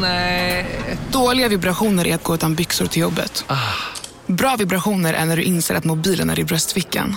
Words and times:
Nej. 0.00 0.66
Dåliga 1.12 1.48
vibrationer 1.48 2.06
är 2.06 2.14
att 2.14 2.22
gå 2.22 2.34
utan 2.34 2.54
byxor 2.54 2.86
till 2.86 3.02
jobbet. 3.02 3.44
Bra 4.26 4.56
vibrationer 4.58 5.14
är 5.14 5.24
när 5.24 5.36
du 5.36 5.42
inser 5.42 5.74
att 5.74 5.84
mobilen 5.84 6.30
är 6.30 6.38
i 6.38 6.44
bröstfickan. 6.44 7.16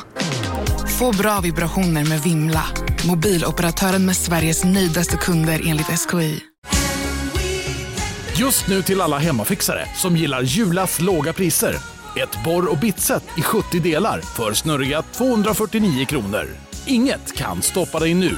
Få 1.00 1.12
bra 1.12 1.40
vibrationer 1.40 2.06
med 2.06 2.22
Vimla. 2.22 2.64
Mobiloperatören 3.08 4.06
med 4.06 4.16
Sveriges 4.16 4.64
nöjdaste 4.64 5.18
kunder 5.18 5.62
enligt 5.66 5.88
SKI. 5.88 6.40
Just 8.36 8.68
nu 8.68 8.82
till 8.82 9.02
alla 9.02 9.18
hemmafixare 9.18 9.86
som 9.96 10.18
gillar 10.18 10.42
Julas 10.42 11.02
låga 11.02 11.34
priser. 11.34 11.76
Ett 12.16 12.44
borr 12.46 12.72
och 12.72 12.78
bitset 12.78 13.24
i 13.38 13.42
70 13.42 13.80
delar 13.80 14.22
för 14.22 14.54
snurriga 14.54 15.02
249 15.02 16.06
kronor. 16.06 16.48
Inget 16.86 17.36
kan 17.36 17.62
stoppa 17.62 18.00
dig 18.00 18.14
nu. 18.14 18.38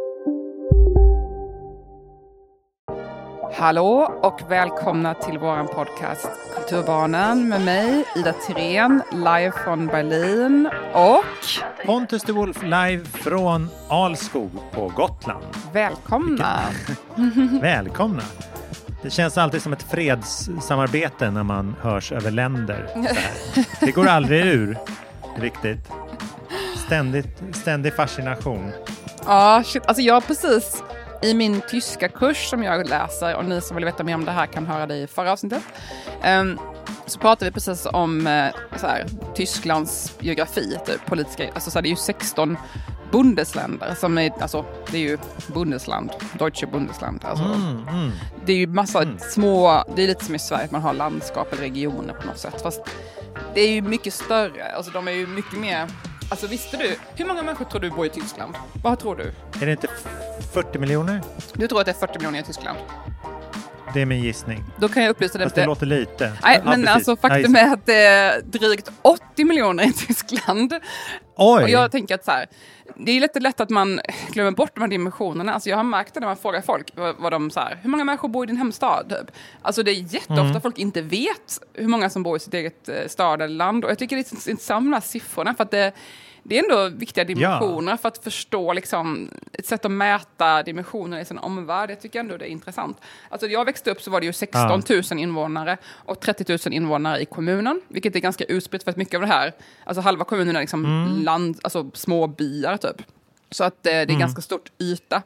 Hallå 3.61 4.13
och 4.21 4.51
välkomna 4.51 5.13
till 5.13 5.37
vår 5.37 5.63
podcast 5.63 6.29
Kulturbarnen 6.55 7.49
med 7.49 7.61
mig, 7.61 8.03
Ida 8.15 8.33
Tirén, 8.33 9.01
live 9.11 9.51
från 9.63 9.87
Berlin 9.87 10.69
och 10.93 11.85
Pontus 11.85 12.23
de 12.23 12.33
Wolf 12.33 12.63
live 12.63 13.05
från 13.05 13.69
Alskog 13.89 14.51
på 14.71 14.87
Gotland. 14.87 15.43
välkomna. 15.73 16.59
Välkomna! 17.61 18.23
Det 19.01 19.09
känns 19.09 19.37
alltid 19.37 19.61
som 19.61 19.73
ett 19.73 19.83
fredssamarbete 19.83 21.31
när 21.31 21.43
man 21.43 21.75
hörs 21.81 22.11
över 22.11 22.31
länder. 22.31 22.89
Det 23.79 23.91
går 23.91 24.07
aldrig 24.07 24.45
ur 24.45 24.77
riktigt. 25.37 25.91
Ständigt, 26.85 27.41
ständig 27.53 27.93
fascination. 27.93 28.71
Ja, 29.25 29.63
shit. 29.65 29.85
Alltså 29.85 30.01
jag 30.01 30.13
har 30.13 30.21
precis 30.21 30.83
i 31.21 31.33
min 31.33 31.61
tyska 31.69 32.07
kurs 32.09 32.49
som 32.49 32.63
jag 32.63 32.89
läser 32.89 33.35
och 33.35 33.45
ni 33.45 33.61
som 33.61 33.75
vill 33.75 33.85
veta 33.85 34.03
mer 34.03 34.15
om 34.15 34.25
det 34.25 34.31
här 34.31 34.45
kan 34.45 34.65
höra 34.65 34.85
det 34.85 34.97
i 34.97 35.07
förra 35.07 35.31
avsnittet. 35.31 35.63
Um, 36.25 36.59
så 37.05 37.19
pratar 37.19 37.45
vi 37.45 37.51
precis 37.51 37.87
om 37.93 38.49
så 38.75 38.87
här, 38.87 39.05
Tysklands 39.35 40.15
geografi, 40.19 40.77
typ, 40.85 41.05
politiska, 41.05 41.49
alltså 41.53 41.71
så 41.71 41.77
här, 41.77 41.81
det 41.81 41.87
är 41.87 41.91
ju 41.91 41.95
16 41.95 42.57
Bundesländer 43.11 43.95
som 43.95 44.17
är, 44.17 44.31
alltså 44.41 44.65
det 44.91 44.97
är 44.97 45.01
ju 45.01 45.17
Bundesland, 45.47 46.11
Deutsche 46.39 46.67
Bundesland. 46.67 47.25
Alltså, 47.25 47.45
Mm, 47.45 47.87
mm. 47.87 48.11
Det 48.45 48.53
är 48.53 48.57
ju 48.57 48.67
massa 48.67 49.05
små, 49.17 49.83
det 49.95 50.03
är 50.03 50.07
lite 50.07 50.25
som 50.25 50.35
i 50.35 50.39
Sverige, 50.39 50.65
att 50.65 50.71
man 50.71 50.81
har 50.81 50.93
landskap 50.93 51.53
eller 51.53 51.61
regioner 51.61 52.13
på 52.13 52.27
något 52.27 52.37
sätt. 52.37 52.61
Fast 52.61 52.81
det 53.53 53.61
är 53.61 53.69
ju 53.69 53.81
mycket 53.81 54.13
större, 54.13 54.75
alltså 54.75 54.91
de 54.91 55.07
är 55.07 55.11
ju 55.11 55.27
mycket 55.27 55.59
mer, 55.59 55.87
alltså 56.31 56.47
visste 56.47 56.77
du, 56.77 56.95
hur 57.15 57.25
många 57.25 57.41
människor 57.43 57.65
tror 57.65 57.81
du 57.81 57.89
bor 57.89 58.05
i 58.05 58.09
Tyskland? 58.09 58.55
Vad 58.83 58.99
tror 58.99 59.15
du? 59.15 59.23
Är 59.61 59.65
det 59.65 59.71
inte 59.71 59.87
40 60.53 60.79
miljoner? 60.79 61.21
Du 61.53 61.67
tror 61.67 61.79
att 61.79 61.85
det 61.85 61.91
är 61.91 62.07
40 62.07 62.19
miljoner 62.19 62.39
i 62.39 62.43
Tyskland? 62.43 62.77
Det 63.93 64.01
är 64.01 64.05
min 64.05 64.21
gissning. 64.23 64.63
Då 64.77 64.89
kan 64.89 65.03
jag 65.03 65.09
upplysa 65.09 65.37
dig 65.37 65.45
Fast 65.45 65.55
det 65.55 65.61
det. 65.61 65.65
låter 65.67 65.85
lite. 65.85 66.31
Nej, 66.43 66.61
men 66.65 66.87
alltså 66.87 67.11
Ja, 67.11 67.15
faktum 67.15 67.39
just- 67.41 67.55
är 67.57 67.73
att 67.73 67.85
det 67.85 67.95
är 68.05 68.41
drygt 68.41 68.91
80 69.01 69.43
miljoner 69.45 69.83
i 69.83 69.93
Tyskland. 69.93 70.73
Oj! 71.37 71.63
Och 71.63 71.69
jag 71.69 71.91
tänker 71.91 72.15
att 72.15 72.25
så 72.25 72.31
här, 72.31 72.45
det 72.95 73.11
är 73.11 73.19
lite 73.19 73.39
lätt 73.39 73.59
att 73.59 73.69
man 73.69 74.01
glömmer 74.31 74.51
bort 74.51 74.71
de 74.75 74.81
här 74.81 74.87
dimensionerna. 74.87 75.53
Alltså 75.53 75.69
jag 75.69 75.77
har 75.77 75.83
märkt 75.83 76.13
det 76.13 76.19
när 76.19 76.27
man 76.27 76.37
frågar 76.37 76.61
folk, 76.61 76.91
vad, 77.17 77.31
de 77.31 77.51
så 77.51 77.59
här, 77.59 77.79
hur 77.81 77.89
många 77.89 78.03
människor 78.03 78.29
bor 78.29 78.43
i 78.43 78.47
din 78.47 78.57
hemstad? 78.57 79.09
Typ. 79.09 79.35
Alltså 79.61 79.83
det 79.83 79.91
är 79.91 79.95
jätteofta 79.95 80.41
Mm. 80.41 80.61
folk 80.61 80.79
inte 80.79 81.01
vet 81.01 81.59
hur 81.73 81.87
många 81.87 82.09
som 82.09 82.23
bor 82.23 82.37
i 82.37 82.39
sitt 82.39 82.53
eget 82.53 82.89
eh, 82.89 83.07
stad 83.07 83.41
eller 83.41 83.55
land. 83.55 83.85
Och 83.85 83.91
jag 83.91 83.97
tycker 83.99 84.15
det 84.15 84.31
är 84.31 84.49
intressant 84.49 84.83
med 84.83 84.91
de 84.91 84.93
här 84.93 85.01
siffrorna, 85.01 85.53
för 85.53 85.63
att 85.63 85.71
det, 85.71 85.91
det 86.43 86.59
är 86.59 86.63
ändå 86.63 86.97
viktiga 86.97 87.23
dimensioner 87.23 87.97
för 87.97 88.07
att 88.07 88.23
förstå 88.23 88.73
liksom, 88.73 89.29
ett 89.53 89.65
sätt 89.65 89.85
att 89.85 89.91
mäta 89.91 90.63
dimensioner 90.63 91.19
i 91.19 91.25
sin 91.25 91.37
omvärld. 91.37 91.91
Jag 91.91 92.01
tycker 92.01 92.19
ändå 92.19 92.37
det 92.37 92.45
är 92.45 92.49
intressant. 92.49 92.97
Alltså 93.29 93.47
jag 93.47 93.65
växte 93.65 93.91
upp 93.91 94.01
så 94.01 94.11
var 94.11 94.19
det 94.19 94.25
ju 94.25 94.33
16 94.33 94.81
000 94.89 95.19
invånare 95.19 95.77
och 96.05 96.19
30 96.19 96.45
000 96.65 96.73
invånare 96.73 97.19
i 97.21 97.25
kommunen, 97.25 97.81
vilket 97.87 98.15
är 98.15 98.19
ganska 98.19 98.43
utspritt 98.43 98.83
för 98.83 98.91
att 98.91 98.97
mycket 98.97 99.15
av 99.15 99.21
det 99.21 99.27
här, 99.27 99.53
alltså 99.83 100.01
halva 100.01 100.25
kommunen 100.25 100.55
är 100.55 100.59
liksom 100.59 101.07
land, 101.23 101.59
alltså 101.63 101.91
små 101.93 102.27
byar 102.27 102.77
typ. 102.77 103.01
Så 103.51 103.63
att 103.63 103.85
eh, 103.85 103.91
det 103.91 103.97
är 104.13 104.19
ganska 104.19 104.41
stort 104.41 104.71
yta. 104.79 105.21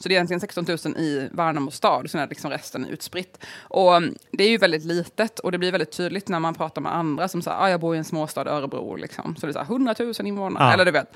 Så 0.00 0.08
det 0.08 0.14
är 0.14 0.16
egentligen 0.16 0.40
16 0.40 0.64
000 0.68 0.78
i 0.96 1.28
Värnamo 1.32 1.70
stad, 1.70 2.10
sen 2.10 2.20
är 2.20 2.28
liksom 2.28 2.50
resten 2.50 2.86
utspritt. 2.86 3.44
Och 3.60 3.96
mm, 3.96 4.14
det 4.32 4.44
är 4.44 4.50
ju 4.50 4.58
väldigt 4.58 4.84
litet 4.84 5.38
och 5.38 5.52
det 5.52 5.58
blir 5.58 5.72
väldigt 5.72 5.92
tydligt 5.92 6.28
när 6.28 6.40
man 6.40 6.54
pratar 6.54 6.80
med 6.82 6.94
andra 6.94 7.28
som 7.28 7.42
säger 7.42 7.56
ah, 7.60 7.70
jag 7.70 7.80
bor 7.80 7.94
i 7.94 7.98
en 7.98 8.04
småstad, 8.04 8.48
Örebro, 8.50 8.96
liksom. 8.96 9.36
så 9.36 9.46
det 9.46 9.50
är 9.50 9.52
så 9.52 9.58
här, 9.58 9.66
100 9.66 9.94
000 9.98 10.14
invånare, 10.24 10.64
Ja. 10.64 10.72
eller 10.72 10.84
du 10.84 10.90
vet. 10.90 11.12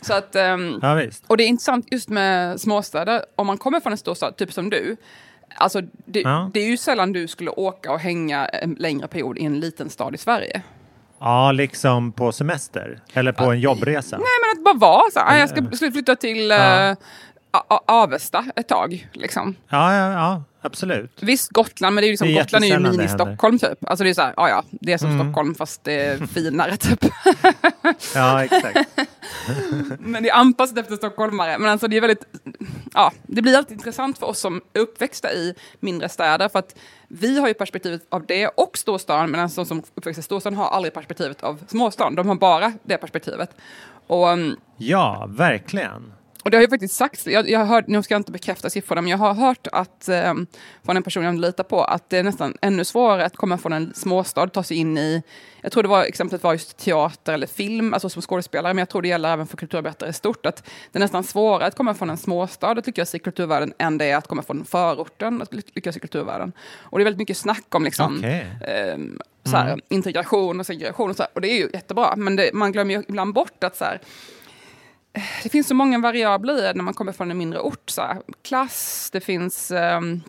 Så 0.00 0.14
att, 0.14 0.36
ehm, 0.36 0.78
Ja, 0.82 1.02
och 1.26 1.36
det 1.36 1.44
är 1.44 1.48
intressant 1.48 1.86
just 1.92 2.08
med 2.08 2.60
småstäder, 2.60 3.24
om 3.36 3.46
man 3.46 3.58
kommer 3.58 3.80
från 3.80 3.92
en 3.92 3.98
storstad, 3.98 4.36
typ 4.36 4.52
som 4.52 4.70
du, 4.70 4.96
alltså 5.56 5.80
det, 6.04 6.20
Ja. 6.20 6.50
det 6.54 6.60
är 6.60 6.66
ju 6.66 6.76
sällan 6.76 7.12
du 7.12 7.28
skulle 7.28 7.50
åka 7.50 7.92
och 7.92 8.00
hänga 8.00 8.46
en 8.46 8.74
längre 8.78 9.08
period 9.08 9.38
i 9.38 9.44
en 9.44 9.60
liten 9.60 9.90
stad 9.90 10.14
i 10.14 10.18
Sverige. 10.18 10.62
Ja, 11.20 11.52
liksom 11.52 12.12
på 12.12 12.32
semester. 12.32 13.00
Eller 13.12 13.32
på 13.32 13.44
en 13.44 13.60
jobbresa. 13.60 14.16
Nej, 14.16 14.26
men 14.42 14.58
att 14.58 14.64
bara 14.64 14.88
vara 14.88 15.10
så 15.12 15.20
här, 15.20 15.38
jag 15.38 15.48
ska 15.48 15.76
skulle 15.76 15.92
flytta 15.92 16.16
till 16.16 16.50
Ja. 16.50 16.96
Avesta 17.86 18.44
ett 18.56 18.68
tag, 18.68 19.08
liksom. 19.12 19.54
Ja, 19.68 19.94
ja, 19.94 20.12
ja 20.12 20.42
absolut. 20.60 21.18
Visst, 21.20 21.50
Gotland, 21.50 21.94
men 21.94 22.02
det 22.02 22.06
är 22.06 22.08
ju 22.08 22.12
liksom, 22.12 22.28
Det 22.28 22.34
är 22.34 22.42
Gotland 22.42 22.64
är 22.64 22.68
ju 22.68 22.78
mini-Stockholm 22.78 23.58
typ. 23.58 23.84
Alltså 23.86 24.04
det 24.04 24.10
är 24.10 24.14
så 24.14 24.22
här, 24.22 24.34
ja 24.36 24.48
ja, 24.48 24.64
det 24.70 24.92
är 24.92 24.98
som 24.98 25.10
Mm. 25.10 25.26
Stockholm 25.26 25.54
fast 25.54 25.84
det 25.84 26.04
är 26.04 26.26
finare 26.26 26.76
typ. 26.76 27.04
Ja, 28.14 28.44
exakt. 28.44 28.88
men 29.98 30.22
det 30.22 30.28
är 30.28 30.34
anpassat 30.34 30.78
efter 30.78 30.96
stockholmare. 30.96 31.58
Men 31.58 31.70
alltså 31.70 31.88
det 31.88 31.96
är 31.96 32.00
väldigt, 32.00 32.24
ja, 32.94 33.12
det 33.22 33.42
blir 33.42 33.56
alltid 33.56 33.72
intressant 33.72 34.18
för 34.18 34.26
oss 34.26 34.38
som 34.40 34.60
är 34.72 34.80
uppväxta 34.80 35.32
i 35.32 35.54
mindre 35.80 36.08
städer. 36.08 36.48
För 36.48 36.58
att 36.58 36.74
vi 37.08 37.40
har 37.40 37.48
ju 37.48 37.54
perspektivet 37.54 38.02
av 38.08 38.26
det 38.26 38.46
och 38.46 38.78
storstaden, 38.78 39.30
medan 39.30 39.50
de 39.56 39.66
som 39.66 39.82
uppväxta 39.94 40.20
i 40.20 40.22
storstaden 40.22 40.58
har 40.58 40.68
aldrig 40.68 40.94
perspektivet 40.94 41.42
av 41.42 41.58
småstaden. 41.66 42.14
De 42.14 42.28
har 42.28 42.34
bara 42.34 42.72
det 42.82 42.96
perspektivet. 42.96 43.50
Och, 44.06 44.28
um, 44.28 44.56
Ja, 44.76 45.26
verkligen. 45.28 46.12
Och 46.42 46.50
det 46.50 46.56
har 46.56 46.62
ju 46.62 46.68
faktiskt 46.68 46.94
sagts, 46.94 47.26
jag, 47.26 47.50
jag 47.50 47.64
hört, 47.64 47.86
nu 47.86 48.02
ska 48.02 48.14
jag 48.14 48.20
inte 48.20 48.32
bekräfta 48.32 48.70
siffrorna, 48.70 49.00
men 49.02 49.10
jag 49.10 49.18
har 49.18 49.34
hört 49.34 49.66
att, 49.72 50.08
eh, 50.08 50.34
från 50.84 50.96
en 50.96 51.02
person 51.02 51.24
jag 51.24 51.38
litar 51.38 51.64
på, 51.64 51.84
att 51.84 52.10
det 52.10 52.18
är 52.18 52.22
nästan 52.22 52.56
ännu 52.62 52.84
svårare 52.84 53.24
att 53.24 53.36
komma 53.36 53.58
från 53.58 53.72
en 53.72 53.94
småstad, 53.94 54.46
ta 54.46 54.62
sig 54.62 54.76
in 54.76 54.98
i, 54.98 55.22
jag 55.62 55.72
tror 55.72 55.82
det 55.82 55.88
var 55.88 56.04
exemplet 56.04 56.42
var 56.42 56.52
just 56.52 56.76
teater 56.76 57.32
eller 57.32 57.46
film, 57.46 57.94
alltså 57.94 58.08
som 58.08 58.22
skådespelare, 58.22 58.74
men 58.74 58.78
jag 58.78 58.88
tror 58.88 59.02
det 59.02 59.08
gäller 59.08 59.32
även 59.32 59.46
för 59.46 59.56
kulturarbetare 59.56 60.10
i 60.10 60.12
stort, 60.12 60.46
att 60.46 60.68
det 60.92 60.98
är 60.98 61.00
nästan 61.00 61.24
svårare 61.24 61.66
att 61.66 61.74
komma 61.74 61.94
från 61.94 62.10
en 62.10 62.16
småstad 62.16 62.70
att 62.70 62.86
lyckas 62.86 63.14
i 63.14 63.18
kulturvärlden 63.18 63.72
än 63.78 63.98
det 63.98 64.10
är 64.10 64.16
att 64.16 64.26
komma 64.26 64.42
från 64.42 64.64
förorten 64.64 65.42
att 65.42 65.54
ly- 65.54 65.62
lyckas 65.74 65.96
i 65.96 66.00
kulturvärlden. 66.00 66.52
Och 66.78 66.98
det 66.98 67.02
är 67.02 67.04
väldigt 67.04 67.18
mycket 67.18 67.36
snack 67.36 67.74
om 67.74 67.84
liksom, 67.84 68.16
Okej. 68.18 68.46
ehm, 68.66 69.18
så 69.44 69.56
här, 69.56 69.80
integration 69.88 70.60
och 70.60 70.66
segregation 70.66 71.10
och 71.10 71.16
så 71.16 71.22
här, 71.22 71.30
och 71.34 71.40
det 71.40 71.48
är 71.48 71.58
ju 71.58 71.70
jättebra, 71.72 72.16
men 72.16 72.36
det, 72.36 72.50
man 72.52 72.72
glömmer 72.72 72.94
ju 72.94 73.02
ibland 73.08 73.34
bort 73.34 73.64
att 73.64 73.76
så 73.76 73.84
här, 73.84 74.00
det 75.42 75.48
finns 75.48 75.68
så 75.68 75.74
många 75.74 75.98
variabler 75.98 76.74
när 76.74 76.82
man 76.82 76.94
kommer 76.94 77.12
från 77.12 77.30
en 77.30 77.38
mindre 77.38 77.60
ort. 77.60 77.90
Så 77.90 78.02
här. 78.02 78.22
Klass, 78.42 79.08
det 79.12 79.20
finns 79.20 79.70
ehm, 79.70 80.20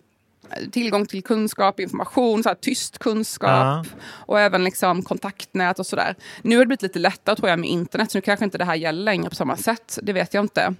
tillgång 0.72 1.06
till 1.06 1.22
kunskap, 1.22 1.80
information, 1.80 2.42
så 2.42 2.48
här, 2.48 2.56
tyst 2.56 2.98
kunskap 2.98 3.50
Ja. 3.50 3.84
och 4.26 4.40
även 4.40 4.64
liksom 4.64 5.02
kontaktnät 5.02 5.78
och 5.78 5.86
sådär. 5.86 6.14
Nu 6.42 6.56
har 6.56 6.64
det 6.64 6.66
blivit 6.66 6.82
lite 6.82 6.98
lättare 6.98 7.36
tror 7.36 7.48
jag 7.50 7.58
med 7.58 7.70
internet, 7.70 8.10
så 8.10 8.18
nu 8.18 8.22
kanske 8.22 8.44
inte 8.44 8.58
det 8.58 8.64
här 8.64 8.74
gäller 8.74 9.02
längre 9.02 9.28
på 9.28 9.36
samma 9.36 9.56
sätt. 9.56 9.98
Det 10.02 10.12
vet 10.12 10.34
jag 10.34 10.44
inte. 10.44 10.74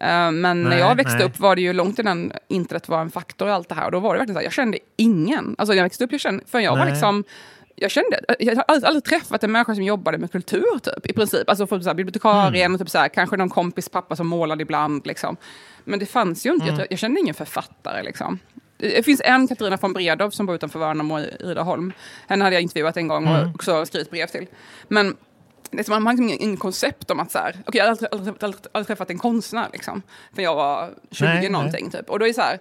Eh, 0.00 0.30
men 0.30 0.40
när 0.42 0.54
Nej, 0.54 0.78
jag 0.78 0.94
växte 0.94 1.16
nej. 1.18 1.26
upp 1.26 1.40
var 1.40 1.56
det 1.56 1.62
ju 1.62 1.72
långt 1.72 1.98
innan 1.98 2.32
internet 2.48 2.88
var 2.88 3.00
en 3.00 3.10
faktor 3.10 3.48
i 3.48 3.50
allt 3.50 3.68
det 3.68 3.74
här. 3.74 3.84
Och 3.84 3.92
då 3.92 4.00
var 4.00 4.14
det 4.14 4.18
verkligen 4.18 4.34
så 4.34 4.38
här, 4.38 4.44
jag 4.46 4.52
kände 4.52 4.78
ingen. 4.96 5.54
Alltså 5.58 5.72
när 5.72 5.76
jag 5.76 5.84
växte 5.84 6.04
upp, 6.04 6.12
jag 6.12 6.20
kände, 6.20 6.44
för 6.46 6.60
jag 6.60 6.76
var 6.76 6.84
Nej. 6.84 6.90
liksom 6.92 7.24
jag 7.76 7.90
kände, 7.90 8.20
jag 8.38 8.56
har 8.56 8.64
aldrig, 8.68 8.88
aldrig 8.88 9.04
träffat 9.04 9.44
en 9.44 9.52
människa 9.52 9.74
som 9.74 9.84
jobbade 9.84 10.18
med 10.18 10.32
kultur 10.32 10.78
typ, 10.82 11.06
i 11.06 11.12
princip. 11.12 11.48
Alltså 11.48 11.66
för 11.66 11.80
så 11.80 11.88
här, 11.88 11.94
bibliotekarien 11.94 12.74
och 12.74 12.80
typ 12.80 12.90
så 12.90 12.98
här, 12.98 13.08
kanske 13.08 13.36
någon 13.36 13.50
kompis 13.50 13.88
pappa 13.88 14.16
som 14.16 14.26
målade 14.26 14.62
ibland. 14.62 15.06
Liksom. 15.06 15.36
Men 15.84 15.98
det 15.98 16.06
fanns 16.06 16.46
ju 16.46 16.50
inte, 16.50 16.66
jag, 16.66 16.86
jag 16.90 16.98
kände 16.98 17.20
ingen 17.20 17.34
författare. 17.34 18.02
Liksom. 18.02 18.38
Det 18.76 19.04
finns 19.04 19.22
en, 19.24 19.48
Katarina 19.48 19.76
von 19.76 19.92
Bredow, 19.92 20.30
som 20.30 20.46
bor 20.46 20.54
utanför 20.54 20.78
Värnamo 20.78 21.20
i 21.20 21.30
Rydaholm. 21.40 21.92
Henne 22.28 22.44
hade 22.44 22.56
jag 22.56 22.62
intervjuat 22.62 22.96
en 22.96 23.08
gång 23.08 23.28
och 23.28 23.54
också 23.54 23.86
skrivit 23.86 24.10
brev 24.10 24.26
till. 24.26 24.46
Men 24.88 25.16
det 25.70 25.78
är 25.78 25.84
som, 25.84 25.92
man 25.92 26.06
har 26.06 26.12
liksom 26.12 26.44
ingen, 26.44 26.56
koncept 26.56 27.10
om 27.10 27.20
att 27.20 27.30
så 27.30 27.38
här, 27.38 27.56
okej, 27.66 27.78
jag 27.78 27.84
har 27.84 27.90
aldrig, 27.90 28.08
aldrig, 28.12 28.34
aldrig, 28.40 28.66
aldrig 28.72 28.86
träffat 28.86 29.10
en 29.10 29.18
konstnär 29.18 29.68
liksom. 29.72 30.02
För 30.34 30.42
jag 30.42 30.54
var 30.54 30.90
20 31.10 31.24
Nej, 31.24 31.40
nej. 31.40 31.50
någonting 31.50 31.90
typ. 31.90 32.10
Och 32.10 32.18
då 32.18 32.26
är 32.26 32.32
så 32.32 32.40
här, 32.40 32.58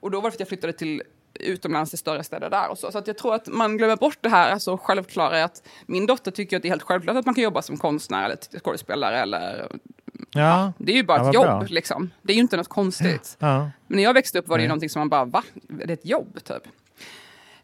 och 0.00 0.10
då 0.10 0.20
var 0.20 0.30
det 0.30 0.30
för 0.30 0.36
att 0.36 0.40
jag 0.40 0.48
flyttade 0.48 0.72
till 0.72 1.02
utomlands 1.42 1.94
i 1.94 1.96
större 1.96 2.24
städer 2.24 2.50
där 2.50 2.70
och 2.70 2.78
så. 2.78 2.92
Så 2.92 2.98
att 2.98 3.06
jag 3.06 3.18
tror 3.18 3.34
att 3.34 3.46
man 3.46 3.76
glömmer 3.76 3.96
bort 3.96 4.18
det 4.20 4.28
här, 4.28 4.50
alltså 4.50 4.76
självklara 4.76 5.44
att 5.44 5.62
min 5.86 6.06
dotter 6.06 6.30
tycker 6.30 6.56
att 6.56 6.62
det 6.62 6.68
är 6.68 6.70
helt 6.70 6.82
självklart 6.82 7.16
att 7.16 7.26
man 7.26 7.34
kan 7.34 7.44
jobba 7.44 7.62
som 7.62 7.76
konstnär 7.76 8.24
eller 8.24 8.38
skådespelare 8.60 9.18
eller 9.20 9.68
Ja, 10.34 10.72
det 10.78 10.92
är 10.92 10.96
ju 10.96 11.02
bara 11.04 11.18
Ja, 11.18 11.28
ett 11.28 11.34
jobb 11.34 11.44
bra. 11.46 11.62
liksom. 11.68 12.10
Det 12.22 12.32
är 12.32 12.34
ju 12.34 12.40
inte 12.40 12.56
något 12.56 12.68
konstigt. 12.68 13.36
ja. 13.38 13.70
Men 13.86 13.96
när 13.96 14.02
jag 14.02 14.14
växte 14.14 14.38
upp 14.38 14.48
var 14.48 14.56
det 14.58 14.62
ju 14.62 14.68
någonting 14.68 14.88
som 14.90 15.00
man 15.00 15.08
bara, 15.08 15.24
va? 15.24 15.42
Det 15.68 15.84
är 15.84 15.90
ett 15.90 16.06
jobb 16.06 16.38
typ. 16.44 16.62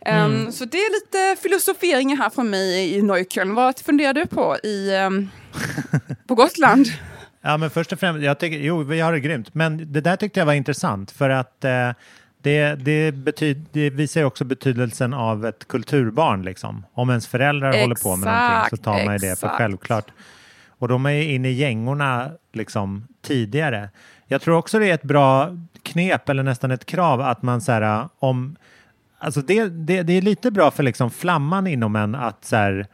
Ehm, 0.00 0.52
så 0.52 0.64
det 0.64 0.78
är 0.78 0.92
lite 1.00 1.42
filosoferingar 1.42 2.16
här 2.16 2.30
från 2.30 2.50
mig 2.50 2.94
i 2.94 3.02
Neukölln. 3.02 3.54
Vad 3.54 3.78
funderar 3.78 4.12
du 4.12 4.26
på 4.26 4.56
i, 4.62 4.94
ehm, 4.94 5.28
på 6.26 6.34
Gotland? 6.34 6.86
Ja, 7.40 7.56
men 7.56 7.70
först 7.70 7.92
och 7.92 8.00
främst, 8.00 8.22
jag 8.24 8.38
tycker, 8.38 8.58
jo, 8.58 8.82
vi 8.82 9.00
har 9.00 9.12
det 9.12 9.20
grymt. 9.20 9.54
Men 9.54 9.92
det 9.92 10.00
där 10.00 10.16
tyckte 10.16 10.40
jag 10.40 10.46
var 10.46 10.52
intressant 10.52 11.10
för 11.10 11.30
att 11.30 11.64
eh, 11.64 11.90
det, 12.48 12.74
det, 12.74 13.12
betyd, 13.12 13.66
det 13.72 13.90
visar 13.90 14.24
också 14.24 14.44
betydelsen 14.44 15.14
av 15.14 15.46
ett 15.46 15.68
kulturbarn. 15.68 16.42
Liksom. 16.42 16.84
Om 16.92 17.10
ens 17.10 17.26
föräldrar 17.26 17.80
håller 17.80 18.02
på 18.02 18.16
med 18.16 18.28
någonting 18.28 18.78
så 18.78 18.82
tar 18.84 19.04
man 19.04 19.14
ju 19.14 19.18
det 19.18 19.40
för 19.40 19.46
exakt. 19.46 19.56
självklart. 19.56 20.06
Och 20.68 20.88
de 20.88 21.06
är 21.06 21.10
ju 21.10 21.24
inne 21.24 21.48
i 21.48 21.52
gängorna 21.52 22.30
liksom, 22.52 23.08
tidigare. 23.22 23.90
Jag 24.26 24.40
tror 24.40 24.56
också 24.56 24.78
det 24.78 24.90
är 24.90 24.94
ett 24.94 25.02
bra 25.02 25.56
knep 25.82 26.28
eller 26.28 26.42
nästan 26.42 26.70
ett 26.70 26.86
krav 26.86 27.20
att 27.20 27.42
man 27.42 27.60
så 27.60 27.72
här, 27.72 28.08
om 28.18 28.56
Alltså 29.20 29.40
det, 29.40 29.68
det, 29.68 30.02
det 30.02 30.12
är 30.12 30.22
lite 30.22 30.50
bra 30.50 30.70
för 30.70 30.82
liksom 30.82 31.10
flamman 31.10 31.66
inom 31.66 31.96
en 31.96 32.14
att 32.14 32.44
så 32.44 32.56
här, 32.56 32.86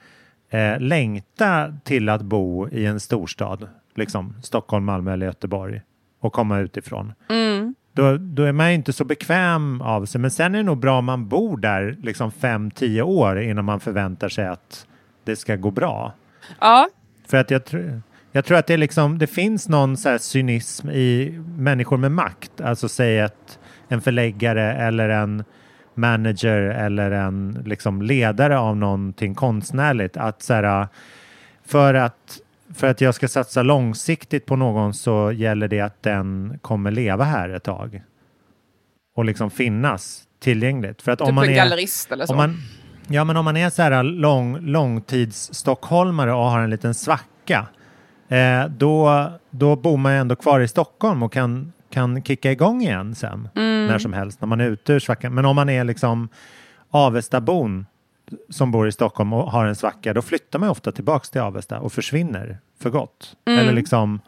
eh, 0.50 0.80
längta 0.80 1.74
till 1.84 2.08
att 2.08 2.22
bo 2.22 2.68
i 2.68 2.86
en 2.86 3.00
storstad, 3.00 3.68
liksom 3.94 4.34
Stockholm, 4.42 4.84
Malmö 4.84 5.12
eller 5.12 5.26
Göteborg 5.26 5.80
och 6.20 6.32
komma 6.32 6.58
utifrån. 6.58 7.12
Då, 7.94 8.16
då 8.16 8.42
är 8.42 8.52
man 8.52 8.70
inte 8.70 8.92
så 8.92 9.04
bekväm 9.04 9.80
av 9.80 10.06
sig. 10.06 10.20
Men 10.20 10.30
sen 10.30 10.54
är 10.54 10.58
det 10.58 10.64
nog 10.64 10.78
bra 10.78 10.98
om 10.98 11.04
man 11.04 11.28
bor 11.28 11.56
där 11.56 11.96
liksom 12.02 12.32
fem, 12.32 12.70
tio 12.70 13.02
år 13.02 13.40
innan 13.40 13.64
man 13.64 13.80
förväntar 13.80 14.28
sig 14.28 14.46
att 14.46 14.86
det 15.24 15.36
ska 15.36 15.56
gå 15.56 15.70
bra. 15.70 16.12
Ja, 16.60 16.88
För 17.28 17.36
att 17.36 17.50
jag, 17.50 17.64
tror 17.64 18.02
jag 18.32 18.44
tror 18.44 18.58
att 18.58 18.66
det, 18.66 18.76
liksom, 18.76 19.18
det 19.18 19.26
finns 19.26 19.68
någon 19.68 19.96
så 19.96 20.18
cynism 20.18 20.90
i 20.90 21.38
människor 21.58 21.96
med 21.96 22.12
makt. 22.12 22.60
Alltså 22.60 22.88
säg 22.88 23.20
att 23.20 23.58
en 23.88 24.00
förläggare 24.00 24.72
eller 24.72 25.08
en 25.08 25.44
manager 25.94 26.60
eller 26.60 27.10
en 27.10 27.62
liksom 27.66 28.02
ledare 28.02 28.58
av 28.58 28.76
någonting 28.76 29.34
konstnärligt. 29.34 30.16
Att 30.16 30.42
så 30.42 30.54
här, 30.54 30.88
för 31.66 31.94
att 31.94 32.40
för 32.74 32.86
att 32.86 33.00
jag 33.00 33.14
ska 33.14 33.28
satsa 33.28 33.62
långsiktigt 33.62 34.46
på 34.46 34.56
någon 34.56 34.94
så 34.94 35.32
gäller 35.32 35.68
det 35.68 35.80
att 35.80 36.02
den 36.02 36.58
kommer 36.62 36.90
leva 36.90 37.24
här 37.24 37.48
ett 37.48 37.62
tag. 37.64 38.02
Och 39.16 39.24
liksom 39.24 39.50
finnas 39.50 40.22
tillgängligt. 40.40 41.02
För 41.02 41.12
att 41.12 41.18
typ 41.18 41.28
om 41.28 41.34
man 41.34 41.44
en 41.44 41.50
är, 41.50 41.54
gallerist 41.56 42.12
eller 42.12 42.26
så. 42.26 42.32
om 42.32 42.36
man, 42.36 42.56
ja, 43.08 43.24
men 43.24 43.36
om 43.36 43.44
man 43.44 43.56
är 43.56 43.70
så 43.70 43.82
här 43.82 44.02
lång, 44.02 44.58
långtidsstockholmare 44.60 46.32
och 46.32 46.44
har 46.44 46.60
en 46.60 46.70
liten 46.70 46.94
svacka, 46.94 47.66
eh, 48.28 48.64
då, 48.68 49.30
då 49.50 49.76
bor 49.76 49.96
man 49.96 50.12
ju 50.12 50.18
ändå 50.18 50.36
kvar 50.36 50.60
i 50.60 50.68
Stockholm 50.68 51.22
och 51.22 51.32
kan, 51.32 51.72
kan 51.90 52.22
kicka 52.22 52.52
igång 52.52 52.82
igen 52.82 53.14
sen, 53.14 53.48
Mm. 53.54 53.86
när 53.86 53.98
som 53.98 54.12
helst, 54.12 54.40
när 54.40 54.48
man 54.48 54.60
är 54.60 54.64
ute 54.68 54.92
ur 54.92 55.00
svackan. 55.00 55.34
Men 55.34 55.44
om 55.44 55.56
man 55.56 55.68
är 55.68 55.84
liksom 55.84 56.28
Avestabon 56.90 57.86
som 58.48 58.70
bor 58.70 58.88
i 58.88 58.92
Stockholm 58.92 59.32
och 59.32 59.52
har 59.52 59.64
en 59.64 59.76
svacka, 59.76 60.12
då 60.12 60.22
flyttar 60.22 60.58
man 60.58 60.68
ofta 60.68 60.92
tillbaks 60.92 61.30
till 61.30 61.40
Avesta 61.40 61.80
och 61.80 61.92
försvinner 61.92 62.58
för 62.80 62.90
gott. 62.90 63.36
Mm. 63.44 63.60
Eller 63.60 63.72
liksom, 63.72 64.20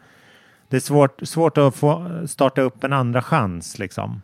det 0.69 0.75
är 0.75 0.81
svårt, 0.81 1.27
svårt 1.27 1.57
att 1.57 1.75
få 1.75 2.23
starta 2.27 2.61
upp 2.61 2.83
en 2.83 2.93
andra 2.93 3.21
chans. 3.21 3.79
Liksom. 3.79 4.21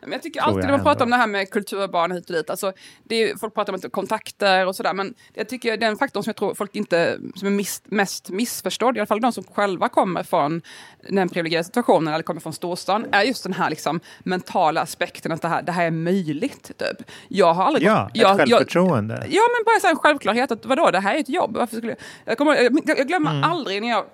Men 0.00 0.12
jag 0.12 0.22
tycker 0.22 0.40
tror 0.40 0.48
alltid 0.48 0.64
jag 0.64 0.66
när 0.70 0.76
man 0.76 0.84
pratar 0.84 0.92
ändå. 0.92 1.04
om 1.04 1.10
det 1.10 1.16
här 1.16 1.26
med 1.26 1.50
kulturbarn 1.50 2.12
hit 2.12 2.30
och 2.30 2.36
dit, 2.36 2.50
alltså, 2.50 2.72
det 3.04 3.16
är, 3.30 3.36
folk 3.36 3.54
pratar 3.54 3.72
om 3.72 3.80
kontakter 3.90 4.66
och 4.66 4.76
sådär, 4.76 4.94
men 4.94 5.14
jag 5.34 5.48
tycker 5.48 5.76
den 5.76 5.96
faktorn 5.96 6.22
som 6.22 6.28
jag 6.30 6.36
tror 6.36 6.54
folk 6.54 6.74
inte, 6.76 7.18
som 7.34 7.46
är 7.48 7.52
miss, 7.52 7.82
mest 7.84 8.30
missförstådd, 8.30 8.96
i 8.96 9.00
alla 9.00 9.06
fall 9.06 9.20
de 9.20 9.32
som 9.32 9.44
själva 9.44 9.88
kommer 9.88 10.22
från 10.22 10.62
den 11.10 11.28
privilegierade 11.28 11.64
situationen 11.64 12.14
eller 12.14 12.22
kommer 12.22 12.40
från 12.40 12.52
storstan, 12.52 13.06
är 13.12 13.22
just 13.22 13.42
den 13.42 13.52
här 13.52 13.70
liksom, 13.70 14.00
mentala 14.20 14.80
aspekten 14.80 15.32
att 15.32 15.42
det 15.42 15.48
här, 15.48 15.62
det 15.62 15.72
här 15.72 15.86
är 15.86 15.90
möjligt. 15.90 16.62
Typ. 16.78 17.08
Jag 17.28 17.54
har 17.54 17.64
aldrig 17.64 17.86
Ja, 17.86 18.02
gått- 18.02 18.10
ett 18.10 18.16
jag, 18.22 18.30
jag, 18.30 18.36
självförtroende. 18.38 19.14
Ja, 19.30 19.42
men 19.56 19.64
bara 19.66 19.80
så 19.80 19.88
en 19.88 19.96
självklarhet 19.96 20.50
att 20.52 20.66
vadå, 20.66 20.90
det 20.90 21.00
här 21.00 21.14
är 21.14 21.18
ett 21.20 21.28
jobb. 21.28 21.56
Varför 21.56 21.76
skulle 21.76 21.92
jag, 21.92 21.98
jag, 22.24 22.38
kommer, 22.38 22.54
jag, 22.56 22.98
jag 22.98 23.08
glömmer 23.08 23.30
Mm. 23.30 23.44
aldrig 23.50 23.82
när 23.82 23.88
jag 23.88 24.04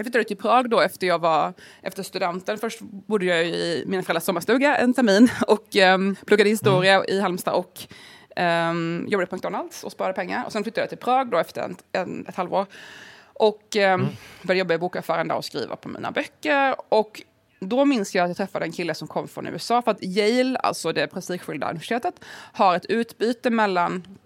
jag 0.00 0.04
flyttade 0.04 0.24
till 0.24 0.36
Prag 0.36 0.70
då 0.70 0.80
efter 0.80 1.06
jag 1.06 1.18
var 1.18 1.52
efter 1.82 2.02
studenten. 2.02 2.58
Först 2.58 2.80
bodde 2.80 3.24
jag 3.24 3.46
i 3.46 3.84
mina 3.86 4.02
föräldrars 4.02 4.22
sommarstuga 4.24 4.76
en 4.76 4.94
termin 4.94 5.28
och 5.46 5.76
um, 5.76 6.16
pluggade 6.26 6.50
historia 6.50 6.94
Mm. 6.94 7.04
i 7.08 7.20
Halmstad 7.20 7.54
och 7.54 7.80
um, 8.36 9.06
jobbade 9.08 9.26
på 9.26 9.36
McDonalds 9.36 9.84
och 9.84 9.92
sparade 9.92 10.14
pengar. 10.14 10.44
Och 10.46 10.52
sen 10.52 10.62
flyttade 10.62 10.82
jag 10.82 10.88
till 10.88 10.98
Prag 10.98 11.30
då 11.30 11.38
efter 11.38 11.62
en, 11.62 11.76
en, 11.92 12.26
ett 12.28 12.36
halvår. 12.36 12.66
Och 13.22 13.76
um, 13.76 13.82
Mm. 13.82 14.06
började 14.42 14.58
jobba 14.58 14.74
i 14.74 14.78
bokaffären 14.78 15.28
där 15.28 15.36
och 15.36 15.44
skriva 15.44 15.76
på 15.76 15.88
mina 15.88 16.10
böcker. 16.10 16.74
Och 16.88 17.22
då 17.60 17.84
minns 17.84 18.14
jag 18.14 18.22
att 18.24 18.28
jag 18.30 18.36
träffade 18.36 18.64
en 18.64 18.72
kille 18.72 18.94
som 18.94 19.08
kom 19.08 19.28
från 19.28 19.46
USA 19.46 19.82
för 19.82 19.90
att 19.90 20.02
Yale, 20.04 20.58
alltså 20.58 20.92
det 20.92 21.06
prestigefyllda 21.06 21.68
universitetet, 21.70 22.14
har 22.52 22.76
ett 22.76 22.86
utbyte 22.86 23.50
mellan 23.50 24.18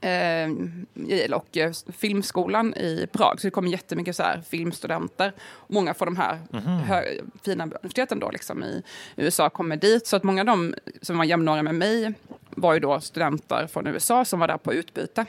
eh, 0.00 1.32
och 1.36 1.56
eh, 1.56 1.72
filmskolan 1.98 2.74
i 2.74 3.06
Prag. 3.12 3.40
Så 3.40 3.46
det 3.46 3.50
kommer 3.50 3.70
jättemycket 3.70 4.16
så 4.16 4.22
här 4.22 4.40
filmstudenter. 4.48 5.32
Många 5.66 5.94
från 5.94 6.06
de 6.14 6.16
här 6.16 6.38
hö- 6.84 7.04
fina 7.44 7.64
universiteten 7.64 8.18
då, 8.20 8.30
liksom 8.30 8.64
i 8.64 8.82
USA 9.16 9.50
kommer 9.50 9.76
dit. 9.76 10.06
Så 10.06 10.16
att 10.16 10.22
många 10.22 10.42
av 10.42 10.46
dem 10.46 10.74
som 11.02 11.18
var 11.18 11.24
jämnåriga 11.24 11.62
med 11.62 11.74
mig 11.74 12.12
var 12.50 12.74
ju 12.74 12.80
då 12.80 13.00
studenter 13.00 13.66
från 13.66 13.86
USA 13.86 14.24
som 14.24 14.40
var 14.40 14.48
där 14.48 14.58
på 14.58 14.74
utbyte. 14.74 15.26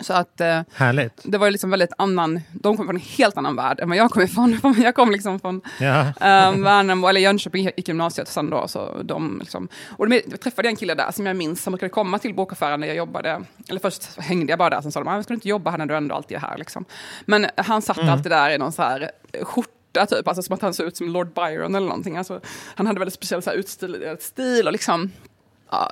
Så 0.00 0.12
att 0.12 0.40
eh, 0.40 0.60
Härligt. 0.74 1.20
det 1.24 1.38
var 1.38 1.50
liksom 1.50 1.70
väldigt 1.70 1.92
annan, 1.98 2.40
de 2.52 2.76
kom 2.76 2.86
från 2.86 2.96
en 2.96 3.02
helt 3.02 3.36
annan 3.36 3.56
värld 3.56 3.80
än 3.80 3.88
vad 3.88 3.98
jag 3.98 4.10
kom 4.10 4.22
ifrån. 4.22 4.60
Jag 4.78 4.94
kom 4.94 5.10
liksom 5.10 5.40
från 5.40 5.60
Ja. 5.80 6.00
um, 6.50 6.62
Värnamo, 6.62 7.08
eller 7.08 7.20
Jönköping 7.20 7.64
gick 7.64 7.88
gymnasiet 7.88 8.28
sen 8.28 8.50
då. 8.50 8.68
Så 8.68 9.02
de 9.02 9.38
liksom, 9.40 9.68
och 9.88 10.08
de, 10.08 10.22
jag 10.30 10.40
träffade 10.40 10.68
en 10.68 10.76
kille 10.76 10.94
där 10.94 11.10
som 11.12 11.26
jag 11.26 11.36
minns 11.36 11.62
som 11.62 11.70
brukade 11.72 11.90
komma 11.90 12.18
till 12.18 12.34
bokaffären 12.34 12.80
när 12.80 12.86
jag 12.86 12.96
jobbade. 12.96 13.42
Eller 13.68 13.80
först 13.80 14.18
hängde 14.20 14.52
jag 14.52 14.58
bara 14.58 14.70
där, 14.70 14.80
sen 14.80 14.92
sa 14.92 15.00
de, 15.00 15.08
ah, 15.08 15.22
ska 15.22 15.28
du 15.28 15.34
inte 15.34 15.48
jobba 15.48 15.70
här 15.70 15.78
när 15.78 15.86
du 15.86 15.96
ändå 15.96 16.14
alltid 16.14 16.36
är 16.36 16.40
här 16.40 16.58
liksom. 16.58 16.84
Men 17.24 17.46
han 17.56 17.82
satt 17.82 17.98
alltid 17.98 18.32
där 18.32 18.50
i 18.50 18.58
någon 18.58 18.72
så 18.72 18.82
här 18.82 19.10
skjorta 19.42 20.06
typ, 20.06 20.28
alltså 20.28 20.42
som 20.42 20.54
att 20.54 20.62
han 20.62 20.74
såg 20.74 20.86
ut 20.86 20.96
som 20.96 21.08
Lord 21.08 21.34
Byron 21.34 21.74
eller 21.74 21.86
någonting. 21.88 22.16
Alltså, 22.16 22.40
han 22.74 22.86
hade 22.86 22.98
väldigt 22.98 23.14
speciell 23.14 23.42
så 23.42 23.50
här, 23.50 23.56
utstilig 23.56 24.02
stil 24.20 24.66
och 24.66 24.72
liksom 24.72 25.10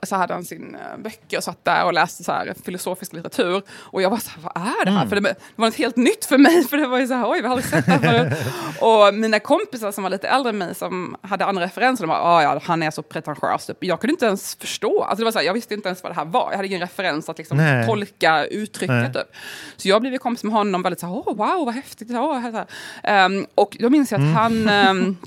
så 0.03 0.17
hade 0.17 0.35
han 0.35 0.45
sin 0.45 0.75
uh, 0.75 1.03
böcker 1.03 1.37
och 1.37 1.45
satt 1.45 1.65
där 1.65 1.85
och 1.85 1.93
läste 1.93 2.25
så 2.25 2.33
här, 2.33 2.55
filosofisk 2.65 3.13
litteratur. 3.13 3.63
Och 3.69 4.03
jag 4.03 4.11
var 4.11 4.19
så 4.19 4.31
här, 4.31 4.43
vad 4.43 4.57
är 4.57 4.85
det 4.85 4.91
här? 4.91 5.07
För 5.07 5.17
det, 5.17 5.21
det 5.21 5.37
var 5.57 5.67
något 5.67 5.75
helt 5.75 5.97
nytt 5.97 6.25
för 6.25 6.39
mig. 6.39 6.65
För 6.65 6.77
det 6.77 6.87
var 6.87 6.99
ju 6.99 7.07
så 7.07 7.15
här, 7.15 7.31
oj, 7.31 7.41
vi 7.41 7.47
har 7.49 7.57
aldrig 7.57 7.71
sett 7.71 7.87
det 7.87 7.93
här 7.93 7.99
förut. 7.99 8.33
och 8.81 9.15
mina 9.15 9.41
kompisar 9.41 9.93
som 9.93 10.03
var 10.03 10.11
lite 10.11 10.29
äldre 10.29 10.51
än 10.51 10.59
mig, 10.59 10.75
som 10.75 11.17
hade 11.23 11.45
andra 11.45 11.65
referenser, 11.65 12.05
de 12.05 12.09
bara, 12.09 12.23
ah, 12.23 12.43
ja, 12.43 12.61
han 12.65 12.83
är 12.83 12.91
så 12.91 13.03
pretentiös. 13.03 13.67
Typ. 13.67 13.77
Jag 13.81 14.01
kunde 14.01 14.13
inte 14.13 14.27
ens 14.27 14.55
förstå. 14.55 15.03
Alltså, 15.03 15.21
det 15.21 15.25
var 15.25 15.33
så 15.33 15.39
här, 15.39 15.47
jag 15.47 15.55
visste 15.55 15.75
inte 15.75 15.89
ens 15.89 16.03
vad 16.03 16.13
det 16.13 16.17
här 16.17 16.25
var. 16.25 16.49
Jag 16.51 16.57
hade 16.57 16.69
ingen 16.69 16.81
referens 16.81 17.29
att 17.29 17.39
liksom, 17.39 17.57
Nej. 17.57 17.87
tolka 17.87 18.45
uttrycket. 18.45 19.15
Typ. 19.15 19.37
Så 19.77 19.89
jag 19.89 20.01
blev 20.01 20.19
kompis 20.19 20.45
med 20.45 20.53
honom, 20.53 20.83
väldigt 20.83 21.01
så 21.01 21.07
här, 21.07 21.15
oh, 21.15 21.37
wow, 21.37 21.65
vad 21.65 21.75
häftigt. 21.75 22.11
Oh, 22.11 22.43
så 22.43 22.57
här. 22.57 22.67
Ehm, 23.03 23.47
och 23.55 23.77
då 23.81 23.91
minns 23.91 24.13
jag 24.13 24.21
att 24.21 24.35
han... 24.35 24.69
ehm, 24.69 25.17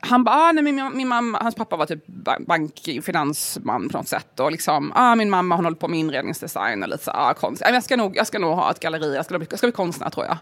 han 0.00 0.24
bara, 0.24 0.34
ah, 0.36 0.52
nej, 0.52 0.64
min, 0.64 0.90
min 0.96 1.08
mamma, 1.08 1.38
hans 1.42 1.54
pappa 1.54 1.76
var 1.76 1.86
typ 1.86 2.06
ba- 2.06 2.38
bank, 2.46 2.88
finansman 3.02 3.88
på 3.88 3.98
något 3.98 4.08
sätt. 4.08 4.40
Och 4.40 4.52
liksom, 4.52 4.92
ah, 4.94 5.14
min 5.14 5.30
mamma 5.30 5.56
hon 5.56 5.64
håller 5.64 5.76
på 5.76 5.88
med 5.88 5.98
inredningsdesign 6.00 6.82
och 6.82 6.88
lite 6.88 7.04
så, 7.04 7.10
ah, 7.10 7.34
konst. 7.34 7.62
Ah, 7.62 7.70
jag, 7.70 7.84
ska 7.84 7.96
nog, 7.96 8.16
jag 8.16 8.26
ska 8.26 8.38
nog 8.38 8.54
ha 8.54 8.70
ett 8.70 8.80
galleri, 8.80 9.14
jag 9.14 9.24
ska, 9.24 9.38
bli, 9.38 9.46
jag 9.50 9.58
ska 9.58 9.66
bli 9.66 9.72
konstnär 9.72 10.10
tror 10.10 10.26
jag. 10.26 10.36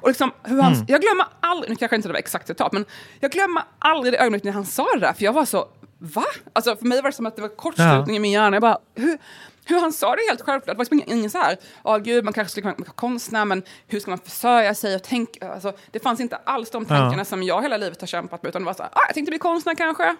Och 0.00 0.08
liksom, 0.08 0.30
hur 0.42 0.62
han, 0.62 0.72
Jag 0.88 1.00
glömmer 1.00 1.26
aldrig, 1.40 1.70
nu 1.70 1.76
kanske 1.76 1.96
inte 1.96 2.08
det 2.08 2.12
var 2.12 2.18
exakt 2.18 2.46
citat, 2.46 2.72
men 2.72 2.84
jag 3.20 3.30
glömmer 3.30 3.62
aldrig 3.78 4.12
det 4.12 4.18
ögonblicket 4.18 4.44
när 4.44 4.52
han 4.52 4.66
sa 4.66 4.86
det 4.94 5.00
där, 5.00 5.12
för 5.12 5.24
jag 5.24 5.32
var 5.32 5.44
så, 5.44 5.68
va? 5.98 6.24
Alltså 6.52 6.76
för 6.76 6.86
mig 6.86 7.02
var 7.02 7.10
det 7.10 7.16
som 7.16 7.26
att 7.26 7.36
det 7.36 7.42
var 7.42 7.48
kortslutning 7.56 8.16
i 8.16 8.18
min 8.18 8.32
hjärna. 8.32 8.56
Jag 8.56 8.62
bara, 8.62 8.78
hur, 8.94 9.18
hur 9.66 9.80
han 9.80 9.92
sa 9.92 10.16
det 10.16 10.22
helt 10.28 10.40
självklart. 10.42 10.66
Det 10.66 10.78
var 10.78 10.84
liksom 10.98 11.14
ingen, 11.16 11.30
så 11.30 11.38
här, 11.38 11.56
ja 11.84 11.98
gud, 11.98 12.24
man 12.24 12.32
kanske 12.32 12.50
skulle 12.50 12.62
kunna 12.62 12.74
vara 12.86 12.92
konstnär, 12.96 13.44
men 13.44 13.62
hur 13.86 14.00
ska 14.00 14.10
man 14.10 14.18
försörja 14.18 14.74
sig? 14.74 14.94
Och 14.94 15.02
tänk, 15.02 15.42
alltså, 15.42 15.72
det 15.90 15.98
fanns 16.00 16.20
inte 16.20 16.36
alls 16.44 16.70
de 16.70 16.84
tankarna 16.86 17.24
som 17.24 17.42
jag 17.42 17.62
hela 17.62 17.76
livet 17.76 18.00
har 18.00 18.06
kämpat 18.06 18.42
med, 18.42 18.48
utan 18.48 18.62
det 18.62 18.66
var 18.66 18.74
så 18.74 18.82
här, 18.82 18.90
ah, 18.94 19.00
jag 19.08 19.14
tänkte 19.14 19.30
bli 19.30 19.38
konstnär 19.38 19.74
kanske. 19.74 20.16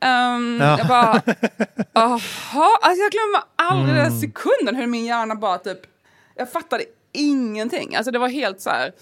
Ehm, 0.00 0.58
Ja. 0.60 0.78
Jag 0.78 0.86
bara, 0.88 1.22
jaha, 1.92 2.18
alltså 2.82 3.02
jag 3.02 3.10
glömmer 3.12 3.42
aldrig 3.56 3.96
Mm. 3.98 4.10
den 4.10 4.20
sekunden 4.20 4.76
hur 4.76 4.86
min 4.86 5.04
hjärna 5.04 5.34
bara 5.34 5.58
typ, 5.58 5.78
jag 6.34 6.52
fattade 6.52 6.84
ingenting. 7.12 7.96
Alltså 7.96 8.10
det 8.10 8.18
var 8.18 8.28
helt 8.28 8.60
så 8.60 8.70
här, 8.70 8.92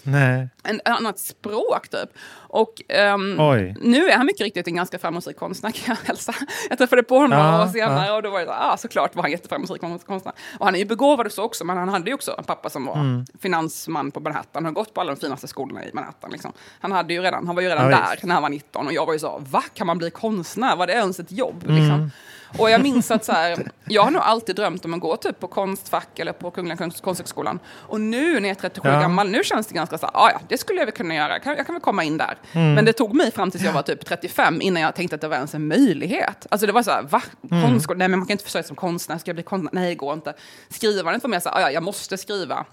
en, 0.63 0.75
ett 0.75 0.87
annat 0.87 1.19
språk 1.19 1.89
typ. 1.89 2.09
Och 2.31 2.81
um, 3.13 3.35
nu 3.81 4.09
är 4.09 4.17
han 4.17 4.25
mycket 4.25 4.41
riktigt 4.41 4.67
en 4.67 4.75
ganska 4.75 4.99
framgångsrik 4.99 5.37
konstnär 5.37 5.71
kan 5.71 5.95
jag 5.95 6.07
hälsa. 6.07 6.33
Jag 6.69 6.77
träffade 6.77 7.03
på 7.03 7.15
honom 7.15 7.29
några 7.29 7.63
år 7.63 7.67
senare 7.67 8.07
ja. 8.07 8.15
och 8.15 8.23
då 8.23 8.29
var 8.29 8.39
det 8.39 8.45
så, 8.45 8.51
ah, 8.51 8.77
såklart 8.77 9.15
var 9.15 9.23
han 9.23 9.31
jätteframgångsrik 9.31 9.81
konstnär. 10.05 10.33
Och 10.59 10.65
han 10.65 10.75
är 10.75 10.79
ju 10.79 10.85
begåvad 10.85 11.31
så 11.31 11.43
också, 11.43 11.65
men 11.65 11.77
han 11.77 11.89
hade 11.89 12.09
ju 12.09 12.13
också 12.13 12.35
en 12.37 12.43
pappa 12.43 12.69
som 12.69 12.85
var 12.85 12.95
mm. 12.95 13.25
finansman 13.41 14.11
på 14.11 14.19
Manhattan, 14.19 14.65
har 14.65 14.71
gått 14.71 14.93
på 14.93 15.01
alla 15.01 15.15
de 15.15 15.19
finaste 15.19 15.47
skolorna 15.47 15.85
i 15.85 15.89
Manhattan. 15.93 16.31
Liksom. 16.31 16.53
Han, 16.79 16.91
hade 16.91 17.13
ju 17.13 17.21
redan, 17.21 17.47
han 17.47 17.55
var 17.55 17.63
ju 17.63 17.69
redan 17.69 17.91
ja, 17.91 17.97
där 17.97 18.11
visst. 18.11 18.23
när 18.23 18.33
han 18.33 18.43
var 18.43 18.49
19 18.49 18.87
och 18.87 18.93
jag 18.93 19.05
var 19.05 19.13
ju 19.13 19.19
så, 19.19 19.41
va, 19.49 19.63
kan 19.73 19.87
man 19.87 19.97
bli 19.97 20.11
konstnär? 20.11 20.75
Var 20.75 20.87
det 20.87 20.93
ens 20.93 21.19
ett 21.19 21.31
jobb? 21.31 21.63
Mm. 21.63 21.75
Liksom? 21.75 22.11
Och 22.57 22.69
jag 22.69 22.81
minns 22.81 23.11
att 23.11 23.25
så 23.25 23.31
här, 23.31 23.71
jag 23.87 24.01
har 24.03 24.11
nog 24.11 24.21
alltid 24.21 24.55
drömt 24.55 24.85
om 24.85 24.93
att 24.93 24.99
gå 24.99 25.17
typ 25.17 25.39
på 25.39 25.47
Konstfack 25.47 26.19
eller 26.19 26.31
på 26.31 26.51
Kungliga 26.51 26.91
konsthögskolan. 27.01 27.59
Och 27.69 28.01
nu 28.01 28.39
när 28.39 28.49
jag 28.49 28.57
är 28.57 28.61
37 28.61 28.89
ja. 28.89 29.01
gammal, 29.01 29.29
nu 29.29 29.43
känns 29.43 29.67
det 29.67 29.75
ganska 29.75 29.97
så 29.97 30.05
här, 30.05 30.11
ah, 30.13 30.29
ja, 30.31 30.41
det 30.49 30.57
skulle 30.57 30.79
jag 30.79 30.85
väl 30.85 30.95
kunna 30.95 31.15
göra, 31.15 31.33
jag 31.33 31.65
kan 31.65 31.75
väl 31.75 31.81
komma 31.81 32.03
in 32.03 32.17
där. 32.17 32.37
Mm. 32.51 32.73
Men 32.73 32.85
det 32.85 32.93
tog 32.93 33.15
mig 33.15 33.31
fram 33.31 33.51
tills 33.51 33.63
jag 33.63 33.73
var 33.73 33.81
typ 33.81 34.05
35 34.05 34.61
innan 34.61 34.81
jag 34.81 34.95
tänkte 34.95 35.15
att 35.15 35.21
det 35.21 35.27
var 35.27 35.35
ens 35.35 35.55
en 35.55 35.67
möjlighet. 35.67 36.47
Alltså 36.49 36.67
det 36.67 36.73
var 36.73 36.83
så 36.83 36.91
här, 36.91 37.01
va? 37.01 37.21
Mm. 37.51 37.73
Nej, 37.73 38.07
men 38.07 38.11
man 38.11 38.25
kan 38.25 38.31
inte 38.31 38.43
försöka 38.43 38.67
som 38.67 38.75
konstnär, 38.75 39.17
ska 39.17 39.29
jag 39.29 39.35
bli 39.35 39.43
konstnär? 39.43 39.81
Nej, 39.81 39.89
det 39.89 39.95
går 39.95 40.13
inte. 40.13 40.33
Skrivandet 40.69 41.23
var 41.23 41.29
mer 41.29 41.39
så 41.39 41.49
här, 41.49 41.57
ah, 41.57 41.61
ja, 41.61 41.71
jag 41.71 41.83
måste 41.83 42.17
skriva. 42.17 42.65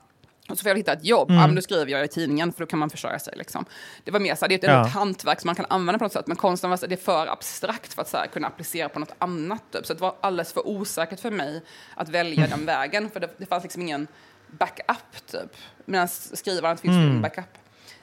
Och 0.49 0.59
så 0.59 0.63
får 0.63 0.71
jag 0.71 0.77
hitta 0.77 0.93
ett 0.93 1.05
jobb, 1.05 1.31
mm. 1.31 1.41
ja, 1.41 1.47
men 1.47 1.57
då 1.57 1.63
skriver 1.63 1.93
jag 1.93 2.05
i 2.05 2.09
tidningen 2.09 2.53
för 2.53 2.61
då 2.61 2.67
kan 2.67 2.79
man 2.79 2.91
försörja 2.91 3.19
sig. 3.19 3.35
Liksom. 3.37 3.65
Det 4.05 4.11
var 4.11 4.21
mer 4.21 4.35
så 4.35 4.45
här, 4.45 4.49
det 4.49 4.55
är 4.55 4.59
ett, 4.59 4.65
ja. 4.65 4.85
hantverk 4.85 5.41
som 5.41 5.49
man 5.49 5.55
kan 5.55 5.67
använda 5.69 5.99
på 5.99 6.05
något 6.05 6.13
sätt, 6.13 6.27
men 6.27 6.37
konsten 6.37 6.71
var 6.71 6.77
så, 6.77 6.87
det 6.87 6.95
är 6.95 6.97
för 6.97 7.27
abstrakt 7.27 7.95
för 7.95 8.03
att 8.03 8.09
så 8.09 8.17
här, 8.17 8.27
kunna 8.27 8.47
applicera 8.47 8.89
på 8.89 8.99
något 8.99 9.15
annat. 9.19 9.63
Typ. 9.73 9.87
Så 9.87 9.95
det 9.95 10.01
var 10.01 10.15
alldeles 10.21 10.53
för 10.53 10.69
osäkert 10.69 11.21
för 11.21 11.31
mig 11.31 11.63
att 11.95 12.09
välja 12.09 12.47
mm. 12.47 12.51
den 12.51 12.67
vägen, 12.67 13.11
för 13.11 13.21
det, 13.21 13.31
det 13.39 13.47
fanns 13.47 13.63
liksom 13.63 13.83
ingen 13.83 14.07
backup 14.51 15.27
typ. 15.27 15.57
Medan 15.85 16.09
skrivaren 16.09 16.77
finns 16.77 16.97
mm. 16.97 17.11
en 17.11 17.23
backup 17.23 17.59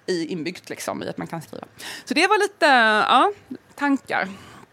i, 0.05 0.25
inbyggt 0.25 0.69
liksom, 0.69 1.03
i 1.03 1.09
att 1.09 1.17
man 1.17 1.27
kan 1.27 1.41
skriva. 1.41 1.65
Så 2.05 2.13
det 2.13 2.27
var 2.27 2.37
lite, 2.43 2.65
ja, 2.65 3.31
tankar. 3.75 4.27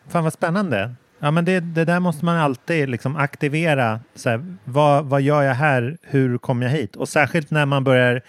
Fan 0.09 0.25
vad 0.25 0.33
spännande. 0.33 0.95
Ja, 1.23 1.31
men 1.31 1.45
det, 1.45 1.61
det 1.61 1.85
där 1.85 2.01
måste 2.01 2.25
man 2.25 2.37
alltid 2.37 2.89
liksom 2.89 3.17
aktivera. 3.17 4.01
Så 4.15 4.31
här, 4.31 4.57
vad, 4.65 5.05
vad 5.05 5.23
gör 5.23 5.43
jag 5.43 5.55
här? 5.55 5.99
Hur 6.03 6.39
kom 6.39 6.63
jag 6.63 6.71
hit? 6.71 6.97
Och 6.97 7.09
särskilt 7.09 7.51
när 7.51 7.67
man 7.67 7.85
börjar 7.85 8.23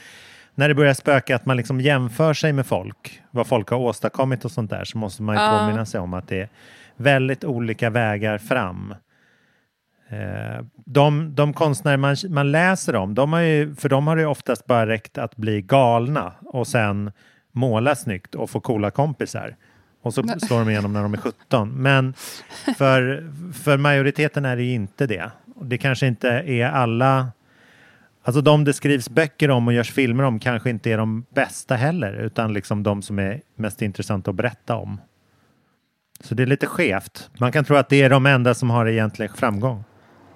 när 0.56 0.68
det 0.68 0.76
börjar 0.76 0.94
spöka 0.94 1.36
att 1.36 1.46
man 1.46 1.58
liksom 1.58 1.82
jämför 1.82 2.34
sig 2.34 2.54
med 2.54 2.66
folk, 2.66 3.22
vad 3.32 3.48
folk 3.48 3.70
har 3.70 3.78
åstadkommit 3.78 4.46
och 4.46 4.52
sånt 4.52 4.70
där, 4.70 4.84
så 4.84 4.98
måste 4.98 5.24
man 5.24 5.36
ju 5.36 5.42
uh. 5.42 5.60
påminna 5.60 5.86
sig 5.86 6.00
om 6.00 6.14
att 6.14 6.28
det 6.28 6.42
är 6.42 6.50
väldigt 6.96 7.44
olika 7.44 7.90
vägar 7.90 8.38
fram. 8.38 8.96
Eh, 10.10 10.66
de, 10.86 11.36
de 11.36 11.54
konstnärer 11.54 11.98
man, 11.98 12.16
man 12.30 12.52
läser 12.52 12.96
om, 12.96 13.16
de 13.16 13.34
har 13.34 13.40
ju, 13.40 13.76
för 13.76 13.90
dem 13.90 14.08
har 14.08 14.16
det 14.16 14.26
oftast 14.26 14.66
bara 14.66 14.88
räckt 14.88 15.18
att 15.18 15.36
bli 15.36 15.62
galna 15.62 16.34
och 16.46 16.68
sen 16.68 17.12
måla 17.52 17.96
snyggt 17.96 18.36
och 18.36 18.50
få 18.50 18.60
coola 18.60 18.92
kompisar. 18.92 19.56
Och 20.02 20.14
så 20.14 20.24
slår 20.24 20.60
de 20.60 20.70
igenom 20.70 20.94
när 20.94 21.04
de 21.04 21.14
är 21.14 21.18
17. 21.18 21.74
Men 21.82 22.14
för, 22.78 23.32
för 23.64 23.78
majoriteten 23.78 24.46
är 24.46 24.56
det 24.56 24.64
ju 24.64 24.74
inte 24.74 25.08
det. 25.08 25.32
Det 25.62 25.78
kanske 25.78 26.08
inte 26.08 26.30
är 26.30 26.66
alla... 26.66 27.28
Alltså 28.24 28.42
de 28.42 28.64
det 28.64 28.74
skrivs 28.74 29.10
böcker 29.10 29.50
om 29.50 29.68
och 29.68 29.74
görs 29.74 29.92
filmer 29.92 30.24
om 30.24 30.40
kanske 30.40 30.70
inte 30.70 30.92
är 30.92 30.98
de 30.98 31.26
bästa 31.30 31.76
heller, 31.76 32.14
utan 32.14 32.54
liksom 32.54 32.84
de 32.84 33.02
som 33.02 33.20
är 33.20 33.42
mest 33.56 33.82
intressanta 33.82 34.32
att 34.32 34.38
berätta 34.38 34.76
om. 34.76 35.02
Så 36.20 36.36
det 36.36 36.44
är 36.44 36.48
lite 36.48 36.68
skevt. 36.68 37.30
Man 37.40 37.52
kan 37.52 37.66
tro 37.66 37.76
att 37.76 37.90
det 37.90 38.02
är 38.02 38.10
de 38.10 38.26
enda 38.26 38.54
som 38.54 38.70
har 38.70 38.86
egentlig 38.86 39.32
framgång. 39.36 39.84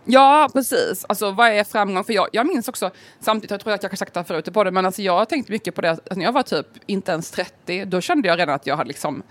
Ja, 0.05 0.49
precis. 0.53 1.05
Alltså 1.09 1.31
vad 1.31 1.49
är 1.49 1.63
framgång? 1.63 2.03
För 2.03 2.13
jag, 2.13 2.27
jag 2.31 2.47
minns 2.47 2.67
också, 2.67 2.91
samtidigt, 3.19 3.51
jag 3.51 3.59
tror 3.59 3.73
att 3.73 3.83
jag 3.83 3.89
har 3.89 3.97
sagt 3.97 4.13
det 4.13 4.19
här 4.19 4.25
förut 4.25 4.53
på 4.53 4.63
det, 4.63 4.71
men 4.71 4.85
alltså 4.85 5.01
jag 5.01 5.17
har 5.17 5.25
tänkt 5.25 5.49
mycket 5.49 5.75
på 5.75 5.81
det, 5.81 5.89
att 5.89 6.15
när 6.15 6.25
jag 6.25 6.31
var 6.31 6.43
typ 6.43 6.67
inte 6.85 7.11
ens 7.11 7.31
30, 7.31 7.85
då 7.85 8.01
kände 8.01 8.27
jag 8.27 8.39
redan 8.39 8.55
att 8.55 8.67
jag 8.67 8.77
hade 8.77 8.87
liksom 8.87 9.23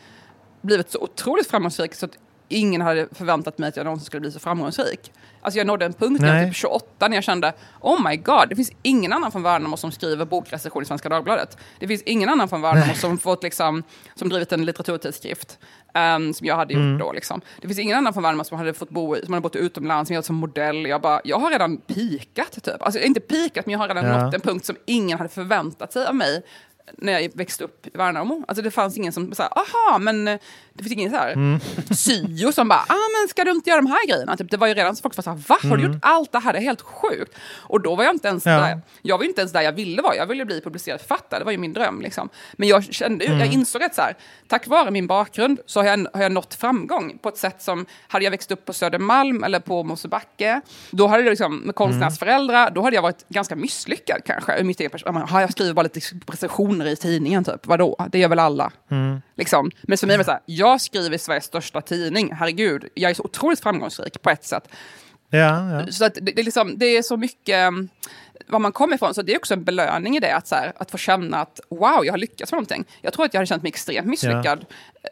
blivit 0.64 0.90
så 0.90 0.98
otroligt 0.98 1.50
framgångsrik 1.50 1.94
så 1.94 2.06
att 2.06 2.18
ingen 2.48 2.80
hade 2.80 3.08
förväntat 3.12 3.58
mig 3.58 3.68
att 3.68 3.76
jag 3.76 3.84
någonsin 3.84 4.06
skulle 4.06 4.20
bli 4.20 4.32
så 4.32 4.40
framgångsrik. 4.40 5.12
Alltså 5.40 5.58
jag 5.58 5.66
nådde 5.66 5.84
en 5.84 5.92
punkt 5.92 6.20
när 6.20 6.28
jag 6.28 6.40
var 6.40 6.46
typ 6.46 6.56
28 6.56 7.08
när 7.08 7.16
jag 7.16 7.24
kände 7.24 7.52
oh 7.80 8.08
my 8.08 8.16
god, 8.16 8.48
det 8.48 8.56
finns 8.56 8.72
ingen 8.82 9.12
annan 9.12 9.32
från 9.32 9.42
Värnamo 9.42 9.76
som 9.76 9.92
skriver 9.92 10.24
bokrecension 10.24 10.82
i 10.82 10.86
Svenska 10.86 11.08
Dagbladet. 11.08 11.58
Det 11.78 11.88
finns 11.88 12.02
ingen 12.02 12.28
annan 12.28 12.48
från 12.48 12.62
Värnamo 12.62 12.94
som, 12.94 13.18
fått 13.18 13.42
liksom, 13.42 13.82
som 14.14 14.28
drivit 14.28 14.52
en 14.52 14.64
litteraturtidskrift. 14.64 15.58
Um, 16.16 16.34
som 16.34 16.46
jag 16.46 16.56
hade 16.56 16.74
gjort 16.74 16.80
mm. 16.80 16.98
då. 16.98 17.12
Liksom. 17.12 17.40
Det 17.60 17.66
finns 17.66 17.78
ingen 17.78 17.96
annan 17.96 18.12
från 18.12 18.22
Värnamo 18.22 18.44
som 18.44 18.58
hade 18.58 18.74
fått 18.74 18.90
bo 18.90 19.16
som 19.24 19.32
hade 19.32 19.42
bott 19.42 19.56
utomlands, 19.56 20.08
som 20.08 20.14
jag 20.14 20.24
som 20.24 20.36
modell. 20.36 20.86
Jag, 20.86 21.00
bara, 21.00 21.20
jag 21.24 21.38
har 21.38 21.50
redan 21.50 21.76
pikat, 21.76 22.64
typ. 22.64 22.82
Alltså 22.82 23.00
inte 23.00 23.20
pikat, 23.20 23.66
men 23.66 23.72
jag 23.72 23.78
har 23.78 23.88
redan 23.88 24.04
ja. 24.04 24.24
nått 24.24 24.34
en 24.34 24.40
punkt 24.40 24.66
som 24.66 24.76
ingen 24.86 25.18
hade 25.18 25.30
förväntat 25.30 25.92
sig 25.92 26.06
av 26.06 26.14
mig 26.14 26.42
när 26.92 27.12
jag 27.20 27.30
växte 27.34 27.64
upp 27.64 27.86
i 27.86 27.90
Värnamo. 27.94 28.44
Alltså 28.48 28.62
det 28.62 28.70
fanns 28.70 28.96
ingen 28.96 29.12
som 29.12 29.34
sa, 29.34 29.44
aha, 29.44 29.98
men 29.98 30.28
eh, 30.28 30.38
det 30.72 30.82
finns 30.82 30.92
ingen 30.92 31.10
så 31.10 31.16
här 31.16 31.32
mm. 31.32 31.60
syo 31.90 32.52
som 32.52 32.68
bara, 32.68 32.84
ah, 32.88 33.20
men 33.20 33.28
ska 33.28 33.44
du 33.44 33.50
inte 33.50 33.70
göra 33.70 33.80
de 33.80 33.86
här 33.86 34.06
grejerna? 34.06 34.36
Typ, 34.36 34.50
det 34.50 34.56
var 34.56 34.66
ju 34.66 34.74
redan 34.74 34.96
så 34.96 35.02
folk 35.02 35.16
var 35.16 35.22
så 35.22 35.30
här, 35.30 35.42
va, 35.48 35.58
har 35.62 35.76
du 35.76 35.82
mm. 35.82 35.92
gjort 35.92 36.04
allt 36.04 36.32
det 36.32 36.38
här? 36.38 36.52
Det 36.52 36.58
är 36.58 36.62
helt 36.62 36.82
sjukt. 36.82 37.36
Och 37.60 37.80
då 37.80 37.94
var 37.94 38.04
jag 38.04 38.14
inte 38.14 38.28
ens 38.28 38.46
ja. 38.46 38.52
där, 38.52 38.80
jag 39.02 39.18
var 39.18 39.24
inte 39.24 39.40
ens 39.40 39.52
där 39.52 39.62
jag 39.62 39.72
ville 39.72 40.02
vara. 40.02 40.16
Jag 40.16 40.26
ville 40.26 40.44
bli 40.44 40.60
publicerad 40.60 41.00
författare, 41.00 41.38
det 41.38 41.44
var 41.44 41.52
ju 41.52 41.58
min 41.58 41.72
dröm. 41.72 42.00
Liksom. 42.00 42.28
Men 42.52 42.68
jag 42.68 42.84
kände, 42.84 43.24
mm. 43.24 43.38
jag 43.38 43.52
insåg 43.52 43.82
att 43.82 43.94
så 43.94 44.02
här, 44.02 44.16
tack 44.48 44.66
vare 44.66 44.90
min 44.90 45.06
bakgrund 45.06 45.60
så 45.66 45.80
har 45.80 45.86
jag, 45.86 46.06
har 46.12 46.22
jag 46.22 46.32
nått 46.32 46.54
framgång 46.54 47.18
på 47.18 47.28
ett 47.28 47.38
sätt 47.38 47.62
som, 47.62 47.86
hade 48.08 48.24
jag 48.24 48.30
växt 48.30 48.50
upp 48.50 48.64
på 48.64 48.72
Södermalm 48.72 49.44
eller 49.44 49.60
på 49.60 49.82
Mosebacke, 49.82 50.60
då 50.90 51.06
hade 51.06 51.22
det 51.22 51.30
liksom, 51.30 51.56
med 51.56 51.74
konstnärsföräldrar, 51.74 52.70
då 52.70 52.82
hade 52.82 52.96
jag 52.96 53.02
varit 53.02 53.28
ganska 53.28 53.56
misslyckad 53.56 54.20
kanske. 54.24 54.62
Mitt 54.62 54.80
eget 54.80 54.92
jag 55.30 55.52
skriver 55.52 55.72
bara 55.72 55.82
lite 55.82 56.00
recensioner 56.82 56.86
i 56.86 56.96
tidningen, 56.96 57.44
typ. 57.44 57.66
Vadå? 57.66 57.96
Det 58.10 58.18
gör 58.18 58.28
väl 58.28 58.38
alla? 58.38 58.72
Mm. 58.90 59.22
Liksom. 59.36 59.70
Men 59.82 59.98
för 59.98 60.06
mig 60.06 60.16
var 60.16 60.18
det 60.18 60.24
så 60.24 60.30
här, 60.30 60.40
jag 60.46 60.80
skriver 60.80 61.16
i 61.16 61.18
Sveriges 61.18 61.44
största 61.44 61.80
tidning, 61.80 62.32
herregud, 62.32 62.84
jag 62.94 63.10
är 63.10 63.14
så 63.14 63.22
otroligt 63.22 63.60
framgångsrik 63.60 64.22
på 64.22 64.30
ett 64.30 64.44
sätt. 64.44 64.68
Ja, 65.30 65.70
ja. 65.70 65.86
Så 65.92 66.04
att 66.04 66.14
det, 66.14 66.20
det, 66.20 66.40
är 66.40 66.44
liksom, 66.44 66.78
det 66.78 66.86
är 66.86 67.02
så 67.02 67.16
mycket 67.16 67.54
mm, 67.54 67.88
var 68.46 68.58
man 68.58 68.72
kommer 68.72 68.94
ifrån, 68.94 69.14
så 69.14 69.22
det 69.22 69.32
är 69.32 69.38
också 69.38 69.54
en 69.54 69.64
belöning 69.64 70.16
i 70.16 70.20
det, 70.20 70.36
att, 70.36 70.46
så 70.46 70.54
här, 70.54 70.72
att 70.76 70.90
få 70.90 70.98
känna 70.98 71.36
att 71.40 71.60
wow, 71.70 72.04
jag 72.04 72.12
har 72.12 72.18
lyckats 72.18 72.52
med 72.52 72.56
någonting. 72.56 72.84
Jag 73.02 73.12
tror 73.12 73.24
att 73.24 73.34
jag 73.34 73.38
hade 73.38 73.46
känt 73.46 73.62
mig 73.62 73.68
extremt 73.68 74.06
misslyckad 74.06 74.64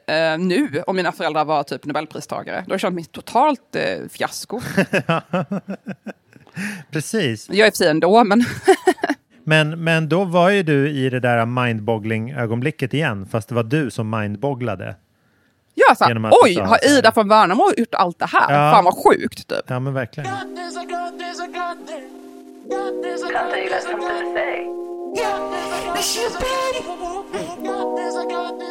ja. 0.06 0.14
eh, 0.14 0.38
nu 0.38 0.82
om 0.86 0.96
mina 0.96 1.12
föräldrar 1.12 1.44
var 1.44 1.62
typ 1.62 1.84
nobelpristagare. 1.84 2.56
Då 2.56 2.60
hade 2.60 2.72
jag 2.74 2.80
känt 2.80 2.94
mig 2.94 3.04
totalt 3.04 3.76
eh, 3.76 4.08
fiasko. 4.10 4.60
Precis. 6.90 7.48
Jag 7.50 7.66
är 7.66 7.70
för 7.70 7.76
sig 7.76 7.88
ändå, 7.88 8.24
men... 8.24 8.44
Men, 9.44 9.84
men 9.84 10.08
då 10.08 10.24
var 10.24 10.50
ju 10.50 10.62
du 10.62 10.90
i 10.90 11.10
det 11.10 11.20
där 11.20 11.46
mindboggling-ögonblicket 11.46 12.94
igen, 12.94 13.26
fast 13.30 13.48
det 13.48 13.54
var 13.54 13.62
du 13.62 13.90
som 13.90 14.10
mindbogglade. 14.10 14.96
Ja, 15.74 15.94
så 15.94 16.04
här, 16.04 16.30
oj, 16.44 16.58
har 16.58 16.88
Ida 16.88 17.12
från 17.12 17.28
Värnamo 17.28 17.70
gjort 17.76 17.94
allt 17.94 18.18
det 18.18 18.26
här? 18.26 18.54
Ja. 18.54 18.72
Fan 18.72 18.84
vad 18.84 18.94
sjukt, 19.04 19.48
typ. 19.48 19.64
Ja, 19.66 19.80
men 19.80 19.94
verkligen. 19.94 20.30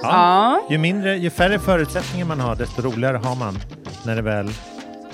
Ja, 0.03 0.61
ju, 0.69 0.77
mindre, 0.77 1.17
ju 1.17 1.29
färre 1.29 1.59
förutsättningar 1.59 2.25
man 2.25 2.39
har, 2.39 2.55
desto 2.55 2.81
roligare 2.81 3.17
har 3.17 3.35
man 3.35 3.59
när 4.05 4.15
det 4.15 4.21
väl 4.21 4.49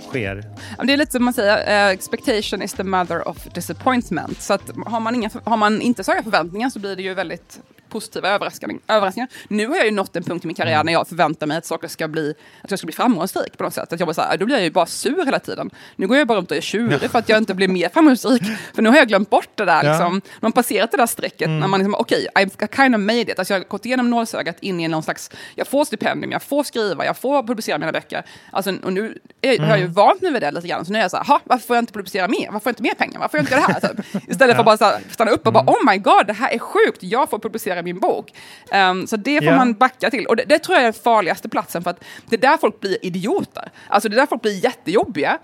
sker. 0.07 0.43
Det 0.83 0.93
är 0.93 0.97
lite 0.97 1.11
som 1.11 1.25
man 1.25 1.33
säger, 1.33 1.87
eh, 1.87 1.93
expectation 1.93 2.61
is 2.61 2.73
the 2.73 2.83
mother 2.83 3.27
of 3.27 3.37
disappointment. 3.53 4.41
Så 4.41 4.53
att 4.53 4.71
har 4.85 4.99
man, 4.99 5.15
inga, 5.15 5.29
har 5.43 5.57
man 5.57 5.81
inte 5.81 6.03
så 6.03 6.11
höga 6.11 6.23
förväntningar 6.23 6.69
så 6.69 6.79
blir 6.79 6.95
det 6.95 7.01
ju 7.03 7.13
väldigt 7.13 7.59
positiva 7.97 8.29
överraskningar. 8.29 9.27
Nu 9.47 9.67
har 9.67 9.75
jag 9.75 9.85
ju 9.85 9.91
nått 9.91 10.15
en 10.15 10.23
punkt 10.23 10.43
i 10.43 10.47
min 10.47 10.55
karriär 10.55 10.73
mm. 10.73 10.85
när 10.85 10.93
jag 10.93 11.07
förväntar 11.07 11.47
mig 11.47 11.57
att 11.57 11.65
saker 11.65 11.87
ska 11.87 12.07
bli, 12.07 12.33
att 12.61 12.71
jag 12.71 12.79
ska 12.79 12.85
bli 12.85 12.95
framgångsrik 12.95 13.57
på 13.57 13.63
något 13.63 13.73
sätt. 13.73 13.93
Att 13.93 13.99
jag 13.99 14.07
bara 14.07 14.13
så 14.13 14.21
här, 14.21 14.37
då 14.37 14.45
blir 14.45 14.55
jag 14.55 14.63
ju 14.63 14.71
bara 14.71 14.85
sur 14.85 15.25
hela 15.25 15.39
tiden. 15.39 15.69
Nu 15.95 16.07
går 16.07 16.17
jag 16.17 16.27
bara 16.27 16.37
runt 16.37 16.51
och 16.51 16.57
är 16.57 16.61
tjurig 16.61 17.11
för 17.11 17.19
att 17.19 17.29
jag 17.29 17.37
inte 17.37 17.53
blir 17.53 17.67
mer 17.67 17.89
framgångsrik. 17.89 18.43
För 18.73 18.81
nu 18.81 18.89
har 18.89 18.97
jag 18.97 19.07
glömt 19.07 19.29
bort 19.29 19.49
det 19.55 19.65
där, 19.65 19.83
liksom. 19.83 20.21
man 20.39 20.51
passerat 20.51 20.91
det 20.91 20.97
där 20.97 21.05
strecket 21.05 21.47
mm. 21.47 21.59
när 21.59 21.67
man 21.67 21.79
liksom, 21.79 21.95
okej, 21.95 22.27
okay, 22.31 22.45
I've 22.45 22.75
kind 22.75 22.95
of 22.95 23.01
made 23.01 23.31
it. 23.31 23.39
Alltså 23.39 23.53
jag 23.53 23.59
har 23.59 23.65
gått 23.65 23.85
igenom 23.85 24.09
nålsögat 24.09 24.57
in 24.59 24.79
i 24.79 24.87
någon 24.87 25.03
slags, 25.03 25.31
jag 25.55 25.67
får 25.67 25.85
stipendium, 25.85 26.31
jag 26.31 26.43
får 26.43 26.63
skriva, 26.63 27.05
jag 27.05 27.17
får 27.17 27.43
publicera 27.43 27.77
mina 27.77 27.91
böcker. 27.91 28.23
Alltså, 28.51 28.73
och 28.83 28.93
nu 28.93 29.19
är, 29.41 29.55
mm. 29.55 29.63
har 29.63 29.77
jag 29.77 29.79
ju 29.79 29.87
vant 29.87 30.21
mig 30.21 30.31
vid 30.31 30.41
det 30.41 30.51
lite 30.51 30.67
grann. 30.67 30.85
Så 30.85 30.91
nu 30.91 30.97
är 30.97 31.01
jag 31.01 31.11
så 31.11 31.17
här, 31.17 31.39
varför 31.43 31.67
får 31.67 31.75
jag 31.75 31.83
inte 31.83 31.93
publicera 31.93 32.27
mer? 32.27 32.51
Varför 32.51 32.59
får 32.59 32.69
jag 32.69 32.71
inte 32.71 32.83
mer 32.83 32.93
pengar? 32.93 33.19
Varför 33.19 33.37
får 33.37 33.39
jag 33.39 33.43
inte 33.43 33.55
det 33.55 33.73
här? 33.73 33.79
Typ. 34.13 34.29
Istället 34.29 34.55
för 34.55 34.61
att 34.71 34.79
bara 34.79 34.91
här, 34.91 35.01
stanna 35.09 35.31
upp 35.31 35.47
och 35.47 35.53
bara, 35.53 35.63
mm. 35.63 35.73
oh 35.73 35.91
my 35.91 35.97
god, 35.97 36.27
det 36.27 36.33
här 36.33 36.49
är 36.53 36.59
sjukt, 36.59 37.03
jag 37.03 37.29
får 37.29 37.39
publicera 37.39 37.81
min 37.87 37.99
bok. 37.99 38.33
Um, 38.73 39.07
så 39.07 39.17
det 39.17 39.37
får 39.37 39.43
yeah. 39.43 39.57
man 39.57 39.73
backa 39.73 40.09
till. 40.09 40.25
Och 40.25 40.35
det, 40.35 40.43
det, 40.43 40.59
tror 40.59 40.75
jag 40.75 40.81
är 40.81 40.91
den 40.91 41.01
farligaste 41.03 41.49
platsen 41.49 41.83
för 41.83 41.89
att 41.89 42.03
det 42.25 42.35
är 42.35 42.41
där 42.41 42.57
folk 42.57 42.79
blir 42.79 43.05
idioter. 43.05 43.71
Alltså 43.87 44.09
det 44.09 44.15
är 44.15 44.17
där 44.17 44.25
folk 44.25 44.41
blir 44.41 44.63
jättejobbiga. 44.63 45.39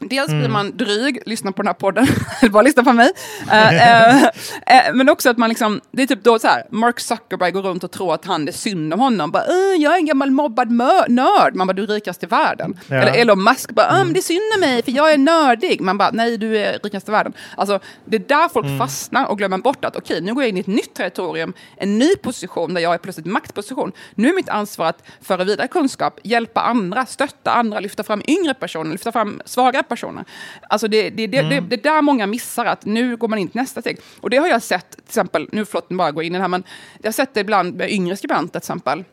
Dels 0.00 0.28
blir 0.28 0.48
man 0.48 0.76
dryg, 0.76 1.22
lyssna 1.26 1.52
på 1.52 1.62
den 1.62 1.66
här 1.66 1.74
podden, 1.74 2.06
eller 2.40 2.50
bara 2.50 2.62
lyssna 2.62 2.84
på 2.84 2.92
mig. 2.92 3.10
Uh, 3.42 3.52
uh, 3.52 4.22
uh, 4.22 4.94
men 4.94 5.08
också 5.08 5.30
att 5.30 5.38
man 5.38 5.48
liksom, 5.48 5.80
det 5.90 6.02
är 6.02 6.06
typ 6.06 6.24
då 6.24 6.38
så 6.38 6.48
här, 6.48 6.66
Mark 6.70 7.00
Zuckerberg 7.00 7.50
går 7.50 7.62
runt 7.62 7.84
och 7.84 7.90
tror 7.90 8.14
att 8.14 8.24
han, 8.24 8.48
är 8.48 8.52
synd 8.52 8.94
om 8.94 9.00
honom. 9.00 9.30
Bara, 9.30 9.44
jag 9.78 9.92
är 9.92 9.96
en 9.96 10.06
gammal 10.06 10.30
mobbad 10.30 10.70
nörd. 10.70 11.54
Man 11.54 11.66
bara, 11.66 11.72
du 11.72 11.82
är 11.82 11.86
rikast 11.86 12.22
i 12.22 12.26
världen. 12.26 12.80
Ja. 12.88 12.96
Eller 12.96 13.12
Elon 13.12 13.44
Musk 13.44 13.70
bara, 13.70 13.88
mm. 13.88 14.12
det 14.12 14.18
är 14.18 14.22
synd 14.22 14.52
om 14.54 14.60
mig 14.60 14.82
för 14.82 14.92
jag 14.92 15.12
är 15.12 15.18
nördig. 15.18 15.80
Man 15.80 15.98
bara, 15.98 16.10
nej 16.10 16.38
du 16.38 16.58
är 16.58 16.78
rikast 16.82 17.08
i 17.08 17.12
världen. 17.12 17.32
Alltså, 17.56 17.80
det 18.04 18.16
är 18.16 18.20
där 18.20 18.48
folk 18.48 18.66
mm. 18.66 18.78
fastnar 18.78 19.26
och 19.26 19.38
glömmer 19.38 19.58
bort 19.58 19.84
att 19.84 19.96
okej, 19.96 20.20
nu 20.20 20.34
går 20.34 20.42
jag 20.42 20.48
in 20.48 20.56
i 20.56 20.60
ett 20.60 20.66
nytt 20.66 20.94
territorium, 20.94 21.52
en 21.76 21.98
ny 21.98 22.16
position 22.16 22.74
där 22.74 22.80
jag 22.80 22.94
är 22.94 22.98
plötsligt 22.98 23.26
maktposition. 23.26 23.92
Nu 24.14 24.28
är 24.28 24.34
mitt 24.34 24.48
ansvar 24.48 24.86
att 24.86 25.02
föra 25.20 25.44
vidare 25.44 25.68
kunskap, 25.68 26.20
hjälpa 26.22 26.60
andra, 26.60 27.06
stötta 27.06 27.52
andra, 27.52 27.80
lyfta 27.80 28.02
fram 28.02 28.22
yngre 28.28 28.54
personer, 28.54 28.90
lyfta 28.90 29.12
fram 29.12 29.42
svaga 29.44 29.82
personer. 29.88 30.24
Alltså 30.68 30.88
det, 30.88 31.10
det, 31.10 31.26
det, 31.26 31.38
mm. 31.38 31.50
det, 31.50 31.76
det 31.76 31.82
där 31.82 32.02
många 32.02 32.26
missar, 32.26 32.64
att 32.64 32.84
nu 32.84 33.16
går 33.16 33.28
man 33.28 33.38
in 33.38 33.48
till 33.48 33.60
nästa 33.60 33.80
steg. 33.80 33.98
Och 34.20 34.30
det 34.30 34.36
har 34.36 34.48
jag 34.48 34.62
sett, 34.62 34.90
till 34.90 35.04
exempel, 35.06 35.48
nu 35.52 35.64
förlåt, 35.64 35.88
bara 35.88 36.12
gå 36.12 36.22
in 36.22 36.34
i 36.34 36.38
det 36.38 36.42
här, 36.42 36.48
men 36.48 36.64
jag 37.02 37.08
har 37.08 37.12
sett 37.12 37.34
det 37.34 37.40
ibland 37.40 37.74
med 37.74 37.90
yngre 37.90 38.16
skribenter 38.16 38.60
till 38.60 38.64
exempel 38.64 39.04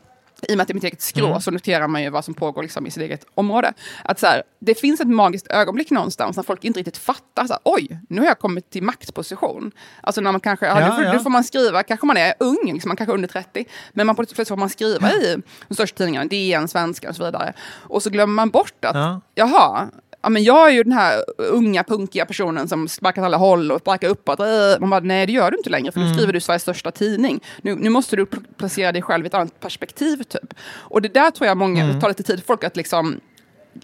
i 0.48 0.54
och 0.54 0.58
med 0.58 0.62
att 0.62 0.68
det 0.68 0.72
är 0.72 0.76
mitt 0.76 0.84
eget 0.84 1.02
skrå 1.02 1.28
mm. 1.28 1.42
så 1.42 1.52
noterar 1.52 1.88
man 1.88 2.04
ju 2.04 2.10
vad 2.10 2.26
som 2.26 2.34
pågår 2.34 2.62
liksom 2.62 2.88
i 2.88 2.92
sitt 2.92 3.04
eget 3.04 3.26
område. 3.36 3.74
Att 4.04 4.20
så 4.20 4.28
här, 4.28 4.44
det 4.60 4.76
finns 4.76 5.02
ett 5.02 5.08
magiskt 5.08 5.48
ögonblick 5.48 5.92
någonstans 5.92 6.36
när 6.38 6.44
folk 6.44 6.64
inte 6.64 6.80
riktigt 6.80 6.98
fattar. 6.98 7.48
Så 7.48 7.54
här, 7.54 7.62
Oj, 7.64 8.00
nu 8.10 8.22
har 8.22 8.28
jag 8.28 8.40
kommit 8.40 8.70
till 8.70 8.84
maktposition. 8.84 9.72
Alltså 10.02 10.22
när 10.22 10.32
man 10.32 10.42
kanske, 10.42 10.66
ja, 10.66 10.80
ja, 10.80 10.98
nu, 10.98 11.04
får, 11.04 11.14
ja. 11.14 11.20
får 11.20 11.30
man 11.30 11.44
skriva, 11.44 11.84
kanske 11.84 12.06
man 12.06 12.18
är 12.18 12.34
ung, 12.40 12.74
liksom, 12.74 12.90
man 12.90 12.98
kanske 12.98 13.12
är 13.12 13.16
under 13.16 13.28
30, 13.28 13.66
men 13.94 14.08
man 14.08 14.16
plötsligt 14.16 14.48
får 14.48 14.58
man 14.58 14.70
skriva 14.70 15.12
i 15.12 15.38
de 15.68 15.76
största 15.76 15.98
tidningarna, 15.98 16.26
DN, 16.26 16.68
Svenska 16.68 17.10
och 17.10 17.16
så 17.16 17.26
vidare. 17.26 17.54
Och 17.84 18.04
så 18.04 18.10
glömmer 18.10 18.34
man 18.34 18.50
bort 18.50 18.86
att, 18.86 18.96
ja. 18.96 19.22
jaha, 19.36 19.88
ja, 20.24 20.30
men 20.30 20.44
jag 20.44 20.70
är 20.70 20.74
ju 20.74 20.84
den 20.84 20.94
här 20.94 21.24
unga 21.38 21.84
punkiga 21.84 22.26
personen 22.26 22.68
som 22.68 22.88
sparkar 22.88 23.22
åt 23.22 23.26
alla 23.26 23.38
håll 23.38 23.72
och 23.72 23.80
sparkar 23.80 24.10
uppåt. 24.10 24.40
Äh, 24.40 24.46
man 24.80 24.90
bara, 24.90 25.00
nej 25.00 25.26
det 25.26 25.32
gör 25.32 25.52
du 25.52 25.58
inte 25.58 25.70
längre 25.70 25.92
för 25.92 26.00
nu 26.00 26.06
mm. 26.06 26.18
skriver 26.18 26.34
du 26.34 26.40
Sveriges 26.40 26.62
största 26.62 26.92
tidning. 26.92 27.44
Nu, 27.62 27.76
nu 27.76 27.90
måste 27.90 28.16
du 28.16 28.26
placera 28.58 28.92
dig 28.92 29.02
själv 29.02 29.26
i 29.26 29.28
ett 29.28 29.34
annat 29.34 29.60
perspektiv 29.60 30.24
typ. 30.24 30.54
Och 30.70 31.02
det 31.02 31.14
där 31.14 31.32
tror 31.32 31.48
jag 31.48 31.58
många, 31.58 31.84
mm. 31.84 32.00
tar 32.00 32.08
lite 32.08 32.24
tid 32.24 32.40
för 32.40 32.46
folk 32.46 32.64
att 32.64 32.78
liksom 32.78 33.20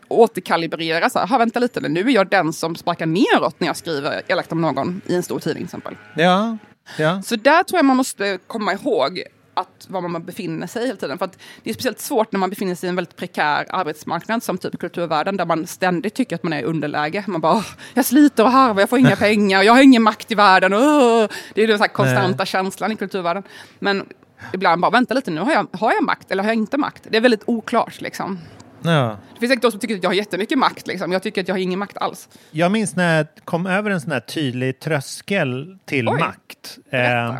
återkalibrera. 0.07 1.09
Så 1.09 1.19
här, 1.19 1.37
vänta 1.37 1.59
lite, 1.59 1.89
nu 1.89 1.99
är 1.99 2.09
jag 2.09 2.29
den 2.29 2.53
som 2.53 2.75
sparkar 2.75 3.05
neråt 3.05 3.59
när 3.59 3.67
jag 3.67 3.77
skriver 3.77 4.21
elakt 4.27 4.51
om 4.51 4.61
någon 4.61 5.01
i 5.07 5.15
en 5.15 5.23
stor 5.23 5.39
tidning 5.39 5.63
till 5.63 5.65
exempel. 5.65 5.95
Ja, 6.15 6.57
ja. 6.97 7.21
Så 7.21 7.35
där 7.35 7.63
tror 7.63 7.77
jag 7.77 7.85
man 7.85 7.97
måste 7.97 8.39
komma 8.47 8.73
ihåg 8.73 9.23
att 9.59 9.85
var 9.89 10.01
man 10.01 10.25
befinner 10.25 10.67
sig 10.67 10.85
hela 10.85 10.97
tiden. 10.97 11.17
För 11.17 11.25
att 11.25 11.37
det 11.63 11.69
är 11.69 11.73
speciellt 11.73 11.99
svårt 11.99 12.31
när 12.31 12.39
man 12.39 12.49
befinner 12.49 12.75
sig 12.75 12.87
i 12.87 12.89
en 12.89 12.95
väldigt 12.95 13.15
prekär 13.15 13.65
arbetsmarknad 13.69 14.43
som 14.43 14.57
typ 14.57 14.79
kulturvärlden 14.79 15.37
där 15.37 15.45
man 15.45 15.67
ständigt 15.67 16.13
tycker 16.13 16.35
att 16.35 16.43
man 16.43 16.53
är 16.53 16.59
i 16.59 16.63
underläge. 16.63 17.23
Man 17.27 17.41
bara, 17.41 17.63
jag 17.93 18.05
sliter 18.05 18.43
och 18.43 18.51
harvar, 18.51 18.81
jag 18.81 18.89
får 18.89 18.99
inga 18.99 19.15
pengar, 19.15 19.63
jag 19.63 19.73
har 19.73 19.81
ingen 19.81 20.03
makt 20.03 20.31
i 20.31 20.35
världen. 20.35 20.73
Oh! 20.73 21.27
Det 21.53 21.63
är 21.63 21.67
den 21.67 21.79
så 21.79 21.87
konstanta 21.87 22.37
Nej. 22.37 22.47
känslan 22.47 22.91
i 22.91 22.95
kulturvärlden. 22.95 23.43
Men 23.79 24.05
ibland 24.53 24.81
bara, 24.81 24.91
vänta 24.91 25.13
lite 25.13 25.31
nu, 25.31 25.41
har 25.41 25.51
jag, 25.51 25.67
har 25.71 25.93
jag 25.93 26.03
makt 26.03 26.31
eller 26.31 26.43
har 26.43 26.49
jag 26.49 26.57
inte 26.57 26.77
makt? 26.77 27.07
Det 27.09 27.17
är 27.17 27.21
väldigt 27.21 27.43
oklart 27.45 28.01
liksom. 28.01 28.39
Ja. 28.81 29.17
Det 29.33 29.39
finns 29.39 29.49
säkert 29.49 29.61
de 29.61 29.71
som 29.71 29.79
tycker 29.79 29.95
att 29.95 30.03
jag 30.03 30.09
har 30.09 30.15
jättemycket 30.15 30.57
makt. 30.57 30.87
Liksom. 30.87 31.11
Jag 31.11 31.23
tycker 31.23 31.41
att 31.41 31.47
jag 31.47 31.55
har 31.55 31.59
ingen 31.59 31.79
makt 31.79 31.97
alls. 31.97 32.29
Jag 32.51 32.71
minns 32.71 32.95
när 32.95 33.17
jag 33.17 33.27
kom 33.45 33.65
över 33.65 33.91
en 33.91 34.01
sån 34.01 34.11
här 34.11 34.19
tydlig 34.19 34.79
tröskel 34.79 35.77
till 35.85 36.09
Oj, 36.09 36.19
makt. 36.19 36.77
Eh, 36.89 37.35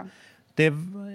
det, 0.60 0.74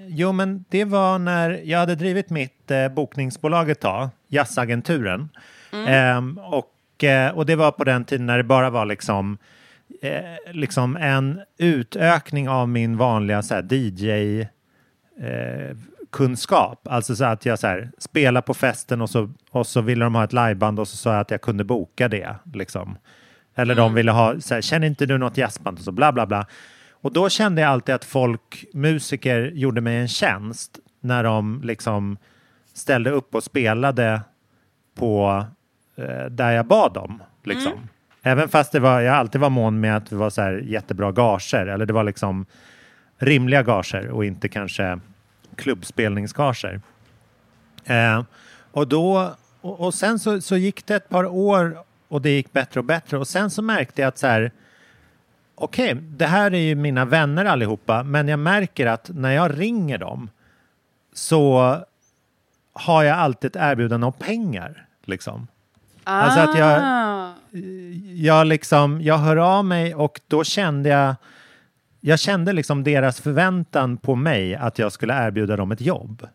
jo, 0.09 0.33
men 0.33 0.65
det 0.69 0.85
var 0.85 1.19
när 1.19 1.61
jag 1.65 1.79
hade 1.79 1.95
drivit 1.95 2.31
mitt 2.31 2.71
eh, 2.71 2.89
bokningsbolag 2.89 3.71
ett 3.71 3.81
tag, 3.81 4.09
Jazzagenturen. 4.29 5.29
Mm. 5.73 6.39
Eh, 6.39 6.45
och, 6.45 7.05
eh, 7.05 7.35
och 7.35 7.47
det 7.47 7.57
var 7.57 7.71
på 7.71 7.85
den 7.85 8.05
tiden 8.05 8.27
när 8.27 8.37
det 8.37 8.45
bara 8.45 8.71
var 8.71 8.87
liksom, 8.87 9.39
eh, 10.03 10.53
liksom 10.53 10.97
en 10.97 11.41
utökning 11.59 12.49
av 12.49 12.69
min 12.69 12.97
vanliga 12.97 13.43
så 13.43 13.55
här, 13.55 13.75
DJ 13.75 14.41
eh, 15.21 15.77
kunskap. 16.13 16.89
Alltså 16.91 17.17
så 17.17 17.25
att 17.25 17.47
jag 17.47 17.59
så 17.59 17.67
här, 17.67 17.91
spelar 17.99 18.41
på 18.41 18.55
festen 18.55 19.01
och 19.01 19.11
så, 19.11 19.33
och 19.51 19.67
så 19.67 19.81
ville 19.81 20.05
de 20.05 20.15
ha 20.15 20.25
ett 20.25 20.33
liveband 20.33 20.81
och 20.81 20.89
så 20.89 20.97
sa 20.97 21.13
jag 21.13 21.21
att 21.21 21.31
jag 21.31 21.41
kunde 21.41 21.65
boka 21.65 22.09
det. 22.09 22.35
Liksom. 22.55 22.99
Eller 23.55 23.75
mm. 23.75 23.83
de 23.83 23.95
ville 23.95 24.11
ha, 24.11 24.41
så 24.41 24.55
här, 24.55 24.61
känner 24.61 24.87
inte 24.87 25.07
du 25.07 25.19
något 25.19 25.37
jazzband? 25.37 25.79
Och 25.79 25.85
så 25.85 25.93
bla 25.93 26.13
bla 26.13 26.27
bla. 26.27 26.47
Och 27.05 27.13
då 27.13 27.29
kände 27.29 27.63
jag 27.63 27.71
alltid 27.71 27.95
att 27.95 28.05
folk, 28.05 28.65
musiker, 28.73 29.51
gjorde 29.55 29.81
mig 29.81 29.97
en 29.97 30.09
tjänst 30.09 30.79
när 31.01 31.25
de 31.25 31.61
liksom 31.65 32.17
ställde 32.75 33.11
upp 33.11 33.35
och 33.35 33.45
spelade 33.45 34.21
på 34.95 35.45
eh, 35.97 36.25
där 36.31 36.51
jag 36.51 36.67
bad 36.67 36.95
dem. 36.95 37.23
Liksom. 37.43 37.73
Mm. 37.73 37.89
Även 38.23 38.49
fast 38.49 38.73
det 38.73 38.81
var, 38.81 39.01
jag 39.01 39.15
alltid 39.15 39.41
var 39.41 39.51
mån 39.51 39.81
med 39.81 39.97
att 39.97 40.11
det 40.11 40.17
var 40.17 40.31
så 40.31 40.43
här 40.43 40.53
jättebra 40.53 41.13
gager, 41.13 41.67
eller 41.67 41.87
det 41.87 41.93
var 41.93 42.05
liksom 42.05 42.47
rimliga 43.19 43.63
gager 43.63 44.09
och 44.09 44.25
inte 44.25 44.49
kanske 44.49 44.99
klubbspelningsgager. 45.57 46.81
Eh, 47.85 48.23
och 48.73 48.89
då, 48.89 49.35
och, 49.61 49.81
och 49.81 49.95
sen 49.95 50.19
så, 50.19 50.41
så 50.41 50.57
gick 50.57 50.87
det 50.87 50.95
ett 50.95 51.09
par 51.09 51.25
år 51.25 51.79
och 52.09 52.23
det 52.23 52.31
gick 52.31 52.53
bättre 52.53 52.81
och 52.81 52.87
bättre 52.87 53.19
och 53.19 53.29
sen 53.29 53.51
så 53.51 53.63
märkte 53.63 54.01
jag 54.01 54.09
att 54.09 54.19
så 54.19 54.27
här, 54.27 54.53
okej, 55.55 55.93
okay, 55.93 56.05
det 56.05 56.27
här 56.27 56.55
är 56.55 56.59
ju 56.59 56.75
mina 56.75 57.05
vänner 57.05 57.45
allihopa, 57.45 58.03
men 58.03 58.29
jag 58.29 58.39
märker 58.39 58.87
att 58.87 59.11
när 59.15 59.31
jag 59.31 59.61
ringer 59.61 59.99
dem 59.99 60.31
så 61.13 61.77
har 62.73 63.03
jag 63.03 63.19
alltid 63.19 63.57
ett 63.57 63.63
erbjudande 63.63 64.07
om 64.07 64.13
pengar. 64.13 64.87
Liksom. 65.05 65.47
Ah. 66.05 66.23
Alltså 66.23 66.41
att 66.41 66.59
jag, 66.59 66.81
ah. 66.83 67.33
jag, 68.15 68.47
liksom, 68.47 69.01
jag 69.01 69.19
hör 69.19 69.37
av 69.37 69.65
mig 69.65 69.95
och 69.95 70.21
då 70.29 70.45
kände 70.45 70.89
jag 70.89 71.15
jag 72.07 72.19
kände 72.19 72.53
liksom 72.53 72.85
deras 72.85 73.21
förväntan 73.21 73.97
på 73.97 74.15
mig 74.15 74.55
att 74.55 74.79
jag 74.79 74.93
skulle 74.93 75.27
erbjuda 75.27 75.57
dem 75.57 75.73
ett 75.73 75.81
jobb. 75.81 76.27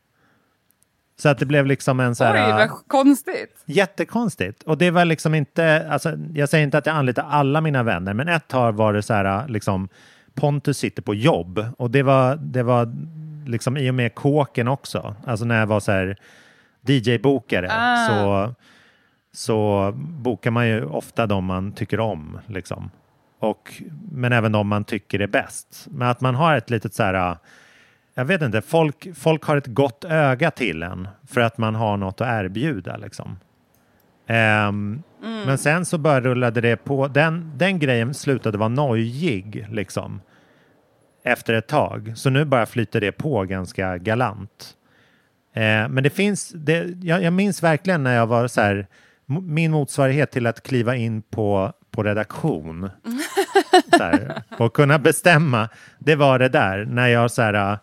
Så 1.19 1.29
att 1.29 1.38
det 1.38 1.45
blev 1.45 1.65
liksom 1.65 1.99
en 1.99 2.15
så 2.15 2.23
här... 2.23 2.47
Oj, 2.47 2.51
vad 2.51 2.88
konstigt! 2.88 3.63
Jättekonstigt. 3.65 4.63
Och 4.63 4.77
det 4.77 4.91
var 4.91 5.05
liksom 5.05 5.36
inte, 5.36 5.88
alltså, 5.89 6.13
jag 6.34 6.49
säger 6.49 6.63
inte 6.63 6.77
att 6.77 6.86
jag 6.86 6.95
anlitar 6.95 7.25
alla 7.29 7.62
mina 7.62 7.84
vänner, 7.84 8.13
men 8.13 8.27
ett 8.27 8.47
tag 8.47 8.73
var 8.73 8.93
det 8.93 9.01
så 9.01 9.13
här, 9.13 9.47
liksom, 9.47 9.89
Pontus 10.34 10.77
sitter 10.77 11.01
på 11.01 11.15
jobb 11.15 11.65
och 11.77 11.91
det 11.91 12.03
var, 12.03 12.36
det 12.36 12.63
var 12.63 12.95
liksom 13.45 13.77
i 13.77 13.89
och 13.89 13.93
med 13.93 14.15
kåken 14.15 14.67
också. 14.67 15.15
Alltså 15.25 15.45
när 15.45 15.60
jag 15.60 15.67
var 15.67 15.79
så 15.79 15.91
här 15.91 16.17
DJ-bokare 16.82 17.67
ah. 17.71 18.08
så, 18.08 18.53
så 19.34 19.91
bokar 19.95 20.51
man 20.51 20.67
ju 20.67 20.86
ofta 20.86 21.27
de 21.27 21.45
man 21.45 21.71
tycker 21.71 21.99
om, 21.99 22.39
liksom. 22.47 22.91
Och, 23.39 23.82
men 24.12 24.34
även 24.34 24.51
de 24.51 24.67
man 24.67 24.84
tycker 24.84 25.19
är 25.19 25.27
bäst. 25.27 25.88
Men 25.91 26.08
att 26.08 26.21
man 26.21 26.36
har 26.36 26.55
ett 26.55 26.69
litet 26.69 26.93
så 26.93 27.03
här 27.03 27.38
jag 28.19 28.25
vet 28.25 28.41
inte, 28.41 28.62
folk, 28.62 29.08
folk 29.15 29.43
har 29.43 29.58
ett 29.58 29.67
gott 29.67 30.05
öga 30.05 30.51
till 30.51 30.84
en 30.84 31.08
för 31.27 31.41
att 31.41 31.58
man 31.58 31.75
har 31.75 31.97
något 31.97 32.21
att 32.21 32.27
erbjuda. 32.27 32.97
Liksom. 32.97 33.27
Um, 33.27 34.36
mm. 34.36 35.03
Men 35.21 35.58
sen 35.58 35.86
så 35.86 35.97
bara 35.97 36.21
rullade 36.21 36.62
det 36.62 36.77
på. 36.77 37.08
Den, 37.08 37.51
den 37.55 37.79
grejen 37.79 38.13
slutade 38.13 38.58
vara 38.58 38.69
nojig 38.69 39.67
liksom, 39.71 40.21
efter 41.23 41.53
ett 41.53 41.67
tag. 41.67 42.13
Så 42.15 42.29
nu 42.29 42.45
bara 42.45 42.65
flyter 42.65 43.01
det 43.01 43.12
på 43.12 43.43
ganska 43.43 43.97
galant. 43.97 44.73
Uh, 45.58 45.89
men 45.89 46.03
det 46.03 46.10
finns, 46.10 46.49
det, 46.49 47.03
jag, 47.03 47.23
jag, 47.23 47.34
minns 47.34 47.63
verkligen 47.63 48.03
när 48.03 48.15
jag 48.15 48.27
var 48.27 48.47
så 48.47 48.62
här, 48.62 48.88
min 49.25 49.71
motsvarighet 49.71 50.32
till 50.32 50.47
att 50.47 50.63
kliva 50.63 50.95
in 50.95 51.21
på, 51.21 51.73
på 51.91 52.03
redaktion 52.03 52.89
här, 53.99 54.41
och 54.58 54.73
kunna 54.73 54.99
bestämma, 54.99 55.69
det 55.99 56.15
var 56.15 56.39
det 56.39 56.49
där 56.49 56.86
när 56.86 57.08
jag 57.08 57.32
så 57.32 57.41
här, 57.41 57.79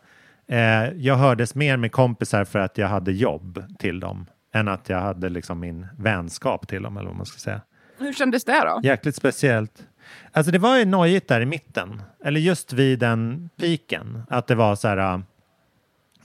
Eh, 0.49 0.93
jag 0.97 1.17
hördes 1.17 1.55
mer 1.55 1.77
med 1.77 1.93
kompisar 1.93 2.45
för 2.45 2.59
att 2.59 2.79
jag 2.79 2.89
hade 2.89 3.13
jobb 3.13 3.65
till 3.79 4.01
dem 4.01 4.27
än 4.55 4.69
att 4.69 4.89
jag 4.89 5.01
hade 5.01 5.29
liksom 5.29 5.61
min 5.61 5.87
vänskap 5.99 6.69
till 6.69 6.83
dem 6.83 6.97
eller 6.97 7.09
vad 7.09 7.17
man 7.17 7.27
ska 7.27 7.39
säga. 7.39 7.61
Hur 7.99 8.13
kändes 8.13 8.45
det 8.45 8.61
då? 8.65 8.81
Jäkligt 8.83 9.17
speciellt. 9.17 9.87
Alltså 10.33 10.53
det 10.53 10.59
var 10.59 10.79
ju 10.79 10.85
nojigt 10.85 11.29
där 11.29 11.41
i 11.41 11.47
mitten, 11.47 12.03
eller 12.25 12.41
just 12.41 12.73
vid 12.73 12.99
den 12.99 13.51
piken, 13.57 14.23
att 14.29 14.47
det 14.47 14.55
var 14.55 14.77
så 14.77 14.89
här 14.89 15.23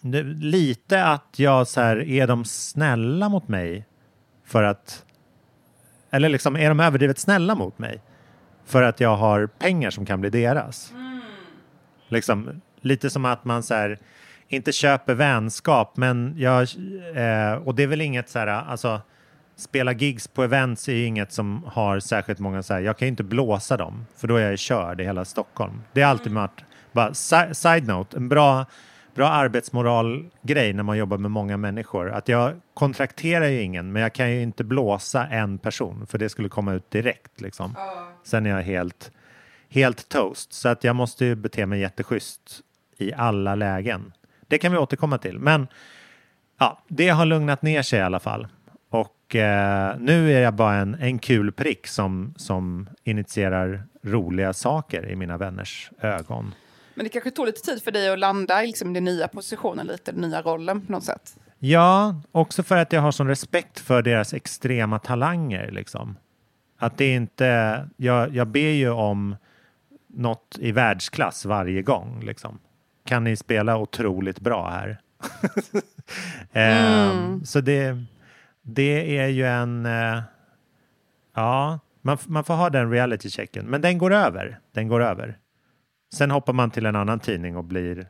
det, 0.01 0.23
lite 0.23 1.05
att 1.05 1.33
jag 1.35 1.67
så 1.67 1.81
här, 1.81 2.01
är 2.01 2.27
de 2.27 2.45
snälla 2.45 3.29
mot 3.29 3.47
mig 3.47 3.85
för 4.45 4.63
att, 4.63 5.05
eller 6.09 6.29
liksom 6.29 6.55
är 6.55 6.69
de 6.69 6.79
överdrivet 6.79 7.19
snälla 7.19 7.55
mot 7.55 7.79
mig 7.79 8.01
för 8.65 8.81
att 8.81 8.99
jag 8.99 9.17
har 9.17 9.47
pengar 9.47 9.89
som 9.89 10.05
kan 10.05 10.21
bli 10.21 10.29
deras? 10.29 10.91
Mm. 10.91 11.21
Liksom, 12.07 12.61
lite 12.81 13.09
som 13.09 13.25
att 13.25 13.45
man 13.45 13.63
så 13.63 13.73
här, 13.73 13.99
inte 14.47 14.71
köper 14.71 15.13
vänskap, 15.13 15.97
men 15.97 16.33
jag, 16.37 16.61
eh, 17.15 17.53
och 17.53 17.75
det 17.75 17.83
är 17.83 17.87
väl 17.87 18.01
inget 18.01 18.29
så 18.29 18.39
här, 18.39 18.47
alltså 18.47 19.01
spela 19.55 19.91
gigs 19.91 20.27
på 20.27 20.43
events 20.43 20.89
är 20.89 21.05
inget 21.05 21.31
som 21.31 21.63
har 21.67 21.99
särskilt 21.99 22.39
många 22.39 22.63
så 22.63 22.73
här, 22.73 22.81
jag 22.81 22.97
kan 22.97 23.05
ju 23.05 23.09
inte 23.09 23.23
blåsa 23.23 23.77
dem, 23.77 24.05
för 24.17 24.27
då 24.27 24.35
är 24.35 24.49
jag 24.49 24.59
körd 24.59 25.01
i 25.01 25.03
hela 25.03 25.25
Stockholm. 25.25 25.81
Det 25.93 26.01
är 26.01 26.05
alltid 26.05 26.31
mm. 26.31 26.49
bara 26.91 27.13
side 27.53 27.87
note, 27.87 28.17
en 28.17 28.29
bra, 28.29 28.65
bra 29.15 29.27
arbetsmoralgrej 29.27 30.73
när 30.73 30.83
man 30.83 30.97
jobbar 30.97 31.17
med 31.17 31.31
många 31.31 31.57
människor. 31.57 32.11
Att 32.11 32.27
jag 32.27 32.53
kontrakterar 32.73 33.47
ju 33.47 33.61
ingen, 33.61 33.91
men 33.91 34.01
jag 34.01 34.13
kan 34.13 34.31
ju 34.31 34.41
inte 34.41 34.63
blåsa 34.63 35.27
en 35.27 35.57
person 35.57 36.07
för 36.07 36.17
det 36.17 36.29
skulle 36.29 36.49
komma 36.49 36.73
ut 36.73 36.91
direkt. 36.91 37.41
Liksom. 37.41 37.75
Sen 38.23 38.45
är 38.45 38.49
jag 38.49 38.61
helt, 38.61 39.11
helt 39.69 40.09
toast. 40.09 40.53
Så 40.53 40.69
att 40.69 40.83
jag 40.83 40.95
måste 40.95 41.25
ju 41.25 41.35
bete 41.35 41.65
mig 41.65 41.79
jätteschysst 41.79 42.61
i 43.01 43.13
alla 43.13 43.55
lägen. 43.55 44.13
Det 44.47 44.57
kan 44.57 44.71
vi 44.71 44.77
återkomma 44.77 45.17
till. 45.17 45.39
Men 45.39 45.67
ja, 46.59 46.83
det 46.87 47.09
har 47.09 47.25
lugnat 47.25 47.61
ner 47.61 47.81
sig 47.81 47.99
i 47.99 48.01
alla 48.01 48.19
fall. 48.19 48.47
Och 48.89 49.35
eh, 49.35 49.95
nu 49.99 50.33
är 50.33 50.41
jag 50.41 50.53
bara 50.53 50.75
en, 50.75 50.95
en 50.95 51.19
kul 51.19 51.51
prick 51.51 51.87
som, 51.87 52.33
som 52.37 52.89
initierar 53.03 53.83
roliga 54.03 54.53
saker 54.53 55.09
i 55.09 55.15
mina 55.15 55.37
vänners 55.37 55.91
ögon. 56.01 56.53
Men 56.95 57.03
det 57.03 57.09
kanske 57.09 57.31
tog 57.31 57.45
lite 57.45 57.61
tid 57.61 57.83
för 57.83 57.91
dig 57.91 58.09
att 58.09 58.19
landa 58.19 58.63
i 58.63 58.67
liksom 58.67 58.93
den 58.93 59.03
nya 59.03 59.27
positionen, 59.27 59.87
lite 59.87 60.11
den 60.11 60.21
nya 60.21 60.41
rollen 60.41 60.85
på 60.85 60.91
något 60.91 61.03
sätt. 61.03 61.35
Ja, 61.59 62.21
också 62.31 62.63
för 62.63 62.77
att 62.77 62.93
jag 62.93 63.01
har 63.01 63.11
sån 63.11 63.27
respekt 63.27 63.79
för 63.79 64.01
deras 64.01 64.33
extrema 64.33 64.99
talanger. 64.99 65.71
Liksom. 65.71 66.17
Att 66.79 66.97
det 66.97 67.13
inte, 67.13 67.89
jag, 67.97 68.35
jag 68.35 68.47
ber 68.47 68.71
ju 68.71 68.89
om 68.89 69.35
något 70.07 70.57
i 70.59 70.71
världsklass 70.71 71.45
varje 71.45 71.81
gång. 71.81 72.23
Liksom. 72.23 72.59
Kan 73.05 73.23
ni 73.23 73.35
spela 73.35 73.77
otroligt 73.77 74.39
bra 74.39 74.69
här? 74.69 75.01
mm. 76.51 77.45
Så 77.45 77.61
det, 77.61 78.03
det 78.61 79.17
är 79.17 79.27
ju 79.27 79.45
en... 79.45 79.85
Uh, 79.85 80.21
ja, 81.35 81.79
man, 82.01 82.17
man 82.27 82.43
får 82.43 82.53
ha 82.53 82.69
den 82.69 82.91
reality-checken. 82.91 83.65
Men 83.65 83.81
den 83.81 83.97
går 83.97 84.13
över. 84.13 84.59
Den 84.73 84.87
går 84.87 85.01
över. 85.01 85.37
Sen 86.13 86.31
hoppar 86.31 86.53
man 86.53 86.71
till 86.71 86.85
en 86.85 86.95
annan 86.95 87.19
tidning 87.19 87.57
och 87.57 87.63
blir 87.63 88.07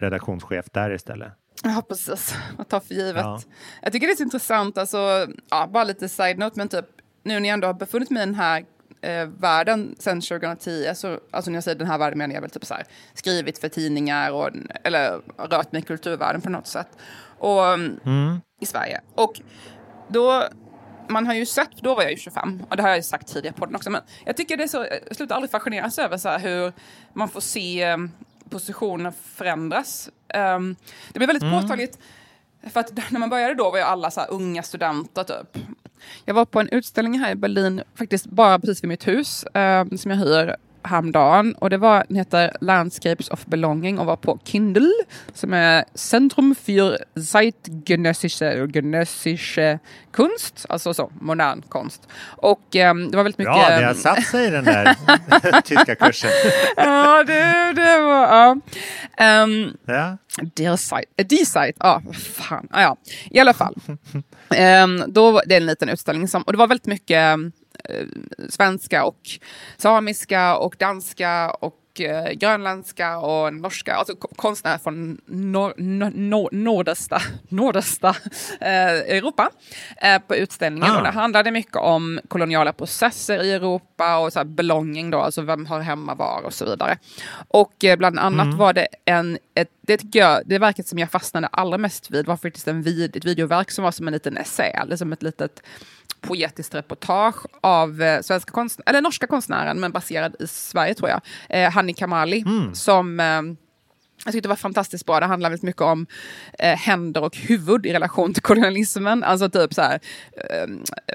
redaktionschef 0.00 0.66
där 0.72 0.90
istället. 0.90 1.32
Ja, 1.62 1.82
precis. 1.88 2.34
Man 2.56 2.66
tar 2.66 2.80
för 2.80 2.94
givet. 2.94 3.22
Ja. 3.22 3.40
Jag 3.82 3.92
tycker 3.92 4.06
det 4.06 4.12
är 4.12 4.16
så 4.16 4.22
intressant, 4.22 4.78
alltså, 4.78 5.26
ja, 5.50 5.66
bara 5.72 5.84
lite 5.84 6.08
side-note, 6.08 6.54
men 6.56 6.68
typ 6.68 6.86
nu 7.22 7.40
när 7.40 7.48
jag 7.48 7.54
ändå 7.54 7.66
har 7.66 7.74
befunnit 7.74 8.10
mig 8.10 8.22
i 8.22 8.26
den 8.26 8.34
här 8.34 8.64
eh, 9.00 9.26
världen 9.26 9.94
sedan 9.98 10.20
2010, 10.20 10.92
så, 10.94 11.18
alltså 11.30 11.50
när 11.50 11.56
jag 11.56 11.64
säger 11.64 11.78
den 11.78 11.86
här 11.86 11.98
världen 11.98 12.18
menar 12.18 12.34
jag 12.34 12.40
väl 12.40 12.50
typ 12.50 12.64
så 12.64 12.74
här, 12.74 12.84
skrivit 13.14 13.58
för 13.58 13.68
tidningar 13.68 14.32
och, 14.32 14.50
eller 14.84 15.20
rört 15.36 15.72
mig 15.72 15.82
i 15.82 15.84
kulturvärlden 15.84 16.40
på 16.40 16.50
något 16.50 16.66
sätt. 16.66 16.88
Och, 17.38 17.74
mm. 17.74 18.40
I 18.60 18.66
Sverige. 18.66 19.00
Och 19.14 19.40
då 20.08 20.44
man 21.08 21.26
har 21.26 21.34
ju 21.34 21.46
sett, 21.46 21.76
då 21.76 21.94
var 21.94 22.02
jag 22.02 22.10
ju 22.10 22.16
25, 22.16 22.62
och 22.70 22.76
det 22.76 22.82
har 22.82 22.88
jag 22.88 22.98
ju 22.98 23.02
sagt 23.02 23.28
tidigare 23.28 23.56
på 23.56 23.66
den 23.66 23.76
också, 23.76 23.90
men 23.90 24.02
jag 24.24 24.36
tycker 24.36 24.56
det 24.56 24.62
är 24.62 24.68
så, 24.68 24.86
jag 25.08 25.16
slutar 25.16 25.34
aldrig 25.34 25.50
fascineras 25.50 25.98
över 25.98 26.16
så 26.16 26.30
hur 26.30 26.72
man 27.12 27.28
får 27.28 27.40
se 27.40 27.92
um, 27.92 28.10
positioner 28.50 29.12
förändras. 29.34 30.10
Um, 30.34 30.76
det 31.12 31.18
blir 31.18 31.26
väldigt 31.26 31.42
mm. 31.42 31.60
påtagligt, 31.60 31.98
för 32.72 32.80
att 32.80 32.96
när 33.10 33.18
man 33.18 33.30
började 33.30 33.54
då 33.54 33.70
var 33.70 33.78
ju 33.78 33.84
alla 33.84 34.10
så 34.10 34.20
unga 34.20 34.62
studenter 34.62 35.24
typ. 35.24 35.64
Jag 36.24 36.34
var 36.34 36.44
på 36.44 36.60
en 36.60 36.68
utställning 36.68 37.18
här 37.18 37.32
i 37.32 37.34
Berlin, 37.34 37.82
faktiskt 37.94 38.26
bara 38.26 38.58
precis 38.58 38.84
vid 38.84 38.88
mitt 38.88 39.08
hus, 39.08 39.44
eh, 39.44 39.84
som 39.96 40.10
jag 40.10 40.18
hyr 40.18 40.56
häromdagen 40.82 41.54
och 41.54 41.70
det 41.70 41.78
var, 41.78 42.04
den 42.08 42.16
heter 42.16 42.56
Landscapes 42.60 43.28
of 43.28 43.46
Belonging 43.46 43.98
och 43.98 44.06
var 44.06 44.16
på 44.16 44.38
Kindle 44.44 44.92
som 45.34 45.54
är 45.54 45.84
Centrum 45.94 46.54
för 46.54 46.98
Zeitgenössische 47.20 48.66
Genössische 48.72 49.78
Kunst, 50.12 50.66
alltså 50.68 50.94
så, 50.94 51.12
modern 51.20 51.62
konst. 51.68 52.08
Och 52.26 52.74
um, 52.74 53.10
det 53.10 53.16
var 53.16 53.22
väldigt 53.22 53.38
mycket... 53.38 53.56
Ja, 53.56 53.78
det 53.78 53.86
har 53.86 53.94
satt 53.94 54.26
sig 54.26 54.46
i 54.46 54.50
den 54.50 54.64
där 54.64 54.94
tyska 55.64 55.94
kursen. 55.94 56.30
ja, 56.76 57.24
det, 57.24 57.72
det 57.72 58.00
var... 58.00 58.56
Ja. 59.16 59.42
Um, 59.42 59.76
ja. 59.86 60.16
Der 60.56 60.76
Zeit, 60.76 61.08
äh, 61.16 61.26
Die 61.26 61.46
Zeit, 61.46 61.76
ja, 61.78 62.02
ah, 62.08 62.12
fan, 62.12 62.68
ah, 62.70 62.82
ja, 62.82 62.96
i 63.30 63.38
alla 63.38 63.52
fall. 63.52 63.74
um, 64.84 65.04
då 65.12 65.30
var 65.30 65.42
det 65.46 65.56
en 65.56 65.66
liten 65.66 65.88
utställning 65.88 66.28
som, 66.28 66.42
och 66.42 66.52
det 66.52 66.58
var 66.58 66.66
väldigt 66.66 66.86
mycket 66.86 67.20
Eh, 67.20 67.36
svenska 68.48 69.04
och 69.04 69.20
samiska 69.76 70.56
och 70.56 70.76
danska 70.78 71.50
och 71.50 72.00
eh, 72.00 72.32
grönländska 72.32 73.18
och 73.18 73.54
norska, 73.54 73.94
alltså 73.94 74.14
konstnärer 74.16 74.78
från 74.78 75.20
nor 75.26 75.74
nor 76.10 76.48
nordöstra, 76.52 77.18
nordöstra 77.48 78.08
eh, 78.60 79.16
Europa 79.16 79.50
eh, 80.02 80.18
på 80.18 80.36
utställningen. 80.36 80.90
Ah. 80.90 80.96
Och 80.96 81.04
det 81.04 81.10
handlade 81.10 81.50
mycket 81.50 81.76
om 81.76 82.20
koloniala 82.28 82.72
processer 82.72 83.42
i 83.42 83.52
Europa 83.52 84.18
och 84.18 84.32
så 84.32 84.38
här 84.38 84.44
belonging 84.44 85.10
då, 85.10 85.20
alltså 85.20 85.42
vem 85.42 85.66
har 85.66 85.80
hemma 85.80 86.14
var 86.14 86.42
och 86.42 86.54
så 86.54 86.64
vidare. 86.64 86.98
Och 87.48 87.84
eh, 87.84 87.96
bland 87.96 88.18
annat 88.18 88.46
mm. 88.46 88.58
var 88.58 88.72
det 88.72 88.88
en, 89.04 89.38
ett, 89.54 89.70
det 89.80 89.96
tycker 89.96 90.18
jag, 90.18 90.42
det 90.46 90.58
verket 90.58 90.88
som 90.88 90.98
jag 90.98 91.10
fastnade 91.10 91.46
allra 91.46 91.78
mest 91.78 92.10
vid 92.10 92.26
var 92.26 92.36
faktiskt 92.36 92.68
en 92.68 92.82
vid, 92.82 93.16
ett 93.16 93.24
videoverk 93.24 93.70
som 93.70 93.84
var 93.84 93.92
som 93.92 94.06
en 94.06 94.12
liten 94.12 94.36
essä, 94.36 94.84
liksom 94.86 95.12
ett 95.12 95.22
litet 95.22 95.62
poetiskt 96.20 96.74
reportage 96.74 97.46
av 97.60 98.02
eh, 98.02 98.20
svenska 98.20 98.52
konstnär, 98.52 98.84
eller 98.88 99.00
norska 99.00 99.26
konstnären, 99.26 99.80
men 99.80 99.92
baserad 99.92 100.36
i 100.40 100.46
Sverige 100.46 100.94
tror 100.94 101.10
jag, 101.10 101.20
eh, 101.48 101.70
Hanni 101.70 101.94
Kamali, 101.94 102.44
mm. 102.46 102.74
som 102.74 103.20
eh, 103.20 103.42
jag 104.24 104.32
tyckte 104.32 104.48
det 104.48 104.48
var 104.48 104.56
fantastiskt 104.56 105.06
bra. 105.06 105.20
Det 105.20 105.26
handlar 105.26 105.50
väldigt 105.50 105.62
mycket 105.62 105.82
om 105.82 106.06
eh, 106.58 106.76
händer 106.76 107.24
och 107.24 107.36
huvud 107.36 107.86
i 107.86 107.92
relation 107.92 108.34
till 108.34 108.42
kolonialismen. 108.42 109.24
Alltså 109.24 109.50
typ 109.50 109.74
så 109.74 109.82
här, 109.82 110.00
eh, 110.36 110.66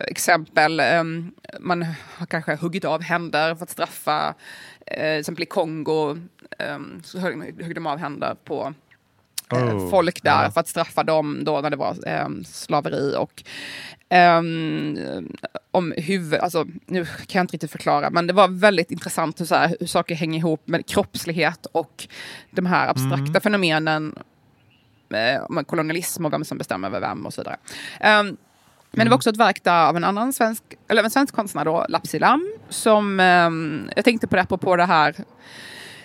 exempel, 0.07 0.79
eh, 0.79 1.03
man 1.59 1.85
har 2.17 2.25
kanske 2.25 2.55
huggit 2.55 2.85
av 2.85 3.01
händer 3.01 3.55
för 3.55 3.63
att 3.63 3.69
straffa, 3.69 4.35
eh, 4.85 5.11
till 5.11 5.19
exempel 5.19 5.43
i 5.43 5.45
Kongo 5.45 6.17
ehm, 6.59 7.01
så 7.03 7.19
högg, 7.19 7.63
högg 7.63 7.75
de 7.75 7.87
av 7.87 7.97
händer 7.97 8.35
på 8.43 8.63
eh, 8.63 8.71
oh, 9.51 9.89
folk 9.89 10.23
där 10.23 10.43
ja. 10.43 10.51
för 10.51 10.60
att 10.60 10.67
straffa 10.67 11.03
dem 11.03 11.43
då 11.43 11.62
när 11.62 11.69
det 11.69 11.75
var 11.75 12.08
ehm, 12.08 12.43
slaveri. 12.43 13.15
Och 13.17 13.43
Um, 14.10 14.97
om 15.71 15.93
huvud, 15.97 16.39
alltså 16.39 16.65
nu 16.86 17.05
kan 17.05 17.39
jag 17.39 17.43
inte 17.43 17.53
riktigt 17.53 17.71
förklara, 17.71 18.10
men 18.10 18.27
det 18.27 18.34
var 18.34 18.47
väldigt 18.47 18.91
intressant 18.91 19.41
hur, 19.41 19.45
så 19.45 19.55
här, 19.55 19.75
hur 19.79 19.88
saker 19.88 20.15
hänger 20.15 20.39
ihop 20.39 20.67
med 20.67 20.86
kroppslighet 20.86 21.65
och 21.65 22.08
de 22.51 22.65
här 22.65 22.89
abstrakta 22.89 23.29
mm. 23.29 23.41
fenomenen 23.41 24.15
eh, 25.10 25.49
med 25.49 25.67
kolonialism 25.67 26.25
och 26.25 26.34
vem 26.34 26.45
som 26.45 26.58
bestämmer 26.58 26.88
över 26.88 26.99
vem 26.99 27.25
och 27.25 27.34
så 27.34 27.41
vidare. 27.41 27.58
Um, 28.19 28.38
men 28.91 29.05
det 29.05 29.05
var 29.05 29.05
mm. 29.05 29.13
också 29.13 29.29
ett 29.29 29.38
verk 29.38 29.63
där 29.63 29.86
av 29.86 29.97
en 29.97 30.03
annan 30.03 30.34
svensk, 30.34 30.63
eller 30.88 31.03
en 31.03 31.12
svensk 31.12 31.36
konstnär 31.36 31.65
då, 31.65 31.86
Lapsi 31.89 32.19
Lam, 32.19 32.53
som 32.69 33.19
um, 33.19 33.89
jag 33.95 34.05
tänkte 34.05 34.27
på 34.27 34.36
det 34.36 34.45
på 34.45 34.75
det 34.75 34.86
här 34.86 35.15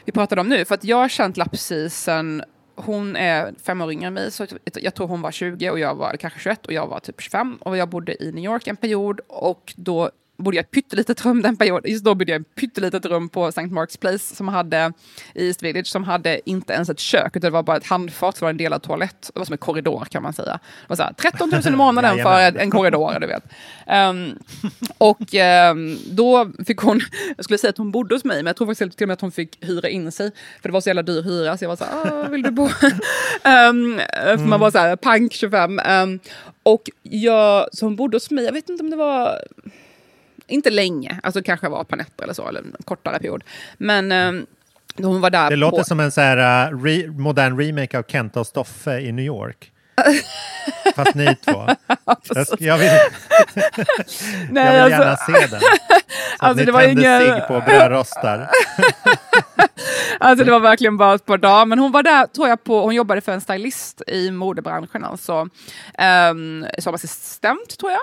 vi 0.05 0.13
pratade 0.13 0.41
om 0.41 0.49
nu, 0.49 0.65
för 0.65 0.75
att 0.75 0.85
jag 0.85 0.97
har 0.97 1.09
känt 1.09 1.37
Lapsi 1.37 1.91
sen 1.91 2.43
hon 2.85 3.17
är 3.17 3.55
fem 3.63 3.81
år 3.81 3.93
yngre 3.93 4.07
än 4.07 4.15
mig, 4.15 4.31
så 4.31 4.47
jag 4.75 4.95
tror 4.95 5.07
hon 5.07 5.23
var 5.23 5.31
20 5.31 5.71
och 5.71 5.79
jag 5.79 5.95
var 5.95 6.17
kanske 6.17 6.41
21 6.41 6.67
och 6.67 6.73
jag 6.73 6.87
var 6.87 7.01
typ 7.01 7.21
25. 7.21 7.57
Och 7.57 7.77
jag 7.77 7.89
bodde 7.89 8.25
i 8.25 8.33
New 8.33 8.45
York 8.45 8.67
en 8.67 8.77
period 8.77 9.21
och 9.29 9.75
då 9.77 10.11
bodde 10.43 10.57
jag 10.57 10.63
i 10.63 10.67
ett 10.67 10.71
pyttelitet 10.71 11.25
rum 11.25 11.43
den 11.43 11.57
perioden. 11.57 11.91
Just 11.91 12.05
då 12.05 12.15
bodde 12.15 12.33
jag 12.33 12.41
i 12.41 12.43
ett 12.43 12.55
pyttelitet 12.55 13.07
rum 13.07 13.29
på 13.29 13.47
St. 13.49 13.61
Mark's 13.61 13.99
Place 13.99 14.35
som 14.37 14.49
hade, 14.49 14.93
i 15.35 15.47
East 15.47 15.63
Village 15.63 15.87
som 15.87 16.05
hade 16.05 16.51
inte 16.51 16.73
ens 16.73 16.89
ett 16.89 16.99
kök 16.99 17.37
utan 17.37 17.41
det 17.41 17.51
var 17.51 17.63
bara 17.63 17.77
ett 17.77 17.87
handfat, 17.87 18.37
så 18.37 18.45
var 18.45 18.51
en 18.51 18.57
delad 18.57 18.83
toalett. 18.83 19.31
Det 19.35 19.39
var 19.39 19.47
som 19.47 19.53
en 19.53 19.59
korridor 19.59 20.05
kan 20.11 20.23
man 20.23 20.33
säga. 20.33 20.53
Det 20.53 20.89
var 20.89 20.97
så 20.97 21.03
här, 21.03 21.13
13 21.13 21.51
000 21.51 21.61
i 21.67 21.71
månaden 21.77 22.19
för 22.19 22.59
en 22.59 22.71
korridor, 22.71 23.21
du 23.21 23.27
vet. 23.27 23.45
Um, 23.87 24.39
och 24.99 25.35
um, 25.71 25.99
då 26.11 26.51
fick 26.67 26.79
hon, 26.79 27.01
jag 27.37 27.45
skulle 27.45 27.59
säga 27.59 27.71
att 27.71 27.79
hon 27.79 27.91
bodde 27.91 28.15
hos 28.15 28.25
mig, 28.25 28.37
men 28.37 28.47
jag 28.47 28.57
tror 28.57 28.67
faktiskt 28.67 28.99
till 28.99 29.05
och 29.05 29.09
med 29.09 29.15
att 29.15 29.21
hon 29.21 29.33
fick 29.33 29.65
hyra 29.65 29.89
in 29.89 30.13
sig. 30.13 30.31
För 30.63 30.69
det 30.69 30.73
var 30.73 30.81
så 30.81 30.89
jävla 30.89 31.03
dyr 31.03 31.23
hyra, 31.23 31.59
så 31.59 31.65
jag 31.65 31.69
var 31.69 31.77
så 31.77 31.85
här, 31.85 32.25
ah, 32.25 32.29
vill 32.29 32.43
du 32.43 32.51
bo? 32.51 32.65
um, 32.65 32.71
för 34.39 34.47
man 34.47 34.61
var 34.61 34.71
så 34.71 34.79
här, 34.79 34.97
pank 34.97 35.33
25. 35.33 35.81
och 36.63 36.91
jag, 37.03 37.69
så 37.73 37.87
hon 37.87 37.97
bodde 37.97 38.17
hos 38.17 38.31
mig, 38.31 38.45
jag 38.45 38.53
vet 38.53 38.69
inte 38.69 38.83
om 38.83 38.91
det 38.91 38.97
var 38.97 39.39
inte 40.51 40.71
länge, 40.71 41.21
alltså 41.23 41.43
kanske 41.43 41.69
var 41.69 41.81
ett 41.81 41.89
par 41.89 41.97
nätter 41.97 42.25
eller 42.25 42.35
så, 42.35 42.49
eller 42.49 42.61
en 42.61 42.77
kortare 42.85 43.19
period. 43.19 43.45
Men 43.79 44.13
um, 44.13 44.47
hon 44.97 45.21
var 45.21 45.31
där 45.31 45.51
Det 45.51 45.57
låter 45.57 45.83
som 45.83 46.01
en 46.01 46.13
så 46.13 46.21
här, 46.21 46.71
uh, 46.73 46.83
re 46.83 47.07
modern 47.07 47.61
remake 47.61 47.99
av 47.99 48.03
Kenta 48.09 48.41
och 48.41 48.47
Stoffe 48.47 49.01
i 49.01 49.13
New 49.13 49.25
York. 49.25 49.73
Fast 50.97 51.15
ni 51.15 51.37
två. 51.45 51.69
jag, 52.35 52.47
jag 52.59 52.79
vill, 52.79 52.91
Nej, 54.51 54.77
jag 54.77 54.85
vill 54.85 54.93
gärna 54.93 55.11
alltså, 55.11 55.33
se 55.33 55.47
den. 55.47 55.61
Så 55.61 55.67
alltså, 56.39 56.47
att 56.47 56.57
ni 56.57 56.65
tänder 56.67 56.89
ingen... 56.89 57.21
sig 57.21 57.49
på 57.49 57.61
brödrostar. 57.61 58.51
alltså 60.21 60.45
det 60.45 60.51
var 60.51 60.61
verkligen 60.61 60.97
bara 60.97 61.15
ett 61.15 61.27
par 61.27 61.39
dagar. 61.39 61.67
Men 61.67 61.79
hon 61.79 61.93
var 61.93 62.03
där, 62.03 62.27
tror 62.27 62.49
jag, 62.49 62.65
på, 62.65 62.83
hon 62.83 62.95
jobbade 62.95 63.21
för 63.21 63.33
en 63.33 63.41
stylist 63.41 64.03
i 64.07 64.31
modebranschen, 64.31 65.05
alltså 65.05 65.49
um, 66.31 66.67
som 66.79 66.95
assistent 66.95 67.79
tror 67.79 67.93
jag. 67.93 68.01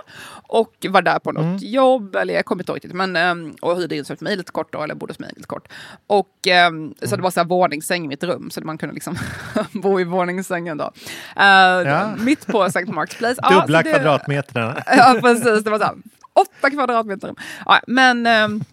Och 0.47 0.85
var 0.89 1.01
där 1.01 1.19
på 1.19 1.31
något 1.31 1.43
mm. 1.43 1.57
jobb, 1.57 2.15
eller 2.15 2.33
jag 2.33 2.45
kommer 2.45 2.63
inte 2.63 2.71
ihåg 2.71 2.75
riktigt, 2.75 2.93
men 2.93 3.15
um, 3.15 3.55
och 3.61 3.77
hyrde 3.77 3.95
in 3.95 4.05
sig 4.05 4.17
mig 4.19 4.35
lite 4.35 4.51
kort 4.51 4.73
då, 4.73 4.83
eller 4.83 4.95
bodde 4.95 5.11
hos 5.11 5.19
mig 5.19 5.31
lite 5.35 5.47
kort. 5.47 5.67
Och 6.07 6.47
um, 6.47 6.53
mm. 6.53 6.93
så 7.01 7.15
det 7.15 7.21
var 7.21 7.31
så 7.31 7.39
här 7.39 7.47
våningssäng 7.47 8.05
i 8.05 8.07
mitt 8.07 8.23
rum, 8.23 8.49
så 8.51 8.61
man 8.61 8.77
kunde 8.77 8.93
liksom 8.93 9.17
bo 9.71 9.99
i 9.99 10.03
våningssängen 10.03 10.77
då. 10.77 10.85
Uh, 10.85 11.43
ja. 11.87 12.15
Mitt 12.19 12.47
på 12.47 12.63
St. 12.63 12.79
Mark's 12.79 13.17
Place. 13.17 13.41
Dubbla 13.49 13.83
ja, 13.85 13.91
kvadratmetrarna. 13.93 14.83
ja, 14.97 15.17
precis. 15.21 15.63
Det 15.63 15.69
var 15.69 15.79
så 15.79 15.85
här, 15.85 15.95
åtta 16.33 16.69
kvadratmeter. 16.69 17.35
Ja, 17.65 17.81
men 17.87 18.27
um, 18.27 18.63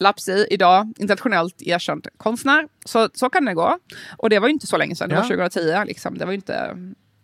Lapsi 0.00 0.46
idag 0.50 0.92
internationellt 0.98 1.62
erkänd 1.62 2.06
konstnär. 2.16 2.68
Så, 2.84 3.08
så 3.14 3.30
kan 3.30 3.44
det 3.44 3.54
gå. 3.54 3.78
Och 4.18 4.30
det 4.30 4.38
var 4.38 4.48
ju 4.48 4.52
inte 4.54 4.66
så 4.66 4.76
länge 4.76 4.96
sedan, 4.96 5.08
det 5.08 5.14
Ja. 5.14 5.20
var 5.20 5.28
2010. 5.28 5.84
Liksom. 5.86 6.18
Det 6.18 6.24
var 6.24 6.32
inte, 6.32 6.76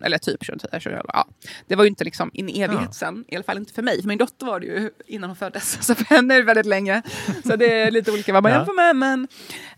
eller 0.05 0.19
typ 0.19 0.41
2010, 0.47 0.69
2011. 0.71 1.11
Ja. 1.13 1.27
Det 1.67 1.77
var 1.77 1.85
ju 1.85 1.89
inte 1.91 2.05
liksom 2.05 2.31
en 2.35 2.49
evighet 2.49 2.71
Ja. 2.85 2.93
sen, 2.93 3.25
i 3.29 3.35
alla 3.37 3.45
fall 3.45 3.59
inte 3.59 3.73
för 3.73 3.83
mig. 3.83 4.01
För 4.01 4.09
min 4.09 4.19
dotter 4.19 4.47
var 4.47 4.61
det 4.61 4.67
ju 4.67 4.91
innan 5.07 5.31
hon 5.31 5.37
föddes, 5.37 5.83
så 5.87 5.95
för 5.95 6.05
henne 6.05 6.35
är 6.35 6.39
det 6.39 6.45
väldigt 6.45 6.67
länge. 6.67 7.03
Så 7.45 7.57
det 7.57 7.73
är 7.73 7.91
lite 7.91 8.13
olika 8.13 8.33
vad 8.33 8.43
man 8.43 8.53
Ja. 8.53 8.59
jämför 8.59 8.73
med. 8.75 8.97
Men 8.97 9.29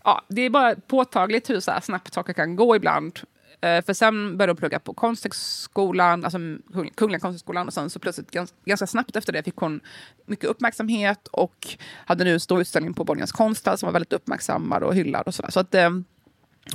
ja, 0.03 0.21
det 0.27 0.41
är 0.41 0.49
bara 0.49 0.75
påtagligt 0.75 1.49
hur 1.49 1.59
så 1.59 1.71
här 1.71 1.81
snabbt 1.81 2.13
saker 2.13 2.33
kan 2.33 2.55
gå 2.55 2.75
ibland. 2.75 3.19
Eh, 3.61 3.85
För 3.85 3.93
sen 3.93 4.37
började 4.37 4.51
hon 4.51 4.57
plugga 4.57 4.79
på 4.79 4.93
Konsthögskolan, 4.93 6.23
alltså 6.23 6.37
Kung- 6.37 6.91
Kungliga 6.95 7.19
Konsthögskolan 7.19 7.67
och 7.67 7.73
sen 7.73 7.89
så 7.89 7.99
plötsligt 7.99 8.31
gans, 8.31 8.53
ganska 8.65 8.87
snabbt 8.87 9.15
efter 9.15 9.33
det 9.33 9.43
fick 9.43 9.55
hon 9.55 9.79
mycket 10.25 10.45
uppmärksamhet 10.45 11.27
och 11.27 11.67
hade 12.05 12.23
nu 12.23 12.33
en 12.33 12.39
stor 12.39 12.61
utställning 12.61 12.93
på 12.93 13.03
Borgens 13.03 13.31
konsthall 13.31 13.77
som 13.77 13.87
var 13.87 13.93
väldigt 13.93 14.13
uppmärksammad 14.13 14.83
och 14.83 14.95
hyllad 14.95 15.27
och 15.27 15.33
sådär. 15.35 15.51
Så 15.51 15.59
att 15.59 15.75
eh, 15.75 15.89
hon 15.89 16.05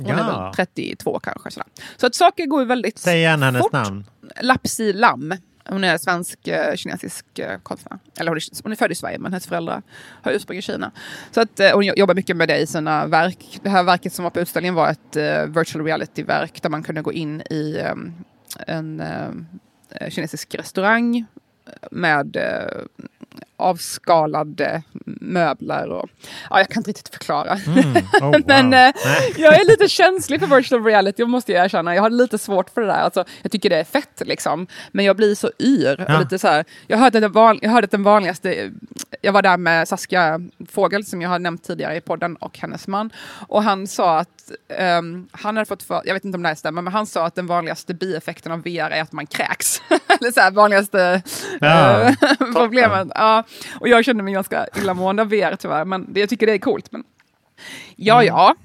är 0.07 0.17
Ja. 0.17 0.41
väl 0.45 0.53
32 0.55 1.19
kanske. 1.23 1.51
Sådär. 1.51 1.67
Så 1.97 2.07
att 2.07 2.15
saker 2.15 2.45
går 2.45 2.65
väldigt 2.65 2.97
Säg 2.97 3.17
igen 3.17 3.43
hennes 3.43 3.61
fort. 3.61 3.71
namn. 3.71 4.05
Lapsi 4.41 4.93
Lam. 4.93 5.33
Hon 5.69 5.83
är 5.83 5.97
svensk-kinesisk 5.97 7.39
eh, 7.39 7.51
eh, 7.51 7.59
konstnär. 7.59 7.99
Eller 8.19 8.31
hon 8.31 8.37
är, 8.37 8.63
hon 8.63 8.71
är 8.71 8.75
född 8.75 8.91
i 8.91 8.95
Sverige 8.95 9.19
men 9.19 9.31
hennes 9.31 9.47
föräldrar 9.47 9.81
har 10.21 10.31
ursprung 10.31 10.57
i 10.57 10.61
Kina. 10.61 10.91
Så 11.31 11.41
att, 11.41 11.59
eh, 11.59 11.71
hon 11.73 11.83
jobbar 11.85 12.15
mycket 12.15 12.37
med 12.37 12.47
det 12.47 12.57
i 12.57 12.67
sina 12.67 13.07
verk. 13.07 13.59
Det 13.63 13.69
här 13.69 13.83
verket 13.83 14.13
som 14.13 14.23
var 14.23 14.29
på 14.29 14.39
utställningen 14.39 14.75
var 14.75 14.89
ett 14.89 15.15
virtual 15.47 15.85
reality-verk 15.85 16.61
där 16.61 16.69
man 16.69 16.83
kunde 16.83 17.01
gå 17.01 17.13
in 17.13 17.41
i 17.41 17.79
ehm, 17.79 18.13
en 18.67 18.99
ehm, 18.99 19.45
kinesisk 20.09 20.55
restaurang 20.55 21.25
med 21.91 22.37
avskalade 23.57 24.83
möbler. 25.05 25.89
Och, 25.89 26.09
ja, 26.49 26.59
jag 26.59 26.69
kan 26.69 26.79
inte 26.79 26.89
riktigt 26.89 27.13
förklara. 27.13 27.59
Mm. 27.67 27.95
Oh, 27.95 28.21
wow. 28.21 28.41
Men 28.45 28.73
eh, 28.73 28.93
jag 29.37 29.59
är 29.59 29.65
lite 29.65 29.87
känslig 29.87 30.39
för 30.39 30.47
virtual 30.47 30.83
reality, 30.83 31.25
måste 31.25 31.51
jag 31.51 31.65
erkänna. 31.65 31.95
Jag 31.95 32.01
har 32.01 32.09
lite 32.09 32.37
svårt 32.37 32.69
för 32.69 32.81
det 32.81 32.87
där. 32.87 32.99
Alltså, 32.99 33.25
jag 33.41 33.51
tycker 33.51 33.69
det 33.69 33.77
är 33.77 33.83
fett, 33.83 34.21
liksom. 34.25 34.67
men 34.91 35.05
jag 35.05 35.15
blir 35.15 35.35
så 35.35 35.51
yr. 35.59 36.05
Ja. 36.07 36.13
Och 36.13 36.19
lite 36.19 36.39
så 36.39 36.47
här, 36.47 36.65
jag, 36.87 36.97
hörde 36.97 37.19
den 37.19 37.31
van, 37.31 37.59
jag 37.61 37.69
hörde 37.69 37.85
att 37.85 37.91
den 37.91 38.03
vanligaste... 38.03 38.71
Jag 39.21 39.33
var 39.33 39.41
där 39.41 39.57
med 39.57 39.87
Saskia 39.87 40.41
Fågel, 40.69 41.05
som 41.05 41.21
jag 41.21 41.29
har 41.29 41.39
nämnt 41.39 41.63
tidigare 41.63 41.95
i 41.95 42.01
podden, 42.01 42.35
och 42.35 42.57
hennes 42.57 42.87
man. 42.87 43.09
Och 43.47 43.63
han 43.63 43.87
sa 43.87 44.19
att 44.19 44.51
ehm, 44.69 45.27
han 45.31 45.57
hade 45.57 45.65
fått 45.65 45.83
för, 45.83 46.01
jag 46.05 46.13
vet 46.13 46.25
inte 46.25 46.35
om 46.35 46.41
det 46.41 46.47
här 46.47 46.55
stämmer, 46.55 46.81
men 46.81 46.93
han 46.93 47.05
sa 47.05 47.25
att 47.25 47.35
den 47.35 47.47
vanligaste 47.47 47.93
bieffekten 47.93 48.51
av 48.51 48.61
VR 48.61 48.89
är 48.89 49.01
att 49.01 49.11
man 49.11 49.27
kräks. 49.27 49.81
Eller 49.89 50.31
så 50.31 50.41
här, 50.41 50.51
vanligaste 50.51 51.21
Ja, 51.59 52.01
eh, 52.01 52.13
problemet. 52.53 53.07
Ja. 53.15 53.43
Och 53.79 53.87
jag 53.87 54.05
kände 54.05 54.23
mig 54.23 54.33
ganska 54.33 54.67
illamående 54.75 55.21
av 55.21 55.29
VR 55.29 55.55
tyvärr, 55.55 55.85
men 55.85 56.13
det, 56.13 56.19
jag 56.19 56.29
tycker 56.29 56.45
det 56.45 56.53
är 56.53 56.59
coolt. 56.59 56.91
Men... 56.91 57.03
Ja, 57.95 58.23
ja. 58.23 58.55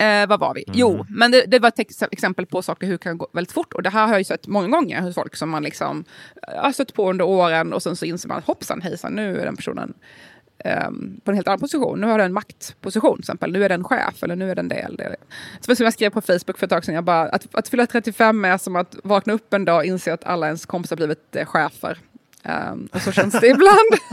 Eh, 0.00 0.26
vad 0.26 0.40
var 0.40 0.54
vi? 0.54 0.64
Jo, 0.72 1.06
men 1.08 1.30
det, 1.30 1.44
det 1.46 1.58
var 1.58 1.68
ett 1.68 1.78
ex- 1.78 2.02
exempel 2.02 2.46
på 2.46 2.62
saker 2.62 2.86
hur 2.86 2.94
det 2.94 2.98
kan 2.98 3.18
gå 3.18 3.28
väldigt 3.32 3.52
fort. 3.52 3.72
Och 3.72 3.82
det 3.82 3.90
här 3.90 4.02
har 4.06 4.12
jag 4.12 4.20
ju 4.20 4.24
sett 4.24 4.46
många 4.46 4.68
gånger 4.68 5.00
hos 5.00 5.14
folk 5.14 5.36
som 5.36 5.50
man 5.50 5.62
liksom 5.62 6.04
eh, 6.48 6.62
har 6.62 6.72
stött 6.72 6.94
på 6.94 7.10
under 7.10 7.24
åren 7.24 7.72
och 7.72 7.82
sen 7.82 7.96
så 7.96 8.04
inser 8.04 8.28
man 8.28 8.38
att 8.38 8.44
hoppsan 8.46 8.82
hejsan, 8.82 9.12
nu 9.12 9.40
är 9.40 9.44
den 9.44 9.56
personen 9.56 9.94
ehm, 10.64 11.20
på 11.24 11.30
en 11.30 11.34
helt 11.34 11.48
annan 11.48 11.60
position. 11.60 12.00
Nu 12.00 12.06
har 12.06 12.18
den 12.18 12.26
en 12.26 12.32
maktposition 12.32 13.16
till 13.16 13.22
exempel. 13.22 13.52
Nu 13.52 13.64
är 13.64 13.68
den 13.68 13.84
chef 13.84 14.22
eller 14.22 14.36
nu 14.36 14.50
är 14.50 14.54
den 14.54 14.68
det. 14.68 14.74
Eller 14.74 14.96
det. 14.96 15.16
Så 15.60 15.76
som 15.76 15.84
jag 15.84 15.92
skrev 15.92 16.10
på 16.10 16.20
Facebook 16.20 16.58
för 16.58 16.66
ett 16.66 16.70
tag 16.70 16.84
sedan, 16.84 16.94
jag 16.94 17.04
bara, 17.04 17.22
att, 17.28 17.54
att 17.54 17.68
fylla 17.68 17.86
35 17.86 18.44
är 18.44 18.58
som 18.58 18.76
att 18.76 18.96
vakna 19.04 19.32
upp 19.32 19.54
en 19.54 19.64
dag 19.64 19.76
och 19.76 19.84
inse 19.84 20.12
att 20.12 20.24
alla 20.24 20.46
ens 20.46 20.66
kompisar 20.66 20.96
blivit 20.96 21.36
eh, 21.36 21.46
chefer. 21.46 21.98
Ehm, 22.42 22.88
och 22.92 23.00
så 23.00 23.12
känns 23.12 23.40
det 23.40 23.46
ibland. 23.46 23.90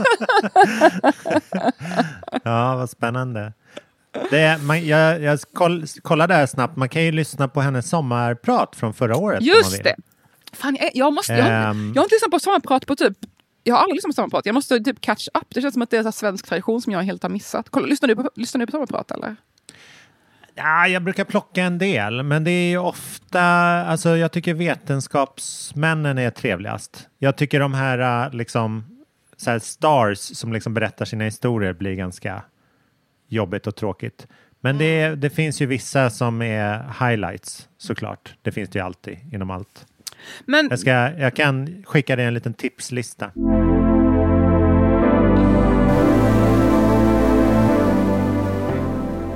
Ja, 2.44 2.76
vad 2.76 2.90
spännande. 2.90 3.52
Det, 4.30 4.58
man, 4.62 4.86
jag, 4.86 5.22
jag 5.22 5.40
koll, 5.52 5.84
kollade 6.02 6.34
här 6.34 6.46
snabbt, 6.46 6.76
man 6.76 6.88
kan 6.88 7.02
ju 7.04 7.12
lyssna 7.12 7.48
på 7.48 7.60
hennes 7.60 7.88
sommarprat 7.88 8.76
från 8.76 8.94
förra 8.94 9.16
året. 9.16 9.42
Just 9.42 9.84
det! 9.84 9.94
Fan, 10.52 10.76
jag, 10.80 10.90
jag, 10.94 11.12
måste, 11.12 11.32
jag, 11.32 11.44
har- 11.44 11.50
Ehm. 11.50 11.92
jag 11.94 12.00
har 12.00 12.04
inte 12.04 12.14
lyssnat 12.14 12.30
på 12.30 12.38
sommarprat 12.38 12.86
på 12.86 12.96
typ... 12.96 13.12
Jag 13.64 13.74
har 13.74 13.82
aldrig 13.82 13.94
lyssnat 13.94 14.08
på 14.10 14.14
sommarprat. 14.14 14.46
Jag 14.46 14.54
måste 14.54 14.80
typ 14.80 15.00
catch 15.00 15.28
up. 15.34 15.44
Det 15.48 15.60
känns 15.62 15.72
som 15.74 15.82
att 15.82 15.90
det 15.90 15.96
är 15.96 16.04
en 16.06 16.12
svensk 16.12 16.46
tradition 16.46 16.82
som 16.82 16.92
jag 16.92 17.00
helt 17.02 17.22
har 17.22 17.30
missat. 17.30 17.66
Kolla, 17.70 17.86
lyssnar, 17.86 18.06
du 18.08 18.16
på, 18.16 18.30
lyssnar 18.34 18.58
du 18.58 18.66
på 18.66 18.70
sommarprat 18.72 19.10
eller? 19.10 19.36
Ja, 20.54 20.86
jag 20.88 21.02
brukar 21.02 21.24
plocka 21.24 21.62
en 21.62 21.78
del, 21.78 22.22
men 22.22 22.44
det 22.44 22.50
är 22.50 22.70
ju 22.70 22.78
ofta, 22.78 23.42
alltså 23.86 24.16
jag 24.16 24.32
tycker 24.32 24.54
vetenskapsmännen 24.54 26.18
är 26.18 26.30
trevligast. 26.30 27.08
Jag 27.18 27.36
tycker 27.36 27.60
de 27.60 27.74
här 27.74 28.24
äh, 28.26 28.32
liksom 28.34 28.84
så 29.36 29.50
här 29.50 29.58
stars 29.58 30.18
som 30.18 30.52
liksom 30.52 30.74
berättar 30.74 31.04
sina 31.04 31.24
historier 31.24 31.72
blir 31.72 31.94
ganska 31.94 32.42
jobbigt 33.28 33.66
och 33.66 33.76
tråkigt. 33.76 34.26
Men 34.60 34.78
det, 34.78 35.14
det 35.14 35.30
finns 35.30 35.62
ju 35.62 35.66
vissa 35.66 36.10
som 36.10 36.42
är 36.42 36.82
highlights 37.08 37.68
såklart. 37.78 38.34
Det 38.42 38.52
finns 38.52 38.68
det 38.70 38.78
ju 38.78 38.84
alltid 38.84 39.18
inom 39.32 39.50
allt. 39.50 39.86
Men 40.44 40.68
Jag, 40.70 40.78
ska, 40.78 40.90
jag 41.18 41.34
kan 41.34 41.84
skicka 41.86 42.16
dig 42.16 42.24
en 42.26 42.34
liten 42.34 42.54
tipslista. 42.54 43.30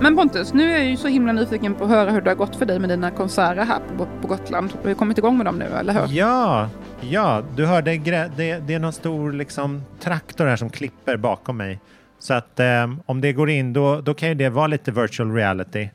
Men 0.01 0.17
Pontus, 0.17 0.55
nu 0.55 0.73
är 0.73 0.77
jag 0.79 0.85
ju 0.85 0.97
så 0.97 1.09
himla 1.09 1.33
nyfiken 1.33 1.75
på 1.75 1.85
att 1.85 1.91
höra 1.91 2.11
hur 2.11 2.21
det 2.21 2.31
har 2.31 2.35
gått 2.35 2.57
för 2.57 2.67
dig 2.67 2.79
med 2.79 2.91
dina 2.91 3.11
konserter 3.11 3.65
här 3.65 3.81
på, 3.99 4.07
på 4.21 4.29
Gotland. 4.29 4.73
Har 4.83 4.89
du 4.89 4.95
kommit 4.95 5.19
igång 5.19 5.37
med 5.37 5.47
dem 5.47 5.59
nu, 5.59 5.65
eller 5.65 5.93
hur? 5.93 6.17
Ja, 6.17 6.71
ja, 7.01 7.43
du 7.57 7.67
hörde 7.67 7.99
det, 8.37 8.59
det 8.67 8.75
är 8.75 8.79
någon 8.79 8.93
stor 8.93 9.33
liksom, 9.33 9.83
traktor 10.01 10.47
här 10.47 10.57
som 10.57 10.71
klipper 10.71 11.17
bakom 11.17 11.57
mig. 11.57 11.81
Så 12.23 12.35
att 12.35 12.61
eh, 12.61 12.93
om 13.07 13.21
det 13.21 13.33
går 13.33 13.51
in 13.51 13.73
då, 13.73 14.01
då 14.01 14.15
kan 14.15 14.29
ju 14.29 14.35
det 14.35 14.49
vara 14.49 14.67
lite 14.67 14.91
virtual 14.93 15.35
reality 15.35 15.89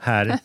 här. 0.00 0.38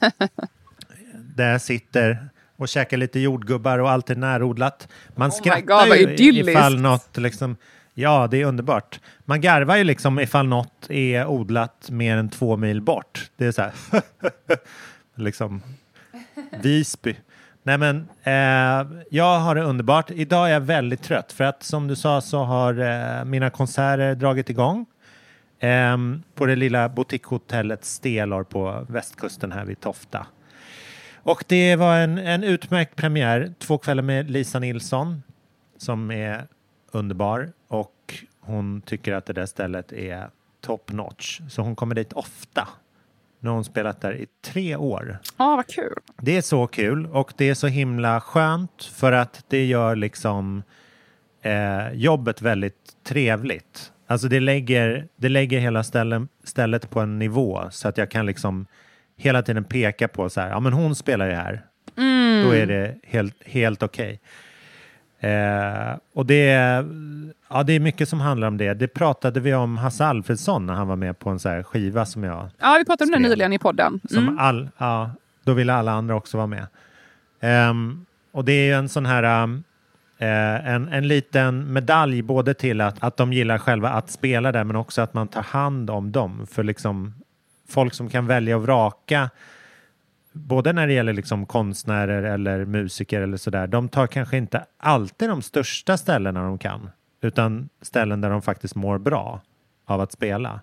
Där 1.36 1.52
jag 1.52 1.62
sitter 1.62 2.30
och 2.56 2.68
käkar 2.68 2.98
lite 2.98 3.20
jordgubbar 3.20 3.80
och 3.80 3.92
allt 3.92 4.10
är 4.10 4.16
närodlat. 4.16 4.88
Man 5.16 5.30
Oh 5.30 5.36
skrattar 5.36 5.88
God, 5.88 6.20
ju 6.20 6.52
ifall 6.52 6.82
något 6.82 7.18
liksom, 7.18 7.58
ja 7.94 8.28
det 8.32 8.42
är 8.42 8.46
underbart. 8.46 9.00
Man 9.26 9.42
garvar 9.42 9.76
ju 9.76 9.84
liksom 9.84 10.20
ifall 10.20 10.48
något 10.48 10.90
är 10.90 11.26
odlat 11.26 11.90
mer 11.90 12.18
än 12.18 12.30
två 12.30 12.58
mil 12.58 12.82
bort. 12.82 13.32
Det 13.36 13.46
är 13.46 13.52
så 13.52 13.62
här, 13.62 13.74
liksom 15.16 15.62
Visby. 16.62 17.16
Nej 17.64 17.78
men, 17.78 18.08
eh, 18.24 19.04
jag 19.10 19.40
har 19.40 19.56
det 19.56 19.62
underbart. 19.62 20.12
Idag 20.12 20.48
är 20.48 20.54
jag 20.54 20.62
väldigt 20.62 21.04
trött 21.04 21.32
för 21.32 21.44
att 21.44 21.64
som 21.64 21.88
du 21.88 21.96
sa 21.96 22.22
så 22.22 22.44
har 22.44 22.80
eh, 22.80 23.26
mina 23.26 23.50
konserter 23.50 24.16
dragit 24.16 24.50
igång. 24.50 24.86
Ehm, 25.60 26.24
på 26.36 26.46
det 26.46 26.56
lilla 26.56 26.90
boutiquehotellet 26.90 27.86
Stelor 27.86 28.44
på 28.44 28.86
västkusten 28.90 29.52
här 29.52 29.66
vid 29.66 29.80
Tofta. 29.80 30.28
Och 31.16 31.44
det 31.48 31.76
var 31.76 31.98
en, 31.98 32.18
en 32.18 32.44
utmärkt 32.44 32.96
premiär. 32.96 33.54
Två 33.60 33.78
kvällar 33.78 34.04
med 34.04 34.32
Lisa 34.32 34.60
Nilsson 34.60 35.24
som 35.78 36.12
är 36.12 36.48
underbar 36.92 37.52
och 37.68 38.24
hon 38.40 38.82
tycker 38.82 39.14
att 39.14 39.26
det 39.26 39.34
där 39.34 39.46
stället 39.46 39.92
är 39.92 40.30
top 40.62 40.92
notch. 40.92 41.42
Så 41.50 41.62
hon 41.62 41.76
kommer 41.76 41.96
dit 41.96 42.14
ofta. 42.14 42.68
Nu 43.40 43.50
har 43.50 43.56
hon 43.56 43.66
spelat 43.66 44.02
där 44.02 44.16
i 44.16 44.28
tre 44.42 44.76
år. 44.76 45.18
Ja, 45.38 45.56
vad 45.56 45.68
kul. 45.68 46.00
Det 46.22 46.38
är 46.38 46.42
så 46.42 46.68
kul 46.68 47.06
och 47.06 47.34
det 47.38 47.50
är 47.50 47.54
så 47.54 47.68
himla 47.68 48.22
skönt 48.22 48.84
för 48.84 49.12
att 49.12 49.46
det 49.48 49.66
gör 49.66 49.96
liksom 49.96 50.64
eh, 51.42 51.92
jobbet 51.94 52.42
väldigt 52.42 53.04
trevligt. 53.04 53.92
Alltså 54.08 54.28
det 54.28 54.40
lägger, 54.40 55.08
det 55.16 55.30
lägger 55.30 55.60
hela 55.60 55.84
ställen, 55.84 56.28
stället 56.44 56.90
på 56.90 57.00
en 57.00 57.20
nivå 57.20 57.68
så 57.72 57.88
att 57.88 57.98
jag 57.98 58.12
kan 58.12 58.26
liksom 58.26 58.66
hela 59.18 59.42
tiden 59.42 59.64
peka 59.64 60.08
på 60.08 60.30
så 60.30 60.42
här, 60.42 60.50
ja 60.50 60.60
men 60.60 60.74
hon 60.74 60.96
spelar 60.96 61.28
ju 61.28 61.34
här. 61.34 61.62
Då 62.46 62.52
är 62.56 62.66
det 62.66 62.96
helt, 63.04 63.36
helt 63.46 63.84
okej. 63.84 64.20
Eh, 65.20 65.98
och 66.14 66.26
det 66.26 66.50
är, 66.50 66.86
ja, 67.50 67.64
det 67.64 67.74
är 67.74 67.80
mycket 67.80 68.10
som 68.10 68.20
handlar 68.20 68.48
om 68.48 68.58
det. 68.58 68.74
Det 68.74 68.88
pratade 68.88 69.40
vi 69.40 69.54
om 69.54 69.78
Hasse 69.78 70.06
Alfredsson 70.06 70.66
när 70.66 70.74
han 70.74 70.88
var 70.88 70.96
med 70.96 71.20
på 71.20 71.30
en 71.30 71.40
så 71.40 71.50
här 71.50 71.64
skiva 71.64 72.06
som 72.06 72.24
jag 72.24 72.50
Ja, 72.60 72.76
vi 72.80 72.86
pratade 72.86 73.16
om 73.16 73.22
det 73.24 73.30
nyligen 73.30 73.54
i 73.54 73.60
podden. 73.60 74.00
som 74.10 74.18
Mm. 74.24 74.40
all, 74.40 74.70
ja, 74.78 75.12
då 75.44 75.54
ville 75.54 75.74
alla 75.74 75.92
andra 75.92 76.16
också 76.16 76.38
vara 76.38 76.48
med. 76.48 76.68
Ehm, 77.40 78.06
och 78.32 78.46
det 78.46 78.52
är 78.52 78.66
ju 78.66 78.74
en 78.74 78.90
sån 78.90 79.06
här 79.06 79.44
um, 79.44 79.64
eh, 80.18 80.68
en, 80.68 80.88
en 80.88 81.08
liten 81.08 81.74
medalj 81.74 82.22
både 82.22 82.54
till 82.54 82.82
att, 82.82 83.04
att 83.04 83.18
de 83.18 83.34
gillar 83.34 83.58
själva 83.58 83.90
att 83.90 84.10
spela 84.10 84.52
där 84.52 84.64
men 84.64 84.76
också 84.76 85.02
att 85.02 85.14
man 85.14 85.28
tar 85.28 85.44
hand 85.44 85.90
om 85.90 86.12
dem. 86.12 86.48
För 86.48 86.64
liksom 86.64 87.14
folk 87.70 87.94
som 87.94 88.10
kan 88.10 88.28
välja 88.28 88.56
och 88.56 88.64
vraka 88.64 89.30
både 90.38 90.74
när 90.74 90.88
det 90.88 90.94
gäller 90.94 91.14
liksom 91.14 91.46
konstnärer 91.46 92.24
eller 92.24 92.66
musiker 92.66 93.22
eller 93.22 93.38
sådär, 93.38 93.68
de 93.68 93.90
tar 93.90 94.08
kanske 94.08 94.38
inte 94.38 94.66
alltid 94.78 95.30
de 95.30 95.42
största 95.42 95.98
ställena 95.98 96.44
de 96.44 96.58
kan, 96.58 96.90
utan 97.22 97.70
ställen 97.82 98.22
där 98.22 98.30
de 98.30 98.42
faktiskt 98.42 98.76
mår 98.76 98.98
bra 98.98 99.42
av 99.86 100.02
att 100.02 100.12
spela. 100.12 100.62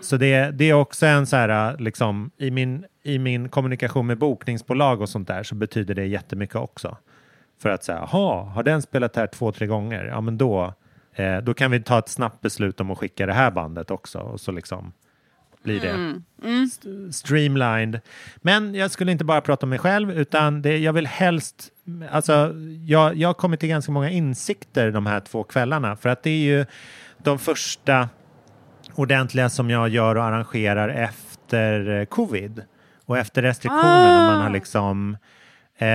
Så 0.00 0.16
det, 0.16 0.50
det 0.50 0.70
är 0.70 0.74
också 0.74 1.06
en 1.06 1.26
så 1.26 1.36
här, 1.36 1.78
liksom, 1.78 2.30
i 2.36 2.50
min, 2.50 2.84
i 3.02 3.18
min 3.18 3.48
kommunikation 3.48 4.06
med 4.06 4.18
bokningsbolag 4.18 5.00
och 5.00 5.08
sånt 5.08 5.28
där 5.28 5.42
så 5.42 5.54
betyder 5.54 5.94
det 5.94 6.06
jättemycket 6.06 6.56
också. 6.56 6.96
För 7.62 7.68
att 7.70 7.84
säga, 7.84 8.08
jaha, 8.12 8.44
har 8.44 8.62
den 8.62 8.82
spelat 8.82 9.16
här 9.16 9.26
två, 9.26 9.52
tre 9.52 9.66
gånger? 9.66 10.04
Ja, 10.04 10.20
men 10.20 10.38
då 10.38 10.74
Eh, 11.18 11.38
då 11.38 11.54
kan 11.54 11.70
vi 11.70 11.82
ta 11.82 11.98
ett 11.98 12.08
snabbt 12.08 12.40
beslut 12.40 12.80
om 12.80 12.90
att 12.90 12.98
skicka 12.98 13.26
det 13.26 13.32
här 13.32 13.50
bandet 13.50 13.90
också 13.90 14.18
och 14.18 14.40
så 14.40 14.52
liksom 14.52 14.92
blir 15.62 15.80
det 15.80 15.90
Mm. 15.90 16.22
Mm. 16.44 16.64
st- 16.64 17.12
streamlined. 17.12 18.00
Men 18.36 18.74
jag 18.74 18.90
skulle 18.90 19.12
inte 19.12 19.24
bara 19.24 19.40
prata 19.40 19.66
om 19.66 19.70
mig 19.70 19.78
själv 19.78 20.10
utan 20.10 20.62
det, 20.62 20.78
jag 20.78 20.92
vill 20.92 21.06
helst, 21.06 21.68
alltså 22.10 22.52
jag, 22.86 23.14
jag 23.16 23.28
har 23.28 23.34
kommit 23.34 23.60
till 23.60 23.68
ganska 23.68 23.92
många 23.92 24.10
insikter 24.10 24.90
de 24.90 25.06
här 25.06 25.20
två 25.20 25.44
kvällarna 25.44 25.96
för 25.96 26.08
att 26.08 26.22
det 26.22 26.30
är 26.30 26.44
ju 26.58 26.66
de 27.18 27.38
första 27.38 28.08
ordentliga 28.94 29.48
som 29.48 29.70
jag 29.70 29.88
gör 29.88 30.16
och 30.16 30.24
arrangerar 30.24 30.88
efter 30.88 31.88
eh, 32.00 32.04
covid 32.04 32.62
och 33.06 33.18
efter 33.18 33.42
restriktioner 33.42 34.08
när 34.20 34.32
man 34.32 34.40
har 34.42 34.50
liksom 34.50 35.16
eh, 35.78 35.86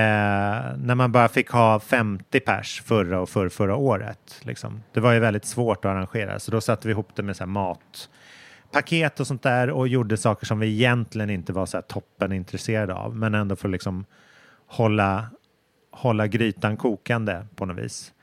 när 0.78 0.96
man 0.96 1.12
bara 1.12 1.28
fick 1.28 1.50
ha 1.50 1.80
50 1.80 2.40
pers 2.40 2.82
förra 2.86 3.22
och 3.22 3.30
för, 3.30 3.50
förra 3.50 3.76
året. 3.76 4.42
Liksom. 4.42 4.84
Det 4.94 5.00
var 5.00 5.14
ju 5.14 5.20
väldigt 5.20 5.46
svårt 5.46 5.86
att 5.86 5.92
arrangera 5.92 6.40
så 6.40 6.52
då 6.52 6.62
satte 6.62 6.88
vi 6.88 6.92
ihop 6.92 7.10
det 7.16 7.24
med 7.24 7.36
så 7.36 7.44
här 7.44 7.52
matpaket 7.52 9.20
och 9.20 9.28
sånt 9.28 9.44
där 9.44 9.70
och 9.70 9.88
gjorde 9.88 10.18
saker 10.18 10.46
som 10.46 10.60
vi 10.60 10.68
egentligen 10.68 11.30
inte 11.30 11.54
var 11.54 11.66
så 11.66 11.78
här 11.78 11.82
toppen 11.82 12.32
intresserade 12.32 12.94
av 12.94 13.16
men 13.16 13.36
ändå 13.36 13.56
för 13.56 13.68
att 13.68 13.72
liksom 13.72 14.06
hålla, 14.68 15.30
hålla 15.92 16.28
grytan 16.28 16.78
kokande 16.78 17.46
på 17.56 17.66
något 17.66 17.78
vis. 17.78 18.14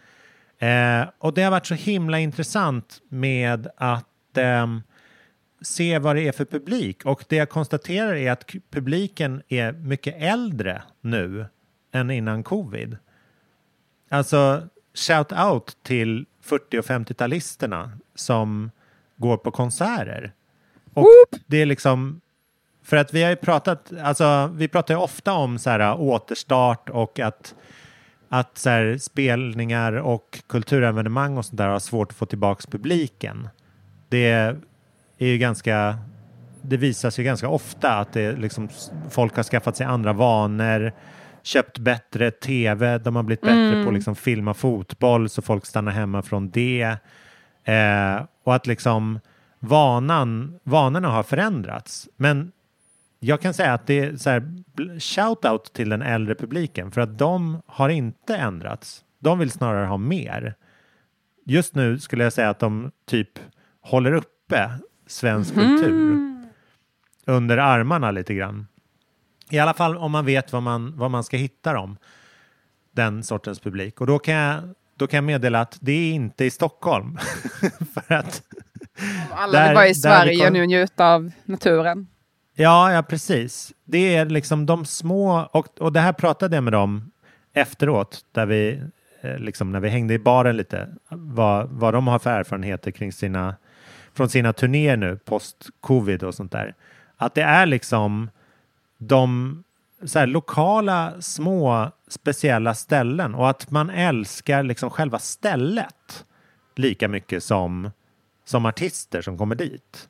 Eh, 0.59 1.09
och 1.18 1.35
det 1.35 1.42
har 1.42 1.51
varit 1.51 1.66
så 1.66 1.75
himla 1.75 2.18
intressant 2.18 2.99
med 3.09 3.68
att 3.77 4.37
eh, 4.37 4.66
se 5.61 5.99
vad 5.99 6.16
det 6.16 6.29
är 6.29 6.33
för 6.33 6.44
publik. 6.44 7.07
Och 7.07 7.25
det 7.29 7.37
jag 7.37 7.49
konstaterar 7.49 8.14
är 8.14 8.33
att 8.33 8.55
publiken 8.71 9.42
är 9.49 9.73
mycket 9.73 10.14
äldre 10.18 10.83
nu 11.01 11.47
än 11.92 12.11
innan 12.11 12.42
covid. 12.42 12.97
Alltså, 14.09 14.62
shout 14.94 15.33
out 15.33 15.77
till 15.83 16.27
40 16.40 16.79
och 16.79 16.85
50-talisterna 16.85 17.90
som 18.14 18.71
går 19.16 19.37
på 19.37 19.51
konserter. 19.51 20.33
Och 20.94 21.07
det 21.47 21.57
är 21.62 21.66
liksom, 21.66 22.21
för 22.83 22.97
att 22.97 23.14
vi 23.14 23.23
har 23.23 23.31
ju 23.31 23.37
pratat, 23.37 23.92
alltså 24.03 24.51
vi 24.55 24.68
pratar 24.68 24.94
ju 24.94 25.01
ofta 25.01 25.33
om 25.33 25.59
så 25.59 25.71
här 25.71 26.01
återstart 26.01 26.90
och 26.90 27.18
att 27.18 27.55
att 28.29 28.59
så 28.59 28.71
här, 28.71 28.99
spelningar 28.99 29.92
och 29.92 30.42
kulturevenemang 30.47 31.38
och 31.38 31.44
sånt 31.44 31.59
där 31.59 31.68
har 31.68 31.79
svårt 31.79 32.11
att 32.11 32.16
få 32.16 32.27
tillbaks 32.27 32.66
publiken. 32.66 33.49
Det 34.09 34.57
är 35.18 35.26
ju 35.26 35.38
ganska, 35.38 35.98
det 36.62 36.76
visas 36.76 37.18
ju 37.18 37.22
ganska 37.22 37.48
ofta 37.48 37.98
att 37.98 38.12
det 38.12 38.33
liksom, 38.33 38.68
folk 39.11 39.37
har 39.37 39.42
skaffat 39.42 39.76
sig 39.76 39.87
andra 39.87 40.12
vanor, 40.12 40.92
köpt 41.42 41.78
bättre 41.78 42.31
tv, 42.31 42.98
de 42.98 43.16
har 43.16 43.22
blivit 43.22 43.40
bättre 43.40 43.72
Mm. 43.72 43.85
på 43.85 43.88
att 43.88 43.94
liksom 43.94 44.16
filma 44.16 44.54
fotboll 44.54 45.28
så 45.28 45.42
folk 45.42 45.66
stannar 45.66 45.92
hemma 45.92 46.22
från 46.22 46.50
det. 46.50 46.96
Eh, 47.64 48.22
och 48.44 48.54
att 48.54 48.66
liksom 48.66 49.20
vanan, 49.59 50.59
vanorna 50.62 51.09
har 51.09 51.22
förändrats. 51.22 52.09
Men 52.16 52.52
jag 53.20 53.40
kan 53.40 53.54
säga 53.54 53.72
att 53.72 53.87
det 53.87 53.98
är 53.98 54.16
så 54.16 54.31
här, 54.31 54.40
shout-out 54.98 55.72
till 55.72 55.88
den 55.88 56.02
äldre 56.02 56.35
publiken 56.35 56.90
för 56.90 57.00
att 57.00 57.18
de 57.18 57.62
har 57.66 57.88
inte 57.88 58.37
ändrats. 58.37 59.04
De 59.18 59.38
vill 59.38 59.50
snarare 59.50 59.87
ha 59.87 59.96
mer. 59.96 60.54
Just 61.44 61.74
nu 61.74 61.98
skulle 61.98 62.24
jag 62.24 62.33
säga 62.33 62.50
att 62.50 62.59
de 62.59 62.90
typ 63.07 63.28
håller 63.81 64.12
uppe 64.12 64.70
svensk 65.09 65.55
kultur 65.55 66.18
under 67.27 67.59
armarna 67.59 68.11
lite 68.11 68.35
grann. 68.35 68.66
I 69.51 69.59
alla 69.59 69.75
fall 69.75 69.97
om 69.97 70.12
man 70.12 70.25
vet 70.27 70.53
vad 70.53 70.62
man, 70.62 70.97
vad 70.97 71.11
man 71.11 71.25
ska 71.25 71.37
hitta 71.37 71.73
dem. 71.73 71.97
Den 72.92 73.23
sortens 73.23 73.61
publik. 73.61 74.01
Och 74.01 74.07
då 74.07 74.18
kan 74.18 74.35
jag, 74.35 74.62
då 74.97 75.07
kan 75.07 75.16
jag 75.16 75.25
meddela 75.25 75.61
att 75.61 75.79
det 75.81 75.92
är 75.92 76.12
inte 76.12 76.44
i 76.44 76.51
Stockholm. 76.51 77.18
för 77.94 78.14
att 78.14 78.42
Alla 79.31 79.59
Där- 79.59 79.68
vill 79.68 79.75
vara 79.75 79.88
i 79.88 79.94
Sverige 79.94 80.44
kom- 80.44 80.53
nu 80.53 80.61
och 80.62 80.68
njuta 80.68 81.07
av 81.14 81.31
naturen. 81.44 82.07
Ja, 82.55 82.92
ja, 82.92 83.03
precis. 83.03 83.73
Det 83.85 84.16
är 84.16 84.27
liksom 84.27 84.66
de 84.66 84.85
små, 84.85 85.49
och, 85.53 85.81
och 85.81 85.92
det 85.92 86.01
här 86.01 86.12
pratade 86.12 86.57
jag 86.57 86.64
med 86.64 86.73
dem 86.73 87.11
efteråt, 87.53 88.21
där 88.33 88.47
vi, 88.47 88.83
eh, 89.21 89.38
liksom 89.38 89.73
när 89.73 89.81
vi 89.81 89.88
hängde 89.88 90.14
i 90.14 90.18
baren 90.18 90.57
lite, 90.57 90.88
vad, 91.09 91.68
vad 91.68 91.94
de 91.94 92.07
har 92.07 92.18
för 92.18 92.31
erfarenheter 92.31 92.90
kring 92.90 93.12
sina, 93.12 93.57
från 94.18 94.28
sina 94.28 94.52
turnéer 94.52 94.96
nu, 94.96 95.16
post-covid 95.24 96.22
och 96.22 96.35
sånt 96.35 96.52
där. 96.52 96.74
Att 97.16 97.35
det 97.35 97.42
är 97.42 97.66
liksom 97.66 98.31
de 98.98 99.64
så 100.04 100.18
här, 100.18 100.26
lokala, 100.26 101.12
små, 101.20 101.90
speciella 102.09 102.74
ställen 102.74 103.35
och 103.35 103.50
att 103.50 103.70
man 103.70 103.90
älskar 103.90 104.62
liksom 104.62 104.90
själva 104.90 105.18
stället 105.18 106.24
lika 106.76 107.09
mycket 107.09 107.42
som, 107.42 107.90
som 108.44 108.66
artister 108.66 109.22
som 109.22 109.38
kommer 109.38 109.54
dit. 109.54 110.09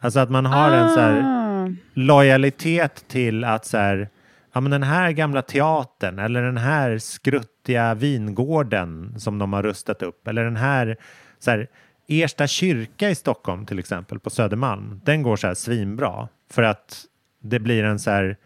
Alltså 0.00 0.20
att 0.20 0.30
man 0.30 0.46
har 0.46 0.70
en 0.70 0.90
så 0.90 1.00
här 1.00 1.76
lojalitet 1.92 3.04
till 3.08 3.44
att 3.44 3.66
så 3.66 3.76
här, 3.76 4.08
ja 4.52 4.60
men 4.60 4.70
den 4.70 4.82
här 4.82 5.10
gamla 5.10 5.42
teatern 5.42 6.18
eller 6.18 6.42
den 6.42 6.58
här 6.58 6.98
skruttiga 6.98 7.94
vingården 7.94 9.14
som 9.18 9.38
de 9.38 9.52
har 9.52 9.62
rustat 9.62 10.02
upp 10.02 10.28
eller 10.28 10.44
den 10.44 10.56
här, 10.56 10.96
så 11.38 11.50
här 11.50 11.68
Ersta 12.08 12.46
kyrka 12.46 13.10
i 13.10 13.14
Stockholm 13.14 13.66
till 13.66 13.78
exempel 13.78 14.18
på 14.20 14.30
Södermalm, 14.30 15.00
den 15.04 15.22
går 15.22 15.36
så 15.36 15.46
här 15.46 15.54
svinbra 15.54 16.28
för 16.50 16.62
att 16.62 17.04
det 17.42 17.58
blir 17.60 17.84
en 17.84 17.98
så 17.98 18.10
här, 18.10 18.36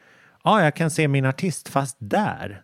ja 0.44 0.64
jag 0.64 0.76
kan 0.76 0.90
se 0.90 1.08
min 1.08 1.24
artist 1.24 1.68
fast 1.68 1.96
där. 2.00 2.62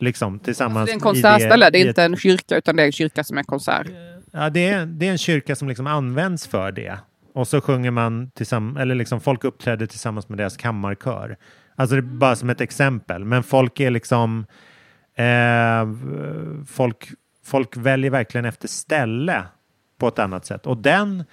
Liksom 0.00 0.38
tillsammans. 0.38 0.86
Det 0.86 0.92
är 0.92 0.94
en 0.94 1.00
konsertställe, 1.00 1.70
det 1.70 1.78
är 1.78 1.82
ett- 1.82 1.88
inte 1.88 2.02
en 2.02 2.16
kyrka 2.16 2.56
utan 2.56 2.76
det 2.76 2.82
är 2.82 2.86
en 2.86 2.92
kyrka 2.92 3.24
som 3.24 3.38
är 3.38 3.42
konsert. 3.42 3.86
Ja, 4.32 4.50
det 4.50 4.68
är, 4.68 4.86
det 4.86 5.06
är 5.06 5.10
en 5.10 5.18
kyrka 5.18 5.56
som 5.56 5.68
liksom 5.68 5.86
används 5.86 6.46
för 6.46 6.72
det. 6.72 6.98
Och 7.34 7.48
så 7.48 7.60
sjunger 7.60 7.90
man 7.90 8.30
tillsammans, 8.30 8.78
eller 8.78 8.94
liksom 8.94 9.20
folk 9.20 9.44
uppträder 9.44 9.86
tillsammans 9.86 10.28
med 10.28 10.38
deras 10.38 10.56
kammarkör. 10.56 11.36
Alltså 11.76 11.96
det 11.96 12.00
är 12.00 12.02
bara 12.02 12.36
som 12.36 12.50
ett 12.50 12.60
exempel. 12.60 13.24
Men 13.24 13.42
folk 13.42 13.80
är 13.80 13.90
liksom, 13.90 14.46
eh, 15.14 15.88
folk, 16.66 17.08
folk 17.44 17.76
väljer 17.76 18.10
verkligen 18.10 18.44
efter 18.44 18.68
ställe 18.68 19.44
på 19.98 20.08
ett 20.08 20.18
annat 20.18 20.46
sätt. 20.46 20.66
Och 20.66 20.76
den 20.76 21.24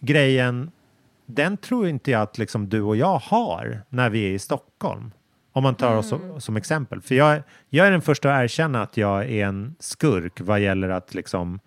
grejen, 0.00 0.70
den 1.26 1.56
tror 1.56 1.88
inte 1.88 2.10
jag 2.10 2.22
att 2.22 2.38
liksom 2.38 2.68
du 2.68 2.82
och 2.82 2.96
jag 2.96 3.18
har 3.18 3.82
när 3.88 4.10
vi 4.10 4.24
är 4.24 4.30
i 4.30 4.38
Stockholm. 4.38 5.10
Om 5.52 5.62
man 5.62 5.74
tar 5.74 5.96
oss 5.96 6.08
som, 6.08 6.40
som 6.40 6.56
exempel. 6.56 7.00
För 7.00 7.14
jag, 7.14 7.42
jag 7.68 7.86
är 7.86 7.90
den 7.90 8.02
första 8.02 8.34
att 8.34 8.42
erkänna 8.44 8.82
att 8.82 8.96
jag 8.96 9.30
är 9.30 9.46
en 9.46 9.74
skurk 9.78 10.40
vad 10.40 10.60
gäller 10.60 10.88
att 10.88 11.14
liksom 11.14 11.60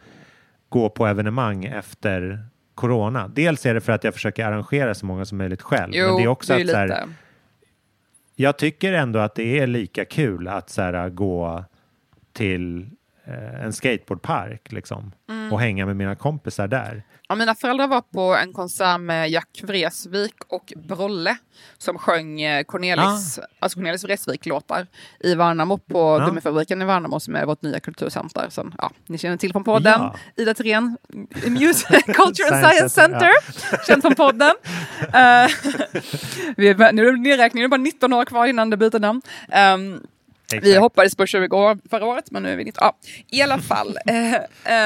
gå 0.70 0.90
på 0.90 1.08
evenemang 1.08 1.66
efter 1.66 2.46
corona. 2.76 3.28
Dels 3.28 3.66
är 3.66 3.74
det 3.74 3.82
för 3.82 3.92
att 3.92 4.04
jag 4.04 4.14
försöker 4.14 4.46
arrangera 4.46 4.96
så 4.96 5.06
många 5.06 5.26
som 5.26 5.38
möjligt 5.38 5.62
själv. 5.62 5.92
Jo, 5.96 6.08
men 6.08 6.18
det 6.18 6.24
är 6.24 6.28
också 6.28 6.54
det 6.54 6.62
är 6.62 6.64
att 6.64 6.70
så 6.70 6.78
här, 6.78 7.08
jag 8.36 8.58
tycker 8.58 8.94
ändå 8.94 9.20
att 9.20 9.36
det 9.36 9.60
är 9.60 9.68
lika 9.68 10.06
kul 10.06 10.48
att 10.48 10.70
så 10.70 10.82
här, 10.82 11.10
gå 11.10 11.64
till 12.34 12.90
en 13.64 13.74
skateboardpark 13.74 14.72
liksom, 14.72 15.12
Mm. 15.30 15.54
och 15.54 15.60
hänga 15.60 15.86
med 15.86 15.96
mina 15.96 16.16
kompisar 16.16 16.68
där. 16.68 17.04
Ja, 17.30 17.36
mina 17.36 17.56
föräldrar 17.56 17.88
var 17.88 18.02
på 18.02 18.36
en 18.36 18.54
konsert 18.54 19.00
med 19.02 19.30
Jack 19.30 19.60
Vreeswijk 19.64 20.34
och 20.48 20.74
Brolle 20.76 21.38
som 21.78 21.98
sjöng 21.98 22.42
eh, 22.42 22.64
Cornelis, 22.64 23.40
alltså 23.60 23.80
Cornelis 23.80 24.04
Vreeswijk-låtar 24.04 24.88
i 25.20 25.36
Värnamo 25.36 25.78
på 25.78 26.00
Ja. 26.20 26.26
Gummifabriken 26.26 26.82
i 26.82 26.86
Värnamo 26.86 27.20
som 27.20 27.36
är 27.36 27.46
vårt 27.46 27.62
nya 27.62 27.80
kulturcenter. 27.80 28.50
Som, 28.50 28.74
ja, 28.78 28.92
ni 29.08 29.18
känner 29.18 29.38
till 29.38 29.52
från 29.52 29.64
podden. 29.64 30.02
Ja. 30.02 30.16
Ida 30.36 30.54
Thirén, 30.54 30.98
Music, 31.48 31.88
Culture 32.06 32.50
and 32.56 32.66
Science 32.66 32.90
Center, 32.90 33.32
Center, 33.52 33.86
känd 33.88 34.02
från 34.02 34.16
podden. 34.16 34.54
Eh, 35.14 35.48
vi 36.58 36.68
är, 36.68 36.92
nu 36.94 37.08
är 37.08 37.12
det 37.12 37.20
nedräkning, 37.20 37.62
det 37.62 37.66
är 37.66 37.70
bara 37.70 37.78
19 37.78 38.14
år 38.14 38.26
kvar 38.26 38.46
innan 38.48 38.70
det 38.70 38.78
byter 38.78 39.00
namn. 39.00 39.22
Ehm, 40.54 40.62
vi 40.64 40.70
Exakt. 40.70 40.82
hoppades 40.82 41.16
på 41.16 41.26
20 41.26 41.58
år 41.58 41.78
förra 41.90 42.06
året, 42.06 42.32
men 42.32 42.44
nu 42.44 42.52
är 42.52 42.56
vi 42.56 42.64
19. 42.64 42.82
Ja, 42.86 42.96
I 43.30 43.42
alla 43.42 43.60
fall. 43.60 43.98
Eh, 44.06 44.34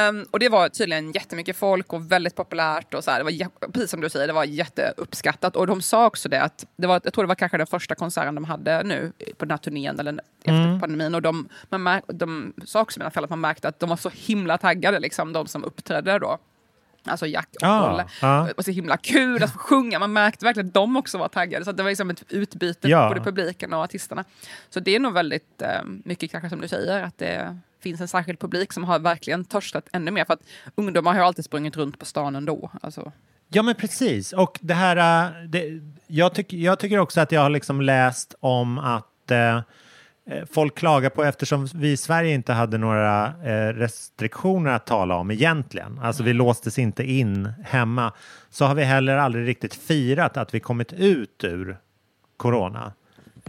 ehm, 0.08 0.26
och 0.32 0.40
det 0.40 0.50
var 0.50 0.70
tydligen 0.70 1.12
jättemycket 1.12 1.58
folk 1.58 1.94
och 1.94 2.12
väldigt 2.12 2.36
populärt. 2.36 2.94
Och 2.94 3.04
så 3.04 3.12
här, 3.12 3.18
det 3.18 3.24
var, 3.24 3.70
precis 3.72 3.92
som 3.92 4.02
du 4.02 4.10
säger, 4.10 4.28
det 4.28 4.34
var 4.34 4.44
jätteuppskattat. 4.44 5.56
Och 5.56 5.68
de 5.68 5.82
sa 5.82 6.06
också 6.06 6.30
det 6.30 6.42
att, 6.42 6.66
det 6.78 6.88
var, 6.88 7.02
jag 7.04 7.14
tror 7.14 7.24
det 7.24 7.28
var 7.28 7.36
kanske 7.36 7.58
den 7.58 7.68
första 7.68 7.96
konserten 7.96 8.36
de 8.36 8.44
hade 8.46 8.84
nu 8.84 9.12
på 9.38 9.46
den 9.46 9.52
här 9.52 9.58
turnén 9.58 10.00
eller 10.00 10.20
efter 10.44 10.68
Mm. 10.68 10.80
pandemin. 10.80 11.16
Och 11.16 11.22
de, 11.22 11.50
man 11.70 11.84
märk, 11.84 12.04
de 12.08 12.54
sa 12.66 12.82
också 12.82 13.00
i 13.00 13.04
alla 13.04 13.12
fall 13.12 13.24
att 13.24 13.30
man 13.30 13.40
märkte 13.42 13.68
att 13.68 13.80
de 13.80 13.90
var 13.90 13.98
så 13.98 14.10
himla 14.14 14.58
taggade, 14.58 15.00
liksom, 15.00 15.34
de 15.34 15.48
som 15.48 15.64
uppträdde 15.64 16.20
då. 16.20 16.38
Alltså 17.04 17.26
Jack 17.28 17.48
och 17.52 17.58
Ja, 17.68 17.94
Olle. 17.94 18.06
ja. 18.22 18.46
Det 18.48 18.54
var 18.58 18.64
så 18.64 18.72
himla 18.72 18.98
kul 18.98 19.44
att 19.44 19.52
få 19.54 19.58
sjunga. 19.60 20.00
Man 20.00 20.14
märkte 20.14 20.46
verkligen 20.46 20.68
att 20.68 20.74
de 20.74 20.98
också 20.98 21.18
var 21.18 21.28
taggade. 21.28 21.66
Så 21.66 21.72
det 21.72 21.84
var 21.84 21.90
liksom 21.90 22.10
ett 22.10 22.24
utbyte 22.30 22.88
Ja. 22.90 23.08
på 23.08 23.14
både 23.14 23.26
publiken 23.32 23.74
och 23.74 23.80
artisterna. 23.84 24.24
Så 24.70 24.80
det 24.80 24.96
är 24.96 25.00
nog 25.00 25.14
väldigt 25.14 25.62
eh, 25.62 25.82
mycket 25.86 26.32
kanske 26.32 26.50
som 26.50 26.62
du 26.62 26.68
säger, 26.68 27.04
att 27.04 27.18
det 27.18 27.58
finns 27.80 28.02
en 28.02 28.08
särskild 28.08 28.40
publik 28.40 28.74
som 28.74 28.84
har 28.84 29.00
verkligen 29.00 29.46
törstat 29.46 29.88
ännu 29.94 30.12
mer. 30.12 30.26
För 30.26 30.34
att 30.34 30.42
ungdomar 30.76 31.12
har 31.14 31.20
ju 31.20 31.26
alltid 31.26 31.46
sprungit 31.46 31.78
runt 31.78 32.00
på 32.00 32.06
stan 32.06 32.36
ändå. 32.36 32.72
Alltså, 32.82 33.12
Ja, 33.50 33.64
men 33.64 33.76
precis. 33.76 34.34
Och 34.34 34.58
det 34.62 34.74
här, 34.74 35.26
äh, 35.26 35.32
det, 35.48 35.82
jag, 36.08 36.34
tyck, 36.34 36.54
jag 36.54 36.80
tycker 36.80 36.98
också 37.00 37.22
att 37.22 37.32
jag 37.32 37.42
har 37.42 37.50
liksom 37.50 37.82
läst 37.82 38.36
om 38.40 38.78
att 38.78 39.32
eh, 39.32 39.62
folk 40.52 40.78
klagar 40.78 41.10
på 41.10 41.24
eftersom 41.24 41.68
vi 41.76 41.92
i 41.92 41.98
Sverige 41.98 42.34
inte 42.34 42.54
hade 42.54 42.78
några 42.78 43.26
eh, 43.28 43.74
restriktioner 43.74 44.72
att 44.72 44.86
tala 44.86 45.16
om 45.16 45.32
egentligen. 45.32 46.00
Alltså 46.04 46.24
vi 46.24 46.34
låstes 46.34 46.80
inte 46.80 47.04
in 47.04 47.54
hemma. 47.64 48.14
Så 48.50 48.66
har 48.66 48.76
vi 48.76 48.84
heller 48.84 49.18
aldrig 49.18 49.48
riktigt 49.48 49.76
firat 49.76 50.38
att 50.38 50.54
vi 50.54 50.60
kommit 50.60 50.94
ut 50.94 51.44
ur 51.44 51.78
corona. 52.38 52.94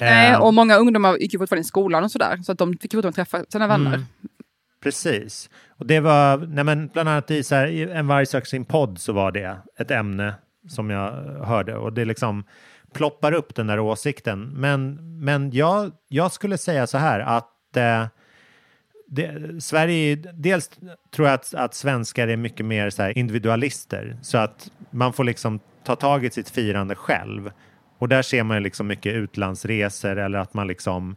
Nej, 0.01 0.33
Eh, 0.33 0.41
och 0.41 0.55
många 0.55 0.77
ungdomar 0.77 1.17
gick 1.17 1.33
ju 1.33 1.39
fortfarande 1.39 1.61
i 1.61 1.65
skolan 1.65 2.05
och 2.05 2.11
sådär, 2.11 2.37
så 2.43 2.53
att 2.53 2.59
de 2.59 2.73
fick 2.73 2.93
fortfarande 2.93 3.17
träffa 3.17 3.45
sina 3.49 3.67
vänner. 3.67 3.95
Mm. 3.95 4.07
Precis. 4.83 5.51
Och 5.69 5.87
det 5.87 6.01
var, 6.01 6.37
nej 6.37 6.65
men 6.65 6.89
bland 6.89 7.09
annat 7.09 7.31
i 7.31 7.43
så 7.43 7.55
här, 7.55 7.67
En 7.89 8.07
varg 8.07 8.27
söker 8.27 8.47
sin 8.47 8.65
podd 8.65 8.99
så 8.99 9.13
var 9.13 9.33
det 9.33 9.57
ett 9.79 9.91
ämne 9.91 10.35
som 10.69 10.91
jag 10.91 11.13
hörde 11.45 11.77
och 11.77 11.93
det 11.93 12.05
liksom 12.05 12.45
ploppar 12.99 13.33
upp 13.33 13.55
den 13.55 13.67
där 13.67 13.81
åsikten. 13.81 14.53
Men, 14.55 14.99
men 15.25 15.51
jag, 15.51 15.93
jag 16.09 16.33
skulle 16.33 16.59
säga 16.59 16.87
så 16.87 16.99
här 16.99 17.21
att 17.21 17.77
eh, 17.77 18.07
det, 19.07 19.63
Sverige, 19.63 20.17
dels 20.17 20.71
tror 21.15 21.29
jag 21.29 21.35
att, 21.35 21.55
att 21.55 21.75
svenskar 21.75 22.29
är 22.29 22.37
mycket 22.37 22.67
mer 22.67 22.91
så 22.91 23.03
här 23.03 23.19
individualister 23.19 24.17
så 24.23 24.39
att 24.39 24.71
man 24.91 25.13
får 25.13 25.25
liksom 25.25 25.61
ta 25.85 25.97
tag 25.97 26.25
i 26.25 26.31
sitt 26.31 26.51
firande 26.51 26.95
själv. 26.95 27.51
Och 27.99 28.09
där 28.09 28.23
ser 28.23 28.43
man 28.43 28.57
ju 28.57 28.63
liksom 28.63 28.87
mycket 28.87 29.15
utlandsresor 29.15 30.19
eller 30.19 30.39
att 30.39 30.55
man 30.55 30.67
liksom 30.67 31.17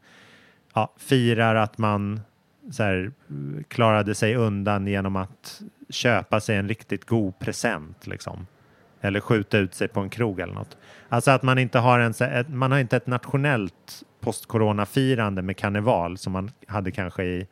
ja, 0.74 0.94
firar 0.98 1.56
att 1.56 1.78
man 1.78 2.22
så 2.72 2.84
här, 2.84 3.12
klarade 3.68 4.16
sig 4.16 4.36
undan 4.36 4.88
genom 4.88 5.16
att 5.16 5.62
köpa 5.90 6.40
sig 6.40 6.58
en 6.58 6.68
riktigt 6.68 7.06
god 7.06 7.40
present 7.40 8.08
liksom. 8.08 8.48
Eller 9.02 9.20
skjuta 9.20 9.58
ut 9.58 9.74
sig 9.76 9.88
på 9.88 10.00
en 10.00 10.10
krog 10.10 10.40
eller 10.40 10.54
något. 10.54 10.78
Alltså 11.10 11.32
att 11.32 11.44
man 11.44 11.58
inte 11.60 11.80
har, 11.80 12.00
en, 12.00 12.14
så- 12.14 12.24
ett, 12.24 12.50
man 12.50 12.72
har 12.72 12.80
inte 12.80 12.98
ett 12.98 13.08
nationellt 13.08 14.04
post-corona-firande 14.22 15.42
med 15.42 15.58
karneval 15.58 16.18
som 16.18 16.34
man 16.34 16.52
hade 16.68 16.92
kanske 16.92 17.24
i, 17.24 17.48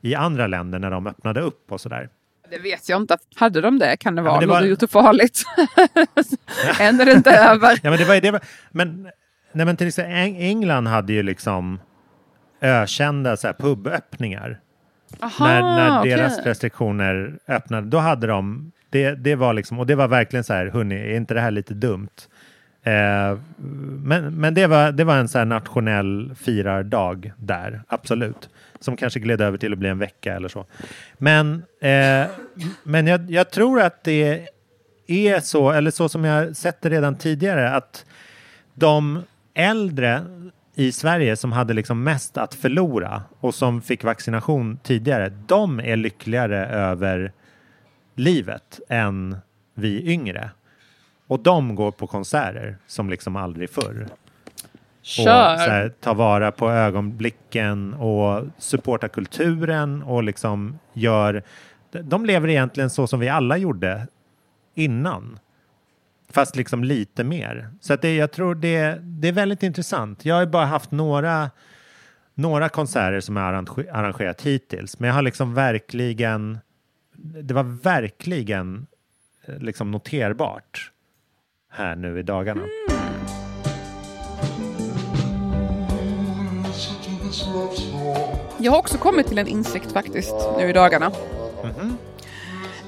i 0.00 0.14
andra 0.14 0.46
länder 0.46 0.78
när 0.78 0.90
de 0.90 1.06
öppnade 1.06 1.40
upp 1.40 1.72
och 1.72 1.80
sådär. 1.80 2.08
Det 2.50 2.58
vet 2.58 2.88
jag 2.88 3.00
inte. 3.02 3.18
Hade 3.36 3.60
de 3.60 3.78
det? 3.78 3.96
Kan 3.96 4.14
det 4.14 4.22
vara? 4.22 4.40
det 4.40 4.46
Ja, 4.46 4.50
var- 4.52 4.62
gjort 4.62 4.80
det 4.80 4.88
farligt. 4.88 5.42
Än 6.80 7.00
är 7.00 7.04
det 7.04 7.12
inte 7.12 7.30
över. 7.30 7.80
Ja, 7.82 7.90
men 7.90 7.98
det 7.98 8.04
var 8.04 8.20
det. 8.20 8.40
Men, 8.70 9.02
nej, 9.52 9.66
men 9.66 9.76
till 9.76 9.86
exempel 9.88 10.12
Eng- 10.14 10.38
England 10.40 10.86
hade 10.86 11.12
ju 11.12 11.22
liksom 11.22 11.80
ökända 12.60 13.36
så 13.36 13.46
här, 13.46 13.54
puböppningar. 13.54 14.60
Aha, 15.20 15.44
när 15.46 15.62
när 15.62 16.04
deras 16.04 16.38
restriktioner 16.38 17.38
öppnade, 17.48 17.86
då 17.86 17.98
hade 17.98 18.26
de, 18.26 18.72
det, 18.90 19.14
det 19.14 19.34
var 19.34 19.54
liksom, 19.54 19.78
och 19.78 19.86
det 19.86 19.94
var 19.94 20.08
verkligen 20.08 20.44
så 20.44 20.52
här, 20.52 20.66
hörni, 20.66 20.94
är 20.94 21.16
inte 21.16 21.34
det 21.34 21.40
här 21.40 21.50
lite 21.50 21.74
dumt? 21.74 22.08
Eh, 22.82 23.38
men 24.02 24.34
men 24.34 24.54
det, 24.54 24.66
var, 24.66 24.92
det 24.92 25.04
var 25.04 25.16
en 25.16 25.28
så 25.28 25.38
här 25.38 25.44
nationell 25.44 26.34
firardag 26.40 27.32
där, 27.36 27.82
absolut. 27.88 28.48
Som 28.80 28.96
kanske 28.96 29.20
gled 29.20 29.40
över 29.40 29.58
till 29.58 29.72
att 29.72 29.78
bli 29.78 29.88
en 29.88 29.98
vecka 29.98 30.34
eller 30.34 30.48
så. 30.48 30.66
Men, 31.18 31.62
eh, 31.80 32.26
men 32.82 33.06
jag, 33.06 33.30
jag 33.30 33.50
tror 33.50 33.80
att 33.80 34.04
det 34.04 34.48
är 35.06 35.40
så, 35.40 35.70
eller 35.70 35.90
så 35.90 36.08
som 36.08 36.24
jag 36.24 36.56
sett 36.56 36.82
det 36.82 36.90
redan 36.90 37.14
tidigare, 37.14 37.70
att 37.70 38.04
de 38.74 39.22
äldre 39.54 40.22
i 40.74 40.92
Sverige 40.92 41.36
som 41.36 41.52
hade 41.52 41.74
liksom 41.74 42.02
mest 42.02 42.38
att 42.38 42.54
förlora 42.54 43.22
och 43.40 43.54
som 43.54 43.82
fick 43.82 44.04
vaccination 44.04 44.78
tidigare, 44.82 45.32
de 45.46 45.80
är 45.80 45.96
lyckligare 45.96 46.66
över 46.66 47.32
livet 48.20 48.80
än 48.88 49.36
vi 49.74 50.12
yngre. 50.12 50.50
Och 51.26 51.40
de 51.40 51.74
går 51.74 51.90
på 51.90 52.06
konserter 52.06 52.76
som 52.86 53.10
liksom 53.10 53.36
aldrig 53.36 53.70
förr. 53.70 54.06
Och 54.10 55.06
Kör! 55.06 55.56
här, 55.56 55.88
ta 56.00 56.14
vara 56.14 56.52
på 56.52 56.70
ögonblicken 56.70 57.94
och 57.94 58.46
supporta 58.58 59.08
kulturen 59.08 60.02
och 60.02 60.22
liksom 60.22 60.78
gör... 60.92 61.42
De 61.90 62.26
lever 62.26 62.48
egentligen 62.48 62.90
så 62.90 63.06
som 63.06 63.20
vi 63.20 63.28
alla 63.28 63.56
gjorde 63.56 64.06
innan. 64.74 65.38
Fast 66.32 66.56
liksom 66.56 66.84
lite 66.84 67.24
mer. 67.24 67.70
Så 67.80 67.92
att 67.92 68.02
det, 68.02 68.16
jag 68.16 68.32
tror 68.32 68.54
det, 68.54 68.98
det 69.02 69.28
är 69.28 69.32
väldigt 69.32 69.62
intressant. 69.62 70.24
Jag 70.24 70.34
har 70.34 70.42
ju 70.42 70.48
bara 70.48 70.66
haft 70.66 70.90
några, 70.90 71.50
några 72.34 72.68
konserter 72.68 73.20
som 73.20 73.36
jag 73.36 73.68
arrangerat 73.92 74.42
hittills. 74.42 74.98
Men 74.98 75.08
jag 75.08 75.14
har 75.14 75.22
liksom 75.22 75.54
verkligen... 75.54 76.58
Det 77.22 77.54
var 77.54 77.62
verkligen 77.62 78.86
eh, 79.46 79.58
liksom 79.58 79.90
noterbart 79.90 80.92
här 81.70 81.96
nu 81.96 82.18
i 82.18 82.22
dagarna. 82.22 82.62
Jag 88.58 88.72
har 88.72 88.78
också 88.78 88.98
kommit 88.98 89.26
till 89.26 89.38
en 89.38 89.46
insikt 89.46 89.92
faktiskt 89.92 90.34
nu 90.58 90.68
i 90.68 90.72
dagarna. 90.72 91.12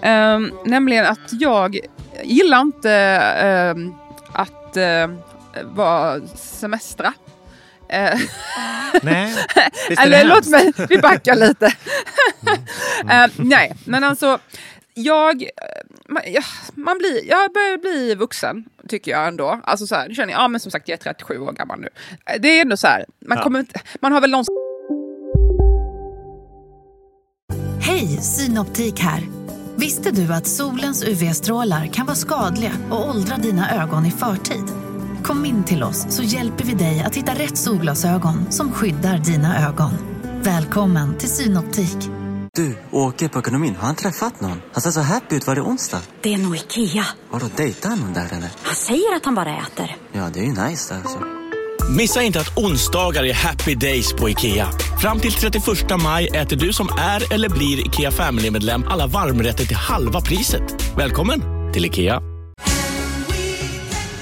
Ehm, 0.03 0.53
nämligen 0.65 1.07
att 1.07 1.33
jag 1.41 1.79
gillar 2.25 2.61
inte 2.61 2.93
ehm, 2.93 3.95
att 4.33 4.77
uh, 4.77 5.17
vara 5.65 6.21
semestra. 6.27 7.15
Eh, 7.93 8.19
Nej, 9.03 9.35
Eller 9.99 10.25
låt 10.25 10.47
mig, 10.47 10.73
vi 10.89 10.99
backar 10.99 11.37
lite. 11.37 11.73
Eh, 13.11 13.27
nej, 13.37 13.73
men 13.85 14.05
alltså 14.05 14.39
jag, 14.95 15.43
eh, 15.43 15.49
man, 16.09 16.23
jag, 16.27 16.45
man 16.75 16.99
blir, 16.99 17.29
jag 17.29 17.53
börjar 17.53 17.79
bli 17.79 18.15
vuxen, 18.15 18.65
tycker 18.89 19.11
jag 19.11 19.29
ändå. 19.29 19.61
Alltså 19.65 19.87
så 19.87 19.95
här, 19.95 20.09
nu 20.09 20.15
känner 20.15 20.33
jag, 20.33 20.41
ja 20.43 20.49
men 20.49 20.61
som 20.61 20.71
sagt 20.71 20.89
jag 20.89 20.99
är 20.99 21.03
37 21.15 21.39
år 21.39 21.53
gammal 21.53 21.81
nu. 21.81 21.89
Det 22.41 22.49
är 22.49 22.63
ändå 22.63 22.77
så 22.77 22.87
här, 22.87 23.05
man, 23.27 23.39
Ja. 23.39 23.45
kommer 23.45 23.59
inte, 23.59 23.81
man 24.01 24.13
har 24.13 24.21
väl 24.21 24.31
någon 24.31 24.45
Hej, 27.81 28.07
Synoptik 28.23 29.01
här. 29.01 29.23
Visste 29.77 30.11
du 30.11 30.33
att 30.35 30.47
solens 30.47 31.05
UV-strålar 31.05 31.87
kan 31.87 32.07
vara 32.07 32.17
skadliga 32.17 32.73
och 32.91 33.09
åldra 33.09 33.37
dina 33.37 33.83
ögon 33.83 34.07
i 34.07 34.11
förtid? 34.11 34.65
Kom 35.23 35.45
in 35.45 35.65
till 35.65 35.83
oss 35.83 36.07
så 36.09 36.23
hjälper 36.23 36.65
vi 36.65 36.75
dig 36.75 37.03
att 37.07 37.17
hitta 37.17 37.33
rätt 37.33 37.59
solglasögon 37.59 38.53
som 38.53 38.73
skyddar 38.73 39.19
dina 39.19 39.69
ögon. 39.69 39.91
Välkommen 40.43 41.19
till 41.19 41.29
Synoptik. 41.29 41.97
Du, 42.55 42.79
åker 42.91 43.29
på 43.29 43.39
ekonomin. 43.39 43.77
Har 43.77 43.87
han 43.87 43.97
träffat 43.97 44.41
någon? 44.41 44.63
Han 44.73 44.83
ser 44.83 44.91
så 44.91 45.01
happy 45.01 45.37
ut. 45.37 45.47
Var 45.47 45.55
det 45.55 45.61
onsdag? 45.61 46.01
Det 46.21 46.35
är 46.35 46.39
nog 46.39 46.57
Ikea. 46.57 47.05
Har 47.31 47.41
du 47.41 47.47
dejtat 47.57 47.99
någon 47.99 48.13
där 48.13 48.27
eller? 48.31 48.51
Han 48.63 48.75
säger 48.75 49.17
att 49.17 49.25
han 49.25 49.35
bara 49.35 49.57
äter. 49.57 49.97
Ja, 50.13 50.31
det 50.35 50.41
är 50.41 50.45
ju 50.45 50.69
nice 50.69 50.95
alltså. 50.95 51.19
Missa 51.97 52.23
inte 52.23 52.41
att 52.41 52.59
onsdagar 52.59 53.25
är 53.25 53.35
happy 53.35 53.75
days 53.75 54.13
på 54.13 54.31
IKEA. 54.31 54.69
Fram 55.01 55.21
till 55.21 55.33
31 55.33 55.65
maj 56.03 56.29
äter 56.29 56.57
du 56.57 56.73
som 56.73 56.89
är 56.99 57.33
eller 57.35 57.49
blir 57.49 57.87
IKEA 57.87 58.11
Family-medlem 58.11 58.85
alla 58.89 59.07
varmrätter 59.07 59.65
till 59.65 59.77
halva 59.77 60.21
priset. 60.21 60.97
Välkommen 60.97 61.43
till 61.73 61.85
IKEA. 61.85 62.32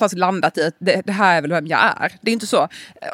Någonstans 0.00 0.20
landat 0.20 0.58
i 0.58 0.64
att 0.64 0.74
det, 0.78 1.02
det 1.06 1.12
här 1.12 1.36
är 1.36 1.42
väl 1.42 1.50
vem 1.50 1.66
jag 1.66 1.80
är. 1.80 2.12
Det 2.20 2.30
är 2.30 2.32
inte 2.32 2.46
så, 2.46 2.68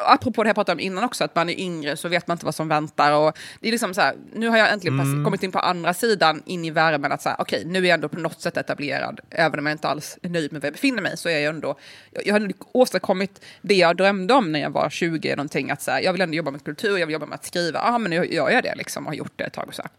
apropå 0.05 0.43
det 0.43 0.49
jag 0.49 0.55
pratade 0.55 0.73
om 0.73 0.79
innan 0.79 1.03
också, 1.03 1.23
att 1.23 1.35
man 1.35 1.49
är 1.49 1.59
yngre 1.59 1.97
så 1.97 2.09
vet 2.09 2.27
man 2.27 2.35
inte 2.35 2.45
vad 2.45 2.55
som 2.55 2.67
väntar. 2.67 3.11
Och 3.11 3.37
det 3.59 3.67
är 3.67 3.71
liksom 3.71 3.93
så 3.93 4.01
här, 4.01 4.15
nu 4.33 4.47
har 4.47 4.57
jag 4.57 4.73
äntligen 4.73 4.97
pass- 4.97 5.25
kommit 5.25 5.43
in 5.43 5.51
på 5.51 5.59
andra 5.59 5.93
sidan, 5.93 6.43
in 6.45 6.65
i 6.65 6.71
värmen, 6.71 7.11
att 7.11 7.21
så 7.21 7.29
här, 7.29 7.41
okej, 7.41 7.63
nu 7.65 7.79
är 7.79 7.83
jag 7.83 7.93
ändå 7.93 8.09
på 8.09 8.19
något 8.19 8.41
sätt 8.41 8.57
etablerad. 8.57 9.19
Även 9.29 9.59
om 9.59 9.65
jag 9.65 9.73
inte 9.73 9.87
alls 9.87 10.17
är 10.21 10.29
nöjd 10.29 10.51
med 10.53 10.61
var 10.61 10.67
jag 10.67 10.73
befinner 10.73 11.01
mig, 11.01 11.17
så 11.17 11.29
är 11.29 11.39
jag 11.39 11.55
ändå, 11.55 11.75
jag, 12.11 12.27
jag 12.27 12.33
har 12.33 12.53
åstadkommit 12.71 13.41
det 13.61 13.75
jag 13.75 13.97
drömde 13.97 14.33
om 14.33 14.51
när 14.51 14.59
jag 14.59 14.69
var 14.69 14.89
20, 14.89 15.35
någonting, 15.35 15.71
att 15.71 15.81
så 15.81 15.91
här, 15.91 16.01
jag 16.01 16.13
vill 16.13 16.21
ändå 16.21 16.35
jobba 16.35 16.51
med 16.51 16.63
kultur, 16.63 16.97
jag 16.97 17.07
vill 17.07 17.13
jobba 17.13 17.25
med 17.25 17.35
att 17.35 17.45
skriva, 17.45 17.79
ja 17.79 17.95
ah, 17.95 17.97
men 17.97 18.09
nu 18.09 18.25
gör 18.25 18.49
jag 18.49 18.63
det 18.63 18.75
liksom, 18.75 19.05
och 19.05 19.11
har 19.11 19.17
gjort 19.17 19.33
det 19.35 19.43
ett 19.43 19.53
tag. 19.53 19.67
Och 19.67 19.75
så 19.75 19.81
här. 19.81 19.91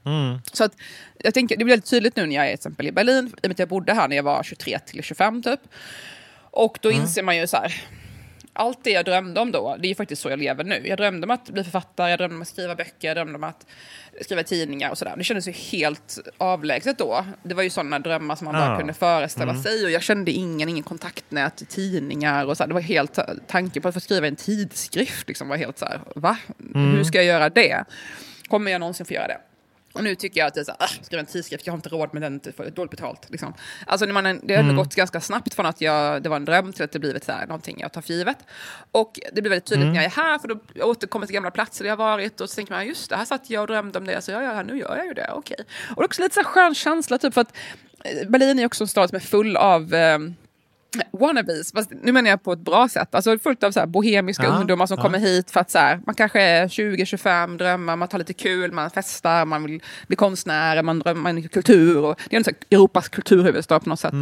Så 0.53 0.65
att, 0.65 0.73
jag 1.19 1.35
tänker, 1.35 1.57
det 1.57 1.65
blir 1.65 1.73
väldigt 1.73 1.91
tydligt 1.91 2.17
nu 2.17 2.27
när 2.27 2.37
jag 2.37 2.45
är 2.45 2.49
till 2.49 2.55
exempel 2.55 2.87
i 2.87 2.93
Berlin, 2.93 3.27
i 3.27 3.31
och 3.31 3.43
med 3.43 3.51
att 3.51 3.59
jag 3.59 3.69
bodde 3.69 3.95
här 3.95 4.09
när 4.09 4.17
jag 4.17 4.23
var 4.23 4.43
23 4.43 4.79
till 4.79 5.03
25 5.03 5.43
typ. 5.43 5.61
Och 6.51 6.79
då 6.83 6.91
inser 6.91 7.23
man 7.23 7.37
ju 7.37 7.47
så 7.47 7.57
här, 7.57 7.83
allt 8.53 8.85
det 8.85 8.91
jag 8.91 9.05
drömde 9.05 9.41
om 9.41 9.53
då, 9.53 9.77
det 9.79 9.87
är 9.87 9.89
ju 9.89 9.95
faktiskt 9.95 10.23
så 10.23 10.31
jag 10.31 10.39
lever 10.39 10.65
nu. 10.65 10.83
Jag 10.89 10.99
drömde 10.99 11.25
om 11.27 11.31
att 11.31 11.51
bli 11.51 11.65
författare, 11.65 12.11
jag 12.11 12.19
drömde 12.19 12.37
om 12.37 12.43
att 12.43 12.49
skriva 12.49 12.75
böcker, 12.75 13.09
jag 13.09 13.17
drömde 13.17 13.35
om 13.35 13.45
att 13.45 13.67
skriva 14.21 14.43
tidningar 14.43 14.91
och 14.91 14.99
sådär. 14.99 15.15
Det 15.17 15.25
kändes 15.25 15.49
ju 15.49 15.53
helt 15.53 16.19
avlägset 16.39 16.99
då. 16.99 17.25
Det 17.43 17.55
var 17.55 17.63
ju 17.63 17.71
sådana 17.71 17.99
drömmar 17.99 18.37
som 18.37 18.45
man 18.45 18.55
bara 18.55 18.71
Ja. 18.73 18.79
kunde 18.79 18.95
föreställa 18.95 19.63
sig 19.63 19.85
och 19.85 19.91
jag 19.91 20.03
kände 20.03 20.31
ingen, 20.31 20.69
ingen 20.69 20.83
kontaktnät, 20.85 21.69
tidningar 21.69 22.47
och 22.47 22.57
så 22.57 22.63
här. 22.63 22.69
Det 22.69 22.75
var 22.75 22.81
helt, 22.81 23.19
tanken 23.47 23.83
på 23.83 23.89
att 23.89 23.95
få 23.95 24.01
skriva 24.01 24.27
en 24.27 24.37
tidskrift 24.37 25.29
liksom 25.29 25.49
var 25.49 25.57
helt 25.57 25.79
så 25.79 25.85
här, 25.85 26.01
va? 26.17 26.39
Hur 26.75 27.05
ska 27.05 27.19
jag 27.19 27.25
göra 27.25 27.49
det? 27.51 27.85
Kommer 28.49 28.71
jag 28.71 28.81
någonsin 28.81 29.07
få 29.07 29.15
göra 29.15 29.27
det? 29.27 29.41
Och 29.93 30.05
nu 30.05 30.15
tycker 30.15 30.41
jag 30.41 30.47
att 30.47 30.55
det 30.55 30.61
är 30.61 30.65
så 30.65 30.75
här, 30.79 30.89
skriva 31.03 31.21
en 31.21 31.27
tidskrift, 31.27 31.67
jag 31.67 31.73
har 31.73 31.79
inte 31.79 31.89
råd 31.89 32.13
med 32.15 32.23
den, 32.23 32.41
för 32.57 32.65
det 32.65 32.69
är 32.69 32.71
dåligt 32.71 32.91
betalt. 32.91 33.31
Liksom. 33.31 33.55
Alltså 33.87 34.07
när 34.07 34.13
man, 34.13 34.41
det 34.43 34.55
har 34.55 34.63
Mm. 34.63 34.77
gått 34.77 34.95
ganska 34.95 35.21
snabbt 35.21 35.55
från 35.55 35.67
att 35.67 35.81
jag, 35.81 36.23
det 36.23 36.29
var 36.29 36.37
en 36.37 36.45
dröm 36.45 36.73
till 36.73 36.85
att 36.85 36.93
det 36.93 36.99
blivit 36.99 37.25
så 37.25 37.33
här, 37.33 37.47
någonting 37.47 37.81
jag 37.81 37.93
tar 37.93 38.01
för 38.01 38.13
givet. 38.15 38.39
Och 38.91 39.21
det 39.33 39.41
blir 39.43 39.51
väldigt 39.51 39.67
tydligt 39.67 39.83
Mm. 39.85 39.95
när 39.95 40.03
jag 40.03 40.13
är 40.13 40.17
här, 40.23 40.39
för 40.39 40.49
då 40.49 40.59
jag 40.75 40.89
återkommer 40.89 41.27
till 41.27 41.35
gamla 41.35 41.51
platser 41.51 41.85
jag 41.85 41.97
varit 41.97 42.41
och 42.41 42.51
så 42.51 42.55
tänker 42.55 42.73
man, 42.73 42.87
just 42.87 43.11
det, 43.11 43.17
här 43.17 43.25
satt 43.25 43.51
jag 43.51 43.61
och 43.61 43.67
drömde 43.67 43.99
om 43.99 44.07
det, 44.07 44.21
så 44.23 44.31
jag 44.31 44.43
gör 44.43 44.55
här, 44.55 44.65
nu 44.65 44.79
gör 44.79 44.97
jag 44.97 45.07
ju 45.07 45.15
det, 45.15 45.31
okej. 45.35 45.57
Och 45.91 45.97
det 45.97 46.01
är 46.03 46.05
också 46.05 46.23
lite 46.23 46.35
så 46.35 46.41
här 46.41 46.45
skön 46.45 46.75
känsla, 46.75 47.19
typ 47.19 47.35
för 47.35 47.41
att 47.41 47.57
eh, 48.05 48.29
Berlin 48.29 48.59
är 48.59 48.67
också 48.67 48.85
en 48.85 48.89
stad 48.89 49.09
som 49.09 49.17
är 49.17 49.21
full 49.21 49.57
av 49.57 49.95
eh, 49.95 50.19
wannabes, 51.11 51.73
fast 51.73 51.91
nu 52.03 52.13
menar 52.13 52.31
jag 52.31 52.43
på 52.43 52.53
ett 52.53 52.59
bra 52.59 52.89
sätt. 52.89 53.15
Alltså 53.15 53.39
fullt 53.39 53.65
av 53.65 53.71
så 53.71 53.87
bohemiska 53.87 54.45
Ja, 54.45 54.51
ungdomar 54.51 54.87
som 54.87 54.97
ja. 54.97 55.03
kommer 55.03 55.19
hit 55.19 55.51
för 55.51 55.61
att 55.61 55.71
så 55.71 55.79
här, 55.79 56.01
man 56.07 56.15
kanske 56.15 56.43
är 56.43 56.69
20-25, 56.69 57.59
drömmar, 57.59 57.97
man 57.97 58.09
tar 58.09 58.19
lite 58.19 58.33
kul, 58.33 58.73
man 58.73 58.91
festar, 58.91 59.45
man 59.45 59.65
vill 59.65 59.83
bli 60.07 60.17
konstnär, 60.17 60.83
man 60.83 60.99
drömmer 60.99 61.31
är 61.31 61.49
kultur. 61.49 62.05
Och, 62.05 62.21
det 62.31 62.37
är 62.37 62.39
en 62.39 62.45
så 62.45 62.51
här 62.51 62.59
Europas 62.71 63.09
kulturhuvudstad 63.09 63.81
på 63.81 63.89
något 63.89 64.01
sätt. 64.01 64.15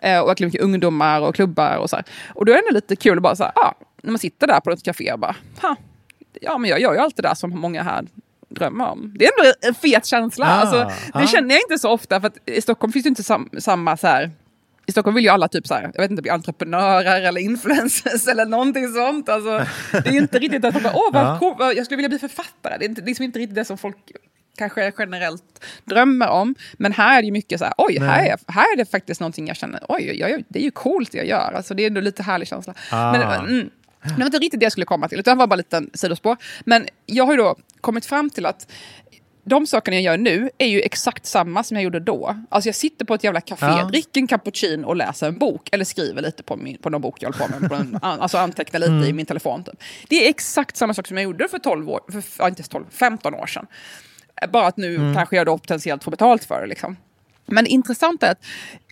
Eh, 0.00 0.20
och 0.20 0.40
mycket 0.40 0.60
ungdomar 0.60 1.20
och 1.20 1.34
klubbar 1.34 1.76
och 1.76 1.90
så 1.90 1.96
här. 1.96 2.04
Och 2.34 2.44
då 2.44 2.52
är 2.52 2.68
det 2.68 2.74
lite 2.74 2.96
kul 2.96 3.16
att 3.16 3.22
bara 3.22 3.36
så 3.36 3.42
här, 3.42 3.52
ah, 3.56 3.74
när 4.02 4.10
man 4.10 4.18
sitter 4.18 4.46
där 4.46 4.60
på 4.60 4.70
ett 4.70 4.82
café 4.82 5.12
och 5.12 5.18
bara, 5.18 5.36
ha, 5.62 5.76
ja 6.40 6.58
men 6.58 6.70
jag 6.70 6.80
gör 6.80 6.92
ju 6.92 6.98
allt 6.98 7.16
det 7.16 7.22
där 7.22 7.34
som 7.34 7.50
många 7.50 7.82
här 7.82 8.06
drömmer 8.48 8.90
om. 8.90 9.14
Det 9.18 9.26
är 9.26 9.30
ändå 9.38 9.54
en 9.60 9.74
fet 9.74 10.06
känsla. 10.06 10.46
Ah, 10.46 10.50
alltså, 10.50 10.76
det 11.12 11.24
ah. 11.24 11.26
känner 11.26 11.54
jag 11.54 11.62
inte 11.62 11.78
så 11.78 11.90
ofta, 11.90 12.20
för 12.20 12.30
i 12.46 12.62
Stockholm 12.62 12.92
finns 12.92 13.02
det 13.02 13.08
inte 13.08 13.22
sam 13.22 13.48
samma 13.58 13.96
så 13.96 14.06
här, 14.06 14.30
i 14.86 14.92
Stockholm 14.92 15.14
vill 15.14 15.24
ju 15.24 15.30
alla 15.30 15.48
typ 15.48 15.66
så 15.66 15.74
här, 15.74 15.90
jag 15.94 16.02
vet 16.02 16.10
inte, 16.10 16.22
bli 16.22 16.30
entreprenörer 16.30 17.22
eller 17.22 17.40
influencers 17.40 18.28
eller 18.30 18.46
någonting 18.46 18.92
sånt. 18.92 19.28
Alltså, 19.28 19.66
det 19.92 20.06
är 20.06 20.12
ju 20.12 20.18
inte 20.18 20.38
riktigt 20.38 20.64
att 20.64 20.72
folk 20.72 20.84
bara, 20.84 20.94
åh 20.96 21.12
vad 21.12 21.38
cool, 21.38 21.76
jag 21.76 21.84
skulle 21.84 21.96
vilja 21.96 22.08
bli 22.08 22.18
författare. 22.18 22.76
Det 22.78 22.84
är, 22.84 22.88
inte, 22.88 23.02
liksom 23.02 23.24
inte 23.24 23.38
riktigt 23.38 23.54
det 23.54 23.64
som 23.64 23.78
folk 23.78 23.96
kanske 24.56 24.92
generellt 24.98 25.64
drömmer 25.84 26.28
om. 26.28 26.54
Men 26.72 26.92
här 26.92 27.18
är 27.18 27.22
det 27.22 27.26
ju 27.26 27.32
mycket 27.32 27.58
så 27.58 27.64
här, 27.64 27.74
oj, 27.78 27.98
här 27.98 28.24
är, 28.24 28.52
här 28.52 28.72
är 28.72 28.76
det 28.76 28.90
faktiskt 28.90 29.20
någonting 29.20 29.46
jag 29.46 29.56
känner, 29.56 29.80
oj, 29.88 30.18
jag, 30.18 30.30
jag, 30.30 30.44
det 30.48 30.58
är 30.58 30.64
ju 30.64 30.70
coolt 30.70 31.12
det 31.12 31.18
jag 31.18 31.26
gör. 31.26 31.52
Alltså, 31.52 31.74
det 31.74 31.82
är 31.82 31.86
ändå 31.86 32.00
lite 32.00 32.22
härlig 32.22 32.48
känsla. 32.48 32.74
Ah. 32.90 33.12
Men, 33.12 33.22
mm, 33.22 33.70
det 34.02 34.18
var 34.18 34.24
inte 34.24 34.38
riktigt 34.38 34.60
det 34.60 34.64
jag 34.64 34.72
skulle 34.72 34.86
komma 34.86 35.08
till, 35.08 35.18
utan 35.18 35.36
det 35.36 35.38
var 35.38 35.46
bara 35.46 35.54
en 35.54 35.58
liten 35.58 35.90
sidospår. 35.94 36.36
Men 36.64 36.86
jag 37.06 37.24
har 37.24 37.32
ju 37.32 37.38
då 37.38 37.56
kommit 37.80 38.06
fram 38.06 38.30
till 38.30 38.46
att 38.46 38.72
de 39.44 39.66
sakerna 39.66 39.94
jag 39.96 40.02
gör 40.02 40.16
nu 40.16 40.50
är 40.58 40.66
ju 40.66 40.80
exakt 40.80 41.26
samma 41.26 41.64
som 41.64 41.76
jag 41.76 41.84
gjorde 41.84 42.00
då. 42.00 42.36
Alltså 42.48 42.68
jag 42.68 42.74
sitter 42.74 43.04
på 43.04 43.14
ett 43.14 43.24
jävla 43.24 43.40
café, 43.40 43.66
Ja. 43.66 43.84
dricker 43.84 44.20
en 44.20 44.26
cappuccino 44.26 44.86
och 44.86 44.96
läser 44.96 45.28
en 45.28 45.38
bok. 45.38 45.68
Eller 45.72 45.84
skriver 45.84 46.22
lite 46.22 46.42
på, 46.42 46.56
min, 46.56 46.78
på 46.78 46.90
någon 46.90 47.00
bok 47.00 47.22
jag 47.22 47.32
håller 47.32 47.46
på 47.54 47.60
med. 47.60 47.70
På 47.70 47.74
en, 47.76 47.98
alltså 48.02 48.38
antecknar 48.38 48.80
lite 48.80 48.92
Mm. 48.92 49.08
i 49.08 49.12
min 49.12 49.26
telefon. 49.26 49.64
Typ. 49.64 49.74
Det 50.08 50.24
är 50.26 50.30
exakt 50.30 50.76
samma 50.76 50.94
sak 50.94 51.06
som 51.08 51.16
jag 51.16 51.24
gjorde 51.24 51.48
för 51.48 51.58
12 51.58 51.90
år, 51.90 52.00
för, 52.22 52.48
inte 52.48 52.62
12, 52.62 52.84
15 52.90 53.34
år 53.34 53.46
sedan. 53.46 53.66
Bara 54.52 54.66
att 54.66 54.76
nu 54.76 54.94
Mm. 54.96 55.14
kanske 55.14 55.36
jag 55.36 55.46
då 55.46 55.58
potentiellt 55.58 56.04
får 56.04 56.10
betalt 56.10 56.44
för 56.44 56.60
det. 56.60 56.66
Liksom. 56.66 56.96
Men 57.46 57.64
det 57.64 57.70
intressanta 57.70 58.26
är 58.26 58.30
att 58.32 58.44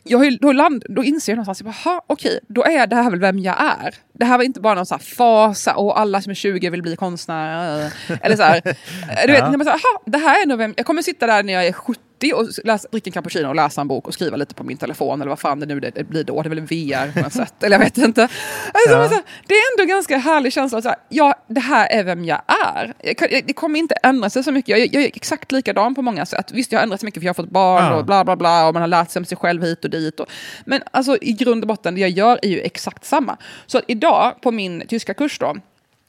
jag 0.04 0.38
då, 0.40 0.52
land, 0.52 0.84
då 0.88 1.04
inser 1.04 1.32
jag 1.32 1.36
någonstans, 1.36 1.60
jag 1.60 1.66
bara, 1.66 1.92
"Ha, 1.94 2.04
okej, 2.06 2.40
då 2.48 2.64
är 2.64 2.86
det 2.86 2.96
här 2.96 3.10
väl 3.10 3.20
vem 3.20 3.38
jag 3.38 3.60
är. 3.60 3.94
Det 4.12 4.24
här 4.24 4.36
var 4.36 4.44
inte 4.44 4.60
bara 4.60 4.74
någon 4.74 4.86
så 4.86 4.94
här 4.94 5.02
fas, 5.02 5.68
och 5.76 6.00
alla 6.00 6.20
som 6.22 6.30
är 6.30 6.34
20 6.34 6.70
vill 6.70 6.82
bli 6.82 6.96
konstnärer. 6.96 7.92
Eller 8.22 8.36
så 8.36 8.42
här, 8.42 8.60
du 9.26 9.32
vet, 9.32 9.38
Ja. 9.38 9.50
när 9.50 9.58
man 9.58 9.64
säger, 9.64 9.78
"Ha, 9.78 10.02
det 10.06 10.18
här 10.18 10.42
är 10.42 10.46
nog 10.46 10.58
vem, 10.58 10.74
jag 10.76 10.86
kommer 10.86 11.02
sitta 11.02 11.26
där 11.26 11.42
när 11.42 11.52
jag 11.52 11.66
är 11.66 11.72
70 11.72 12.00
och 12.34 12.48
läsa, 12.64 12.88
dricka 12.92 13.08
en 13.08 13.12
cappuccino 13.12 13.48
och 13.48 13.54
läsa 13.54 13.80
en 13.80 13.88
bok 13.88 14.06
och 14.08 14.14
skriva 14.14 14.36
lite 14.36 14.54
på 14.54 14.64
min 14.64 14.76
telefon 14.76 15.20
eller 15.20 15.28
vad 15.28 15.38
fan 15.38 15.60
det 15.60 15.66
nu 15.66 15.80
det, 15.80 15.90
det 15.90 16.04
blir 16.04 16.24
då, 16.24 16.42
det 16.42 16.46
är 16.46 16.50
väl 16.50 16.60
VR 16.60 17.12
på 17.12 17.20
något 17.20 17.32
sätt, 17.32 17.62
eller 17.62 17.76
jag 17.78 17.84
vet 17.84 17.98
inte. 17.98 18.22
Alltså, 18.22 18.90
Ja. 18.96 19.08
säger, 19.08 19.22
det 19.46 19.54
är 19.54 19.80
ändå 19.80 19.94
ganska 19.94 20.16
härlig 20.18 20.52
känsla, 20.52 20.78
att 20.78 20.84
så 20.84 20.88
här, 20.90 20.98
ja, 21.08 21.34
det 21.48 21.60
här 21.60 21.86
är 21.90 22.04
vem 22.04 22.24
jag 22.24 22.42
är. 22.74 22.94
Jag, 23.04 23.16
kan- 23.16 23.28
jag, 23.30 23.46
det 23.46 23.52
kommer 23.52 23.78
inte 23.78 23.94
ändra 24.02 24.30
sig 24.30 24.44
så 24.44 24.52
mycket, 24.52 24.78
jag, 24.78 24.94
jag 24.94 25.02
är 25.02 25.06
exakt 25.06 25.52
likadan 25.52 25.94
på 25.94 26.02
många 26.02 26.26
sätt. 26.26 26.50
Visst, 26.52 26.72
jag 26.72 26.78
har 26.78 26.82
ändrat 26.82 27.00
sig 27.00 27.06
mycket 27.06 27.20
för 27.20 27.24
jag 27.26 27.30
har 27.30 27.42
fått 27.42 27.50
barn 27.50 27.84
Ja. 27.84 27.94
och 27.96 28.04
bla 28.04 28.24
bla 28.24 28.36
bla 28.36 28.68
och 28.68 28.74
man 28.74 28.82
har 28.82 28.88
lärt 28.88 29.10
sig 29.10 29.20
om 29.20 29.24
sig 29.24 29.38
själv 29.38 29.62
hit 29.62 29.84
och 29.84 29.90
dit. 29.90 30.20
Och, 30.20 30.26
men 30.64 30.82
alltså 30.90 31.16
i 31.22 31.32
grund 31.32 31.64
och 31.64 31.68
botten, 31.68 31.94
det 31.94 32.00
jag 32.00 32.10
gör 32.10 32.38
är 32.42 32.48
ju 32.48 32.60
exakt 32.60 33.04
samma. 33.04 33.36
Så 33.66 33.80
idag 33.88 34.40
på 34.42 34.50
min 34.50 34.82
tyska 34.88 35.14
kurs 35.14 35.38
då, 35.38 35.56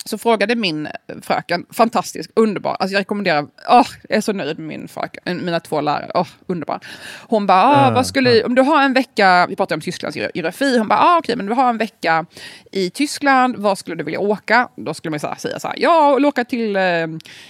så 0.05 0.17
frågade 0.17 0.55
min 0.55 0.87
fröken, 1.21 1.65
fantastisk, 1.69 2.31
underbar, 2.35 2.75
alltså 2.79 2.93
jag 2.93 2.99
rekommenderar, 2.99 3.47
åh, 3.69 3.87
jag 4.09 4.17
är 4.17 4.21
så 4.21 4.33
nöjd 4.33 4.59
med 4.59 4.67
min 4.67 4.87
fröken, 4.87 5.45
mina 5.45 5.59
två 5.59 5.81
lärare, 5.81 6.11
åh, 6.13 6.27
underbar. 6.47 6.79
Hon 7.27 7.47
bara, 7.47 7.63
ah, 7.63 7.91
vad 7.91 8.07
skulle, 8.07 8.43
om 8.43 8.55
du 8.55 8.61
har 8.61 8.83
en 8.83 8.93
vecka, 8.93 9.45
vi 9.49 9.55
pratar 9.55 9.75
om 9.75 9.81
Tysklands 9.81 10.17
geografi, 10.17 10.77
hon 10.77 10.87
bara, 10.87 10.99
ah, 10.99 11.17
okej, 11.17 11.35
men 11.35 11.45
du 11.45 11.53
har 11.53 11.69
en 11.69 11.77
vecka 11.77 12.25
i 12.71 12.89
Tyskland, 12.89 13.55
var 13.55 13.75
skulle 13.75 13.95
du 13.95 14.03
vilja 14.03 14.19
åka? 14.19 14.69
Då 14.75 14.93
skulle 14.93 15.09
man 15.09 15.19
så 15.19 15.27
här, 15.27 15.35
säga 15.35 15.59
så 15.59 15.67
här, 15.67 15.75
ja, 15.79 16.19
åka 16.27 16.43
till 16.43 16.75
eh, 16.75 17.07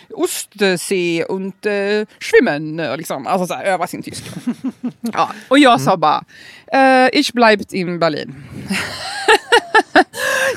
Ostsee 0.09 1.23
und 1.23 1.65
eh, 1.65 2.07
schwimmen, 2.19 2.79
och 2.79 2.97
liksom, 2.97 3.27
alltså 3.27 3.47
så 3.47 3.53
här, 3.53 3.63
öva 3.63 3.87
sin 3.87 4.03
tyska. 4.03 4.29
ja, 5.01 5.31
och 5.47 5.59
jag 5.59 5.81
sa 5.81 5.97
bara, 5.97 6.23
eh, 6.73 7.09
ich 7.13 7.33
bleibt 7.33 7.73
in 7.73 7.99
Berlin. 7.99 8.35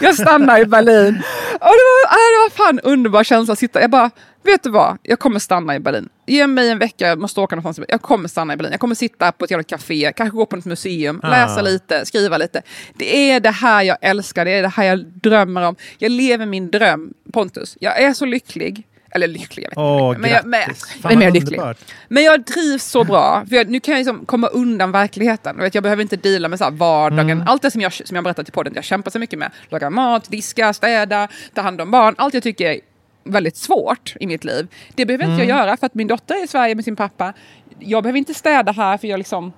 jag 0.00 0.14
stannar 0.14 0.60
i 0.60 0.64
Berlin. 0.66 1.22
Och 1.52 1.70
det 1.78 1.84
var, 1.90 2.04
äh, 2.10 2.26
det 2.32 2.38
var 2.44 2.50
fan 2.66 2.80
underbar 2.80 3.24
känsla 3.24 3.52
att 3.52 3.58
sitta. 3.58 3.80
Jag 3.80 3.90
bara, 3.90 4.10
vet 4.42 4.62
du 4.62 4.70
vad? 4.70 4.98
Jag 5.02 5.18
kommer 5.18 5.38
stanna 5.38 5.74
i 5.76 5.80
Berlin. 5.80 6.08
Ge 6.26 6.46
mig 6.46 6.70
en 6.70 6.78
vecka, 6.78 7.08
jag 7.08 7.18
måste 7.18 7.40
åka 7.40 7.56
någonstans. 7.56 7.86
Jag 7.90 8.02
kommer 8.02 8.28
stanna 8.28 8.52
i 8.54 8.56
Berlin. 8.56 8.72
Jag 8.72 8.80
kommer 8.80 8.94
sitta 8.94 9.32
på 9.32 9.44
ett 9.44 9.50
jävla 9.50 9.62
café, 9.64 10.12
kanske 10.16 10.36
gå 10.36 10.46
på 10.46 10.56
ett 10.56 10.64
museum, 10.64 11.20
Ah. 11.22 11.30
läsa 11.30 11.62
lite, 11.62 12.06
skriva 12.06 12.38
lite. 12.38 12.62
Det 12.94 13.30
är 13.30 13.40
det 13.40 13.50
här 13.50 13.82
jag 13.82 13.96
älskar, 14.00 14.44
det 14.44 14.50
är 14.50 14.62
det 14.62 14.68
här 14.68 14.84
jag 14.84 15.04
drömmer 15.06 15.62
om. 15.62 15.76
Jag 15.98 16.10
lever 16.10 16.46
min 16.46 16.70
dröm, 16.70 17.12
Pontus. 17.32 17.76
Jag 17.80 18.00
är 18.02 18.12
så 18.12 18.24
lycklig. 18.24 18.86
Eller 19.14 19.26
lycklig, 19.26 19.64
jag 19.64 19.70
vet 19.70 19.78
Åh, 19.78 20.08
inte. 20.08 20.20
Men 20.20 20.30
jag, 20.30 20.46
men, 20.46 20.60
jag 21.02 21.12
är 21.12 21.16
mer 21.16 21.30
lycklig. 21.30 21.60
Men 22.08 22.22
jag 22.22 22.46
trivs 22.46 22.84
så 22.84 23.04
bra. 23.04 23.44
För 23.48 23.56
jag, 23.56 23.70
nu 23.70 23.80
kan 23.80 23.92
jag 23.92 23.98
liksom 23.98 24.26
komma 24.26 24.46
undan 24.46 24.92
verkligheten. 24.92 25.56
Du 25.56 25.62
Vet, 25.62 25.74
jag 25.74 25.82
behöver 25.82 26.02
inte 26.02 26.16
deala 26.16 26.48
med 26.48 26.58
så 26.58 26.70
vardagen. 26.70 27.30
Mm. 27.30 27.48
Allt 27.48 27.62
det 27.62 27.70
som 27.70 27.80
jag, 27.80 27.92
som 27.92 28.14
jag 28.14 28.24
berättat 28.24 28.48
i 28.48 28.52
podden, 28.52 28.72
jag 28.74 28.84
kämpar 28.84 29.10
så 29.10 29.18
mycket 29.18 29.38
med. 29.38 29.50
Laga 29.68 29.90
mat, 29.90 30.30
diska, 30.30 30.72
städa, 30.72 31.28
ta 31.54 31.60
hand 31.62 31.80
om 31.80 31.90
barn. 31.90 32.14
Allt 32.18 32.34
jag 32.34 32.42
tycker 32.42 32.70
är 32.70 32.80
väldigt 33.24 33.56
svårt 33.56 34.14
i 34.20 34.26
mitt 34.26 34.44
liv. 34.44 34.66
Det 34.94 35.06
behöver 35.06 35.24
inte 35.24 35.34
Mm. 35.34 35.48
jag 35.48 35.58
göra 35.58 35.76
för 35.76 35.86
att 35.86 35.94
min 35.94 36.06
dotter 36.06 36.34
är 36.34 36.44
i 36.44 36.46
Sverige 36.46 36.74
med 36.74 36.84
sin 36.84 36.96
pappa. 36.96 37.32
Jag 37.78 38.02
behöver 38.02 38.18
inte 38.18 38.34
städa 38.34 38.72
här 38.72 38.96
för 38.98 39.08
jag 39.08 39.18
liksom 39.18 39.52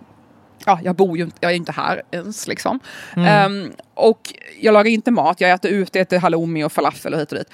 Ja, 0.67 0.81
jag 0.83 0.97
bor 0.97 1.17
ju 1.19 1.25
inte, 1.25 1.37
jag 1.41 1.53
är 1.53 1.57
inte 1.57 1.73
här 1.73 2.03
ens 2.11 2.49
liksom. 2.49 2.81
Mm. 3.17 3.29
Ehm, 3.29 3.73
och 3.95 4.21
jag 4.61 4.73
lagar 4.73 4.91
inte 4.91 5.11
mat, 5.11 5.41
jag 5.41 5.51
äter 5.51 5.71
ute, 5.71 6.01
äter 6.01 6.19
halloumi 6.19 6.65
och 6.65 6.73
falafel 6.73 7.15
och 7.15 7.21
hit 7.21 7.33
och 7.33 7.39
dit. 7.39 7.49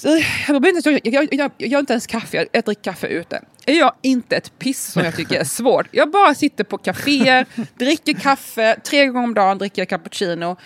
Så 0.00 0.08
jag, 0.48 0.66
inte, 0.66 0.90
jag, 0.90 1.14
jag, 1.14 1.28
jag, 1.34 1.50
jag 1.58 1.68
gör 1.68 1.80
inte 1.80 1.92
ens 1.92 2.06
kaffe, 2.06 2.36
jag, 2.36 2.46
jag 2.52 2.64
dricker 2.64 2.82
kaffe 2.82 3.06
ute. 3.06 3.42
Jag 3.64 3.76
gör 3.76 3.92
inte 4.02 4.36
ett 4.36 4.58
piss 4.58 4.92
som 4.92 5.04
jag 5.04 5.16
tycker 5.16 5.40
är 5.40 5.44
svårt. 5.60 5.86
Jag 5.90 6.10
bara 6.10 6.34
sitter 6.34 6.64
på 6.64 6.78
kaféer, 6.78 7.46
dricker 7.78 8.12
kaffe, 8.12 8.80
tre 8.84 9.06
gånger 9.06 9.24
om 9.24 9.34
dagen 9.34 9.58
dricker 9.58 9.82
jag 9.82 9.88
cappuccino. 9.88 10.56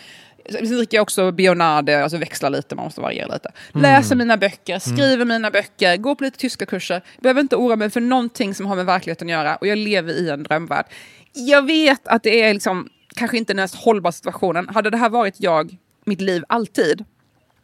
Sen 0.50 0.76
dricker 0.76 0.96
jag 0.96 1.02
också 1.02 1.32
bionade, 1.32 2.02
alltså 2.02 2.18
växlar 2.18 2.50
lite, 2.50 2.74
man 2.74 2.84
måste 2.84 3.00
variera 3.00 3.34
lite. 3.34 3.52
Mm. 3.74 3.82
Läser 3.82 4.16
mina 4.16 4.36
böcker, 4.36 4.78
skriver 4.78 5.24
mina 5.24 5.50
böcker, 5.50 5.96
går 5.96 6.14
på 6.14 6.24
lite 6.24 6.38
tyska 6.38 6.66
kurser. 6.66 7.02
Behöver 7.20 7.40
inte 7.40 7.56
oroa 7.56 7.76
mig 7.76 7.90
för 7.90 8.00
någonting 8.00 8.54
som 8.54 8.66
har 8.66 8.76
med 8.76 8.86
verkligheten 8.86 9.28
att 9.28 9.32
göra 9.32 9.56
och 9.56 9.66
jag 9.66 9.78
lever 9.78 10.12
i 10.12 10.30
en 10.30 10.42
drömvärld. 10.42 10.86
Jag 11.32 11.66
vet 11.66 12.08
att 12.08 12.22
det 12.22 12.42
är 12.42 12.54
liksom 12.54 12.88
kanske 13.16 13.36
inte 13.36 13.52
den 13.52 13.62
mest 13.62 13.74
hållbara 13.74 14.12
situationen. 14.12 14.68
Hade 14.68 14.90
det 14.90 14.96
här 14.96 15.08
varit 15.08 15.34
jag, 15.38 15.76
mitt 16.04 16.20
liv 16.20 16.44
alltid, 16.48 17.04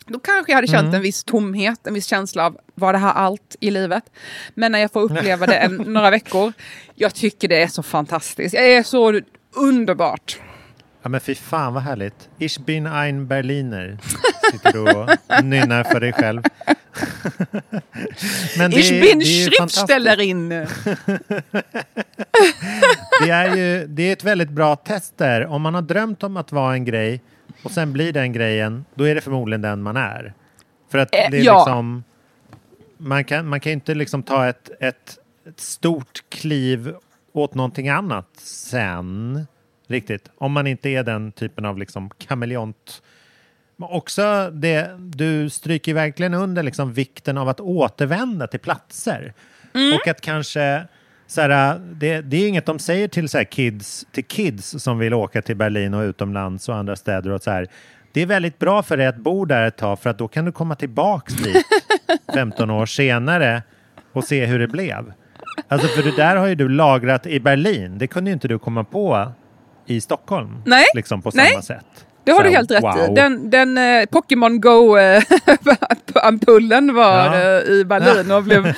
då 0.06 0.18
kanske 0.18 0.52
jag 0.52 0.56
hade 0.56 0.66
känt 0.66 0.82
Mm. 0.84 0.94
en 0.94 1.02
viss 1.02 1.24
tomhet, 1.24 1.86
en 1.86 1.94
viss 1.94 2.06
känsla 2.06 2.46
av 2.46 2.58
var 2.74 2.92
det 2.92 2.98
här 2.98 3.12
allt 3.12 3.56
i 3.60 3.70
livet? 3.70 4.04
Men 4.54 4.72
när 4.72 4.78
jag 4.78 4.92
får 4.92 5.00
uppleva 5.00 5.46
det 5.46 5.54
en, 5.54 5.76
några 5.76 6.10
veckor, 6.10 6.52
jag 6.94 7.14
tycker 7.14 7.48
det 7.48 7.62
är 7.62 7.68
så 7.68 7.82
fantastiskt. 7.82 8.52
Det 8.54 8.74
är 8.74 8.82
så 8.82 9.20
underbart. 9.56 10.38
Ja 11.02 11.08
men 11.08 11.20
fy 11.20 11.34
fan 11.34 11.74
vad 11.74 11.82
härligt. 11.82 12.28
Ich 12.38 12.58
bin 12.58 12.86
ein 12.86 13.26
Berliner. 13.26 13.98
Sitter 14.52 14.72
du 14.72 14.78
och 14.78 15.10
nynnar 15.44 15.84
för 15.84 16.00
dig 16.00 16.12
själv. 16.12 16.42
men 18.58 18.72
ich 18.72 18.90
bin 18.90 19.18
det. 19.18 19.24
Schriftstellerin. 19.24 20.48
det 23.22 23.30
är 23.30 23.56
ju 23.56 23.86
det 23.86 24.02
är 24.02 24.12
ett 24.12 24.24
väldigt 24.24 24.50
bra 24.50 24.76
test 24.76 25.18
där. 25.18 25.46
Om 25.46 25.62
man 25.62 25.74
har 25.74 25.82
drömt 25.82 26.22
om 26.22 26.36
att 26.36 26.52
vara 26.52 26.72
en 26.74 26.84
grej 26.84 27.22
och 27.62 27.70
sen 27.70 27.92
blir 27.92 28.12
den 28.12 28.32
grejen, 28.32 28.84
då 28.94 29.04
är 29.04 29.14
det 29.14 29.20
förmodligen 29.20 29.62
den 29.62 29.82
man 29.82 29.96
är. 29.96 30.34
För 30.90 30.98
att 30.98 31.14
Eh, 31.14 31.30
det 31.30 31.38
är 31.38 31.44
ja. 31.44 31.58
liksom... 31.58 32.04
Man 32.96 33.24
kan, 33.24 33.46
man 33.46 33.60
kan 33.60 33.72
inte 33.72 33.94
liksom 33.94 34.22
ta 34.22 34.48
ett, 34.48 34.70
ett, 34.80 35.18
ett 35.48 35.60
stort 35.60 36.22
kliv 36.28 36.94
åt 37.32 37.54
någonting 37.54 37.88
annat 37.88 38.28
sen. 38.42 39.46
Riktigt. 39.86 40.30
Om 40.38 40.52
man 40.52 40.66
inte 40.66 40.88
är 40.88 41.02
den 41.02 41.32
typen 41.32 41.64
av 41.64 41.78
liksom 41.78 42.10
kameleont. 42.10 43.02
Men 43.76 43.88
också 43.88 44.50
det, 44.50 44.96
du 44.98 45.50
stryker 45.50 45.94
verkligen 45.94 46.34
under 46.34 46.62
liksom 46.62 46.92
vikten 46.92 47.38
av 47.38 47.48
att 47.48 47.60
återvända 47.60 48.46
till 48.46 48.60
platser. 48.60 49.34
Och 49.72 50.08
att 50.08 50.20
kanske, 50.20 50.86
så 51.30 51.40
här, 51.40 51.78
det, 51.78 52.20
det 52.20 52.36
är 52.36 52.48
inget 52.48 52.66
de 52.66 52.78
säger 52.78 53.08
till, 53.08 53.28
så 53.28 53.38
här, 53.38 53.44
kids, 53.44 54.06
till 54.12 54.24
kids 54.24 54.82
som 54.82 54.98
vill 54.98 55.14
åka 55.14 55.42
till 55.42 55.56
Berlin 55.56 55.94
och 55.94 56.02
utomlands 56.02 56.68
och 56.68 56.76
andra 56.76 56.96
städer. 56.96 57.30
Och 57.30 57.42
så 57.42 57.50
här, 57.50 57.66
det 58.12 58.22
är 58.22 58.26
väldigt 58.26 58.58
bra 58.58 58.82
för 58.82 58.96
dig 58.96 59.06
att 59.06 59.16
bo 59.16 59.44
där 59.44 59.66
ett 59.66 59.76
tag 59.76 59.98
för 60.00 60.10
att 60.10 60.18
då 60.18 60.28
kan 60.28 60.44
du 60.44 60.52
komma 60.52 60.74
tillbaks 60.74 61.34
dit 61.34 61.64
15 62.34 62.70
år 62.70 62.86
senare 62.86 63.62
och 64.12 64.24
se 64.24 64.46
hur 64.46 64.58
det 64.58 64.68
blev. 64.68 65.12
Alltså 65.68 65.88
för 65.88 66.02
det 66.02 66.16
där 66.16 66.36
har 66.36 66.46
ju 66.46 66.54
du 66.54 66.68
lagrat 66.68 67.26
i 67.26 67.40
Berlin. 67.40 67.98
Det 67.98 68.06
kunde 68.06 68.30
ju 68.30 68.34
inte 68.34 68.48
du 68.48 68.58
komma 68.58 68.84
på 68.84 69.32
i 69.86 70.00
Stockholm. 70.00 70.62
Nej. 70.66 70.84
Liksom 70.94 71.22
på 71.22 71.30
Nej. 71.34 71.50
samma 71.50 71.62
sätt. 71.62 72.06
Det 72.24 72.32
har 72.32 72.44
du 72.44 72.50
helt 72.50 72.70
rätt 72.70 72.84
i. 72.84 72.86
wow. 73.06 73.14
Den, 73.14 73.50
den 73.50 73.78
eh, 73.78 74.06
Pokémon 74.06 74.60
Go-ampullen 74.60 76.94
var 77.00 77.26
Ja. 77.26 77.60
eh, 77.60 77.70
i 77.72 77.84
Berlin 77.84 78.30
och 78.30 78.42
blev 78.44 78.66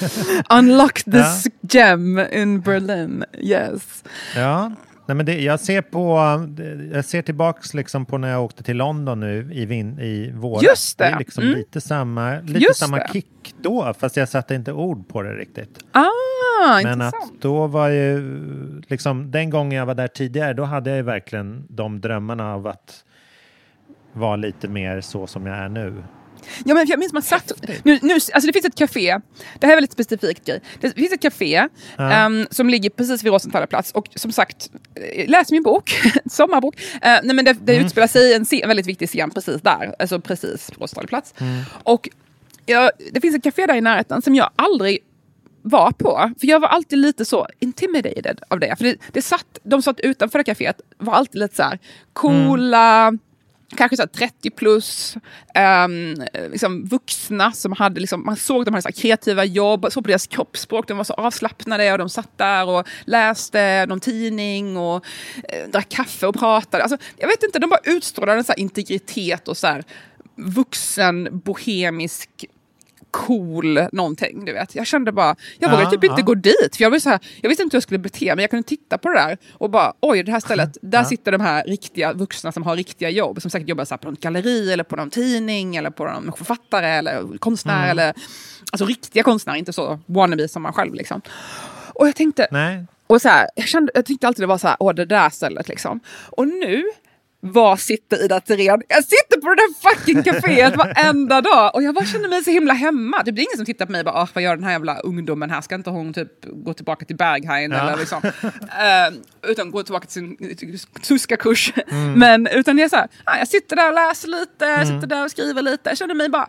unlocked 0.50 1.14
Ja. 1.14 1.22
this 1.24 1.46
gem 1.72 2.18
in 2.32 2.60
Berlin. 2.60 3.24
Yes. 3.38 4.04
Ja, 4.36 4.72
Nej, 5.06 5.16
men 5.16 5.26
det, 5.26 5.40
jag 5.40 5.60
ser 5.60 5.82
på, 5.82 6.18
jag 6.92 7.04
ser 7.04 7.22
tillbaks 7.22 7.74
liksom 7.74 8.06
på 8.06 8.18
när 8.18 8.30
jag 8.30 8.44
åkte 8.44 8.62
till 8.62 8.76
London 8.76 9.20
nu 9.20 9.50
i, 9.52 9.66
vin, 9.66 9.98
i 10.00 10.30
våras. 10.34 10.62
Just 10.62 10.98
det. 10.98 11.04
är 11.04 11.18
liksom 11.18 11.42
Mm. 11.44 11.56
lite 11.56 11.80
samma, 11.80 12.40
lite 12.40 12.58
Just 12.60 12.78
samma 12.80 12.96
det. 12.98 13.08
kick 13.12 13.54
då, 13.62 13.94
fast 13.98 14.16
jag 14.16 14.28
satte 14.28 14.54
inte 14.54 14.72
ord 14.72 15.08
på 15.08 15.22
det 15.22 15.34
riktigt. 15.34 15.78
Ah, 15.92 16.02
Men 16.82 16.92
intressant. 16.92 17.14
att 17.24 17.30
då 17.42 17.66
var 17.66 17.88
ju, 17.88 18.22
liksom 18.86 19.30
den 19.30 19.50
gången 19.50 19.78
jag 19.78 19.86
var 19.86 19.94
där 19.94 20.08
tidigare, 20.08 20.52
då 20.52 20.64
hade 20.64 20.90
jag 20.90 20.96
ju 20.96 21.02
verkligen 21.02 21.66
de 21.68 22.00
drömmarna 22.00 22.54
av 22.54 22.66
att 22.66 23.04
vara 24.12 24.36
lite 24.36 24.68
mer 24.68 25.00
så 25.00 25.26
som 25.26 25.46
jag 25.46 25.56
är 25.56 25.68
nu. 25.68 26.04
Ja, 26.64 26.74
men 26.74 26.86
jag 26.86 26.98
minns 26.98 27.12
man 27.12 27.22
satt... 27.22 27.52
Nu, 27.82 27.98
nu, 28.02 28.14
alltså 28.14 28.46
det 28.46 28.52
finns 28.52 28.64
ett 28.66 28.74
café, 28.78 29.18
det 29.58 29.66
här 29.66 29.72
är 29.72 29.76
väldigt 29.76 29.92
specifikt 29.92 30.44
grej. 30.46 30.60
Det 30.80 30.90
finns 30.90 31.12
ett 31.12 31.20
café 31.22 31.68
Ja. 31.96 32.12
ehm, 32.12 32.46
som 32.50 32.68
ligger 32.68 32.90
precis 32.90 33.24
vid 33.24 33.32
Rosenthal 33.32 33.66
plats 33.66 33.92
och 33.92 34.08
som 34.14 34.32
sagt, 34.32 34.70
eh, 34.94 35.28
läs 35.28 35.50
min 35.50 35.62
bok, 35.62 35.90
sommarbok. 36.30 36.76
Uh, 36.80 36.98
nej, 37.22 37.36
men 37.36 37.44
det, 37.44 37.52
det 37.52 37.72
Mm. 37.74 37.86
utspelar 37.86 38.06
sig 38.06 38.34
en, 38.34 38.44
scen, 38.44 38.60
en 38.62 38.68
väldigt 38.68 38.86
viktig 38.86 39.08
scen 39.08 39.30
precis 39.30 39.62
där, 39.62 39.94
alltså 39.98 40.20
precis 40.20 40.70
på 40.70 40.80
Rosenthal 40.84 41.06
plats. 41.06 41.34
Mm. 41.40 41.62
Och 41.82 42.08
ja, 42.66 42.90
det 43.12 43.20
finns 43.20 43.36
ett 43.36 43.44
café 43.44 43.66
där 43.66 43.74
i 43.76 43.80
närheten 43.80 44.22
som 44.22 44.34
jag 44.34 44.50
aldrig 44.56 44.98
var 45.62 45.90
på. 45.92 46.30
För 46.40 46.46
jag 46.46 46.60
var 46.60 46.68
alltid 46.68 46.98
lite 46.98 47.24
så 47.24 47.46
intimidated 47.60 48.40
av 48.48 48.60
det. 48.60 48.76
För 48.76 48.84
det, 48.84 48.96
det 49.12 49.22
satt, 49.22 49.58
de 49.62 49.82
satt 49.82 50.00
utanför 50.00 50.38
det 50.38 50.44
caféet 50.44 50.80
var 50.98 51.12
alltid 51.12 51.40
lite 51.40 51.56
så 51.56 51.62
här 51.62 51.78
coola, 52.12 53.12
kanske 53.76 53.96
så 53.96 54.02
här 54.02 54.08
30 54.08 54.50
plus, 54.50 55.16
um, 55.84 56.14
liksom 56.52 56.84
vuxna 56.84 57.52
som 57.52 57.72
hade, 57.72 58.00
liksom, 58.00 58.24
man 58.24 58.36
såg 58.36 58.60
att 58.60 58.64
de 58.64 58.74
hade 58.74 58.82
så 58.82 58.88
här 58.88 59.02
kreativa 59.02 59.44
jobb, 59.44 59.86
såg 59.90 60.04
på 60.04 60.08
deras 60.08 60.26
kroppsspråk, 60.26 60.88
de 60.88 60.96
var 60.96 61.04
så 61.04 61.12
avslappnade 61.12 61.92
och 61.92 61.98
de 61.98 62.08
satt 62.08 62.38
där 62.38 62.68
och 62.68 62.88
läste 63.04 63.86
någon 63.86 64.00
tidning 64.00 64.76
och 64.76 65.04
eh, 65.48 65.68
drack 65.68 65.88
kaffe 65.88 66.26
och 66.26 66.34
pratade. 66.34 66.82
Alltså, 66.82 66.98
jag 67.16 67.28
vet 67.28 67.42
inte, 67.42 67.58
de 67.58 67.70
bara 67.70 67.80
utstrålade 67.84 68.38
en 68.38 68.44
så 68.44 68.52
här 68.52 68.60
integritet 68.60 69.48
och 69.48 69.56
så 69.56 69.66
här 69.66 69.84
vuxen, 70.36 71.28
bohemisk 71.44 72.46
cool 73.12 73.80
någonting. 73.92 74.44
Du 74.44 74.52
vet. 74.52 74.74
Jag 74.74 74.86
kände 74.86 75.12
bara, 75.12 75.36
jag 75.58 75.68
vågade 75.68 75.84
Ja, 75.84 75.90
typ 75.90 76.04
inte 76.04 76.20
ja. 76.20 76.24
gå 76.24 76.34
dit. 76.34 76.76
För 76.76 76.82
jag, 76.82 77.02
så 77.02 77.10
här, 77.10 77.18
jag 77.40 77.48
visste 77.48 77.62
inte 77.62 77.74
hur 77.74 77.76
jag 77.76 77.82
skulle 77.82 77.98
bete 77.98 78.36
mig. 78.36 78.42
Jag 78.42 78.50
kunde 78.50 78.68
titta 78.68 78.98
på 78.98 79.08
det 79.08 79.14
där 79.14 79.38
och 79.52 79.70
bara, 79.70 79.92
oj, 80.00 80.22
det 80.22 80.32
här 80.32 80.40
stället, 80.40 80.76
där 80.82 80.98
Ja. 80.98 81.04
sitter 81.04 81.32
de 81.32 81.40
här 81.40 81.64
riktiga 81.64 82.12
vuxna 82.12 82.52
som 82.52 82.62
har 82.62 82.76
riktiga 82.76 83.10
jobb. 83.10 83.42
Som 83.42 83.50
säkert 83.50 83.68
jobbar 83.68 83.84
så 83.84 83.98
på 83.98 84.10
något 84.10 84.20
galleri 84.20 84.72
eller 84.72 84.84
på 84.84 84.96
någon 84.96 85.10
tidning 85.10 85.76
eller 85.76 85.90
på 85.90 86.04
någon 86.04 86.32
författare 86.32 86.86
eller 86.86 87.38
konstnär. 87.38 87.78
Mm. 87.78 87.90
Eller, 87.90 88.14
alltså 88.72 88.84
riktiga 88.84 89.22
konstnärer, 89.22 89.56
inte 89.58 89.72
så 89.72 89.98
wannabe 90.06 90.48
som 90.48 90.62
man 90.62 90.72
själv. 90.72 90.94
Liksom. 90.94 91.20
Och 91.94 92.08
jag 92.08 92.16
tänkte, 92.16 92.46
Nej. 92.50 92.84
och 93.06 93.22
så 93.22 93.28
här, 93.28 93.48
jag, 93.56 93.68
kände, 93.68 93.92
jag 93.94 94.06
tyckte 94.06 94.26
alltid 94.26 94.42
det 94.42 94.46
var 94.46 94.58
så 94.58 94.68
här, 94.68 94.76
åh 94.80 94.94
det 94.94 95.04
där 95.04 95.30
stället 95.30 95.68
liksom. 95.68 96.00
Och 96.30 96.48
nu, 96.48 96.84
var 97.44 97.76
sitter 97.76 98.24
Ida 98.24 98.40
Thirén? 98.40 98.82
Jag 98.88 99.04
sitter 99.04 99.40
på 99.40 99.48
det 99.48 99.54
där 99.54 99.90
fucking 99.90 100.22
caféet 100.22 100.76
varenda 100.76 101.40
dag 101.40 101.74
och 101.74 101.82
jag 101.82 101.94
bara 101.94 102.04
känner 102.04 102.28
mig 102.28 102.44
så 102.44 102.50
himla 102.50 102.74
hemma. 102.74 103.22
Typ, 103.24 103.34
det 103.36 103.40
är 103.40 103.42
ingen 103.42 103.56
som 103.56 103.66
tittar 103.66 103.86
på 103.86 103.92
mig 103.92 103.98
och 103.98 104.04
bara, 104.04 104.22
"Åh, 104.22 104.28
vad 104.34 104.44
gör 104.44 104.56
den 104.56 104.64
här 104.64 104.72
jävla 104.72 104.98
ungdomen 104.98 105.50
här? 105.50 105.60
Ska 105.60 105.74
inte 105.74 105.90
hon 105.90 106.12
typ 106.12 106.28
gå 106.44 106.74
tillbaka 106.74 107.04
till 107.04 107.16
Berghain 107.16 107.70
Ja. 107.70 107.78
eller 107.80 107.96
liksom. 107.96 108.20
Eh, 108.24 109.50
utan 109.50 109.70
gå 109.70 109.82
tillbaka 109.82 110.06
till 110.06 110.12
sin 110.12 110.36
tyska-kurs. 111.02 111.72
Mm. 111.90 112.12
Men 112.18 112.46
utan 112.46 112.78
jag 112.78 112.84
är 112.84 112.88
så 112.88 112.96
här, 112.96 113.08
ah, 113.24 113.38
jag 113.38 113.48
sitter 113.48 113.76
där 113.76 113.88
och 113.88 113.94
läser 113.94 114.28
lite, 114.28 114.66
Mm. 114.66 114.86
sitter 114.86 115.06
där 115.06 115.24
och 115.24 115.30
skriver 115.30 115.62
lite. 115.62 115.90
Jag 115.90 115.98
känner 115.98 116.14
mig 116.14 116.28
bara 116.28 116.48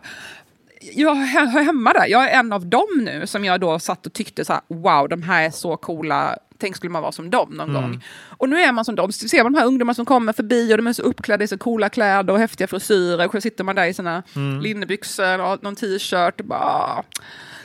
jag 0.92 1.14
hör 1.14 1.62
hemma 1.62 1.92
där. 1.92 2.06
Jag 2.06 2.30
är 2.30 2.38
en 2.38 2.52
av 2.52 2.66
dem 2.66 2.86
nu 2.96 3.26
som 3.26 3.44
jag 3.44 3.60
då 3.60 3.78
satt 3.78 4.06
och 4.06 4.12
tyckte 4.12 4.44
så 4.44 4.52
här, 4.52 4.62
wow, 4.68 5.08
de 5.08 5.22
här 5.22 5.42
är 5.42 5.50
så 5.50 5.76
coola. 5.76 6.36
Tänk 6.58 6.76
skulle 6.76 6.90
man 6.90 7.02
vara 7.02 7.12
som 7.12 7.30
dem 7.30 7.48
någon 7.50 7.70
Mm. 7.70 7.82
gång. 7.82 8.04
Och 8.38 8.48
nu 8.48 8.56
är 8.60 8.72
man 8.72 8.84
som 8.84 8.94
dem. 8.94 9.12
Så 9.12 9.28
ser 9.28 9.42
man 9.42 9.52
de 9.52 9.58
här 9.58 9.66
ungdomarna 9.66 9.94
som 9.94 10.06
kommer 10.06 10.32
förbi 10.32 10.72
och 10.72 10.76
de 10.76 10.86
är 10.86 10.92
så 10.92 11.02
uppklädda 11.02 11.44
i 11.44 11.48
så 11.48 11.58
coola 11.58 11.88
kläder 11.88 12.32
och 12.32 12.38
häftiga 12.38 12.66
frisyrer. 12.68 13.24
Och 13.26 13.32
själv 13.32 13.40
sitter 13.40 13.64
man 13.64 13.76
där 13.76 13.84
i 13.86 13.94
sina 13.94 14.22
Mm. 14.36 14.60
linnebyxor 14.60 15.40
och 15.40 15.62
någon 15.62 15.76
t-shirt 15.76 16.40
och 16.40 16.46
bara... 16.46 16.60
"Ah, 16.60 17.04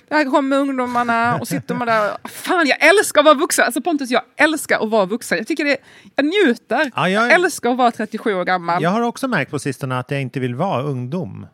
Där 0.10 0.26
kommer 0.32 0.58
ungdomarna 0.58 1.36
och 1.36 1.48
sitter 1.48 1.76
man 1.76 1.88
där. 1.88 2.18
Fan, 2.28 2.68
jag 2.68 2.84
älskar 2.88 3.22
att 3.22 3.26
vara 3.26 3.36
vuxen. 3.36 3.66
Alltså 3.66 3.82
Pontus, 3.82 4.10
jag 4.10 4.22
älskar 4.38 4.80
att 4.84 4.90
vara 4.90 5.06
vuxen. 5.06 5.38
Jag 5.38 5.48
tycker 5.48 5.66
det, 5.66 5.78
jag 6.16 6.26
njuter. 6.26 6.92
Ja, 6.96 7.10
jag- 7.10 7.24
jag 7.26 7.32
älskar 7.34 7.72
att 7.72 7.78
vara 7.78 7.92
37 7.92 8.34
år 8.34 8.44
gammal. 8.46 8.84
Jag 8.84 8.90
har 8.90 9.02
också 9.02 9.28
märkt 9.28 9.52
på 9.52 9.60
sistone 9.60 10.00
att 10.00 10.12
jag 10.12 10.22
inte 10.22 10.40
vill 10.40 10.56
vara 10.56 10.82
ungdom. 10.84 11.46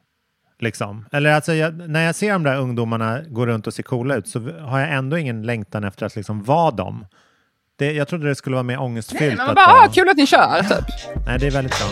Liksom. 0.59 1.05
Eller 1.11 1.31
alltså, 1.33 1.53
jag, 1.53 1.89
när 1.89 2.05
jag 2.05 2.15
ser 2.15 2.31
de 2.33 2.43
där 2.43 2.57
ungdomarna 2.59 3.21
gå 3.27 3.45
runt 3.45 3.67
och 3.67 3.73
se 3.73 3.83
coola 3.83 4.15
ut 4.15 4.27
så 4.27 4.39
har 4.39 4.79
jag 4.79 4.93
ändå 4.93 5.17
ingen 5.17 5.43
längtan 5.43 5.83
efter 5.83 6.05
att 6.05 6.15
liksom 6.15 6.43
vara 6.43 6.71
dem. 6.71 7.05
Det, 7.77 7.91
jag 7.93 8.07
trodde 8.07 8.27
det 8.27 8.35
skulle 8.35 8.53
vara 8.53 8.63
mer 8.63 8.81
ångestfyllt. 8.81 9.21
Nej, 9.21 9.29
men 9.29 9.37
man 9.37 9.49
att 9.49 9.55
bara, 9.55 9.67
vara- 9.75 9.85
ah, 9.85 9.91
kul 9.91 10.09
att 10.09 10.17
ni 10.17 10.27
kör. 10.27 10.61
Typ. 10.61 10.85
Nej, 11.25 11.39
det 11.39 11.47
är 11.47 11.51
väldigt 11.51 11.73
bra. 11.79 11.87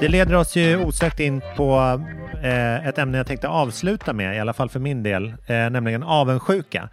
Det 0.00 0.08
leder 0.08 0.34
oss 0.34 0.56
ju 0.56 0.84
osökt 0.84 1.20
in 1.20 1.42
på 1.56 2.00
eh, 2.42 2.86
ett 2.88 2.98
ämne 2.98 3.18
jag 3.18 3.26
tänkte 3.26 3.48
avsluta 3.48 4.12
med, 4.12 4.36
i 4.36 4.38
alla 4.38 4.52
fall 4.52 4.68
för 4.68 4.80
min 4.80 5.02
del, 5.02 5.26
eh, 5.46 5.70
nämligen 5.70 6.02
avundsjuka. 6.02 6.88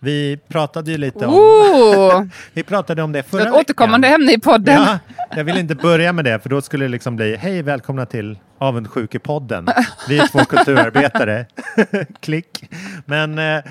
Vi 0.00 0.38
pratade 0.48 0.90
ju 0.90 0.98
lite 0.98 1.26
om, 1.26 1.34
Oh, 1.34 2.24
vi 2.52 2.62
pratade 2.62 3.02
om 3.02 3.12
det 3.12 3.22
förra 3.22 3.42
ett 3.48 3.52
återkommande 3.54 4.08
veckan. 4.08 4.20
ämne 4.20 4.32
i 4.32 4.38
podden. 4.40 4.74
Ja, 4.82 4.98
jag 5.36 5.44
vill 5.44 5.58
inte 5.58 5.74
börja 5.74 6.12
med 6.12 6.24
det, 6.24 6.38
för 6.40 6.48
då 6.48 6.60
skulle 6.62 6.84
det 6.84 6.88
liksom 6.88 7.16
bli 7.16 7.36
hej, 7.36 7.62
välkomna 7.62 8.06
till 8.06 8.38
Avundsjukepodden. 8.58 9.66
Vi 10.08 10.18
är 10.18 10.26
två 10.26 10.38
kulturarbetare. 10.44 11.46
Klick. 12.20 12.70
Men 13.06 13.38
eh, 13.38 13.62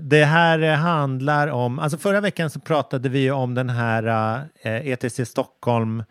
det- 0.00 0.24
här 0.24 0.58
eh, 0.62 0.74
handlar 0.74 1.48
om, 1.48 1.78
alltså 1.78 1.98
förra 1.98 2.20
veckan 2.20 2.50
så 2.50 2.60
pratade 2.60 3.08
vi 3.08 3.30
om 3.30 3.54
den 3.54 3.70
här 3.70 4.34
eh, 4.62 4.86
ETC 4.88 5.20
Stockholm 5.30 6.04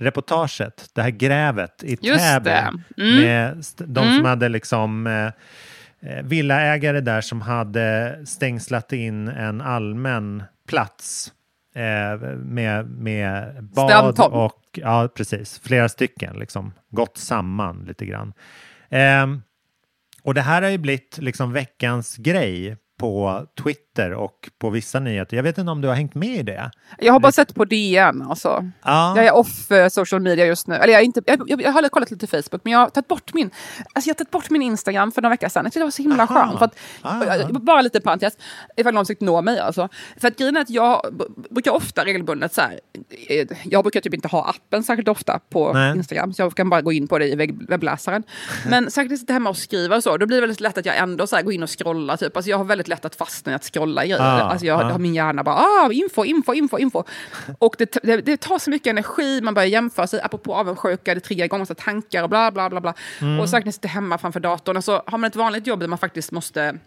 reportaget, 0.00 0.86
det 0.94 1.02
här 1.02 1.10
grävet 1.10 1.82
i 1.84 1.98
Just 2.02 2.24
Täby 2.24 2.50
det. 2.50 2.72
Mm. 3.02 3.16
med 3.22 3.56
de 3.78 3.94
som 4.04 4.12
Mm. 4.12 4.24
hade 4.24 4.48
liksom 4.48 5.06
eh, 5.06 5.30
villaägare 6.24 7.00
där 7.00 7.20
som 7.20 7.40
hade 7.40 8.18
stängslat 8.26 8.92
in 8.92 9.28
en 9.28 9.60
allmän 9.60 10.42
plats 10.68 11.32
eh, 11.74 12.28
med, 12.36 12.90
med 12.90 13.64
bad 13.64 13.90
Strandtom. 13.90 14.32
och 14.32 14.62
ja, 14.72 15.08
precis, 15.16 15.60
flera 15.64 15.88
stycken 15.88 16.36
liksom 16.38 16.72
gått 16.90 17.16
samman 17.16 17.84
lite 17.84 18.06
grann. 18.06 18.32
Ehm, 18.88 19.42
och 20.22 20.34
det 20.34 20.40
här 20.40 20.62
har 20.62 20.68
ju 20.68 20.78
blivit 20.78 21.18
liksom 21.18 21.52
veckans 21.52 22.16
grej 22.16 22.76
på 22.98 23.46
Twitter 23.62 24.12
och 24.14 24.50
på 24.58 24.70
vissa 24.70 25.00
nyheter. 25.00 25.36
Jag 25.36 25.44
vet 25.44 25.58
inte 25.58 25.70
om 25.70 25.80
du 25.80 25.88
har 25.88 25.94
hängt 25.94 26.14
med 26.14 26.36
i 26.38 26.42
det? 26.42 26.70
Jag 26.98 27.12
har 27.12 27.20
bara 27.20 27.32
sett 27.32 27.54
på 27.54 27.64
DN. 27.64 28.22
Alltså. 28.22 28.70
Ja. 28.84 29.16
Jag 29.16 29.26
är 29.26 29.34
off 29.34 29.70
eh, 29.70 29.88
social 29.88 30.20
media 30.22 30.46
just 30.46 30.66
nu. 30.66 30.74
Eller 30.74 30.92
jag, 30.92 31.00
är 31.02 31.04
inte, 31.04 31.22
jag, 31.26 31.50
jag, 31.50 31.62
jag 31.62 31.72
har 31.72 31.88
kollat 31.88 32.10
lite 32.10 32.26
Facebook, 32.26 32.60
men 32.64 32.72
jag 32.72 32.78
har 32.80 32.88
tagit 32.90 33.08
bort 33.08 33.34
min, 33.34 33.50
alltså 33.92 34.08
jag 34.08 34.14
har 34.14 34.18
tagit 34.18 34.30
bort 34.30 34.50
min 34.50 34.62
Instagram 34.62 35.12
för 35.12 35.22
några 35.22 35.30
veckor 35.32 35.48
sedan. 35.48 35.64
Jag 35.64 35.72
tyckte 35.72 35.78
det 35.80 35.84
var 35.84 35.90
så 35.90 36.02
himla 36.02 36.22
Aha. 36.22 36.34
skönt. 36.46 36.58
För 36.58 36.64
att, 36.64 36.74
Ah. 37.02 37.36
jag- 37.36 37.52
Bara 37.64 37.80
lite 37.80 38.00
parentes, 38.00 38.34
ifall 38.76 38.94
någon 38.94 39.04
försökt 39.06 39.20
nå 39.20 39.42
mig. 39.42 39.58
Alltså. 39.60 39.88
För 40.20 40.28
att 40.28 40.36
grejen 40.38 40.56
är 40.56 40.60
att 40.60 40.70
jag 40.70 41.00
brukar 41.50 41.70
ofta 41.70 42.04
regelbundet 42.04 42.54
så 42.54 42.60
här, 42.60 42.80
eh, 43.28 43.46
jag 43.64 43.84
brukar 43.84 44.00
typ 44.00 44.14
inte 44.14 44.28
ha 44.28 44.44
appen 44.48 44.82
särskilt 44.82 45.08
ofta 45.08 45.40
på 45.50 45.72
Nej. 45.72 45.96
Instagram, 45.96 46.32
så 46.32 46.42
jag 46.42 46.54
kan 46.54 46.70
bara 46.70 46.82
gå 46.82 46.92
in 46.92 47.08
på 47.08 47.18
det 47.18 47.26
i 47.28 47.34
webb- 47.36 47.66
webbläsaren. 47.68 48.22
Men 48.68 48.90
särskilt 48.90 49.20
sitta 49.20 49.32
hemma 49.32 49.50
och 49.50 49.56
skriva 49.56 49.96
och 49.96 50.02
så, 50.02 50.16
då 50.16 50.26
blir 50.26 50.36
det 50.36 50.40
väldigt 50.40 50.60
lätt 50.60 50.78
att 50.78 50.86
jag 50.86 50.96
ändå 50.96 51.26
så 51.26 51.36
här 51.36 51.42
går 51.42 51.52
in 51.52 51.62
och 51.62 51.78
scrollar. 51.78 52.16
Typ. 52.16 52.36
Alltså 52.36 52.50
jag 52.50 52.58
har 52.58 52.64
väldigt 52.64 52.85
lätt 52.88 53.04
att 53.04 53.16
fastna 53.16 53.52
i 53.52 53.54
att 53.54 53.64
scrolla 53.64 54.04
i. 54.04 54.12
Ah, 54.12 54.18
alltså 54.18 54.66
jag 54.66 54.80
ah. 54.80 54.84
har 54.84 54.98
min 54.98 55.14
hjärna 55.14 55.44
bara, 55.44 55.54
ah, 55.54 55.92
info, 55.92 56.24
info, 56.24 56.54
info, 56.54 56.78
info. 56.78 57.04
Och 57.58 57.74
det, 57.78 57.98
det, 58.02 58.16
det 58.16 58.36
tar 58.36 58.58
så 58.58 58.70
mycket 58.70 58.90
energi, 58.90 59.40
man 59.40 59.54
börjar 59.54 59.68
jämföra 59.68 60.06
sig, 60.06 60.20
apropå 60.22 60.54
avundsjuka, 60.54 61.14
det 61.14 61.20
triggar 61.20 61.44
igång 61.44 61.58
massa 61.58 61.74
tankar 61.74 62.22
och 62.22 62.28
bla 62.28 62.50
bla 62.50 62.70
bla. 62.70 62.80
bla. 62.80 62.94
Mm. 63.20 63.40
Och 63.40 63.48
särskilt 63.48 63.64
när 63.64 63.68
jag 63.68 63.74
sitter 63.74 63.88
hemma 63.88 64.18
framför 64.18 64.40
datorn, 64.40 64.76
alltså, 64.76 65.02
har 65.06 65.18
man 65.18 65.28
ett 65.28 65.36
vanligt 65.36 65.66
jobb 65.66 65.80
där 65.80 65.88
man 65.88 65.98
faktiskt 65.98 66.32
måste 66.32 66.78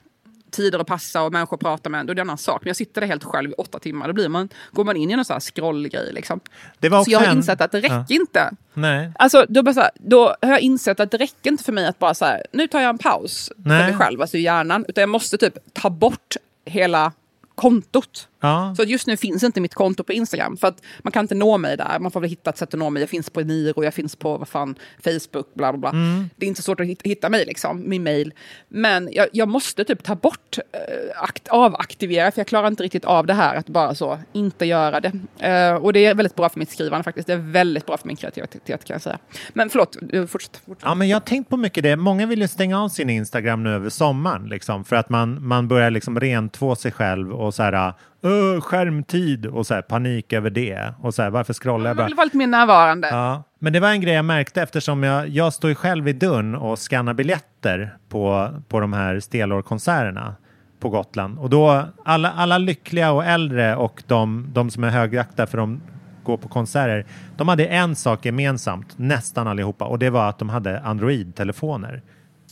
tider 0.52 0.80
att 0.80 0.88
passa 0.88 1.22
och 1.24 1.32
människor 1.34 1.58
att 1.58 1.62
prata 1.62 1.90
med, 1.90 2.06
då 2.06 2.12
är 2.12 2.16
det 2.16 2.22
en 2.22 2.28
annan 2.28 2.38
sak. 2.38 2.62
Men 2.62 2.68
jag 2.70 2.76
sitter 2.76 3.02
där 3.02 3.08
helt 3.08 3.24
själv 3.24 3.52
i 3.52 3.54
åtta 3.54 3.80
timmar, 3.80 4.08
då 4.08 4.14
blir 4.14 4.30
man, 4.30 4.50
går 4.72 4.84
man 4.84 4.98
in 4.98 5.10
i 5.10 5.14
en 5.14 5.26
sån 5.26 5.34
här 5.34 5.40
scrollgrej. 5.40 6.14
Liksom. 6.14 6.40
Det 6.80 6.90
var 6.90 7.04
Så 7.04 7.12
jag 7.12 7.20
har 7.20 7.26
en- 7.28 7.38
insett 7.38 7.62
att 7.62 7.72
det 7.72 7.78
räcker 7.80 7.96
Ja. 7.96 8.06
inte. 8.10 8.52
Nej. 8.74 9.12
Alltså, 9.16 9.46
då, 9.50 9.64
bara 9.64 9.74
så 9.74 9.80
här, 9.82 9.92
då 9.96 10.36
har 10.42 10.50
jag 10.50 10.60
insett 10.60 11.00
att 11.00 11.12
det 11.12 11.18
räcker 11.18 11.52
inte 11.52 11.64
för 11.64 11.72
mig 11.72 11.88
att 11.88 12.00
bara 12.00 12.14
så 12.14 12.26
här, 12.26 12.44
nu 12.52 12.68
tar 12.68 12.80
jag 12.82 12.90
en 12.90 12.98
paus 12.98 13.52
Nej. 13.56 13.80
för 13.84 13.88
mig 13.92 13.98
själv, 13.98 14.22
alltså 14.22 14.38
i 14.38 14.42
hjärnan. 14.42 14.86
Utan 14.88 15.02
jag 15.02 15.10
måste 15.10 15.38
typ 15.38 15.54
ta 15.74 15.90
bort 15.90 16.36
hela 16.66 17.12
kontot. 17.56 18.28
Ja. 18.42 18.74
Så 18.78 18.84
just 18.84 19.08
nu 19.08 19.18
finns 19.18 19.44
inte 19.44 19.62
mitt 19.62 19.74
konto 19.74 20.04
på 20.04 20.14
Instagram. 20.14 20.58
För 20.58 20.68
att 20.68 20.82
man 21.00 21.12
kan 21.12 21.24
inte 21.24 21.36
nå 21.36 21.58
mig 21.58 21.78
där. 21.78 22.00
Man 22.00 22.12
får 22.12 22.20
väl 22.20 22.30
hitta 22.30 22.50
ett 22.50 22.58
sätt 22.58 22.74
att 22.74 22.80
nå 22.80 22.90
mig. 22.90 23.02
Jag 23.02 23.10
finns 23.10 23.30
på 23.30 23.42
Niro, 23.42 23.84
jag 23.84 23.94
finns 23.94 24.16
på 24.16 24.38
vad 24.38 24.48
fan, 24.48 24.76
Facebook, 25.04 25.54
bla 25.54 25.74
bla 25.74 25.78
bla. 25.78 25.90
Mm. 25.90 26.30
Det 26.36 26.46
är 26.46 26.48
inte 26.48 26.62
svårt 26.62 26.80
att 26.80 26.88
hitta, 27.04 27.30
mig, 27.30 27.46
liksom, 27.46 27.90
min 27.90 28.04
mail. 28.04 28.34
Men 28.68 29.10
jag, 29.12 29.28
jag 29.32 29.48
måste 29.48 29.84
typ 29.84 30.04
ta 30.04 30.16
bort, 30.16 30.58
eh, 30.58 31.24
akt, 31.24 31.48
avaktivera, 31.48 32.32
för 32.32 32.40
jag 32.40 32.48
klarar 32.48 32.68
inte 32.68 32.84
riktigt 32.84 33.06
av 33.06 33.26
det 33.26 33.34
här 33.34 33.56
att 33.56 33.70
bara 33.70 33.96
så 33.96 34.20
inte 34.34 34.66
göra 34.66 35.00
det. 35.00 35.12
Eh, 35.40 35.76
och 35.76 35.94
det 35.94 36.06
är 36.06 36.16
väldigt 36.16 36.36
bra 36.36 36.50
för 36.50 36.60
mitt 36.60 36.72
skrivande 36.72 37.04
faktiskt. 37.04 37.28
Det 37.28 37.34
är 37.34 37.38
väldigt 37.38 37.86
bra 37.86 37.98
för 37.98 38.08
min 38.08 38.16
kreativitet 38.16 38.86
kan 38.86 38.94
jag 38.94 39.02
säga. 39.02 39.20
Men 39.54 39.70
förlåt, 39.70 39.98
fortsätt. 40.30 40.62
fortsätt. 40.66 40.84
Ja, 40.84 40.96
men 40.96 41.08
jag 41.08 41.16
har 41.16 41.22
tänkt 41.22 41.50
på 41.50 41.58
mycket 41.58 41.84
det. 41.84 41.96
Många 41.96 42.26
vill 42.26 42.42
ju 42.42 42.48
stänga 42.48 42.84
av 42.84 42.90
sin 42.90 43.10
Instagram 43.10 43.64
nu 43.64 43.70
över 43.70 43.90
sommaren, 43.90 44.50
liksom, 44.50 44.86
för 44.86 44.96
att 44.96 45.10
man, 45.10 45.48
man 45.48 45.68
börjar 45.68 45.92
liksom 45.92 46.20
rentvå 46.20 46.76
sig 46.76 46.92
själv 46.92 47.34
och 47.34 47.54
så 47.54 47.64
här, 47.64 47.94
"Åh, 48.22 48.62
skärmtid 48.62 49.46
och 49.46 49.68
så 49.68 49.74
här, 49.74 49.82
panik 49.82 50.34
över 50.34 50.50
det. 50.50 50.94
Och 51.02 51.14
så 51.14 51.22
här, 51.22 51.30
varför 51.30 51.54
scrollar 51.54 51.90
jag 51.90 51.98
bara? 51.98 52.06
vill 52.06 52.16
vara 52.16 52.26
lite 52.26 52.38
mer 52.38 52.48
närvarande. 52.48 53.08
Ja, 53.08 53.44
men 53.60 53.74
det 53.74 53.80
var 53.80 53.90
en 53.90 54.02
grej 54.02 54.14
jag 54.14 54.26
märkte 54.26 54.62
eftersom 54.62 55.04
jag, 55.04 55.28
jag 55.28 55.54
står 55.54 55.70
ju 55.70 55.76
själv 55.76 56.08
i 56.08 56.14
dörren 56.14 56.56
och 56.56 56.80
skannar 56.80 57.14
biljetter 57.14 57.98
på, 58.10 58.50
på 58.68 58.80
de 58.80 58.94
här 58.94 59.20
Stelor-konserterna 59.20 60.36
på 60.80 60.90
Gotland. 60.90 61.40
Och 61.40 61.50
då, 61.50 61.86
alla, 62.06 62.32
alla 62.32 62.58
lyckliga 62.58 63.12
och 63.12 63.26
äldre 63.26 63.76
och 63.76 64.04
de, 64.08 64.50
de 64.54 64.70
som 64.70 64.84
är 64.84 64.90
högakta 64.90 65.48
för 65.48 65.58
de 65.58 65.82
går 66.24 66.38
på 66.38 66.48
konserter, 66.48 67.06
de 67.38 67.48
hade 67.48 67.66
en 67.66 67.96
sak 67.96 68.26
gemensamt, 68.26 68.98
nästan 68.98 69.48
allihopa, 69.48 69.86
och 69.86 70.00
det 70.00 70.10
var 70.10 70.30
att 70.30 70.40
de 70.40 70.50
hade 70.50 70.80
Android-telefoner. 70.80 72.02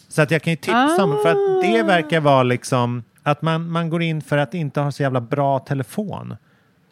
Så 0.09 0.21
att 0.21 0.31
jag 0.31 0.41
kan 0.41 0.51
ju 0.51 0.57
tipsa 0.57 1.03
om, 1.03 1.19
för 1.23 1.29
att 1.31 1.63
det 1.63 1.83
verkar 1.83 2.19
vara 2.19 2.43
liksom 2.43 3.03
att 3.27 3.41
man, 3.41 3.71
man 3.71 3.89
går 3.89 4.01
in 4.01 4.21
för 4.21 4.37
att 4.37 4.53
inte 4.53 4.79
ha 4.79 4.91
så 4.91 5.03
jävla 5.03 5.21
bra 5.21 5.59
telefon. 5.59 6.35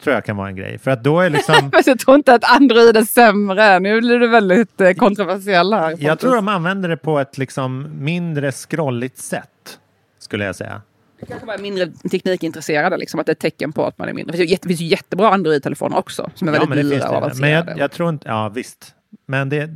Tror 0.02 0.14
jag 0.14 0.24
kan 0.24 0.36
vara 0.36 0.48
en 0.48 0.56
grej. 0.56 0.78
För 0.78 0.90
att 0.90 1.04
då 1.04 1.20
är 1.20 1.30
liksom... 1.30 1.70
Jag 1.86 1.98
tror 1.98 2.16
inte 2.16 2.34
att 2.34 2.44
Android 2.56 2.96
är 2.96 3.02
sämre. 3.02 3.78
Nu 3.78 4.00
blir 4.00 4.18
du 4.18 4.28
väldigt 4.28 4.80
eh, 4.80 4.92
kontroversiell 4.92 5.72
här. 5.72 5.90
Jag 5.90 6.00
Pontus. 6.00 6.20
tror 6.20 6.34
de 6.36 6.48
använder 6.48 6.88
det 6.88 6.96
på 6.96 7.18
ett 7.18 7.38
liksom 7.38 7.86
mindre 7.98 8.52
scrolligt 8.52 9.18
sätt, 9.18 9.78
skulle 10.18 10.44
jag 10.44 10.56
säga. 10.56 10.82
kanske 11.28 11.46
bara 11.46 11.56
är 11.56 11.62
mindre 11.62 11.86
teknikintresserade, 12.10 12.96
liksom, 12.96 13.20
att 13.20 13.26
det 13.26 13.30
är 13.30 13.34
ett 13.34 13.38
tecken 13.38 13.72
på 13.72 13.84
att 13.84 13.98
man 13.98 14.08
är 14.08 14.12
mindre. 14.12 14.32
Det 14.32 14.38
finns 14.38 14.80
ju, 14.80 14.84
det 14.84 14.84
jättebra 14.84 15.30
Android-telefoner 15.30 15.98
också, 15.98 16.30
som 16.34 16.48
är 16.48 16.52
väldigt 16.52 16.68
men 16.68 16.78
det 16.78 16.84
dyra 16.84 17.04
och 17.08 17.12
det. 17.12 17.16
avancerade. 17.16 17.64
Men 17.64 17.72
jag, 17.72 17.78
jag 17.78 17.90
tror 17.90 18.08
inte, 18.08 18.28
ja 18.28 18.48
visst. 18.48 18.94
Men 19.26 19.48
det, 19.48 19.70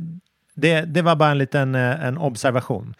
det, 0.53 0.81
det 0.81 1.01
var 1.01 1.15
bara 1.15 1.31
en 1.31 1.37
liten 1.37 1.75
eh, 1.75 2.05
en 2.05 2.17
observation. 2.17 2.93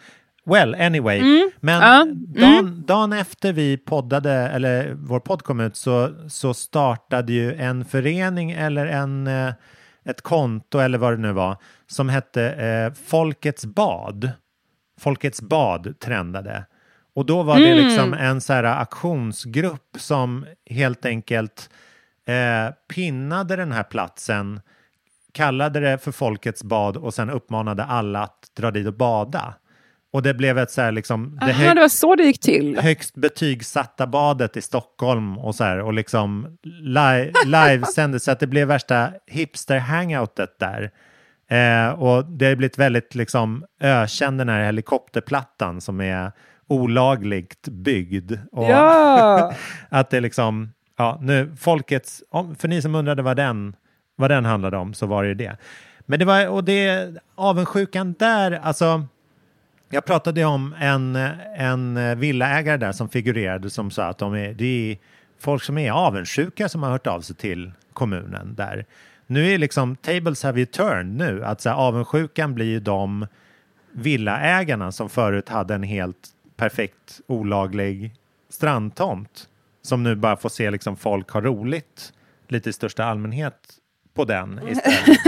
Well, 0.44 0.74
anyway. 0.74 1.18
Mm. 1.20 1.50
Men 1.60 1.80
Ja. 1.82 2.06
dagen, 2.40 2.84
dagen 2.86 3.12
efter 3.12 3.52
vi 3.52 3.76
poddade, 3.76 4.32
eller 4.32 4.94
vår 4.94 5.20
podd 5.20 5.42
kom 5.42 5.60
ut, 5.60 5.76
så, 5.76 6.10
så 6.28 6.54
startade 6.54 7.32
ju 7.32 7.54
en 7.54 7.84
förening 7.84 8.50
eller 8.50 8.86
en, 8.86 9.26
eh, 9.26 9.52
ett 10.04 10.22
konto 10.22 10.78
eller 10.78 10.98
vad 10.98 11.12
det 11.12 11.16
nu 11.22 11.32
var, 11.32 11.56
som 11.86 12.08
hette 12.08 12.42
eh, 12.52 12.92
Folkets 13.08 13.64
bad. 13.66 14.30
Folkets 15.00 15.42
bad 15.42 16.00
trendade. 16.00 16.64
Och 17.14 17.26
då 17.26 17.42
var 17.42 17.58
det 17.58 17.70
Mm. 17.72 17.84
liksom 17.84 18.14
en 18.14 18.40
så 18.40 18.52
här 18.52 18.64
aktionsgrupp 18.64 19.96
som 19.98 20.46
helt 20.70 21.04
enkelt 21.06 21.70
eh, 22.26 22.74
pinnade 22.94 23.56
den 23.56 23.72
här 23.72 23.82
platsen, 23.82 24.60
kallade 25.32 25.80
det 25.80 25.98
för 25.98 26.12
Folkets 26.12 26.64
bad 26.64 26.96
och 26.96 27.14
sen 27.14 27.30
uppmanade 27.30 27.84
alla 27.84 28.22
att 28.22 28.50
dra 28.56 28.70
dit 28.70 28.86
och 28.86 28.94
bada. 28.94 29.54
Och 30.12 30.22
det 30.22 30.34
blev 30.34 30.58
ett 30.58 30.70
så 30.70 30.82
här 30.82 30.92
liksom... 30.92 31.38
Aha, 31.42 31.50
hög- 31.52 31.76
det 31.76 31.80
var 31.80 31.88
så 31.88 32.14
det 32.14 32.22
gick 32.22 32.40
till. 32.40 32.78
högst 32.80 33.14
betygsatta 33.14 34.06
badet 34.06 34.56
i 34.56 34.62
Stockholm 34.62 35.38
och 35.38 35.54
så 35.54 35.64
här 35.64 35.80
och 35.80 35.92
liksom 35.92 36.58
li 36.64 37.32
livesändes 37.46 38.24
så 38.24 38.30
att 38.30 38.40
det 38.40 38.46
blev 38.46 38.68
värsta 38.68 39.12
hipster-hangoutet 39.30 40.58
där. 40.60 40.90
Eh, 41.48 41.88
och 41.92 42.24
det 42.24 42.46
har 42.46 42.54
blivit 42.56 42.78
väldigt 42.78 43.14
liksom 43.14 43.64
ökänd 43.80 44.38
den 44.40 44.48
här 44.48 44.64
helikopterplattan 44.64 45.80
som 45.80 46.00
är 46.00 46.32
olagligt 46.68 47.68
byggd. 47.68 48.32
Och 48.52 48.64
Ja. 48.70 49.52
att 49.88 50.10
det 50.10 50.20
liksom, 50.20 50.72
ja 50.98 51.18
nu 51.22 51.56
folkets, 51.60 52.22
för 52.58 52.68
ni 52.68 52.82
som 52.82 52.94
undrade 52.94 53.22
vad 53.22 53.36
den, 53.36 53.76
vad 54.16 54.30
den 54.30 54.44
handlade 54.44 54.76
om 54.76 54.94
så 54.94 55.06
var 55.06 55.22
det 55.22 55.28
ju 55.28 55.34
det. 55.34 55.56
Men 56.06 56.18
det 56.18 56.24
var, 56.24 56.48
och 56.48 56.64
det, 56.64 57.10
avundsjukan 57.34 58.14
där, 58.18 58.52
alltså 58.62 59.06
jag 59.92 60.04
pratade 60.04 60.44
om 60.44 60.74
en, 60.78 61.16
en 61.56 62.18
villaägare 62.18 62.76
där 62.76 62.92
som 62.92 63.08
figurerade 63.08 63.70
som 63.70 63.90
sa 63.90 64.04
att 64.04 64.18
de 64.18 64.34
är, 64.34 64.52
det 64.52 64.92
är 64.92 64.98
folk 65.38 65.62
som 65.62 65.78
är 65.78 65.90
avundsjuka 65.90 66.68
som 66.68 66.82
har 66.82 66.90
hört 66.90 67.06
av 67.06 67.20
sig 67.20 67.36
till 67.36 67.72
kommunen 67.92 68.54
där. 68.54 68.86
Nu 69.26 69.52
är 69.52 69.58
liksom 69.58 69.96
tables 69.96 70.42
have 70.42 70.60
you 70.60 70.66
turned 70.66 71.16
nu, 71.16 71.44
att 71.44 71.60
så 71.60 71.68
här, 71.68 71.76
avundsjukan 71.76 72.54
blir 72.54 72.66
ju 72.66 72.80
de 72.80 73.26
villaägarna 73.92 74.92
som 74.92 75.08
förut 75.08 75.48
hade 75.48 75.74
en 75.74 75.82
helt 75.82 76.28
perfekt 76.56 77.20
olaglig 77.26 78.14
strandtomt 78.48 79.48
som 79.82 80.02
nu 80.02 80.14
bara 80.14 80.36
får 80.36 80.48
se 80.48 80.70
liksom 80.70 80.96
folk 80.96 81.30
ha 81.30 81.40
roligt 81.40 82.12
lite 82.48 82.70
i 82.70 82.72
största 82.72 83.04
allmänhet 83.04 83.54
på 84.14 84.24
den 84.24 84.60
istället. 84.68 85.26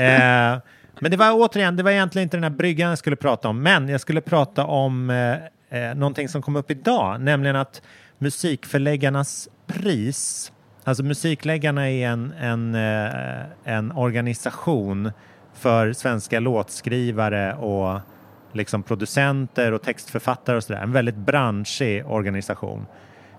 eh, 0.00 0.58
men 1.00 1.10
det 1.10 1.16
var 1.16 1.32
återigen, 1.32 1.76
det 1.76 1.82
var 1.82 1.90
egentligen 1.90 2.26
inte 2.26 2.36
den 2.36 2.44
här 2.44 2.50
bryggan 2.50 2.88
jag 2.88 2.98
skulle 2.98 3.16
prata 3.16 3.48
om, 3.48 3.62
men 3.62 3.88
jag 3.88 4.00
skulle 4.00 4.20
prata 4.20 4.64
om 4.64 5.10
eh, 5.10 5.34
eh, 5.80 5.94
någonting 5.94 6.28
som 6.28 6.42
kom 6.42 6.56
upp 6.56 6.70
idag, 6.70 7.20
nämligen 7.20 7.56
att 7.56 7.82
musikförläggarnas 8.18 9.48
pris, 9.66 10.52
alltså 10.84 11.02
Musikläggarna 11.02 11.90
är 11.90 12.08
en, 12.08 12.32
en, 12.32 12.74
eh, 12.74 13.44
en 13.64 13.92
organisation 13.92 15.12
för 15.54 15.92
svenska 15.92 16.40
låtskrivare 16.40 17.54
och 17.54 18.00
liksom 18.52 18.82
producenter 18.82 19.72
och 19.72 19.82
textförfattare 19.82 20.56
och 20.56 20.64
sådär, 20.64 20.80
en 20.80 20.92
väldigt 20.92 21.16
branschig 21.16 22.06
organisation 22.06 22.86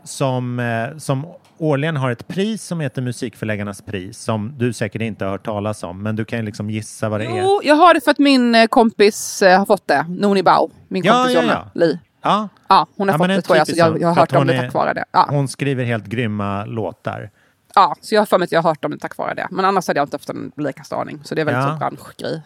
som, 0.03 0.59
eh, 0.59 0.97
som 0.97 1.25
årligen 1.57 1.97
har 1.97 2.11
ett 2.11 2.27
pris 2.27 2.63
som 2.63 2.79
heter 2.79 3.01
Musikförläggarnas 3.01 3.81
pris 3.81 4.17
som 4.19 4.53
du 4.57 4.73
säkert 4.73 5.01
inte 5.01 5.25
har 5.25 5.31
hört 5.31 5.45
talas 5.45 5.83
om, 5.83 6.03
men 6.03 6.15
du 6.15 6.25
kan 6.25 6.39
ju 6.39 6.45
liksom 6.45 6.69
gissa 6.69 7.09
vad 7.09 7.19
det 7.19 7.25
är. 7.25 7.41
Jo, 7.41 7.61
jag 7.63 7.75
har 7.75 7.93
det 7.93 8.01
för 8.01 8.11
att 8.11 8.19
min 8.19 8.55
eh, 8.55 8.65
kompis 8.67 9.41
eh, 9.41 9.57
har 9.59 9.65
fått 9.65 9.87
det. 9.87 10.05
Noni 10.09 10.43
Bao, 10.43 10.69
min 10.87 11.03
Ja, 11.03 11.13
kompis 11.13 11.35
ja, 11.35 11.41
Jonna 11.41 11.53
ja. 11.73 11.79
Li. 11.79 11.99
Ja, 12.21 12.49
Ja, 12.67 12.87
hon 12.97 13.09
har 13.09 13.13
Ja, 13.13 13.17
fått 13.17 13.27
det 13.27 13.41
tror 13.41 13.57
jag, 13.57 13.67
så 13.67 13.73
jag, 13.77 14.01
jag 14.01 14.07
har 14.07 14.15
hört 14.15 14.35
om 14.35 14.47
det 14.47 14.61
tack 14.61 14.73
vare 14.73 14.93
det. 14.93 15.05
Ja. 15.11 15.25
Hon 15.29 15.47
skriver 15.47 15.83
helt 15.83 16.05
grymma 16.05 16.65
låtar. 16.65 17.29
ja, 17.75 17.95
så 18.01 18.15
jag 18.15 18.21
har 18.21 18.25
för 18.25 18.37
mig 18.39 18.43
att 18.45 18.51
jag 18.51 18.61
har 18.61 18.69
hört 18.69 18.85
om 18.85 18.91
det 18.91 18.97
tack 18.97 19.17
vare 19.17 19.33
det. 19.33 19.47
Men 19.51 19.65
annars 19.65 19.87
hade 19.87 19.99
jag 19.99 20.05
inte 20.05 20.15
haft 20.15 20.29
en 20.29 20.51
blekaste 20.55 20.95
aning. 20.95 21.19
Så 21.23 21.35
det 21.35 21.41
är 21.41 21.45
väldigt 21.45 21.63
Ja. 21.63 21.71
så 21.73 21.77
branschgrej. 21.77 22.41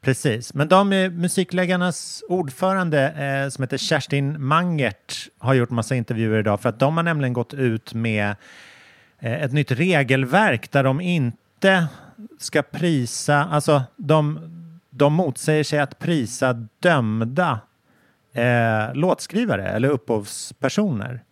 Precis, 0.00 0.54
men 0.54 0.68
de 0.68 0.92
eh, 0.92 1.10
musikläggarnas 1.10 2.24
ordförande 2.28 3.10
eh, 3.10 3.48
som 3.48 3.62
heter 3.62 3.76
Kerstin 3.76 4.44
Mangert 4.44 5.28
har 5.38 5.54
gjort 5.54 5.70
massa 5.70 5.94
intervjuer 5.94 6.38
idag 6.38 6.60
för 6.60 6.68
att 6.68 6.78
de 6.78 6.96
har 6.96 7.04
nämligen 7.04 7.32
gått 7.32 7.54
ut 7.54 7.94
med 7.94 8.34
eh, 9.18 9.42
ett 9.42 9.52
nytt 9.52 9.70
regelverk 9.70 10.70
där 10.70 10.84
de 10.84 11.00
inte 11.00 11.86
ska 12.38 12.62
prisa, 12.62 13.44
alltså 13.44 13.82
de, 13.96 14.40
de 14.90 15.12
motsäger 15.12 15.64
sig 15.64 15.78
att 15.78 15.98
prisa 15.98 16.52
dömda 16.80 17.60
eh, 18.32 18.94
låtskrivare 18.94 19.68
eller 19.68 19.88
upphovspersoner. 19.88 21.22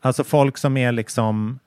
Alltså 0.00 0.24
folk 0.24 0.58
som 0.58 0.76
är 0.76 0.92
liksom 0.92 1.58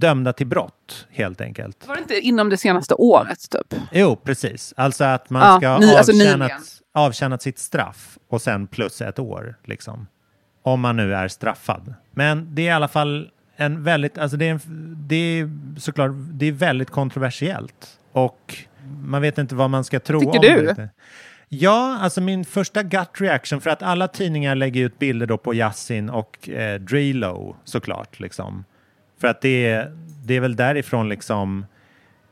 dömda 0.00 0.32
till 0.32 0.46
brott 0.46 1.06
helt 1.10 1.40
enkelt. 1.40 1.86
Var 1.88 1.94
det 1.94 2.00
inte 2.00 2.20
inom 2.20 2.48
det 2.50 2.56
senaste 2.56 2.94
året 2.94 3.50
typ? 3.50 3.80
Jo, 3.92 4.16
precis. 4.16 4.74
Alltså 4.76 5.04
att 5.04 5.30
man 5.30 5.60
ska 5.60 5.68
ha 5.68 5.78
ny- 5.78 5.94
alltså 5.94 6.12
avtjänat, 6.12 6.52
avtjänat 6.94 7.42
sitt 7.42 7.58
straff 7.58 8.18
och 8.28 8.42
sen 8.42 8.66
plus 8.66 9.00
ett 9.00 9.18
år, 9.18 9.54
liksom. 9.64 10.06
Om 10.62 10.80
man 10.80 10.96
nu 10.96 11.14
är 11.14 11.28
straffad. 11.28 11.94
Men 12.12 12.54
det 12.54 12.62
är 12.62 12.66
i 12.66 12.70
alla 12.70 12.88
fall 12.88 13.30
en 13.56 13.82
väldigt, 13.84 14.18
alltså 14.18 14.36
det 14.36 14.48
är, 14.48 14.50
en, 14.50 14.60
det 15.08 15.16
är 15.16 15.50
såklart, 15.78 16.10
det 16.14 16.46
är 16.46 16.52
väldigt 16.52 16.90
kontroversiellt. 16.90 17.98
Och 18.12 18.56
man 19.02 19.22
vet 19.22 19.38
inte 19.38 19.54
vad 19.54 19.70
man 19.70 19.84
ska 19.84 20.00
tro 20.00 20.20
Tycker 20.20 20.36
om 20.36 20.42
du? 20.42 20.66
det. 20.66 20.88
Ja, 21.48 21.98
alltså 22.00 22.20
min 22.20 22.44
första 22.44 22.82
gut 22.82 23.20
reaction, 23.20 23.60
för 23.60 23.70
att 23.70 23.82
alla 23.82 24.08
tidningar 24.08 24.54
lägger 24.54 24.84
ut 24.84 24.98
bilder 24.98 25.26
då 25.26 25.38
på 25.38 25.54
Yasin 25.54 26.10
och 26.10 26.48
eh, 26.48 26.80
Drilo 26.80 27.56
såklart, 27.64 28.20
liksom. 28.20 28.64
För 29.20 29.28
att 29.28 29.40
det 29.40 29.66
är, 29.66 29.96
det 30.24 30.34
är 30.34 30.40
väl 30.40 30.56
därifrån 30.56 31.08
liksom 31.08 31.66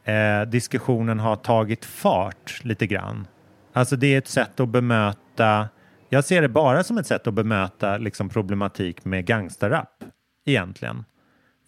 eh, 0.04 0.42
diskussionen 0.42 1.18
har 1.18 1.36
tagit 1.36 1.84
fart 1.84 2.60
lite 2.64 2.86
grann. 2.86 3.26
Alltså 3.72 3.96
det 3.96 4.14
är 4.14 4.18
ett 4.18 4.28
sätt 4.28 4.60
att 4.60 4.68
bemöta, 4.68 5.68
jag 6.08 6.24
ser 6.24 6.42
det 6.42 6.48
bara 6.48 6.84
som 6.84 6.98
ett 6.98 7.06
sätt 7.06 7.26
att 7.26 7.34
bemöta 7.34 7.96
liksom 7.98 8.28
problematik 8.28 9.04
med 9.04 9.26
gangsterrap 9.26 10.04
egentligen. 10.44 11.04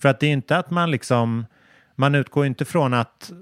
För 0.02 0.08
att 0.08 0.20
det 0.20 0.26
är 0.26 0.32
inte 0.32 0.56
att 0.56 0.70
man 0.70 0.90
liksom, 0.90 1.46
man 1.96 2.14
utgår 2.14 2.46
inte 2.46 2.64
från 2.64 2.94
att 2.94 3.32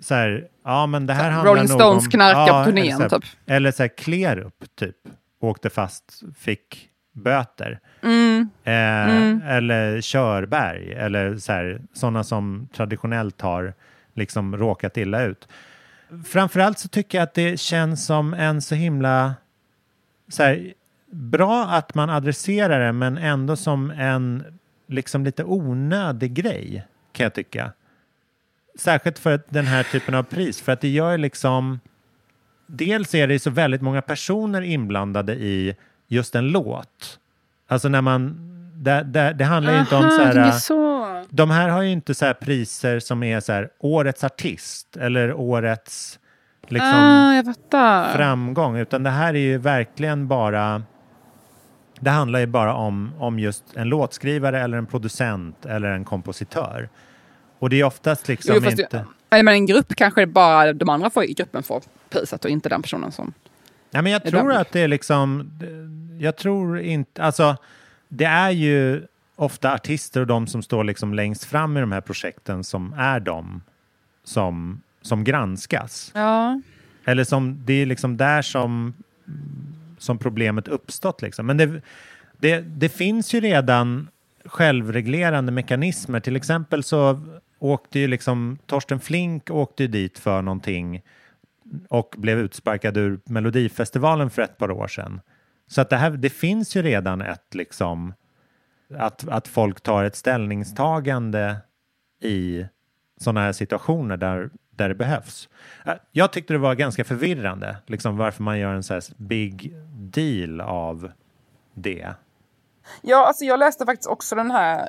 så 0.00 0.14
här, 0.14 0.48
ja 0.64 0.86
men 0.86 1.06
det 1.06 1.14
här 1.14 1.24
Så, 1.24 1.34
handlar 1.34 1.52
Rolling 1.52 1.68
Stones 1.68 2.04
om... 2.04 2.10
knarkar 2.10 2.46
på 2.46 2.54
eller 2.54 2.64
turnén, 2.64 2.96
så 2.96 3.02
här, 3.02 3.08
typ. 3.08 3.24
Eller 3.46 3.72
så 3.72 3.82
här, 3.82 3.96
Klerup 3.96 4.76
typ, 4.76 4.96
åkte 5.40 5.70
fast, 5.70 6.22
fick 6.38 6.89
böter. 7.20 7.80
Mm. 8.02 8.50
Eh, 8.64 8.72
Mm. 9.10 9.42
Eller 9.46 10.00
Körberg, 10.00 10.92
eller 10.92 11.36
sådana 11.92 12.24
som 12.24 12.68
traditionellt 12.72 13.40
har 13.40 13.74
liksom 14.14 14.56
råkat 14.56 14.96
illa 14.96 15.22
ut. 15.22 15.48
Framförallt 16.26 16.78
så 16.78 16.88
tycker 16.88 17.18
jag 17.18 17.22
att 17.22 17.34
det 17.34 17.60
känns 17.60 18.06
som 18.06 18.34
en 18.34 18.62
så 18.62 18.74
himla 18.74 19.34
så 20.28 20.42
här, 20.42 20.72
bra 21.10 21.64
att 21.64 21.94
man 21.94 22.10
adresserar 22.10 22.86
det, 22.86 22.92
men 22.92 23.18
ändå 23.18 23.56
som 23.56 23.90
en 23.90 24.44
liksom 24.86 25.24
lite 25.24 25.44
onödig 25.44 26.34
grej, 26.34 26.86
kan 27.12 27.24
jag 27.24 27.34
tycka. 27.34 27.72
Särskilt 28.78 29.18
för 29.18 29.40
den 29.48 29.66
här 29.66 29.82
typen 29.82 30.14
av 30.14 30.22
pris, 30.22 30.60
för 30.60 30.72
att 30.72 30.80
det 30.80 30.88
gör 30.88 31.18
liksom... 31.18 31.80
Dels 32.66 33.14
är 33.14 33.26
det 33.28 33.38
så 33.38 33.50
väldigt 33.50 33.82
många 33.82 34.02
personer 34.02 34.62
inblandade 34.62 35.34
i 35.34 35.76
just 36.10 36.34
en 36.34 36.48
låt. 36.48 37.18
Alltså 37.68 37.88
när 37.88 38.00
man... 38.00 38.46
Det, 38.74 39.02
det, 39.02 39.32
det 39.32 39.44
handlar 39.44 39.72
ju 39.72 39.80
inte 39.80 39.96
om 39.96 40.04
Aha, 40.04 40.10
så 40.10 40.22
här... 40.22 40.34
det 40.34 40.40
är 40.40 40.50
så. 40.50 41.24
De 41.30 41.50
här 41.50 41.68
har 41.68 41.82
ju 41.82 41.90
inte 41.90 42.14
så 42.14 42.26
här 42.26 42.34
priser 42.34 43.00
som 43.00 43.22
är 43.22 43.40
så 43.40 43.52
här 43.52 43.68
årets 43.78 44.24
artist 44.24 44.96
eller 44.96 45.32
årets 45.32 46.18
liksom 46.68 47.42
Ah, 47.72 48.04
framgång, 48.14 48.76
utan 48.76 49.02
det 49.02 49.10
här 49.10 49.34
är 49.34 49.38
ju 49.38 49.58
verkligen 49.58 50.28
bara 50.28 50.82
det 52.00 52.10
handlar 52.10 52.40
ju 52.40 52.46
bara 52.46 52.74
om, 52.74 53.12
om 53.18 53.38
just 53.38 53.64
en 53.74 53.88
låtskrivare 53.88 54.60
eller 54.60 54.78
en 54.78 54.86
producent 54.86 55.66
eller 55.66 55.88
en 55.88 56.04
kompositör. 56.04 56.88
Och 57.58 57.70
det 57.70 57.80
är 57.80 57.84
oftast 57.84 58.28
liksom 58.28 58.54
Jo, 58.62 58.70
inte... 58.70 59.04
Nej, 59.30 59.42
men 59.42 59.54
en 59.54 59.66
grupp 59.66 59.94
kanske 59.94 60.26
bara 60.26 60.72
de 60.72 60.88
andra 60.88 61.10
får, 61.10 61.24
i 61.24 61.32
gruppen 61.32 61.62
får 61.62 61.82
priset 62.10 62.44
och 62.44 62.50
inte 62.50 62.68
den 62.68 62.82
personen 62.82 63.12
som... 63.12 63.32
Ja, 63.90 64.02
men 64.02 64.12
jag 64.12 64.24
tror 64.24 64.52
att 64.52 64.72
det 64.72 64.80
är 64.80 64.88
liksom... 64.88 65.50
Jag 66.18 66.36
tror 66.36 66.80
inte... 66.80 67.22
Alltså, 67.22 67.56
det 68.08 68.24
är 68.24 68.50
ju 68.50 69.06
ofta 69.36 69.74
artister 69.74 70.20
och 70.20 70.26
de 70.26 70.46
som 70.46 70.62
står 70.62 70.84
liksom 70.84 71.14
längst 71.14 71.44
fram 71.44 71.76
i 71.76 71.80
de 71.80 71.92
här 71.92 72.00
projekten 72.00 72.64
som 72.64 72.92
är 72.92 73.20
de 73.20 73.62
som, 74.24 74.82
som 75.02 75.24
granskas. 75.24 76.10
Ja. 76.14 76.60
Eller 77.04 77.24
som, 77.24 77.62
det 77.64 77.72
är 77.72 77.86
liksom 77.86 78.16
där 78.16 78.42
som, 78.42 78.94
som 79.98 80.18
problemet 80.18 80.68
uppstått. 80.68 81.22
Liksom. 81.22 81.46
Men 81.46 81.56
det, 81.56 81.82
det, 82.38 82.60
det 82.60 82.88
finns 82.88 83.34
ju 83.34 83.40
redan 83.40 84.08
självreglerande 84.44 85.52
mekanismer. 85.52 86.20
Till 86.20 86.36
exempel 86.36 86.82
så 86.82 87.20
åkte 87.58 87.98
ju 87.98 88.06
liksom 88.06 88.58
Torsten 88.66 89.00
Flink 89.00 89.50
åkte 89.50 89.82
ju 89.82 89.88
dit 89.88 90.18
för 90.18 90.42
någonting 90.42 91.02
och 91.88 92.14
blev 92.18 92.38
utsparkad 92.38 92.96
ur 92.96 93.20
Melodifestivalen 93.24 94.30
för 94.30 94.42
ett 94.42 94.58
par 94.58 94.70
år 94.70 94.88
sedan. 94.88 95.20
Så 95.66 95.80
att 95.80 95.90
det, 95.90 95.96
här, 95.96 96.10
det 96.10 96.30
finns 96.30 96.76
ju 96.76 96.82
redan 96.82 97.20
ett 97.20 97.54
liksom 97.54 98.14
att, 98.98 99.28
att 99.28 99.48
folk 99.48 99.80
tar 99.80 100.04
ett 100.04 100.16
ställningstagande 100.16 101.56
i 102.22 102.66
sådana 103.20 103.40
här 103.40 103.52
situationer 103.52 104.16
där, 104.16 104.50
där 104.70 104.88
det 104.88 104.94
behövs. 104.94 105.48
Äh, 105.86 105.92
jag 106.12 106.32
tyckte 106.32 106.52
det 106.52 106.58
var 106.58 106.74
ganska 106.74 107.04
förvirrande, 107.04 107.76
liksom 107.86 108.16
varför 108.16 108.42
man 108.42 108.58
gör 108.58 108.74
en 108.74 108.82
så 108.82 108.94
här 108.94 109.02
big 109.16 109.74
deal 109.92 110.60
av 110.60 111.12
det. 111.74 112.14
Ja, 113.02 113.26
alltså 113.26 113.44
jag 113.44 113.58
läste 113.58 113.86
faktiskt 113.86 114.08
också 114.08 114.34
den 114.34 114.50
här 114.50 114.88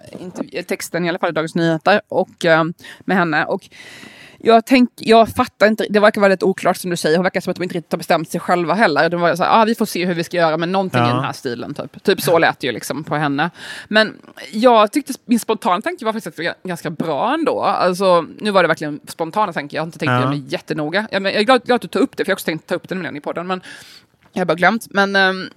texten, 0.63 1.05
i 1.05 1.09
alla 1.09 1.19
fall 1.19 1.29
i 1.29 1.33
Dagens 1.33 1.55
Nyheter, 1.55 2.01
och, 2.07 2.45
eh, 2.45 2.63
med 2.99 3.17
henne. 3.17 3.45
Och 3.45 3.69
jag, 4.43 4.65
tänk, 4.65 4.89
jag 4.95 5.29
fattar 5.29 5.67
inte, 5.67 5.85
det 5.89 5.99
verkar 5.99 6.21
väldigt 6.21 6.43
oklart 6.43 6.77
som 6.77 6.89
du 6.89 6.95
säger. 6.97 7.17
Hon 7.17 7.23
verkar 7.23 7.41
som 7.41 7.51
att 7.51 7.57
de 7.57 7.63
inte 7.63 7.75
riktigt 7.75 7.91
har 7.91 7.97
bestämt 7.97 8.29
sig 8.31 8.39
själva 8.39 8.73
heller. 8.73 9.09
De 9.09 9.21
var 9.21 9.35
så 9.35 9.43
här, 9.43 9.61
ah, 9.61 9.65
vi 9.65 9.75
får 9.75 9.85
se 9.85 10.05
hur 10.05 10.13
vi 10.13 10.23
ska 10.23 10.37
göra 10.37 10.57
med 10.57 10.69
någonting 10.69 10.99
Ja. 11.01 11.09
i 11.09 11.13
den 11.13 11.23
här 11.23 11.33
stilen. 11.33 11.73
Typ, 11.73 12.03
typ 12.03 12.21
så 12.21 12.39
lät 12.39 12.59
det 12.59 12.67
ju 12.67 12.73
liksom 12.73 13.03
på 13.03 13.15
henne. 13.15 13.49
Men 13.87 14.17
jag 14.51 14.91
tyckte, 14.91 15.13
min 15.25 15.39
spontana 15.39 15.81
tanke 15.81 16.05
var 16.05 16.13
faktiskt 16.13 16.39
ganska 16.63 16.89
bra 16.89 17.33
ändå. 17.33 17.61
Alltså, 17.61 18.25
nu 18.39 18.51
var 18.51 18.61
det 18.63 18.67
verkligen 18.67 18.99
spontana 19.07 19.53
tanke, 19.53 19.75
jag 19.75 19.81
har 19.81 19.85
inte 19.87 19.99
tänkt 19.99 20.11
Ja. 20.11 20.25
det 20.25 20.37
jättenoga. 20.37 21.07
Jag, 21.11 21.21
men 21.21 21.31
jag 21.31 21.39
är 21.41 21.45
glad, 21.45 21.63
glad 21.63 21.75
att 21.75 21.81
du 21.81 21.87
tar 21.87 21.99
upp 21.99 22.17
det, 22.17 22.25
för 22.25 22.29
jag 22.29 22.33
har 22.33 22.35
också 22.35 22.45
tänkt 22.45 22.67
ta 22.67 22.75
upp 22.75 22.89
det 22.89 22.95
nämligen 22.95 23.15
i 23.17 23.21
podden. 23.21 23.47
Men 23.47 23.61
jag 24.33 24.41
har 24.41 24.45
bara 24.45 24.55
glömt. 24.55 24.87
Men 24.89 25.15
ehm, 25.15 25.49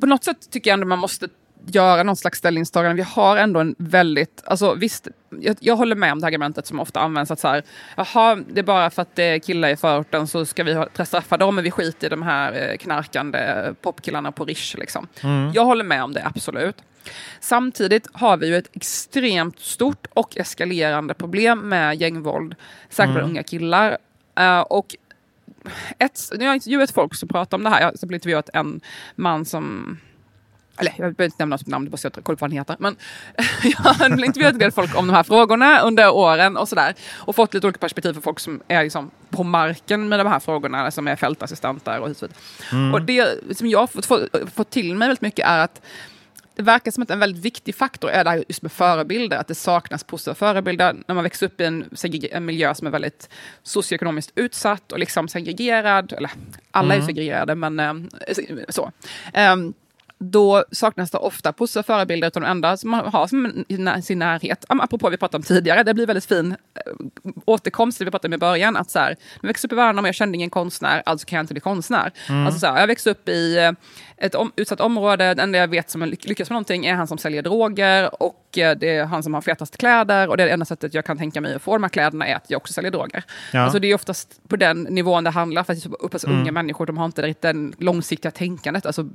på 0.00 0.06
något 0.06 0.24
sätt 0.24 0.50
tycker 0.50 0.70
jag 0.70 0.74
ändå 0.74 0.86
man 0.86 0.98
måste 0.98 1.28
göra 1.66 2.02
någon 2.02 2.16
slags 2.16 2.38
ställningstagande. 2.38 2.96
Vi 2.96 3.08
har 3.10 3.36
ändå 3.36 3.60
en 3.60 3.74
väldigt, 3.78 4.42
alltså 4.44 4.74
visst, 4.74 5.08
jag, 5.40 5.56
jag 5.60 5.76
håller 5.76 5.96
med 5.96 6.12
om 6.12 6.20
det 6.20 6.26
argumentet 6.26 6.66
som 6.66 6.80
ofta 6.80 7.00
används 7.00 7.30
att 7.30 7.40
så 7.40 7.48
här, 7.48 7.62
jaha, 7.96 8.34
det 8.48 8.60
är 8.60 8.64
bara 8.64 8.90
för 8.90 9.02
att 9.02 9.16
det 9.16 9.24
är 9.24 9.38
killar 9.38 9.68
i 9.68 9.76
förorten 9.76 10.26
så 10.26 10.44
ska 10.44 10.64
vi 10.64 10.84
straffa 11.04 11.36
dem, 11.36 11.54
men 11.54 11.64
vi 11.64 11.70
skiter 11.70 12.06
i 12.06 12.10
de 12.10 12.22
här 12.22 12.70
eh, 12.70 12.76
knarkande 12.76 13.72
popkillarna 13.82 14.32
på 14.32 14.44
Rish 14.44 14.76
liksom. 14.78 15.06
Mm. 15.22 15.50
Jag 15.54 15.64
håller 15.64 15.84
med 15.84 16.04
om 16.04 16.12
det, 16.12 16.22
absolut. 16.24 16.76
Samtidigt 17.40 18.08
har 18.12 18.36
vi 18.36 18.46
ju 18.46 18.56
ett 18.56 18.76
extremt 18.76 19.60
stort 19.60 20.06
och 20.12 20.36
eskalerande 20.36 21.14
problem 21.14 21.68
med 21.68 22.00
gängvåld, 22.00 22.54
särskilt 22.90 23.18
Mm. 23.18 23.30
unga 23.30 23.42
killar. 23.42 23.98
Eh, 24.38 24.60
och 24.60 24.96
ett, 25.98 26.20
nu 26.32 26.38
har 26.38 26.46
jag 26.46 26.54
intervjuat 26.56 26.90
folk 26.90 27.14
som 27.14 27.28
pratar 27.28 27.56
om 27.56 27.64
det 27.64 27.70
här. 27.70 27.80
Jag 27.80 27.86
har 27.86 28.14
intervjuat 28.14 28.50
en 28.52 28.80
man 29.16 29.44
som 29.44 29.98
eller 30.78 30.90
jag 30.90 30.98
behöver 30.98 31.24
inte 31.24 31.36
nämna 31.38 31.56
något 31.56 31.66
namn, 31.66 31.84
det 31.84 31.90
måste 31.90 32.06
jag 32.14 32.24
kolla 32.24 32.36
på 32.36 32.44
vad 32.44 32.50
han 32.50 32.58
heter. 32.58 32.76
Men 32.78 32.96
jag 33.62 33.78
har 33.78 34.24
intervjuat 34.24 34.52
en 34.52 34.58
del 34.58 34.72
folk 34.72 34.98
om 34.98 35.06
de 35.06 35.12
här 35.12 35.22
frågorna 35.22 35.80
under 35.80 36.10
åren 36.10 36.56
och 36.56 36.68
sådär. 36.68 36.94
Och 37.12 37.36
fått 37.36 37.54
lite 37.54 37.66
olika 37.66 37.78
perspektiv 37.78 38.12
för 38.12 38.20
folk 38.20 38.40
som 38.40 38.62
är 38.68 38.82
liksom 38.82 39.10
på 39.30 39.42
marken 39.44 40.08
med 40.08 40.18
de 40.20 40.26
här 40.26 40.40
frågorna, 40.40 40.90
som 40.90 41.08
är 41.08 41.16
fältassistenter 41.16 41.98
och 41.98 42.02
och 42.02 42.08
dit. 42.08 42.24
Mm. 42.72 42.94
Och 42.94 43.02
det 43.02 43.56
som 43.58 43.66
jag 43.66 43.78
har 43.78 43.86
fått, 43.86 44.06
fått, 44.06 44.28
fått 44.54 44.70
till 44.70 44.94
mig 44.94 45.08
väldigt 45.08 45.22
mycket 45.22 45.46
är 45.46 45.58
att 45.58 45.82
det 46.54 46.62
verkar 46.62 46.90
som 46.90 47.02
att 47.02 47.10
en 47.10 47.18
väldigt 47.18 47.44
viktig 47.44 47.74
faktor 47.74 48.10
är 48.10 48.24
det 48.24 48.30
här 48.30 48.44
just 48.48 48.62
med 48.62 48.72
förebilder, 48.72 49.36
att 49.36 49.48
det 49.48 49.54
saknas 49.54 50.04
positiva 50.04 50.34
förebilder. 50.34 50.96
När 51.06 51.14
man 51.14 51.24
växer 51.24 51.46
upp 51.46 51.60
i 51.60 51.64
en, 51.64 51.90
en 52.30 52.44
miljö 52.44 52.74
som 52.74 52.86
är 52.86 52.90
väldigt 52.90 53.28
socioekonomiskt 53.62 54.32
utsatt 54.34 54.92
och 54.92 54.98
liksom 54.98 55.28
segregerad, 55.28 56.12
eller 56.12 56.30
alla 56.70 56.94
är 56.94 56.98
Mm. 56.98 57.06
segregerade, 57.06 57.54
men 57.54 57.80
eh, 57.80 57.94
så. 58.68 58.92
Ehm, 59.32 59.74
då 60.22 60.64
saknas 60.72 61.10
det 61.10 61.18
ofta 61.18 61.52
positiva 61.52 61.82
förebilder, 61.82 62.28
utan 62.28 62.42
de 62.42 62.48
enda 62.48 62.76
som 62.76 62.90
man 62.90 63.06
har 63.12 63.26
som 63.26 63.64
sin 64.02 64.18
närhet, 64.18 64.64
apropå 64.68 65.10
vi 65.10 65.16
pratade 65.16 65.36
om 65.36 65.42
tidigare, 65.42 65.82
det 65.82 65.94
blir 65.94 66.06
väldigt 66.06 66.24
fin 66.24 66.52
eh, 66.52 66.92
återkomst 67.44 67.98
det 67.98 68.04
vi 68.04 68.10
pratade 68.10 68.28
om 68.28 68.34
i 68.34 68.38
början, 68.38 68.76
att 68.76 68.90
så 68.90 68.98
här, 68.98 69.16
jag 69.40 69.48
växte 69.48 69.66
upp 69.66 69.72
i 69.72 69.76
Värnamo, 69.76 70.08
jag 70.08 70.14
kände 70.14 70.36
ingen 70.36 70.50
konstnär, 70.50 71.02
alltså 71.06 71.26
kan 71.26 71.36
jag 71.36 71.42
inte 71.42 71.54
bli 71.54 71.60
konstnär. 71.60 72.12
Mm. 72.28 72.46
Alltså 72.46 72.60
så 72.60 72.66
här, 72.66 72.80
jag 72.80 72.86
växte 72.86 73.10
upp 73.10 73.28
i 73.28 73.58
eh, 73.58 73.72
ett 74.22 74.34
om, 74.34 74.52
utsatt 74.56 74.80
område, 74.80 75.34
det 75.34 75.42
enda 75.42 75.58
jag 75.58 75.68
vet 75.68 75.90
som 75.90 76.02
lyck- 76.02 76.28
lyckas 76.28 76.50
med 76.50 76.54
någonting 76.54 76.86
är 76.86 76.94
han 76.94 77.06
som 77.06 77.18
säljer 77.18 77.42
droger 77.42 78.22
och 78.22 78.58
eh, 78.58 78.76
det 78.78 78.96
är 78.96 79.04
han 79.04 79.22
som 79.22 79.34
har 79.34 79.40
fetast 79.40 79.76
kläder 79.76 80.28
och 80.28 80.36
det 80.36 80.42
är 80.42 80.46
det 80.46 80.52
enda 80.52 80.64
sättet 80.66 80.94
jag 80.94 81.04
kan 81.04 81.18
tänka 81.18 81.40
mig 81.40 81.54
att 81.54 81.62
få 81.62 81.72
de 81.72 81.82
här 81.82 81.90
kläderna 81.90 82.26
är 82.26 82.34
att 82.36 82.44
jag 82.50 82.56
också 82.56 82.72
säljer 82.72 82.90
droger. 82.90 83.24
Ja. 83.52 83.60
Alltså 83.60 83.78
det 83.78 83.88
är 83.90 83.94
oftast 83.94 84.40
på 84.48 84.56
den 84.56 84.82
nivån 84.82 85.24
det 85.24 85.30
handlar, 85.30 85.64
för 85.64 85.72
att 85.72 85.82
det 85.82 86.14
är 86.14 86.18
så 86.18 86.26
Mm. 86.26 86.40
unga 86.40 86.52
människor, 86.52 86.86
de 86.86 86.98
har 86.98 87.04
inte 87.06 87.22
riktigt 87.22 87.42
den 87.42 87.74
långsiktiga 87.78 88.30
tänkandet. 88.30 88.86
Alltså, 88.86 89.08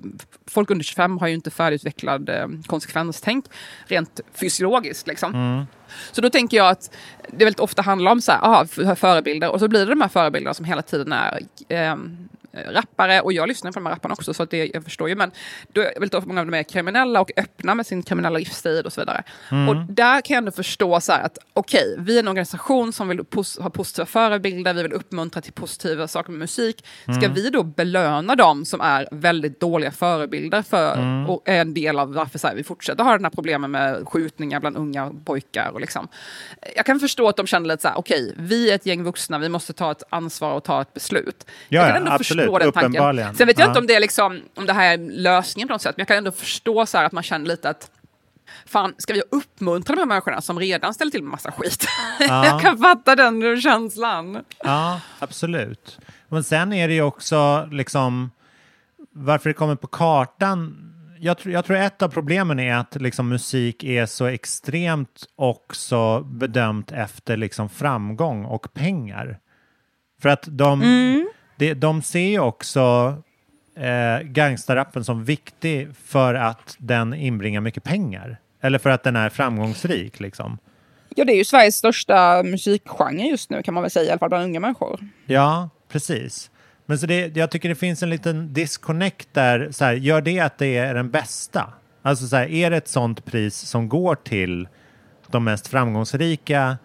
folk 0.47 0.69
under 0.69 0.83
25 0.83 1.17
har 1.17 1.27
ju 1.27 1.33
inte 1.33 1.51
färdigutvecklad 1.51 2.29
eh, 2.29 2.47
konsekvenstänk 2.65 3.45
rent 3.85 4.19
fysiologiskt. 4.33 5.07
Liksom. 5.07 5.33
Mm. 5.33 5.65
Så 6.11 6.21
då 6.21 6.29
tänker 6.29 6.57
jag 6.57 6.69
att 6.69 6.91
det 7.27 7.45
väldigt 7.45 7.59
ofta 7.59 7.81
handlar 7.81 8.11
om 8.11 8.21
så 8.21 8.31
här, 8.31 8.39
aha, 8.43 8.65
förebilder 8.95 9.49
och 9.51 9.59
så 9.59 9.67
blir 9.67 9.79
det 9.85 9.91
de 9.91 10.01
här 10.01 10.07
förebilderna 10.09 10.53
som 10.53 10.65
hela 10.65 10.81
tiden 10.81 11.13
är 11.13 11.39
ehm, 11.69 12.29
rappare 12.53 13.21
och 13.21 13.33
jag 13.33 13.47
lyssnar 13.47 13.71
på 13.71 13.79
de 13.79 13.85
här 13.85 13.93
rapparna 13.93 14.13
också 14.13 14.33
så 14.33 14.43
att 14.43 14.49
det, 14.51 14.71
jag 14.73 14.83
förstår 14.83 15.09
ju 15.09 15.15
men 15.15 15.31
då 15.73 15.81
är 15.81 15.99
väldigt 15.99 16.25
många 16.25 16.39
av 16.41 16.45
dem 16.47 16.53
är 16.53 16.63
kriminella 16.63 17.21
och 17.21 17.31
öppna 17.37 17.75
med 17.75 17.85
sin 17.87 18.03
kriminella 18.03 18.37
livsstil 18.39 18.85
och 18.85 18.93
så 18.93 19.01
vidare. 19.01 19.23
Mm. 19.51 19.69
Och 19.69 19.75
där 19.75 20.21
kan 20.21 20.33
jag 20.33 20.37
ändå 20.37 20.51
förstå 20.51 21.01
så 21.01 21.11
här 21.11 21.21
att 21.23 21.37
okej, 21.53 21.95
vi 21.97 22.15
är 22.15 22.19
en 22.19 22.27
organisation 22.27 22.93
som 22.93 23.07
vill 23.07 23.19
pos- 23.19 23.61
ha 23.61 23.69
positiva 23.69 24.05
förebilder, 24.05 24.73
vi 24.73 24.83
vill 24.83 24.93
uppmuntra 24.93 25.41
till 25.41 25.53
positiva 25.53 26.07
saker 26.07 26.31
med 26.31 26.39
musik. 26.39 26.85
Ska 27.03 27.13
Mm. 27.13 27.33
vi 27.33 27.49
då 27.49 27.63
belöna 27.63 28.35
dem 28.35 28.65
som 28.65 28.81
är 28.81 29.07
väldigt 29.11 29.59
dåliga 29.59 29.91
förebilder 29.91 30.61
för 30.61 30.93
Mm. 30.97 31.29
och 31.29 31.49
är 31.49 31.61
en 31.61 31.73
del 31.73 31.99
av 31.99 32.13
varför 32.13 32.39
så 32.39 32.47
här, 32.47 32.55
vi 32.55 32.63
fortsätter 32.63 33.03
ha 33.03 33.11
den 33.11 33.23
här 33.25 33.31
problemen 33.31 33.71
med 33.71 34.07
skjutningar 34.07 34.59
bland 34.59 34.77
unga 34.77 35.11
pojkar 35.25 35.69
och 35.73 35.81
liksom. 35.81 36.07
Jag 36.75 36.85
kan 36.85 36.99
förstå 36.99 37.27
att 37.29 37.37
de 37.37 37.47
kände 37.47 37.69
lite 37.69 37.81
så 37.81 37.87
här, 37.87 37.97
okej, 37.97 38.33
vi 38.37 38.71
är 38.71 38.75
ett 38.75 38.85
gäng 38.85 39.03
vuxna, 39.03 39.39
vi 39.39 39.49
måste 39.49 39.73
ta 39.73 39.91
ett 39.91 40.03
ansvar 40.09 40.51
och 40.53 40.63
ta 40.63 40.81
ett 40.81 40.93
beslut. 40.93 41.45
Ja, 41.69 41.81
jag 41.81 41.87
kan 41.87 41.95
ändå 41.97 42.11
absolut, 42.11 42.36
förstå 42.43 42.59
den 42.59 42.71
tanken. 42.71 43.35
Sen 43.35 43.47
vet 43.47 43.59
jag 43.59 43.65
Ja. 43.65 43.69
inte 43.69 43.79
om 43.79 43.87
det, 43.87 43.95
är 43.95 43.99
liksom, 43.99 44.41
om 44.55 44.65
det 44.65 44.73
här 44.73 44.93
är 44.93 44.97
lösningen 44.97 45.67
på 45.67 45.73
något 45.73 45.81
sätt, 45.81 45.97
men 45.97 46.01
jag 46.01 46.07
kan 46.07 46.17
ändå 46.17 46.31
förstå 46.31 46.85
så 46.85 46.97
att 46.97 47.11
man 47.11 47.23
känner 47.23 47.45
lite 47.45 47.69
att 47.69 47.91
Fan, 48.65 48.93
ska 48.97 49.13
vi 49.13 49.21
uppmuntra 49.31 49.95
de 49.95 49.99
här 49.99 50.05
människorna 50.05 50.41
som 50.41 50.59
redan 50.59 50.93
ställer 50.93 51.11
till 51.11 51.23
med 51.23 51.31
massa 51.31 51.51
skit? 51.51 51.85
Ja. 52.19 52.45
jag 52.45 52.61
kan 52.61 52.77
fatta 52.77 53.15
den 53.15 53.61
känslan. 53.61 54.43
Ja, 54.63 55.01
absolut. 55.19 55.99
Men 56.29 56.43
sen 56.43 56.73
är 56.73 56.87
det 56.87 56.93
ju 56.93 57.01
också 57.01 57.67
liksom 57.71 58.31
varför 59.11 59.49
det 59.49 59.53
kommer 59.53 59.75
på 59.75 59.87
kartan. 59.87 60.83
Jag, 61.19 61.37
tror- 61.37 61.53
jag 61.53 61.65
tror 61.65 61.77
ett 61.77 62.01
av 62.01 62.09
problemen 62.09 62.59
är 62.59 62.75
att 62.75 62.95
liksom 63.01 63.29
musik 63.29 63.83
är 63.83 64.05
så 64.05 64.25
extremt 64.25 65.25
också 65.35 66.19
bedömt 66.21 66.91
efter 66.91 67.37
liksom 67.37 67.69
framgång 67.69 68.45
och 68.45 68.73
pengar. 68.73 69.39
För 70.21 70.29
att 70.29 70.43
de, 70.47 70.81
Mm. 70.81 71.27
De, 71.57 71.73
de 71.73 72.01
ser 72.01 72.19
ju 72.19 72.39
också 72.39 73.15
eh, 73.75 74.27
gangsterrappen 74.27 75.03
som 75.03 75.23
viktig 75.23 75.87
för 76.03 76.33
att 76.33 76.75
den 76.77 77.13
inbringar 77.13 77.61
mycket 77.61 77.83
pengar? 77.83 78.37
Eller 78.61 78.79
för 78.79 78.89
att 78.89 79.03
den 79.03 79.15
är 79.15 79.29
framgångsrik 79.29 80.19
liksom? 80.19 80.57
Ja, 81.15 81.25
det 81.25 81.33
är 81.33 81.37
ju 81.37 81.45
Sveriges 81.45 81.75
största 81.75 82.43
musikgenre 82.43 83.27
just 83.27 83.49
nu 83.49 83.63
kan 83.63 83.73
man 83.73 83.83
väl 83.83 83.91
säga, 83.91 84.05
i 84.05 84.09
alla 84.09 84.19
fall 84.19 84.29
bland 84.29 84.43
unga 84.43 84.59
människor. 84.59 84.99
Ja, 85.25 85.69
precis. 85.89 86.51
Men 86.85 86.99
så 86.99 87.05
det, 87.05 87.37
jag 87.37 87.51
tycker 87.51 87.69
det 87.69 87.75
finns 87.75 88.03
en 88.03 88.09
liten 88.09 88.53
disconnect 88.53 89.29
där. 89.33 89.69
Så 89.71 89.85
här, 89.85 89.93
gör 89.93 90.21
det 90.21 90.39
att 90.39 90.57
det 90.57 90.77
är 90.77 90.93
den 90.93 91.11
bästa? 91.11 91.73
Alltså 92.01 92.27
så 92.27 92.35
här, 92.35 92.47
är 92.47 92.69
det 92.69 92.77
ett 92.77 92.87
sånt 92.87 93.25
pris 93.25 93.55
som 93.55 93.89
går 93.89 94.15
till 94.15 94.67
de 95.27 95.43
mest 95.43 95.67
framgångsrika 95.67 96.77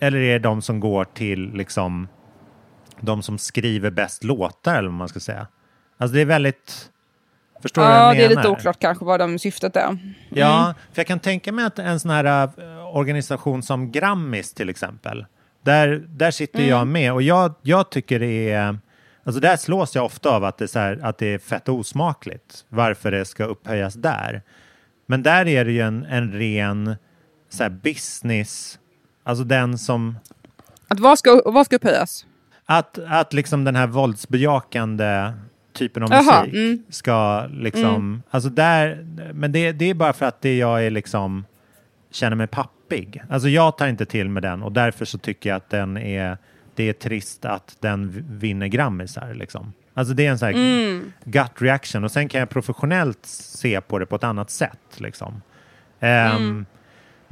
eller 0.00 0.18
är 0.18 0.32
det 0.32 0.38
de 0.38 0.62
som 0.62 0.80
går 0.80 1.04
till 1.04 1.52
liksom 1.54 2.08
de 3.00 3.22
som 3.22 3.38
skriver 3.38 3.90
bäst 3.90 4.24
låtar 4.24 4.74
eller 4.74 4.88
vad 4.88 4.98
man 4.98 5.08
ska 5.08 5.20
säga? 5.20 5.46
Alltså 5.98 6.14
det 6.14 6.20
är 6.20 6.24
väldigt... 6.26 6.90
Förstår 7.62 7.82
du 7.82 7.88
vad 7.88 7.96
jag 7.96 8.02
Ja, 8.04 8.08
menar? 8.08 8.18
det 8.18 8.24
är 8.34 8.36
lite 8.36 8.48
oklart 8.48 8.78
kanske 8.80 9.04
vad 9.04 9.20
de 9.20 9.38
syftet 9.38 9.76
är. 9.76 9.98
Ja, 10.30 10.62
Mm. 10.62 10.74
för 10.92 11.00
jag 11.00 11.06
kan 11.06 11.18
tänka 11.20 11.52
mig 11.52 11.64
att 11.64 11.78
en 11.78 12.00
sån 12.00 12.10
här 12.10 12.24
äh, 12.58 12.96
organisation 12.96 13.62
som 13.62 13.92
Grammis 13.92 14.54
till 14.54 14.68
exempel, 14.68 15.26
där, 15.64 16.04
där 16.08 16.30
sitter 16.30 16.58
Mm. 16.58 16.70
jag 16.70 16.86
med 16.86 17.12
och 17.12 17.22
jag, 17.22 17.54
jag 17.62 17.90
tycker 17.90 18.18
det 18.20 18.50
är, 18.52 18.78
alltså 19.24 19.40
där 19.40 19.56
slås 19.56 19.94
jag 19.94 20.04
ofta 20.04 20.30
av 20.30 20.44
att 20.44 20.58
det, 20.58 20.76
är 20.76 20.80
här, 20.80 20.98
att 21.02 21.18
det 21.18 21.26
är 21.34 21.38
fett 21.38 21.68
osmakligt 21.68 22.64
varför 22.68 23.10
det 23.10 23.24
ska 23.24 23.44
upphöjas 23.44 23.94
där. 23.94 24.42
Men 25.06 25.22
där 25.22 25.48
är 25.48 25.64
det 25.64 25.72
ju 25.72 25.80
en, 25.80 26.04
en 26.04 26.32
ren 26.32 26.96
så 27.48 27.62
här, 27.62 27.70
business, 27.70 28.78
alltså 29.24 29.44
den 29.44 29.78
som, 29.78 30.18
Att 30.88 31.00
vad 31.00 31.18
ska, 31.18 31.42
vad 31.44 31.66
ska 31.66 31.76
upphöjas? 31.76 32.26
Att, 32.72 32.98
att 32.98 33.32
liksom 33.32 33.64
den 33.64 33.76
här 33.76 33.86
våldsbejakande 33.86 35.32
typen 35.72 36.02
av 36.02 36.08
Jaha, 36.12 36.40
musik 36.40 36.54
mm. 36.54 36.82
ska 36.88 37.46
liksom, 37.52 37.84
Mm. 37.84 38.22
alltså 38.30 38.50
där, 38.50 39.06
men 39.34 39.52
det, 39.52 39.72
det 39.72 39.90
är 39.90 39.94
bara 39.94 40.12
för 40.12 40.26
att 40.26 40.40
det 40.40 40.56
jag 40.56 40.86
är 40.86 40.90
liksom, 40.90 41.44
känner 42.10 42.36
mig 42.36 42.46
pappig. 42.46 43.22
Alltså 43.30 43.48
jag 43.48 43.78
tar 43.78 43.86
inte 43.86 44.06
till 44.06 44.28
med 44.28 44.42
den 44.42 44.62
och 44.62 44.72
därför 44.72 45.04
så 45.04 45.18
tycker 45.18 45.50
jag 45.50 45.56
att 45.56 45.70
den 45.70 45.96
är, 45.96 46.38
det 46.74 46.88
är 46.88 46.92
trist 46.92 47.44
att 47.44 47.76
den 47.80 48.24
vinner 48.30 48.66
grammisar 48.66 49.34
liksom. 49.34 49.72
Alltså 49.94 50.14
det 50.14 50.26
är 50.26 50.30
en 50.30 50.38
sån 50.38 50.46
här 50.46 50.54
Mm. 50.54 51.12
gut 51.24 51.52
reaction 51.62 52.04
och 52.04 52.10
sen 52.10 52.28
kan 52.28 52.40
jag 52.40 52.50
professionellt 52.50 53.26
se 53.26 53.80
på 53.80 53.98
det 53.98 54.06
på 54.06 54.16
ett 54.16 54.24
annat 54.24 54.50
sätt 54.50 54.96
liksom. 54.96 55.42
Mm. 56.00 56.66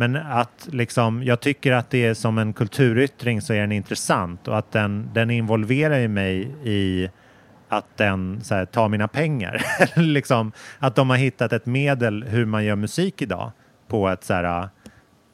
Men 0.00 0.16
att 0.16 0.68
liksom, 0.72 1.22
jag 1.22 1.40
tycker 1.40 1.72
att 1.72 1.90
det 1.90 2.04
är 2.06 2.14
som 2.14 2.38
en 2.38 2.52
kulturyttring 2.52 3.42
så 3.42 3.52
är 3.52 3.60
den 3.60 3.72
intressant 3.72 4.48
och 4.48 4.58
att 4.58 4.72
den, 4.72 5.10
den 5.12 5.30
involverar 5.30 5.98
ju 5.98 6.08
mig 6.08 6.40
i 6.64 7.08
att 7.68 7.96
den 7.96 8.40
här, 8.50 8.64
tar 8.64 8.88
mina 8.88 9.08
pengar. 9.08 9.62
liksom, 9.96 10.52
att 10.78 10.94
de 10.94 11.10
har 11.10 11.16
hittat 11.16 11.52
ett 11.52 11.66
medel 11.66 12.24
hur 12.24 12.44
man 12.44 12.64
gör 12.64 12.76
musik 12.76 13.22
idag 13.22 13.52
på 13.88 14.08
ett 14.08 14.24
så 14.24 14.34
här, 14.34 14.68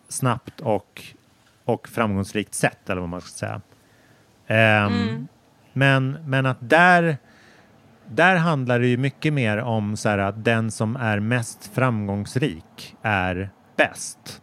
snabbt 0.08 0.60
och, 0.60 1.02
och 1.64 1.88
framgångsrikt 1.88 2.54
sätt 2.54 2.90
eller 2.90 3.00
vad 3.00 3.10
man 3.10 3.20
ska 3.20 3.30
säga. 3.30 3.60
Ehm, 4.46 4.92
Mm. 4.92 5.28
men, 5.72 6.18
men 6.26 6.46
att 6.46 6.58
där, 6.60 7.16
där 8.06 8.36
handlar 8.36 8.80
det 8.80 8.86
ju 8.86 8.96
mycket 8.96 9.32
mer 9.32 9.58
om 9.58 9.96
så 9.96 10.08
här, 10.08 10.18
att 10.18 10.44
den 10.44 10.70
som 10.70 10.96
är 10.96 11.20
mest 11.20 11.70
framgångsrik 11.74 12.96
är 13.02 13.50
bäst. 13.76 14.40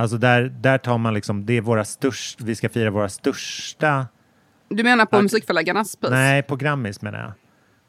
Alltså 0.00 0.16
där, 0.18 0.42
där 0.60 0.78
tar 0.78 0.98
man 0.98 1.14
liksom, 1.14 1.46
det 1.46 1.56
är 1.56 1.60
våra 1.60 1.84
största, 1.84 2.44
vi 2.44 2.54
ska 2.56 2.68
fira 2.68 2.90
våra 2.90 3.08
största, 3.08 4.06
Du 4.68 4.82
menar 4.84 5.06
på 5.06 5.16
Att- 5.16 5.22
musikförläggarnas 5.22 5.96
pris? 5.96 6.10
nej 6.10 6.42
på 6.42 6.56
Grammis 6.56 7.02
menar 7.02 7.18
jag. 7.18 7.32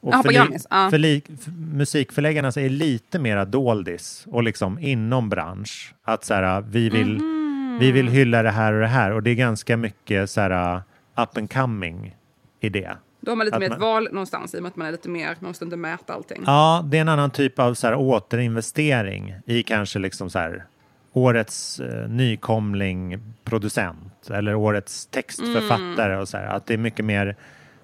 Och 0.02 0.14
Jaha, 0.14 0.24
på 0.24 0.30
förli- 0.30 0.34
Grammis, 0.36 0.68
ja. 0.70 0.90
förli- 0.92 1.22
f- 1.34 1.48
musikförläggarna 1.58 2.48
är 2.48 2.70
lite 2.70 3.20
mera 3.20 3.46
doldis 3.46 4.24
och 4.28 4.44
liksom 4.44 4.80
inom 4.80 5.30
bransch. 5.30 5.94
Att 6.04 6.24
så 6.26 6.34
här, 6.34 6.62
vi 6.62 6.90
vill, 6.90 7.18
Mhm. 7.18 7.78
vi 7.80 7.92
vill 7.92 8.08
hylla 8.08 8.44
det 8.44 8.52
här 8.52 8.74
och 8.74 8.82
det 8.82 8.88
här 8.88 9.12
och 9.12 9.24
det 9.24 9.30
är 9.32 9.36
ganska 9.36 9.78
mycket 9.78 10.30
så 10.30 10.42
här 10.42 10.82
up 11.18 11.38
and 11.38 11.54
coming 11.54 12.16
i 12.60 12.70
det. 12.70 12.98
Då 13.22 13.32
har 13.32 13.36
man 13.36 13.46
lite 13.46 13.56
Att 13.56 13.62
mer 13.62 13.70
man- 13.70 13.76
ett 13.78 13.82
val 13.82 14.08
någonstans 14.12 14.54
i 14.56 14.58
och 14.58 14.62
med 14.62 14.70
att 14.70 14.76
man 14.76 14.88
är 14.88 14.92
lite 14.92 15.10
mer, 15.10 15.28
man 15.40 15.48
måste 15.50 15.66
inte 15.66 15.78
mäta 15.78 16.14
allting. 16.14 16.44
Ja, 16.46 16.86
det 16.92 16.98
är 16.98 17.02
en 17.02 17.10
annan 17.10 17.32
typ 17.32 17.60
av 17.60 17.74
så 17.74 17.88
här, 17.88 17.96
återinvestering 17.96 19.36
i 19.46 19.64
kanske 19.64 20.00
liksom 20.00 20.30
så 20.30 20.40
här, 20.40 20.66
årets 21.14 21.80
eh, 21.80 22.10
nykomling 22.10 23.20
producent 23.44 24.30
eller 24.30 24.56
årets 24.56 25.06
textförfattare 25.06 26.18
och 26.18 26.28
så 26.28 26.38
här. 26.38 26.46
Att 26.46 26.66
det 26.66 26.74
är 26.74 26.78
mycket 26.78 27.06
mer, 27.06 27.36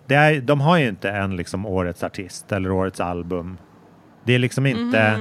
det 0.06 0.16
är, 0.16 0.42
de 0.42 0.62
har 0.62 0.78
ju 0.78 0.88
inte 0.88 1.10
en 1.10 1.36
liksom 1.36 1.66
årets 1.66 2.04
artist 2.04 2.52
eller 2.52 2.72
årets 2.72 3.00
album. 3.00 3.58
Det 4.24 4.34
är 4.34 4.40
liksom 4.40 4.66
inte, 4.66 5.20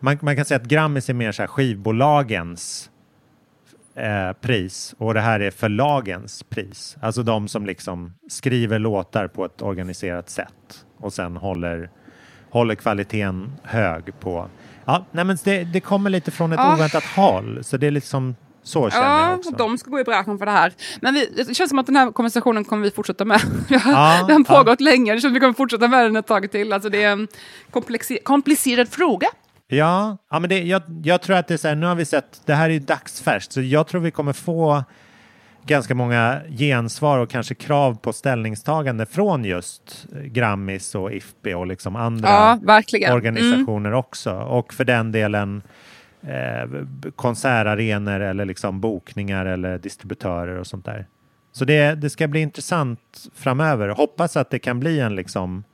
man, 0.00 0.18
man 0.20 0.36
kan 0.36 0.44
säga 0.44 0.60
att 0.60 0.68
Grammis 0.68 1.10
är 1.10 1.14
mer 1.14 1.32
så 1.32 1.42
här 1.42 1.46
skivbolagens 1.46 2.90
eh, 3.94 4.32
pris 4.32 4.94
och 4.98 5.14
det 5.14 5.20
här 5.20 5.40
är 5.40 5.50
förlagens 5.50 6.42
pris. 6.42 6.96
Alltså 7.00 7.22
de 7.22 7.48
som 7.48 7.66
liksom 7.66 8.14
skriver 8.28 8.78
låtar 8.78 9.28
på 9.28 9.44
ett 9.44 9.62
organiserat 9.62 10.30
sätt 10.30 10.84
och 10.96 11.12
sen 11.12 11.36
håller, 11.36 11.90
håller 12.50 12.74
kvaliteten 12.74 13.52
hög 13.62 14.20
på... 14.20 14.48
Ja, 14.88 15.04
nej 15.12 15.24
men 15.24 15.38
det, 15.44 15.64
det 15.64 15.80
kommer 15.80 16.10
lite 16.10 16.30
från 16.30 16.52
ett 16.52 16.58
Ah. 16.58 16.74
oväntat 16.74 17.04
håll, 17.04 17.64
så 17.64 17.76
det 17.76 17.86
är 17.86 17.90
liksom 17.90 18.36
så 18.62 18.90
känner 18.90 19.06
jag 19.08 19.30
Ja, 19.30 19.34
också. 19.34 19.50
de 19.50 19.78
ska 19.78 19.90
gå 19.90 20.00
i 20.00 20.04
bräschen 20.04 20.38
för 20.38 20.46
det 20.46 20.52
här. 20.52 20.72
Men 21.00 21.14
vi, 21.14 21.26
det 21.36 21.54
känns 21.54 21.70
som 21.70 21.78
att 21.78 21.86
den 21.86 21.96
här 21.96 22.12
konversationen 22.12 22.64
kommer 22.64 22.82
vi 22.82 22.90
fortsätta 22.90 23.24
med. 23.24 23.40
Ja, 23.68 24.24
den 24.28 24.44
har 24.46 24.54
ja. 24.54 24.58
pågått 24.64 24.80
länge, 24.80 25.12
det 25.14 25.20
känns 25.20 25.22
som 25.22 25.30
att 25.30 25.36
vi 25.36 25.40
kommer 25.40 25.54
fortsätta 25.54 25.88
med 25.88 26.04
den 26.04 26.16
ett 26.16 26.26
tag 26.26 26.50
till. 26.50 26.72
Alltså 26.72 26.88
det 26.88 27.02
är 27.02 27.12
en 27.12 27.28
komplicerad 28.22 28.88
fråga. 28.88 29.28
Ja, 29.68 30.16
ja 30.30 30.38
men 30.38 30.48
det, 30.50 30.58
jag, 30.62 30.82
jag 31.04 31.22
tror 31.22 31.36
att 31.36 31.48
det 31.48 31.54
är 31.54 31.58
så 31.58 31.68
här, 31.68 31.74
nu 31.74 31.86
har 31.86 31.94
vi 31.94 32.04
sett, 32.04 32.40
det 32.44 32.54
här 32.54 32.64
är 32.64 32.72
ju 32.74 32.78
dagsfärskt, 32.78 33.52
så 33.52 33.60
jag 33.60 33.86
tror 33.86 34.00
vi 34.00 34.10
kommer 34.10 34.32
få 34.32 34.84
ganska 35.68 35.94
många 35.94 36.40
gensvar 36.48 37.18
och 37.18 37.30
kanske 37.30 37.54
krav 37.54 37.94
på 37.98 38.12
ställningstagande 38.12 39.06
från 39.06 39.44
just 39.44 40.06
Grammis 40.24 40.94
och 40.94 41.12
IFPI 41.12 41.54
och 41.54 41.66
liksom 41.66 41.96
andra 41.96 42.28
Ja, 42.28 42.58
organisationer 43.14 43.92
också. 43.92 44.32
Och 44.34 44.74
för 44.74 44.84
den 44.84 45.12
delen 45.12 45.62
eh, 46.22 46.70
konsertarenor 47.16 48.20
eller 48.20 48.44
liksom 48.44 48.80
bokningar 48.80 49.46
eller 49.46 49.78
distributörer 49.78 50.58
och 50.58 50.66
sånt 50.66 50.84
där. 50.84 51.06
Så 51.52 51.64
det, 51.64 51.94
det 51.94 52.10
ska 52.10 52.28
bli 52.28 52.40
intressant 52.40 53.26
framöver. 53.34 53.88
Hoppas 53.88 54.36
att 54.36 54.50
det 54.50 54.58
kan 54.58 54.80
bli 54.80 55.00
en 55.00 55.14
liksom 55.14 55.64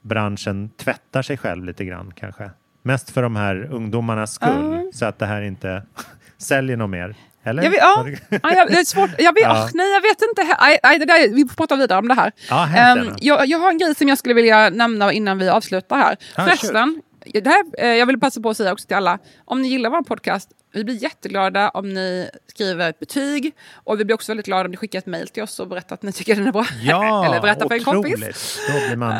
branschen 0.00 0.70
tvättar 0.76 1.22
sig 1.22 1.36
själv 1.36 1.64
lite 1.64 1.84
grann 1.84 2.12
kanske. 2.16 2.50
Mest 2.82 3.10
för 3.10 3.22
de 3.22 3.36
här 3.36 3.68
ungdomarnas 3.70 4.32
skull 4.32 4.82
Ja. 4.84 4.90
så 4.94 5.04
att 5.04 5.18
det 5.18 5.26
här 5.26 5.42
inte 5.42 5.82
säljer 6.38 6.76
något 6.76 6.90
mer. 6.90 7.14
Eller? 7.44 7.62
Jag 7.62 7.70
vet, 7.70 7.80
ja, 7.80 8.06
ja, 8.30 8.66
det 8.68 8.78
är 8.78 8.84
svårt. 8.84 9.10
Jag 9.18 9.32
vet, 9.32 9.42
Ja. 9.42 9.64
ah, 9.64 9.68
nej, 9.74 9.92
jag 9.92 10.00
vet 10.00 10.22
inte. 10.22 10.56
Nej, 10.60 10.78
nej, 10.82 10.98
det 10.98 11.04
där, 11.04 11.28
vi 11.34 11.44
får 11.48 11.54
prata 11.54 11.76
vidare 11.76 11.98
om 11.98 12.08
det 12.08 12.14
här. 12.14 12.32
Ja, 12.50 12.68
gärna. 12.76 13.16
jag, 13.20 13.46
jag 13.46 13.58
har 13.58 13.70
en 13.70 13.78
grej 13.78 13.94
som 13.94 14.08
jag 14.08 14.18
skulle 14.18 14.34
vilja 14.34 14.70
nämna 14.70 15.12
innan 15.12 15.38
vi 15.38 15.48
avslutar 15.48 15.96
här. 15.96 16.16
Ja, 16.36 16.44
Förresten, 16.44 17.02
det 17.42 17.48
här, 17.50 17.64
eh, 17.78 17.88
jag 17.88 18.06
vill 18.06 18.20
passa 18.20 18.40
på 18.40 18.50
att 18.50 18.56
säga 18.56 18.72
också 18.72 18.86
till 18.86 18.96
alla, 18.96 19.18
om 19.44 19.62
ni 19.62 19.68
gillar 19.68 19.90
vår 19.90 20.02
podcast, 20.02 20.48
vi 20.74 20.84
blir 20.84 21.02
jätteglada 21.02 21.68
om 21.68 21.88
ni 21.88 22.30
skriver 22.46 22.90
ett 22.90 22.98
betyg 22.98 23.54
och 23.74 24.00
vi 24.00 24.04
blir 24.04 24.14
också 24.14 24.32
väldigt 24.32 24.46
glada 24.46 24.64
om 24.64 24.70
ni 24.70 24.76
skickar 24.76 24.98
ett 24.98 25.06
mejl 25.06 25.28
till 25.28 25.42
oss 25.42 25.60
och 25.60 25.68
berättar 25.68 25.94
att 25.94 26.02
ni 26.02 26.12
tycker 26.12 26.36
den 26.36 26.46
är 26.46 26.52
bra. 26.52 26.66
Ja, 26.82 27.24
Eller 27.26 27.40
berättar 27.40 27.68
för 27.68 27.74
en 27.74 27.84
kompis. 27.84 28.14
otroligt. 28.14 28.60
Då 28.68 28.86
blir 28.86 28.96
man... 28.96 29.10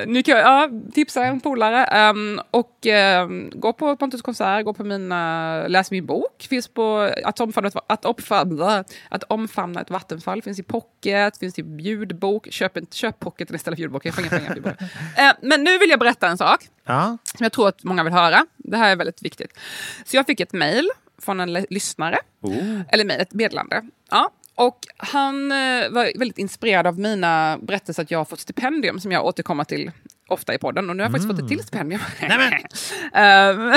Uh, 0.00 0.06
nu 0.06 0.22
kan 0.22 0.38
jag 0.38 0.44
ja, 0.46 0.70
tipsa 0.94 1.24
en 1.24 1.40
polare. 1.40 1.84
ehm, 1.84 2.40
och 2.50 2.86
ehm, 2.86 3.50
gå 3.54 3.72
på 3.72 3.96
Pontus 3.96 4.22
konsert, 4.22 4.64
gå 4.64 4.72
på 4.72 4.84
mina, 4.84 5.68
läs 5.68 5.90
min 5.90 6.06
bok. 6.06 6.46
Finns 6.48 6.68
på 6.68 7.10
att 7.24 7.40
omfamna, 7.40 7.68
ett, 7.68 7.76
att, 7.86 8.04
omfamna, 8.04 8.84
att 9.08 9.22
omfamna 9.22 9.80
ett 9.80 9.90
vattenfall. 9.90 10.42
Finns 10.42 10.58
i 10.58 10.62
pocket, 10.62 11.38
finns 11.38 11.58
i 11.58 11.62
ljudbok. 11.78 12.48
Köp, 12.50 12.76
en, 12.76 12.86
köp 12.90 13.18
pocketen 13.20 13.56
istället 13.56 13.78
för 13.78 13.82
ljudbok. 13.82 14.06
Jag 14.06 14.14
får 14.14 14.22
inga 14.22 14.30
pengar. 14.30 14.76
Eh, 15.16 15.32
men 15.42 15.64
nu 15.64 15.78
vill 15.78 15.90
jag 15.90 15.98
berätta 15.98 16.28
en 16.28 16.38
sak 16.38 16.68
Ja, 16.86 17.18
som 17.24 17.44
jag 17.44 17.52
tror 17.52 17.68
att 17.68 17.84
många 17.84 18.04
vill 18.04 18.12
höra. 18.12 18.46
Det 18.56 18.76
här 18.76 18.90
är 18.90 18.96
väldigt 18.96 19.22
viktigt. 19.22 19.58
Så 20.04 20.16
jag 20.16 20.26
fick 20.26 20.40
ett 20.40 20.52
mejl 20.52 20.88
från 21.18 21.40
en 21.40 21.52
lyssnare. 21.52 22.18
oh. 22.40 22.80
Eller 22.88 23.04
mejl, 23.04 23.20
ett 23.20 23.32
meddelande. 23.32 23.82
Ja. 24.10 24.30
Och 24.54 24.78
han 24.96 25.52
eh, 25.52 25.90
var 25.90 26.18
väldigt 26.18 26.38
inspirerad 26.38 26.86
av 26.86 26.98
mina 26.98 27.58
berättelser 27.62 28.02
att 28.02 28.10
jag 28.10 28.18
har 28.18 28.24
fått 28.24 28.40
stipendium 28.40 29.00
som 29.00 29.12
jag 29.12 29.24
återkommer 29.24 29.64
till 29.64 29.90
ofta 30.28 30.54
i 30.54 30.58
podden. 30.58 30.90
Och 30.90 30.96
nu 30.96 31.02
har 31.02 31.10
jag 31.10 31.12
faktiskt 31.12 31.30
fått 31.30 31.42
ett 31.42 31.48
till 31.48 31.62
stipendium. 31.62 32.00
Ehm, 33.14 33.72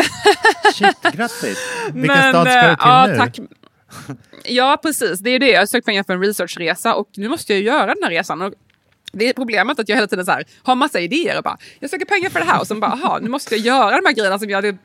Shit, 0.73 1.01
grattis! 1.13 1.57
Vilken 1.93 2.17
men, 2.17 2.33
stad 2.33 2.47
ska 2.47 2.61
du 2.61 2.67
eh, 2.67 2.75
till 2.75 2.77
ja, 2.79 3.07
nu? 3.07 3.17
Tack. 3.17 3.39
Ja, 4.43 4.79
precis. 4.81 5.19
Det 5.19 5.29
är 5.29 5.39
det. 5.39 5.51
Jag 5.51 5.59
har 5.59 5.65
sökt 5.65 5.85
pengar 5.85 6.03
för 6.03 6.13
en 6.13 6.21
researchresa 6.21 6.95
och 6.95 7.09
nu 7.15 7.29
måste 7.29 7.53
jag 7.53 7.61
göra 7.61 7.85
den 7.85 8.03
här 8.03 8.09
resan. 8.09 8.41
Och 8.41 8.53
det 9.11 9.29
är 9.29 9.33
problemet 9.33 9.79
att 9.79 9.89
jag 9.89 9.95
hela 9.95 10.07
tiden 10.07 10.25
så 10.25 10.31
här, 10.31 10.45
har 10.63 10.75
massa 10.75 10.99
idéer 10.99 11.37
och 11.37 11.43
bara, 11.43 11.57
jag 11.79 11.89
söker 11.89 12.05
pengar 12.05 12.29
för 12.29 12.39
det 12.39 12.45
här 12.45 12.59
och 12.59 12.67
sen 12.67 12.79
bara, 12.79 12.91
aha, 12.91 13.19
nu 13.21 13.29
måste 13.29 13.55
jag 13.55 13.65
göra 13.65 13.95
de 13.95 14.05
här 14.05 14.13
grejerna 14.13 14.39
som 14.39 14.49
jag 14.49 14.57
hade 14.57 14.77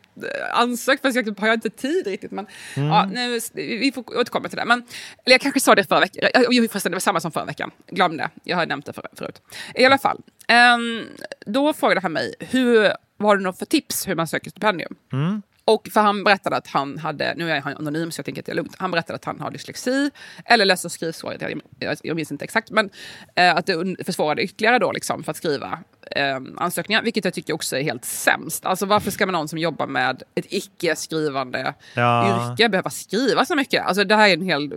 ansökt, 0.53 1.03
fast 1.03 1.17
jag 1.17 1.41
har 1.41 1.47
jag 1.47 1.57
inte 1.57 1.71
tid 1.71 2.07
riktigt. 2.07 2.31
Men 2.31 2.47
Mm. 2.77 2.89
ja, 2.89 3.07
nu, 3.13 3.41
vi 3.55 3.93
får 3.95 4.19
återkomma 4.19 4.49
till 4.49 4.57
det. 4.59 4.65
Men, 4.65 4.79
eller 5.25 5.35
jag 5.35 5.41
kanske 5.41 5.61
sa 5.61 5.75
det 5.75 5.85
förra 5.85 6.01
veckan. 6.01 6.31
Jo, 6.51 6.69
förresten, 6.71 6.93
det 6.93 6.97
var 6.97 7.01
samma 7.01 7.21
som 7.21 7.33
förra 7.33 7.45
veckan. 7.45 7.71
Glöm 7.91 8.17
det. 8.17 8.31
Jag 8.45 8.57
har 8.57 8.67
nämnt 8.67 8.87
det 8.87 8.93
för, 8.93 9.09
förut. 9.13 9.43
I 9.75 9.85
alla 9.85 9.99
fall. 9.99 10.21
ehm, 10.49 11.07
då 11.47 11.73
frågade 11.73 12.01
han 12.01 12.13
mig, 12.13 12.35
hur, 12.41 12.83
vad 13.17 13.29
har 13.31 13.37
du 13.37 13.43
något 13.43 13.59
för 13.59 13.67
tips 13.67 14.09
hur 14.09 14.15
man 14.15 14.27
söker 14.29 14.51
stipendium? 14.51 14.95
Mm. 15.13 15.43
Och 15.65 15.89
för 15.93 16.01
han 16.01 16.25
berättade 16.25 16.57
att 16.57 16.67
han 16.67 16.99
hade, 16.99 17.35
nu 17.37 17.51
är 17.51 17.61
han 17.61 17.77
anonym 17.77 18.11
så 18.11 18.19
jag 18.21 18.25
tänker 18.25 18.43
att 18.43 18.47
det 18.47 18.53
är 18.53 18.57
lugnt, 18.57 18.75
han 18.79 18.91
berättade 18.91 19.15
att 19.17 19.25
han 19.25 19.41
har 19.41 19.51
dyslexi 19.51 20.11
eller 20.45 20.65
läs 20.65 20.85
och 20.85 20.93
skrivsvårigheter, 20.93 21.61
jag, 21.79 21.97
jag, 22.03 22.17
minns 22.17 22.33
inte 22.33 22.45
exakt, 22.45 22.71
men 22.71 22.91
eh, 23.35 23.57
att 23.57 23.67
det 23.67 24.05
försvårade 24.05 24.43
ytterligare 24.43 24.79
då 24.79 24.93
liksom 24.93 25.25
för 25.25 25.31
att 25.31 25.37
skriva 25.37 25.79
eh, 26.11 26.37
ansökningar, 26.57 27.03
vilket 27.03 27.25
jag 27.25 27.35
tycker 27.35 27.53
också 27.55 27.77
är 27.77 27.83
helt 27.83 28.05
sämst. 28.05 28.67
Alltså 28.67 28.87
varför 28.87 29.11
ska 29.11 29.27
man 29.27 29.33
någon 29.33 29.49
som 29.49 29.59
jobbar 29.59 29.87
med 29.87 30.23
ett 30.35 30.47
icke-skrivande 30.49 31.75
Ja. 31.95 32.47
yrke 32.53 32.69
behöva 32.69 32.91
skriva 32.91 33.45
så 33.45 33.57
mycket? 33.57 33.87
Alltså 33.87 34.05
det 34.05 34.17
här 34.17 34.29
är 34.29 34.33
en 34.33 34.43
hel, 34.43 34.69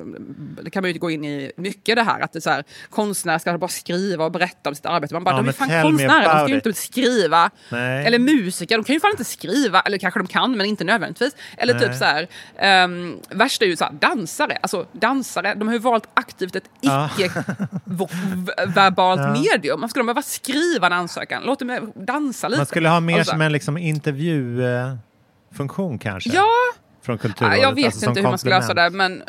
det 0.63 0.69
kan 0.69 0.84
man 0.84 0.91
ju 0.91 0.99
gå 0.99 1.11
in 1.11 1.26
i 1.26 1.51
mycket 1.57 1.95
det 1.95 2.03
här, 2.03 2.19
att 2.19 2.34
det 2.34 2.41
så 2.41 2.49
här, 2.49 2.63
konstnärer 2.89 3.38
ska 3.38 3.57
bara 3.57 3.67
skriva 3.67 4.26
och 4.26 4.32
berätta 4.32 4.69
om 4.69 4.76
sitt 4.76 4.86
arbete. 4.86 5.13
Man 5.13 5.23
bara, 5.23 5.36
Ja, 5.36 5.41
de 5.41 5.47
är 5.47 5.51
fan 5.53 5.82
konstnärer, 5.82 6.23
de 6.34 6.39
ska 6.39 6.49
ju 6.49 6.55
inte 6.55 6.73
skriva. 6.73 7.49
Nej. 7.69 8.05
Eller 8.05 8.19
musiker, 8.19 8.78
de 8.78 8.84
kan 8.84 8.93
ju 8.93 8.99
fan 8.99 9.11
inte 9.11 9.23
skriva, 9.26 9.82
eller 9.82 9.97
kanske 9.97 10.19
de 10.19 10.28
kan 10.28 10.57
men 10.57 10.65
inte 10.65 10.84
nödvändigtvis. 10.84 11.36
Eller 11.57 11.73
Nej. 11.73 11.84
typ 11.84 11.95
så 11.95 12.05
här, 12.05 12.28
um, 12.86 13.19
värst 13.30 13.61
är 13.61 13.65
ju 13.65 13.76
så 13.76 13.84
här, 13.86 13.91
dansare, 13.93 14.57
alltså 14.61 14.86
dansare, 14.91 15.53
de 15.53 15.67
har 15.67 15.76
ju 15.76 15.80
valt 15.80 16.07
aktivt 16.13 16.55
ett 16.55 16.63
icke-verbalt 16.82 19.21
Ja. 19.21 19.34
medium. 19.34 19.80
Man 19.80 19.89
skulle 19.89 20.03
behöva 20.05 20.21
skriva 20.21 20.88
en 20.88 20.93
ansökan, 20.93 21.14
låt 21.43 21.59
dem 21.59 21.91
dansa 21.95 22.47
lite. 22.47 22.59
Man 22.59 22.66
skulle 22.66 22.89
ha 22.89 22.99
mer 22.99 23.18
Alltså, 23.18 23.32
som 23.32 23.41
en 23.41 23.51
liksom, 23.51 23.78
intervjufunktion 23.78 25.99
kanske? 25.99 26.30
Ja, 26.30 26.47
Från 27.01 27.18
Kulturrådet? 27.18 27.61
jag 27.61 27.76
vet 27.76 27.86
alltså 27.86 28.09
inte 28.09 28.22
hur 28.22 28.28
man 28.30 28.38
ska 28.38 28.49
lösa 28.49 28.74
det, 28.74 28.89
men 28.89 29.24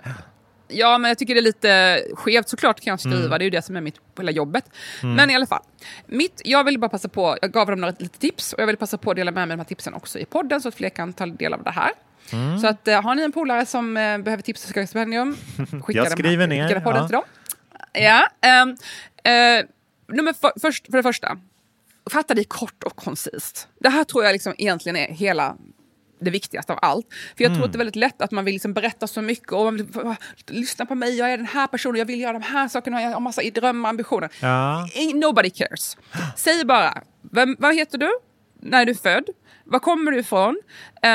Ja, 0.69 0.99
men 0.99 1.09
jag 1.09 1.19
tycker 1.19 1.35
det 1.35 1.41
är 1.41 1.43
lite 1.43 2.03
skevt. 2.15 2.49
Såklart 2.49 2.81
kan 2.81 2.91
jag 2.91 3.01
skriva, 3.01 3.17
Mm. 3.17 3.31
det 3.31 3.37
är 3.37 3.41
ju 3.45 3.51
det 3.51 3.63
som 3.63 3.77
är 3.77 3.81
mitt 3.81 3.95
hela 4.19 4.31
jobbet. 4.31 4.65
Mm. 5.03 5.15
Men 5.15 5.31
i 5.31 5.35
alla 5.35 5.47
fall, 5.47 5.63
mitt, 6.07 6.43
jag 6.45 6.65
vill 6.65 6.79
bara 6.79 6.89
passa 6.89 7.09
på, 7.09 7.37
jag 7.43 7.53
gav 7.53 7.67
dem 7.67 7.81
några 7.81 7.95
lite 7.99 8.19
tips 8.19 8.53
och 8.53 8.61
jag 8.63 8.67
vill 8.67 8.77
passa 8.77 8.99
på 8.99 9.11
att 9.11 9.17
dela 9.17 9.31
med 9.31 9.49
mig 9.49 9.55
av 9.55 9.59
de 9.59 9.63
här 9.63 9.69
tipsen 9.69 9.95
också 9.95 10.19
i 10.19 10.25
podden 10.25 10.61
så 10.61 10.69
att 10.69 10.75
fler 10.75 10.89
kan 10.89 11.13
ta 11.13 11.27
del 11.27 11.55
av 11.55 11.63
det 11.63 11.71
här. 11.71 11.91
Mm. 12.33 12.59
Så 12.59 12.67
att, 12.67 12.89
eh, 12.89 13.03
har 13.03 13.15
ni 13.15 13.23
en 13.23 13.33
polare 13.33 13.67
som 13.67 13.97
eh, 13.97 14.19
behöver 14.19 14.43
tips 14.43 14.63
och 14.63 14.69
söka 14.69 14.87
stipendium, 14.87 15.37
skicka 15.83 15.99
Jag 15.99 16.11
skriver 16.13 16.41
här, 16.41 16.47
ner, 16.47 16.69
skicka 16.69 16.81
podden 16.81 17.03
ja. 17.03 17.09
till 17.09 17.15
dem. 17.15 17.25
Ja, 17.93 18.27
ehm, 18.41 18.71
eh, 19.25 19.65
nummer 20.17 20.33
för, 20.33 20.53
först, 20.61 20.87
för 20.87 20.97
det 20.97 21.03
första, 21.03 21.37
fatta 22.11 22.35
dig 22.35 22.45
kort 22.45 22.83
och 22.85 22.97
koncist. 22.97 23.69
Det 23.81 23.89
här 23.89 24.05
tror 24.05 24.25
jag 24.25 24.33
liksom 24.33 24.55
egentligen 24.59 24.97
är 24.97 25.09
hela 25.09 25.57
det 26.21 26.31
viktigaste 26.31 26.73
av 26.73 26.79
allt. 26.83 27.07
För 27.37 27.45
jag 27.45 27.51
tror 27.51 27.57
Mm. 27.57 27.65
att 27.65 27.73
det 27.73 27.77
är 27.77 27.79
väldigt 27.79 27.97
lätt 27.97 28.23
att 28.23 28.31
man 28.31 28.45
vill 28.45 28.55
liksom 28.55 28.73
berätta 28.73 29.07
så 29.07 29.23
mycket 29.23 29.53
och 29.53 29.65
man 29.65 29.77
vill, 29.77 29.87
"Va, 29.87 30.17
lyssna 30.47 30.87
på 30.87 30.95
mig, 30.95 31.19
jag 31.19 31.33
är 31.33 31.37
den 31.37 31.47
här 31.47 31.67
personen, 31.67 31.99
jag 31.99 32.07
vill 32.07 32.21
göra 32.21 32.33
de 32.33 32.43
här 32.43 32.69
sakerna, 32.69 33.03
jag 33.03 33.11
har 33.11 33.21
massa 33.21 33.43
drömmar 33.55 33.89
och 33.89 33.91
ambitioner. 33.91 34.31
Ja. 34.41 34.89
Nobody 35.15 35.51
cares. 35.51 35.97
Säg 36.37 36.65
bara, 36.65 37.03
vem, 37.33 37.57
vad 37.59 37.75
heter 37.75 37.99
du? 37.99 38.11
När 38.61 38.81
är 38.83 38.87
du 38.87 38.95
född? 38.95 39.25
Var 39.65 39.79
kommer 39.79 40.13
du 40.13 40.19
ifrån? 40.19 40.61
Eh, 41.03 41.11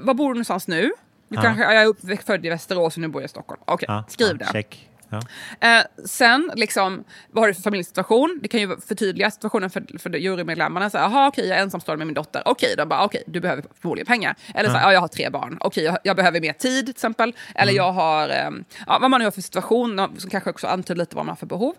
var 0.00 0.14
bor 0.14 0.28
du 0.28 0.34
någonstans 0.34 0.68
nu? 0.68 0.82
Du 1.28 1.36
Ja. 1.36 1.42
kanske, 1.42 1.62
jag 1.64 1.74
är 1.82 1.86
uppväxt 1.86 2.26
född 2.26 2.46
i 2.46 2.48
Västerås 2.48 2.94
och 2.94 3.00
nu 3.00 3.08
bor 3.08 3.22
jag 3.22 3.26
i 3.26 3.30
Stockholm. 3.30 3.62
Okej, 3.64 3.86
Ja, 3.88 4.04
skriv 4.08 4.38
det. 4.38 4.48
Check. 4.52 4.88
Ja. 5.10 5.20
Eh, 5.60 5.84
sen, 6.04 6.50
liksom, 6.54 7.04
vad 7.30 7.42
har 7.42 7.48
du 7.48 7.54
för 7.54 7.62
familjesituation? 7.62 8.38
Det 8.42 8.48
kan 8.48 8.60
ju 8.60 8.76
förtydliga 8.80 9.30
situationen 9.30 9.70
för, 9.70 9.98
för 9.98 10.10
jurymedlemmarna. 10.10 10.90
Så 10.90 10.96
Jaha, 10.96 11.28
okej, 11.28 11.48
jag 11.48 11.58
är 11.58 11.62
ensamstående 11.62 11.98
med 11.98 12.06
min 12.06 12.14
dotter. 12.14 12.42
Okej, 12.44 12.74
då 12.78 12.86
bara, 12.86 13.04
okej, 13.04 13.22
du 13.26 13.40
behöver 13.40 13.64
förmodligen 13.80 14.06
pengar. 14.06 14.34
Eller 14.54 14.68
så 14.70 14.76
Ja. 14.76 14.82
ja, 14.82 14.92
jag 14.92 15.00
har 15.00 15.08
tre 15.08 15.30
barn. 15.30 15.56
Okej, 15.60 15.84
jag, 15.84 15.98
jag 16.02 16.16
behöver 16.16 16.40
mer 16.40 16.52
tid 16.52 16.86
till 16.86 16.90
exempel. 16.90 17.32
Eller 17.54 17.72
Mm. 17.72 17.84
jag 17.84 17.92
har, 17.92 18.28
eh, 18.28 18.50
ja, 18.86 18.98
vad 19.00 19.10
man 19.10 19.20
nu 19.20 19.24
har 19.26 19.30
för 19.30 19.40
situation, 19.42 20.08
som 20.18 20.30
kanske 20.30 20.50
också 20.50 20.66
antyder 20.66 20.98
lite 20.98 21.16
vad 21.16 21.24
man 21.24 21.32
har 21.32 21.36
för 21.36 21.46
behov. 21.46 21.74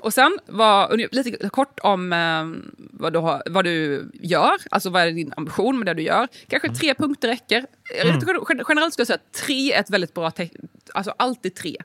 Och 0.00 0.14
sen 0.14 0.38
var 0.46 0.96
lite 1.12 1.48
kort 1.48 1.80
om 1.82 2.12
eh, 2.12 2.70
vad, 2.76 3.12
du 3.12 3.18
har, 3.18 3.42
vad 3.50 3.64
du 3.64 4.10
gör, 4.14 4.52
alltså 4.70 4.90
vad 4.90 5.02
är 5.02 5.10
din 5.10 5.32
ambition 5.36 5.78
med 5.78 5.86
det 5.86 5.94
du 5.94 6.02
gör. 6.02 6.28
Kanske 6.48 6.68
tre 6.74 6.94
punkter 6.94 7.28
räcker. 7.28 7.66
Mm. 7.94 8.20
Generellt 8.68 8.92
skulle 8.92 9.02
jag 9.02 9.06
säga 9.06 9.14
att 9.16 9.32
tre 9.46 9.72
är 9.72 9.80
ett 9.80 9.90
väldigt 9.90 10.14
bra 10.14 10.30
tecken. 10.30 10.68
Alltså 10.94 11.14
alltid 11.16 11.54
tre. 11.54 11.76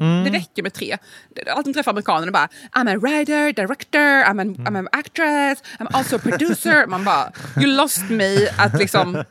Mm. 0.00 0.24
Det 0.24 0.30
räcker 0.38 0.62
med 0.62 0.72
tre. 0.72 0.92
Alltid 0.92 1.46
när 1.46 1.54
jag 1.64 1.74
träffar 1.74 1.90
amerikaner 1.90 2.30
bara 2.30 2.48
I'm 2.72 2.96
a 2.96 2.98
writer, 2.98 3.52
director, 3.52 3.98
I'm 4.24 4.40
an, 4.40 4.56
I'm 4.56 4.78
an 4.78 4.88
actress, 4.92 5.62
I'm 5.78 5.88
also 5.92 6.16
a 6.16 6.18
producer. 6.22 6.86
Man 6.86 7.04
bara, 7.04 7.32
you 7.56 7.66
lost 7.66 8.10
me 8.10 8.48
att 8.58 8.78
liksom 8.78 9.16
eh, 9.16 9.24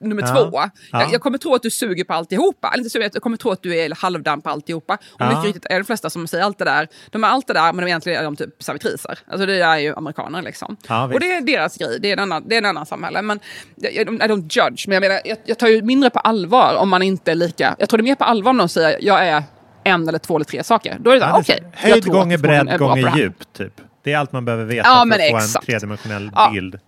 nummer 0.00 0.22
Ja. 0.22 0.34
två. 0.34 0.50
Ja. 0.52 0.70
Jag, 1.00 1.12
jag 1.12 1.20
kommer 1.20 1.38
tro 1.38 1.54
att 1.54 1.62
du 1.62 1.70
suger 1.70 2.04
på 2.04 2.12
alltihopa. 2.14 2.68
Eller 2.68 2.78
inte 2.78 2.90
suger, 2.90 3.10
jag 3.12 3.22
kommer 3.22 3.36
tro 3.36 3.50
att 3.50 3.62
du 3.62 3.76
är 3.76 3.94
halvdan 3.94 4.42
på 4.42 4.50
alltihopa. 4.50 4.94
Och 4.94 5.00
Ja. 5.18 5.28
mycket 5.28 5.44
riktigt 5.44 5.66
är 5.70 5.78
de 5.78 5.84
flesta 5.84 6.10
som 6.10 6.26
säger 6.26 6.44
allt 6.44 6.58
det 6.58 6.64
där, 6.64 6.88
de 7.10 7.24
är 7.24 7.28
allt 7.28 7.46
det 7.46 7.52
där 7.54 7.72
men 7.72 7.84
de 7.84 7.90
egentligen 7.90 8.18
är 8.20 8.24
de 8.24 8.36
typ 8.36 8.62
servitriser. 8.62 9.18
Alltså 9.28 9.46
det 9.46 9.60
är 9.62 9.78
ju 9.78 9.94
amerikaner 9.94 10.42
liksom. 10.42 10.76
Ja, 10.88 11.04
och 11.04 11.20
det 11.20 11.32
är 11.32 11.40
deras 11.40 11.76
grej, 11.76 11.98
det 12.00 12.08
är 12.08 12.12
en 12.12 12.18
annan, 12.18 12.48
det 12.48 12.54
är 12.54 12.58
en 12.58 12.66
annan 12.66 12.86
samhälle. 12.86 13.22
Men 13.22 13.40
I 13.76 14.04
don't 14.04 14.48
judge, 14.50 14.88
men 14.88 14.94
jag 14.94 15.00
menar, 15.00 15.20
jag, 15.34 15.38
jag 15.44 15.58
tar 15.58 15.68
ju 15.68 15.82
mindre 15.82 16.10
på 16.10 16.18
allvar 16.18 16.74
om 16.76 16.88
man 16.88 17.02
inte 17.02 17.30
är 17.30 17.34
lika... 17.34 17.76
Jag 17.78 17.88
tror 17.88 17.98
det 17.98 18.02
är 18.02 18.04
mer 18.04 18.14
på 18.14 18.24
allvar 18.24 18.50
om 18.50 18.56
någon 18.56 18.68
säger 18.68 18.98
jag 19.00 19.26
är 19.28 19.42
en 19.84 20.08
eller 20.08 20.18
två 20.18 20.36
eller 20.36 20.44
tre 20.44 20.64
saker. 20.64 20.96
Då 21.00 21.10
är 21.10 21.14
det 21.14 21.20
så 21.20 21.26
Ja, 21.26 21.38
okej. 21.40 21.58
jag 21.82 21.90
Höjd 21.90 22.06
gånger 22.06 22.38
bredd 22.38 22.78
gånger 22.78 23.16
djup, 23.16 23.52
typ. 23.52 23.72
Det 24.04 24.12
är 24.12 24.18
allt 24.18 24.32
man 24.32 24.44
behöver 24.44 24.64
veta 24.64 24.88
Ja, 24.88 25.06
för 25.12 25.20
att 25.22 25.30
få 25.30 25.36
exakt. 25.36 25.56
en 25.56 25.66
tredimensionell 25.66 26.30
Ja. 26.34 26.50
bild. 26.52 26.78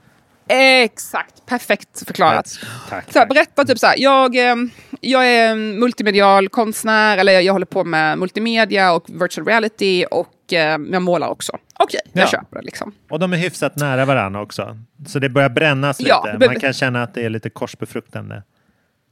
Exakt, 0.49 1.47
perfekt 1.47 2.07
förklarat. 2.07 2.59
Tack. 2.89 3.13
Så 3.13 3.19
här, 3.19 3.27
berätta 3.27 3.65
typ 3.65 3.79
så 3.79 3.87
här, 3.87 3.95
jag, 3.99 4.37
eh, 4.37 4.57
jag 5.01 5.27
är 5.29 5.55
multimedial 5.55 6.49
konstnär, 6.49 7.19
eller 7.19 7.41
jag 7.41 7.53
håller 7.53 7.67
på 7.67 7.85
med 7.85 8.19
multimedia 8.19 8.93
och 8.93 9.05
virtual 9.09 9.47
reality 9.47 10.05
och 10.11 10.53
eh, 10.53 10.79
jag 10.91 11.03
målar 11.03 11.29
också. 11.29 11.59
Okej, 11.79 12.01
jag 12.13 12.23
Ja. 12.23 12.27
köper 12.29 12.57
det 12.57 12.63
liksom. 12.63 12.93
Och 13.11 13.19
de 13.19 13.33
är 13.33 13.37
hyfsat 13.37 13.77
nära 13.77 14.05
varandra 14.05 14.41
också. 14.41 14.79
Så 15.07 15.19
det 15.19 15.29
börjar 15.29 15.49
brännas 15.49 16.01
Ja, 16.01 16.29
lite. 16.35 16.47
Man 16.47 16.61
kan 16.61 16.73
känna 16.73 17.03
att 17.03 17.15
det 17.15 17.25
är 17.25 17.31
lite 17.31 17.51
korsbefruktande. 17.51 18.43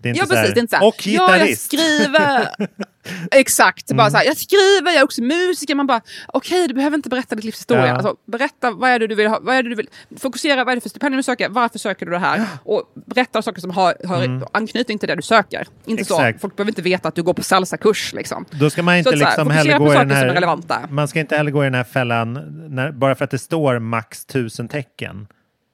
Det 0.04 0.08
är 0.08 0.10
inte 0.10 0.20
Ja, 0.22 0.26
så 0.26 0.34
här, 0.34 0.42
precis. 0.42 0.54
Det 0.54 0.58
är 0.58 0.62
inte 0.62 0.70
så 0.70 0.80
här, 0.80 0.86
och 0.88 1.06
ja, 1.06 1.12
jag 1.12 1.38
gitarrist. 1.38 1.62
skriver. 1.64 2.48
Exakt. 3.30 3.86
Bara 3.92 4.02
Mm. 4.02 4.10
så 4.10 4.16
här, 4.16 4.24
jag 4.24 4.36
skriver, 4.36 4.90
jag 4.92 4.96
är 5.00 5.04
också 5.04 5.22
musiker. 5.22 5.74
Man 5.74 5.86
bara, 5.86 6.00
okej, 6.26 6.68
du 6.68 6.74
behöver 6.74 6.96
inte 6.96 7.08
berätta 7.08 7.34
ditt 7.34 7.44
livs 7.44 7.58
historia. 7.58 7.86
Ja. 7.86 7.92
Alltså, 7.94 8.16
berätta, 8.26 8.70
vad 8.70 8.90
är 8.90 8.98
det 8.98 9.06
du 9.06 9.14
vill 9.14 9.26
ha? 9.26 9.38
Vad 9.42 9.56
är 9.56 9.62
det 9.62 9.68
du 9.68 9.74
vill? 9.74 9.88
Fokusera, 10.18 10.64
vad 10.64 10.72
är 10.72 10.76
det 10.76 10.80
för 10.80 10.88
stipendium 10.88 11.16
du 11.16 11.22
söker? 11.22 11.48
Varför 11.48 11.78
söker 11.78 12.06
du 12.06 12.12
det 12.12 12.18
här? 12.18 12.42
Och 12.64 12.82
berätta 13.06 13.42
saker 13.42 13.60
som 13.60 13.70
har, 13.70 13.94
har 14.06 14.24
Mm. 14.24 14.46
anknytning 14.52 14.98
till 14.98 15.08
det 15.08 15.14
du 15.14 15.22
söker. 15.22 15.66
Inte 15.86 16.04
så, 16.04 16.14
Exakt. 16.14 16.40
folk 16.40 16.56
behöver 16.56 16.70
inte 16.70 16.82
veta 16.82 17.08
att 17.08 17.14
du 17.14 17.22
går 17.22 17.34
på 17.34 17.42
salsakurs. 17.42 18.12
Liksom. 18.12 18.44
Då 18.50 18.70
ska 18.70 18.82
man 18.82 18.96
inte 18.96 19.10
Så 19.10 19.16
så 19.18 19.24
liksom 19.24 19.44
fokusera 19.46 19.58
heller 19.72 19.78
gå 19.78 19.94
i 19.94 19.96
den 19.96 20.10
här... 20.10 20.26
relevanta. 20.26 20.80
Man 20.90 21.08
ska 21.08 21.20
inte 21.20 21.36
heller 21.36 21.50
gå 21.50 21.62
i 21.62 21.66
den 21.66 21.74
här 21.74 21.84
fällan, 21.84 22.32
när, 22.74 22.92
bara 22.92 23.14
för 23.14 23.24
att 23.24 23.30
det 23.30 23.38
står 23.38 23.78
max 23.78 24.24
tusen 24.24 24.68
tecken 24.68 25.26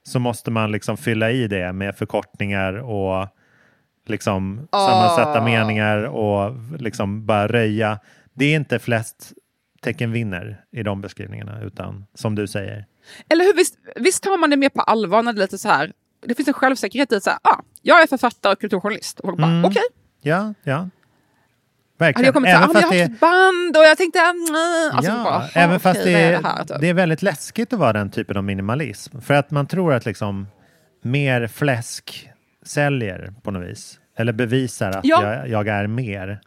så 0.03 0.19
måste 0.19 0.51
man 0.51 0.71
liksom 0.71 0.97
fylla 0.97 1.31
i 1.31 1.47
det 1.47 1.73
med 1.73 1.95
förkortningar 1.95 2.73
och 2.73 3.27
liksom 4.05 4.67
Ah. 4.71 4.87
sammansätta 4.87 5.43
meningar 5.43 5.97
och 6.03 6.53
liksom 6.79 7.25
bara 7.25 7.47
röja. 7.47 7.99
Det 8.33 8.45
är 8.45 8.55
inte 8.55 8.79
flest 8.79 9.33
tecken 9.81 10.11
vinner 10.11 10.61
i 10.71 10.83
de 10.83 11.01
beskrivningarna, 11.01 11.61
utan 11.61 12.05
som 12.13 12.35
du 12.35 12.47
säger. 12.47 12.85
Eller 13.29 13.45
hur, 13.45 13.53
visst, 13.53 13.75
visst 13.95 14.23
tar 14.23 14.37
man 14.37 14.49
det 14.49 14.57
mer 14.57 14.69
på 14.69 14.81
allvar 14.81 15.23
när 15.23 15.33
det 15.33 15.39
är 15.39 15.41
lite 15.41 15.57
så 15.57 15.69
här, 15.69 15.91
det 16.25 16.35
finns 16.35 16.47
en 16.47 16.53
självsäkerhet 16.53 17.11
i 17.11 17.15
att 17.15 17.23
säga, 17.23 17.39
ah, 17.41 17.55
jag 17.81 18.01
är 18.01 18.07
författare 18.07 18.53
och 18.53 18.59
kulturjournalist. 18.61 19.19
Och 19.19 19.37
bara, 19.37 19.47
Mm. 19.47 19.65
okej. 19.65 19.81
Ja, 20.21 20.53
ja. 20.63 20.73
Hade 20.75 20.91
Verkligen. 21.97 22.25
jag 22.25 22.33
kommit 22.33 22.47
till, 22.49 22.55
ah, 22.55 22.67
men 22.67 22.67
jag 22.67 22.73
fast 22.81 22.85
har 22.85 22.93
det- 22.93 23.01
ett 23.01 23.19
band 23.19 23.77
och 23.77 23.83
jag 23.83 23.97
tänkte, 23.97 24.19
mm, 24.19 24.95
alltså 24.97 25.11
ja, 25.11 25.23
bara, 25.23 25.33
"Aha, 25.33 25.47
även 25.53 25.79
fast 25.79 26.03
det 26.03 26.11
är 26.11 26.31
det 26.41 26.47
här? 26.47 26.63
Typ. 26.63 26.77
det 26.81 26.87
är 26.89 26.93
väldigt 26.93 27.21
läskigt 27.21 27.73
att 27.73 27.79
vara 27.79 27.93
den 27.93 28.09
typen 28.11 28.37
av 28.37 28.43
minimalism. 28.43 29.19
För 29.21 29.33
att 29.33 29.51
man 29.51 29.67
tror 29.67 29.93
att 29.93 30.05
liksom 30.05 30.47
mer 31.01 31.47
fläsk 31.47 32.29
säljer 32.65 33.33
på 33.43 33.51
något 33.51 33.67
vis. 33.69 33.99
Eller 34.17 34.33
bevisar 34.33 34.89
att 34.89 34.99
Ja. 35.05 35.35
jag, 35.35 35.49
jag 35.49 35.67
är 35.67 35.87
mer. 35.87 36.41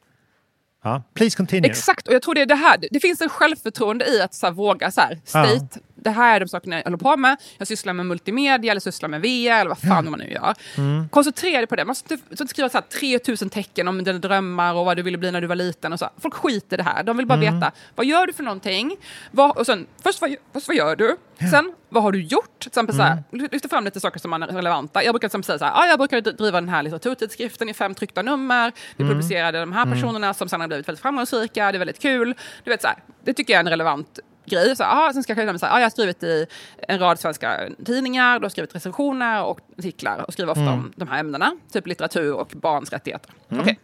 Ja, 0.84 1.02
please 1.14 1.36
continue. 1.36 1.70
Exakt, 1.70 2.08
och 2.08 2.14
jag 2.14 2.22
tror 2.22 2.34
det 2.34 2.42
är 2.42 2.46
det 2.46 2.54
här. 2.54 2.76
Det 2.90 3.00
finns 3.00 3.20
en 3.20 3.28
självförtroende 3.28 4.04
i 4.04 4.20
att 4.22 4.34
så 4.34 4.46
här, 4.46 4.52
våga 4.52 4.90
så 4.90 5.00
här, 5.00 5.18
state, 5.24 5.80
det 6.04 6.10
här 6.10 6.36
är 6.36 6.40
de 6.40 6.48
sakerna 6.48 6.76
jag 6.76 6.84
håller 6.84 6.96
på 6.96 7.16
med. 7.16 7.36
Jag 7.58 7.68
sysslar 7.68 7.92
med 7.92 8.06
multimedia 8.06 8.70
eller 8.70 8.80
sysslar 8.80 9.08
med 9.08 9.20
VR 9.20 9.60
eller 9.60 9.68
vad 9.68 9.78
fan 9.78 10.10
man 10.10 10.18
nu 10.18 10.30
gör. 10.30 10.54
Mm. 10.78 11.08
Koncentrera 11.08 11.58
dig 11.58 11.66
på 11.66 11.76
det. 11.76 11.84
Man 11.84 11.94
ska 11.94 12.14
inte, 12.14 12.26
inte 12.30 12.46
skriva 12.46 12.68
så 12.68 12.76
här 12.78 12.82
3000 13.00 13.50
tecken 13.50 13.88
om 13.88 14.04
dina 14.04 14.18
drömmar 14.18 14.74
och 14.74 14.84
vad 14.84 14.96
du 14.96 15.02
ville 15.02 15.18
bli 15.18 15.30
när 15.30 15.40
du 15.40 15.46
var 15.46 15.56
liten. 15.56 15.92
Och 15.92 15.98
så. 15.98 16.08
Folk 16.18 16.34
skiter 16.34 16.76
i 16.76 16.78
det 16.78 16.82
här. 16.82 17.02
De 17.02 17.16
vill 17.16 17.26
bara 17.26 17.38
Mm. 17.38 17.54
veta, 17.54 17.72
vad 17.94 18.06
gör 18.06 18.26
du 18.26 18.32
för 18.32 18.42
någonting? 18.42 18.96
Vad, 19.30 19.56
och 19.56 19.66
sen, 19.66 19.86
först, 20.02 20.20
vad, 20.20 20.36
först, 20.52 20.68
vad 20.68 20.76
gör 20.76 20.96
du? 20.96 21.16
Sen, 21.50 21.74
vad 21.88 22.02
har 22.02 22.12
du 22.12 22.22
gjort? 22.22 22.58
Till 22.58 22.68
exempel, 22.68 22.96
så 22.96 23.02
här, 23.02 23.22
Mm. 23.32 23.48
lyfta 23.52 23.68
fram 23.68 23.84
lite 23.84 24.00
saker 24.00 24.20
som 24.20 24.32
är 24.32 24.38
relevanta. 24.38 25.04
Jag 25.04 25.12
brukar 25.14 25.28
till 25.28 25.42
säga 25.44 25.58
så 25.58 25.64
här, 25.64 25.72
ah, 25.76 25.86
jag 25.86 25.98
brukar 25.98 26.20
driva 26.20 26.60
den 26.60 26.68
här 26.68 26.82
litteraturtidskriften 26.82 27.68
i 27.68 27.74
fem 27.74 27.94
tryckta 27.94 28.22
nummer. 28.22 28.72
Vi 28.96 29.04
publicerade 29.04 29.60
de 29.60 29.72
här 29.72 29.82
Mm. 29.82 29.94
personerna 29.94 30.34
som 30.34 30.48
sen 30.48 30.60
har 30.60 30.68
blivit 30.68 30.88
väldigt 30.88 31.02
framgångsrika. 31.02 31.72
Det 31.72 31.76
är 31.76 31.78
väldigt 31.78 32.02
kul. 32.02 32.34
Du 32.64 32.70
vet, 32.70 32.82
så 32.82 32.88
här, 32.88 32.96
det 33.24 33.34
tycker 33.34 33.52
jag 33.52 33.58
är 33.58 33.64
en 33.64 33.70
relevant 33.70 34.18
grej. 34.44 34.76
Så, 34.76 34.84
aha, 34.84 35.12
sen 35.12 35.22
ska 35.22 35.34
jag 35.42 35.60
så 35.60 35.66
här, 35.66 35.72
ah, 35.74 35.78
jag 35.78 35.84
har 35.84 35.90
skrivit 35.90 36.22
i 36.22 36.46
en 36.88 36.98
rad 36.98 37.18
svenska 37.20 37.60
tidningar, 37.86 38.38
du 38.38 38.44
har 38.44 38.50
skrivit 38.50 38.74
recensioner 38.74 39.44
och 39.44 39.60
artiklar 39.78 40.18
och 40.26 40.32
skriver 40.32 40.50
ofta 40.52 40.62
Mm. 40.62 40.74
om 40.74 40.92
de 40.96 41.08
här 41.08 41.20
ämnena, 41.20 41.56
typ 41.72 41.86
litteratur 41.86 42.34
och 42.34 42.52
barns 42.54 42.90
rättigheter. 42.92 43.30
Mm. 43.48 43.62
Okej. 43.62 43.78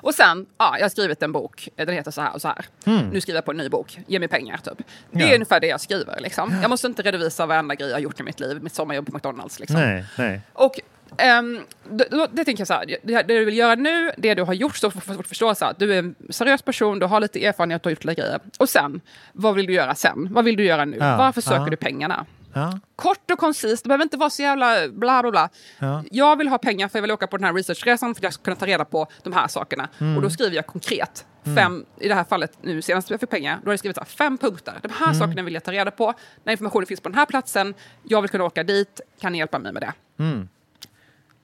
Och 0.00 0.14
sen, 0.14 0.46
ja, 0.58 0.76
jag 0.78 0.84
har 0.84 0.88
skrivit 0.90 1.22
en 1.22 1.32
bok, 1.32 1.68
den 1.76 1.88
heter 1.88 2.10
så 2.10 2.20
här 2.20 2.34
och 2.34 2.40
så 2.40 2.48
här. 2.48 2.64
Mm. 2.84 3.08
Nu 3.08 3.20
skriver 3.20 3.36
jag 3.36 3.44
på 3.44 3.50
en 3.50 3.56
ny 3.56 3.68
bok, 3.68 3.98
ge 4.06 4.18
mig 4.18 4.28
pengar 4.28 4.56
typ. 4.56 4.78
Det 5.10 5.22
är 5.22 5.28
Ja. 5.28 5.34
ungefär 5.34 5.60
det 5.60 5.66
jag 5.66 5.80
skriver 5.80 6.20
liksom. 6.20 6.58
Jag 6.62 6.68
måste 6.70 6.86
inte 6.86 7.02
redovisa 7.02 7.46
varenda 7.46 7.74
grej 7.74 7.88
jag 7.88 7.96
har 7.96 8.00
gjort 8.00 8.20
i 8.20 8.22
mitt 8.22 8.40
liv, 8.40 8.62
mitt 8.62 8.74
sommarjobb 8.74 9.06
på 9.06 9.12
McDonalds 9.16 9.60
liksom. 9.60 9.80
Nej, 9.80 10.04
nej. 10.18 10.40
Och 10.52 10.80
ehm, 11.16 11.60
det, 11.90 12.08
då- 12.10 12.26
det 12.32 12.44
tänker 12.44 12.60
jag 12.60 12.68
så 12.68 12.74
här, 12.74 12.86
det, 12.86 12.98
det 13.22 13.22
du 13.22 13.44
vill 13.44 13.56
göra 13.56 13.74
nu, 13.74 14.10
det 14.18 14.34
du 14.34 14.42
har 14.42 14.54
gjort, 14.54 14.76
så 14.76 14.90
får 14.90 15.00
folk 15.00 15.26
förstå 15.28 15.54
så 15.54 15.64
här, 15.64 15.72
att 15.72 15.78
du 15.78 15.94
är 15.94 15.98
en 15.98 16.14
seriös 16.30 16.62
person, 16.62 16.98
du 16.98 17.06
har 17.06 17.20
lite 17.20 17.46
erfarenhet, 17.46 17.82
du 17.82 17.86
har 17.86 17.90
gjort 17.90 18.04
lite 18.04 18.20
grejer. 18.22 18.40
Och 18.58 18.68
sen, 18.68 19.00
vad 19.32 19.54
vill 19.54 19.66
du 19.66 19.72
göra 19.72 19.94
sen? 19.94 20.28
Vad 20.32 20.44
vill 20.44 20.56
du 20.56 20.64
göra 20.64 20.84
nu? 20.84 20.96
Ja, 21.00 21.16
Varför 21.16 21.40
söker 21.40 21.60
ja. 21.60 21.66
du 21.70 21.76
pengarna? 21.76 22.26
Ja, 22.54 22.78
Kort 22.96 23.30
och 23.30 23.38
koncist, 23.38 23.84
det 23.84 23.88
behöver 23.88 24.04
inte 24.04 24.16
vara 24.16 24.30
så 24.30 24.42
jävla 24.42 24.88
bla 24.88 25.22
bla 25.22 25.30
bla. 25.30 25.48
ja. 25.78 26.02
Jag 26.10 26.36
vill 26.38 26.48
ha 26.48 26.58
pengar 26.58 26.88
för 26.88 26.98
jag 26.98 27.02
vill 27.02 27.10
åka 27.10 27.26
på 27.26 27.36
den 27.36 27.44
här 27.44 27.52
researchresan 27.54 28.14
för 28.14 28.20
att 28.20 28.22
jag 28.22 28.32
ska 28.32 28.42
kunna 28.42 28.56
ta 28.56 28.66
reda 28.66 28.84
på 28.84 29.06
de 29.22 29.32
här 29.32 29.48
sakerna. 29.48 29.88
Mm. 29.98 30.16
Och 30.16 30.22
då 30.22 30.30
skriver 30.30 30.56
jag 30.56 30.66
konkret. 30.66 31.26
Mm. 31.44 31.56
Fem, 31.56 31.84
I 32.00 32.08
det 32.08 32.14
här 32.14 32.24
fallet, 32.24 32.52
nu 32.62 32.82
senast 32.82 33.10
jag 33.10 33.20
fick 33.20 33.30
pengar, 33.30 33.58
då 33.62 33.68
har 33.68 33.72
jag 33.72 33.78
skrivit 33.78 33.98
här, 33.98 34.04
fem 34.04 34.38
punkter. 34.38 34.74
De 34.82 34.88
här 34.92 35.06
Mm. 35.06 35.18
sakerna 35.18 35.42
vill 35.42 35.54
jag 35.54 35.64
ta 35.64 35.72
reda 35.72 35.90
på. 35.90 36.14
När 36.44 36.52
informationen 36.52 36.86
finns 36.86 37.00
på 37.00 37.08
den 37.08 37.18
här 37.18 37.26
platsen, 37.26 37.74
jag 38.02 38.22
vill 38.22 38.30
kunna 38.30 38.44
åka 38.44 38.62
dit, 38.62 39.00
kan 39.20 39.32
ni 39.32 39.38
hjälpa 39.38 39.58
mig 39.58 39.72
med 39.72 39.82
det? 39.82 39.92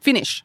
Mm. 0.06 0.16
Finish. 0.16 0.44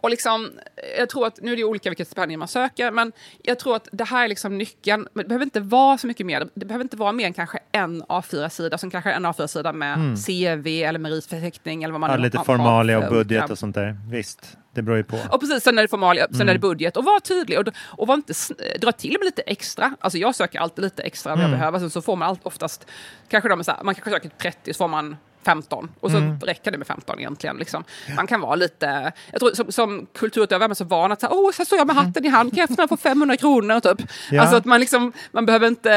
Och 0.00 0.10
liksom, 0.10 0.50
jag 0.98 1.08
tror 1.08 1.26
att, 1.26 1.40
nu 1.42 1.52
är 1.52 1.56
det 1.56 1.64
olika 1.64 1.90
vilket 1.90 2.06
stipendium 2.08 2.38
man 2.38 2.48
söker, 2.48 2.90
men 2.90 3.12
jag 3.42 3.58
tror 3.58 3.76
att 3.76 3.88
det 3.92 4.04
här 4.04 4.24
är 4.24 4.28
liksom 4.28 4.58
nyckeln. 4.58 5.08
Det 5.14 5.24
behöver 5.24 5.44
inte 5.44 5.60
vara 5.60 5.98
så 5.98 6.06
mycket 6.06 6.26
mer. 6.26 6.48
Det 6.54 6.66
behöver 6.66 6.84
inte 6.84 6.96
vara 6.96 7.12
mer 7.12 7.26
än 7.26 7.32
kanske 7.32 7.58
en 7.72 8.02
A4-sida, 8.04 8.78
som 8.78 8.90
kanske 8.90 9.12
en 9.12 9.26
A4-sida 9.26 9.72
med 9.72 9.94
Mm. 9.94 10.16
CV 10.16 10.66
eller 10.82 10.98
meritförteckning 10.98 11.82
eller 11.82 11.92
vad 11.92 12.00
man 12.00 12.10
Ja, 12.10 12.16
lite 12.16 12.38
formalia 12.46 12.98
och 12.98 13.12
budget 13.12 13.50
och 13.50 13.58
sånt 13.58 13.74
där. 13.74 13.96
Visst, 14.10 14.56
det 14.74 14.82
beror 14.82 14.96
ju 14.96 15.04
på. 15.04 15.18
Och 15.30 15.40
precis, 15.40 15.62
sen 15.62 15.78
är 15.78 15.82
det 15.82 15.88
formalia, 15.88 16.26
sen 16.26 16.34
Mm. 16.34 16.48
är 16.48 16.52
det 16.52 16.58
budget. 16.60 16.96
Och 16.96 17.04
var 17.04 17.20
tydlig 17.20 17.58
och, 17.58 17.68
och 17.86 18.06
var 18.06 18.14
inte, 18.14 18.32
dra 18.80 18.92
till 18.92 19.16
med 19.20 19.24
lite 19.24 19.42
extra. 19.42 19.94
Alltså 20.00 20.18
jag 20.18 20.34
söker 20.34 20.58
alltid 20.60 20.84
lite 20.84 21.02
extra 21.02 21.30
vad 21.30 21.38
jag 21.38 21.48
Mm. 21.48 21.58
behöver. 21.58 21.78
Sen 21.78 21.90
så 21.90 22.02
får 22.02 22.16
man 22.16 22.28
allt, 22.28 22.40
oftast, 22.42 22.86
kanske 23.28 23.48
här, 23.50 23.84
man 23.84 23.94
kanske 23.94 24.10
söker 24.10 24.28
30 24.28 24.72
så 24.74 24.78
får 24.78 24.88
man 24.88 25.16
15 25.46 25.88
och 26.00 26.10
så 26.10 26.16
Mm. 26.16 26.40
räcker 26.40 26.70
det 26.70 26.78
med 26.78 26.86
15 26.86 27.18
egentligen. 27.18 27.56
Liksom. 27.56 27.84
Man 28.16 28.26
kan 28.26 28.40
vara 28.40 28.54
lite, 28.54 29.12
jag 29.30 29.40
tror 29.40 29.50
som, 29.54 29.72
som 29.72 30.06
kulturutövare 30.18 30.64
är 30.64 30.68
man 30.68 30.74
så 30.76 30.84
van 30.84 31.12
att 31.12 31.20
säga, 31.20 31.30
åh, 31.32 31.52
så 31.52 31.64
står 31.64 31.78
jag 31.78 31.86
med 31.86 31.96
hatten 31.96 32.24
i 32.24 32.28
hand, 32.28 32.50
kan 32.50 32.58
jag 32.60 32.68
få 32.68 32.74
den 32.74 32.82
här 32.82 32.96
för 32.96 32.96
500 32.96 33.36
kronor 33.36 33.80
typ. 33.80 34.08
Ja. 34.30 34.40
Alltså 34.40 34.56
att 34.56 34.64
man 34.64 34.80
liksom, 34.80 35.12
man 35.32 35.46
behöver 35.46 35.66
inte 35.68 35.90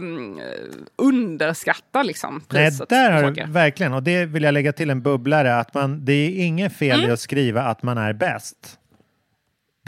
um, 0.00 0.40
underskatta 0.96 2.02
liksom 2.02 2.42
Nej, 2.48 2.70
priset. 2.70 2.88
där 2.88 3.20
på 3.20 3.26
har 3.26 3.30
du 3.32 3.52
verkligen, 3.52 3.92
och 3.92 4.02
det 4.02 4.24
vill 4.26 4.42
jag 4.42 4.52
lägga 4.54 4.72
till 4.72 4.90
en 4.90 5.02
bubblare, 5.02 5.56
att 5.56 5.74
man, 5.74 6.04
det 6.04 6.12
är 6.12 6.44
inget 6.46 6.76
fel 6.76 6.98
Mm. 6.98 7.10
i 7.10 7.12
att 7.12 7.20
skriva 7.20 7.62
att 7.62 7.82
man 7.82 7.98
är 7.98 8.12
bäst 8.12 8.56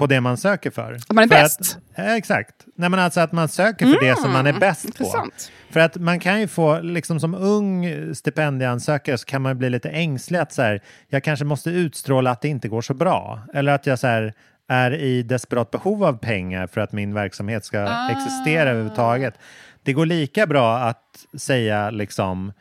på 0.03 0.07
det 0.07 0.21
man 0.21 0.37
söker 0.37 0.71
för. 0.71 0.93
Att 0.93 1.13
man 1.13 1.25
är 1.25 1.29
För 1.29 1.35
bäst? 1.35 1.79
Att, 1.95 2.19
exakt. 2.19 2.55
Nej, 2.77 2.89
men 2.91 3.01
alltså 3.01 3.21
att 3.21 3.33
man 3.33 3.49
söker 3.49 3.87
för 3.87 4.01
det 4.01 4.19
som 4.19 4.33
man 4.33 4.47
är 4.47 4.53
bäst 4.53 4.99
på. 4.99 5.05
Mm. 5.05 5.25
Intressant. 5.25 5.53
För 5.71 5.81
att 5.81 5.97
man 5.97 6.21
kan 6.21 6.41
ju 6.41 6.49
få, 6.49 6.81
liksom 6.81 7.21
som 7.21 7.35
ung 7.35 7.87
stipendieansökare 8.15 9.19
så 9.19 9.25
kan 9.25 9.43
man 9.43 9.59
bli 9.59 9.71
lite 9.71 9.91
ängslig 9.91 10.39
att 10.39 10.53
så 10.53 10.63
här, 10.63 10.81
jag 11.09 11.25
kanske 11.25 11.45
måste 11.45 11.71
utstråla 11.71 12.31
att 12.31 12.41
det 12.41 12.49
inte 12.49 12.69
går 12.69 12.81
så 12.81 12.95
bra. 12.95 13.41
Eller 13.55 13.73
att 13.73 13.87
jag 13.87 13.99
så 13.99 14.07
här, 14.07 14.35
är 14.69 14.95
i 14.95 15.23
desperat 15.23 15.71
behov 15.71 16.05
av 16.05 16.19
pengar 16.19 16.67
för 16.67 16.81
att 16.81 16.93
min 16.93 17.15
verksamhet 17.15 17.65
ska 17.65 17.81
Ah. 17.81 18.11
existera 18.11 18.71
överhuvudtaget. 18.71 19.35
Det 19.83 19.93
går 19.93 20.07
lika 20.07 20.47
bra 20.47 20.77
att 20.79 21.27
säga 21.39 21.91
liksom, 21.91 22.53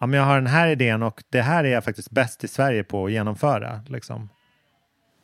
ja, 0.00 0.06
men 0.06 0.20
jag 0.20 0.26
har 0.26 0.34
den 0.34 0.46
här 0.46 0.68
idén 0.68 1.02
och 1.02 1.22
det 1.30 1.42
här 1.42 1.64
är 1.64 1.68
jag 1.68 1.84
faktiskt 1.84 2.10
bäst 2.10 2.44
i 2.44 2.48
Sverige 2.48 2.84
på 2.84 3.04
att 3.04 3.12
genomföra. 3.12 3.80
Liksom. 3.86 4.28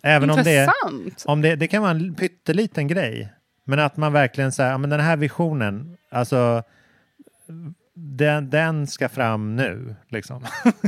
Även 0.02 0.30
om 0.30 0.36
det, 0.36 0.40
Intressant. 0.60 1.24
om 1.26 1.42
det, 1.42 1.56
det 1.56 1.68
kan 1.68 1.82
vara 1.82 1.90
en 1.90 2.14
pytteliten 2.14 2.88
grej. 2.88 3.32
Men 3.64 3.78
att 3.78 3.96
man 3.96 4.12
verkligen 4.12 4.52
säger, 4.52 4.70
ja 4.70 4.78
men 4.78 4.90
den 4.90 5.00
här 5.00 5.16
visionen, 5.16 5.96
alltså 6.10 6.62
den, 7.94 8.50
den 8.50 8.86
ska 8.86 9.08
fram 9.08 9.56
nu. 9.56 9.94
Liksom. 10.08 10.44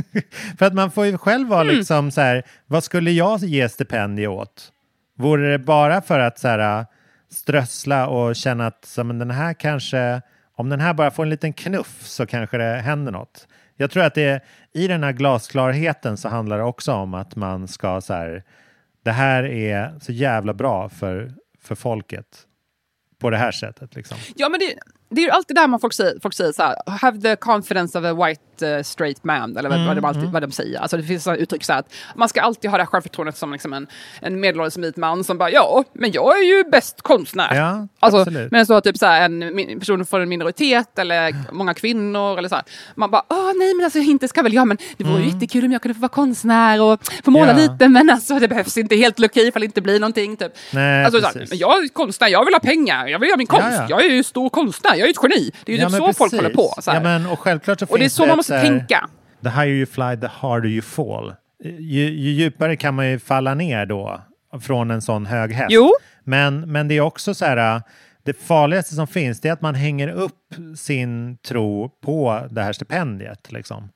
För 0.59 0.65
att 0.65 0.73
man 0.73 0.91
får 0.91 1.05
ju 1.05 1.17
själv 1.17 1.47
vara 1.47 1.61
Mm. 1.61 1.75
liksom 1.75 2.11
så 2.11 2.21
här, 2.21 2.43
vad 2.67 2.83
skulle 2.83 3.11
jag 3.11 3.39
ge 3.39 3.69
stipendier 3.69 4.27
åt? 4.27 4.71
Vore 5.17 5.51
det 5.51 5.59
bara 5.59 6.01
för 6.01 6.19
att 6.19 6.39
så 6.39 6.47
här, 6.47 6.85
strössla 7.31 8.07
och 8.07 8.35
känna 8.35 8.67
att 8.67 8.85
så, 8.85 9.03
men 9.03 9.19
den 9.19 9.31
här 9.31 9.53
kanske, 9.53 10.21
om 10.55 10.69
den 10.69 10.79
här 10.79 10.93
bara 10.93 11.11
får 11.11 11.23
en 11.23 11.29
liten 11.29 11.53
knuff 11.53 12.01
så 12.01 12.25
kanske 12.25 12.57
det 12.57 12.75
händer 12.81 13.11
något. 13.11 13.47
Jag 13.77 13.91
tror 13.91 14.03
att 14.03 14.13
det 14.15 14.43
i 14.73 14.87
den 14.87 15.03
här 15.03 15.11
glasklarheten 15.11 16.17
så 16.17 16.29
handlar 16.29 16.57
det 16.57 16.63
också 16.63 16.93
om 16.93 17.13
att 17.13 17.35
man 17.35 17.67
ska 17.67 18.01
så 18.01 18.13
här, 18.13 18.43
det 19.05 19.11
här 19.11 19.43
är 19.43 19.99
så 19.99 20.11
jävla 20.11 20.53
bra 20.53 20.89
för, 20.89 21.33
för 21.59 21.75
folket 21.75 22.47
på 23.19 23.29
det 23.29 23.37
här 23.37 23.51
sättet. 23.51 23.95
Liksom. 23.95 24.17
Ja, 24.35 24.49
men 24.49 24.59
det, 24.59 24.75
det 25.09 25.21
är 25.21 25.25
ju 25.25 25.31
alltid 25.31 25.55
där 25.55 25.67
man 25.67 25.79
folk 25.79 25.93
säger, 25.93 26.19
folk 26.21 26.33
säger 26.33 26.51
så 26.51 26.63
här, 26.63 26.75
have 26.87 27.21
the 27.21 27.35
confidence 27.35 27.99
of 27.99 28.05
a 28.05 28.13
white 28.13 28.77
uh, 28.77 28.83
straight 28.83 29.23
man, 29.23 29.57
eller 29.57 29.69
vad, 29.69 29.75
Mm, 29.77 29.87
vad, 29.87 29.97
de 29.97 30.05
alltid, 30.05 30.21
mm. 30.21 30.33
vad 30.33 30.41
de 30.41 30.51
säger. 30.51 30.79
Alltså 30.79 30.97
det 30.97 31.03
finns 31.03 31.23
sådana 31.23 31.39
uttryck 31.39 31.63
så 31.63 31.73
här 31.73 31.79
att 31.79 31.93
man 32.15 32.29
ska 32.29 32.41
alltid 32.41 32.69
ha 32.71 32.77
det 32.77 32.83
här 32.83 32.87
självförtroendet 32.87 33.37
som 33.37 33.51
liksom 33.51 33.73
en, 33.73 33.87
en 34.21 34.39
medelålders 34.39 34.77
vit 34.77 34.97
man 34.97 35.23
som 35.23 35.37
bara, 35.37 35.51
ja, 35.51 35.83
men 35.93 36.11
jag 36.11 36.37
är 36.39 36.43
ju 36.43 36.63
bäst 36.63 37.01
konstnär. 37.01 37.55
Ja, 37.55 37.87
Alltså, 37.99 38.31
men 38.51 38.65
så 38.65 38.81
typ 38.81 38.97
så 38.97 39.05
här, 39.05 39.21
en 39.25 39.79
person 39.79 40.05
från 40.05 40.21
en 40.21 40.29
minoritet 40.29 40.99
eller 40.99 41.35
många 41.51 41.73
kvinnor 41.73 42.37
eller 42.37 42.49
så 42.49 42.55
här. 42.55 42.63
Man 42.95 43.11
bara, 43.11 43.23
åh 43.29 43.51
nej 43.59 43.73
men 43.73 43.83
alltså 43.83 43.99
inte 43.99 44.27
ska 44.27 44.41
väl 44.41 44.53
jag, 44.53 44.67
men 44.67 44.77
det 44.97 45.03
vore 45.03 45.21
ju 45.21 45.29
jättekul 45.29 45.65
om 45.65 45.71
jag 45.71 45.81
kunde 45.81 45.95
få 45.95 46.01
vara 46.01 46.09
konstnär 46.09 46.81
och 46.81 46.99
få 47.25 47.31
måla 47.31 47.51
Mm. 47.51 47.63
Ja. 47.63 47.71
lite, 47.71 47.87
men 47.87 48.09
alltså 48.09 48.39
det 48.39 48.47
behövs 48.47 48.77
inte 48.77 48.95
helt 48.95 49.19
okej 49.19 49.47
ifall 49.47 49.59
det 49.61 49.65
inte 49.65 49.81
blir 49.81 49.99
någonting. 49.99 50.37
Typ. 50.37 50.51
Nej, 50.73 51.05
alltså, 51.05 51.21
så 51.21 51.27
här, 51.27 51.45
men 51.49 51.57
jag 51.57 51.83
är 51.83 51.87
konstnär, 51.87 52.27
jag 52.27 52.45
vill 52.45 52.53
ha 52.53 52.59
pengar, 52.59 53.07
jag 53.07 53.19
vill 53.19 53.29
göra 53.29 53.37
min 53.37 53.47
konst, 53.47 53.67
ja. 53.71 53.85
jag 53.89 54.05
är 54.05 54.09
ju 54.09 54.23
stor 54.23 54.49
konstnär, 54.49 54.94
jag 54.97 55.01
är 55.01 55.05
ju 55.07 55.11
ett 55.11 55.23
geni. 55.35 55.51
Det 55.65 55.71
är 55.71 55.75
ju 55.77 55.81
Ja, 55.81 55.89
typ 55.89 55.97
så 55.97 56.13
folk 56.13 56.17
precis. 56.31 56.39
håller 56.39 56.55
på. 56.55 56.73
Ja, 56.85 56.99
men, 56.99 57.25
och 57.25 57.39
självklart 57.39 57.79
så 57.79 57.85
Och 57.89 57.99
det 57.99 58.05
är 58.05 58.09
så 58.09 58.21
man 58.21 58.29
ett 58.29 58.35
måste 58.35 58.55
här- 58.55 58.61
tänka. 58.63 59.09
The 59.43 59.49
higher 59.49 59.67
you 59.67 59.85
fly, 59.85 60.17
the 60.21 60.27
harder 60.27 60.69
you 60.69 60.81
fall. 60.81 61.33
Ju, 61.63 62.03
ju 62.03 62.29
djupare 62.31 62.75
kan 62.75 62.93
man 62.95 63.09
ju 63.09 63.19
falla 63.19 63.53
ner 63.53 63.85
då 63.85 64.21
från 64.61 64.91
en 64.91 65.01
sån 65.01 65.25
hög 65.25 65.51
häst. 65.51 65.67
Jo. 65.71 65.91
Men, 66.23 66.71
men 66.71 66.87
det 66.87 66.97
är 66.97 67.01
också 67.01 67.33
så 67.33 67.45
här, 67.45 67.81
det 68.23 68.33
farligaste 68.41 68.95
som 68.95 69.07
finns 69.07 69.41
det 69.41 69.49
är 69.49 69.53
att 69.53 69.61
man 69.61 69.75
hänger 69.75 70.07
upp 70.07 70.53
sin 70.77 71.37
tro 71.37 71.89
på 71.89 72.47
det 72.51 72.63
här 72.63 72.73
stipendiet. 72.73 73.51
Liksom. 73.51 73.89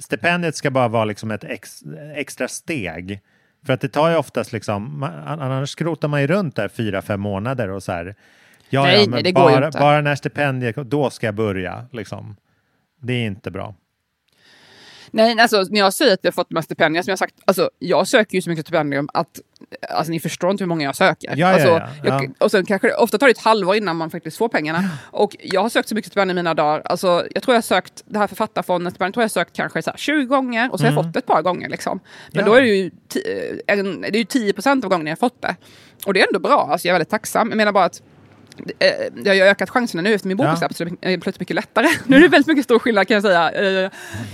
Stipendiet 0.00 0.56
ska 0.56 0.70
bara 0.70 0.88
vara 0.88 1.04
liksom 1.04 1.30
ett 1.30 1.44
ex, 1.44 1.80
extra 2.16 2.48
steg. 2.48 3.20
För 3.66 3.72
att 3.72 3.80
det 3.80 3.88
tar 3.88 4.10
ju 4.10 4.16
oftast 4.16 4.52
liksom, 4.52 4.98
man, 5.00 5.12
annars 5.40 5.70
skrotar 5.70 6.08
man 6.08 6.20
ju 6.20 6.26
runt 6.26 6.56
där 6.56 6.68
fyra, 6.68 7.02
fem 7.02 7.20
månader 7.20 7.68
och 7.70 7.82
så 7.82 7.92
här. 7.92 8.14
Ja, 8.70 8.82
Nej, 8.82 8.92
ja, 8.94 8.98
nej, 9.00 9.08
men 9.08 9.24
ju 9.24 9.32
bara, 9.32 9.70
bara 9.70 10.00
när 10.00 10.14
stipendiet, 10.14 10.76
då 10.76 11.10
ska 11.10 11.26
jag 11.26 11.34
börja. 11.34 11.84
Liksom. 11.92 12.36
Det 13.02 13.12
är 13.12 13.26
inte 13.26 13.50
bra. 13.50 13.74
Nej, 15.10 15.40
alltså 15.40 15.62
när 15.70 15.78
jag 15.80 15.92
säger 15.94 16.12
att 16.14 16.18
jag 16.22 16.30
har 16.30 16.34
fått 16.34 16.48
de 16.48 16.56
här 16.56 16.62
stipendierna, 16.62 17.02
som 17.02 17.10
jag 17.10 17.18
sagt, 17.18 17.34
alltså 17.44 17.70
jag 17.78 18.08
söker 18.08 18.34
ju 18.34 18.42
så 18.42 18.50
mycket 18.50 18.64
stipendium 18.66 19.08
att 19.14 19.40
Alltså 19.90 20.10
ni 20.10 20.20
förstår 20.20 20.50
inte 20.50 20.64
hur 20.64 20.68
många 20.68 20.84
jag 20.84 20.96
söker. 20.96 21.34
Ja, 21.36 21.46
alltså, 21.48 21.68
ja, 21.68 21.88
ja. 22.04 22.22
Jag, 22.22 22.32
och 22.38 22.50
sen 22.50 22.66
kanske 22.66 22.94
ofta 22.94 23.18
tar 23.18 23.26
det 23.26 23.30
ett 23.30 23.38
halvår 23.38 23.76
innan 23.76 23.96
man 23.96 24.10
faktiskt 24.10 24.36
får 24.38 24.48
pengarna. 24.48 24.84
Och 25.10 25.36
jag 25.40 25.62
har 25.62 25.68
sökt 25.68 25.88
så 25.88 25.94
mycket 25.94 26.10
stipendier 26.12 26.34
i 26.34 26.36
mina 26.36 26.54
dagar. 26.54 26.82
Alltså, 26.84 27.06
jag 27.34 27.42
tror 27.42 27.54
jag 27.54 27.56
har 27.56 27.62
sökt 27.62 28.02
det 28.06 28.18
här 28.18 28.26
författarfonden, 28.26 28.90
stipendiet 28.90 29.14
tror 29.14 29.24
jag 29.24 29.30
sökt 29.30 29.56
kanske 29.56 29.82
så 29.82 29.90
här 29.90 29.96
20 29.96 30.24
gånger 30.24 30.72
och 30.72 30.78
så 30.78 30.84
har 30.84 30.92
jag 30.92 30.98
Mm. 30.98 31.04
fått 31.04 31.12
det 31.12 31.18
ett 31.18 31.26
par 31.26 31.42
gånger. 31.42 31.68
Liksom. 31.68 32.00
Men 32.32 32.44
då 32.44 32.54
är 32.54 32.60
det 32.60 32.68
ju, 32.68 32.90
ti- 33.08 33.60
en, 33.66 34.00
det 34.00 34.08
är 34.08 34.18
ju 34.18 34.24
10 34.24 34.52
procent 34.52 34.84
av 34.84 34.90
gångerna 34.90 35.10
jag 35.10 35.16
har 35.16 35.28
fått 35.28 35.42
det. 35.42 35.56
Och 36.06 36.14
det 36.14 36.20
är 36.20 36.26
ändå 36.26 36.38
bra, 36.38 36.68
alltså 36.72 36.88
jag 36.88 36.92
är 36.92 36.98
väldigt 36.98 37.10
tacksam. 37.10 37.48
Jag 37.48 37.56
menar 37.56 37.72
bara 37.72 37.84
att 37.84 38.00
eh, 38.00 38.04
jag 39.24 39.34
har 39.44 39.50
ökat 39.50 39.70
chanserna 39.70 40.02
nu 40.02 40.14
efter 40.14 40.28
min 40.28 40.36
bok 40.36 40.46
Ja. 40.46 40.56
släppts, 40.56 40.78
det 40.78 40.84
är 40.84 41.18
plötsligt 41.18 41.40
mycket 41.40 41.56
lättare. 41.56 41.86
Nu 42.06 42.16
är 42.16 42.20
det 42.20 42.28
väldigt 42.28 42.46
mycket 42.46 42.64
stor 42.64 42.78
skillnad 42.78 43.08
kan 43.08 43.14
jag 43.14 43.22
säga, 43.22 43.50
eh, 43.84 43.90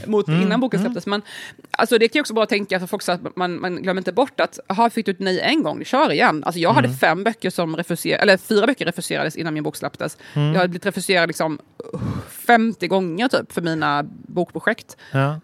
mot 0.07 0.29
Mm, 0.29 0.43
innan 0.43 0.61
boken 0.61 0.81
släpptes. 0.81 1.07
Men 1.07 1.23
alltså, 1.71 1.99
det 1.99 2.09
kan 2.09 2.19
ju 2.19 2.21
också 2.21 2.35
bara 2.35 2.47
tänka 2.47 2.81
för 2.81 2.87
folk 2.87 3.03
så 3.03 3.13
att 3.13 3.37
man, 3.37 3.61
man 3.61 3.83
glömmer 3.83 4.01
inte 4.01 4.13
bort 4.13 4.41
att, 4.41 4.59
jaha, 4.69 4.91
fick 4.91 5.07
du 5.07 5.13
ett 5.13 5.21
nej 5.21 5.41
en 5.41 5.63
gång, 5.63 5.85
kör 5.85 6.13
igen. 6.13 6.45
Alltså 6.45 6.61
jag 6.61 6.73
hade 6.73 6.89
Mm. 6.89 6.99
fem 6.99 7.25
böcker 7.25 7.51
som 7.51 7.77
refuserades, 7.77 8.23
eller 8.23 8.37
fyra 8.37 8.67
böcker 8.67 8.85
refuserades 8.87 9.37
innan 9.37 9.55
min 9.55 9.63
bok 9.63 9.77
släpptes. 9.77 10.17
Mm. 10.35 10.49
Jag 10.49 10.55
hade 10.57 10.69
blivit 10.69 10.87
refuserad 10.87 11.29
liksom 11.29 11.59
uh, 11.95 12.01
50 12.29 12.89
gånger 12.89 13.29
typ 13.29 13.53
för 13.53 13.63
mina 13.63 14.03
bokprojekt. 14.27 14.97
Ja. 15.13 15.41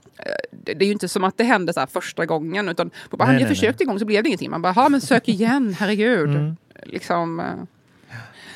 Det, 0.50 0.74
det 0.74 0.84
är 0.84 0.86
ju 0.86 0.92
inte 0.92 1.08
som 1.08 1.24
att 1.24 1.38
det 1.38 1.44
hände 1.44 1.72
så 1.72 1.86
första 1.92 2.26
gången, 2.26 2.68
utan 2.68 2.90
bara, 3.10 3.24
Nej, 3.24 3.34
jag 3.34 3.40
nej, 3.40 3.48
försökte 3.48 3.84
en 3.84 3.88
gång 3.88 3.98
så 3.98 4.04
blev 4.04 4.22
det 4.22 4.28
ingenting. 4.28 4.50
Man 4.50 4.62
bara, 4.62 4.88
men 4.88 5.00
sök 5.00 5.28
igen, 5.28 5.76
herregud. 5.78 6.28
Mm. 6.28 6.56
Liksom, 6.82 7.40
eh. 7.40 7.46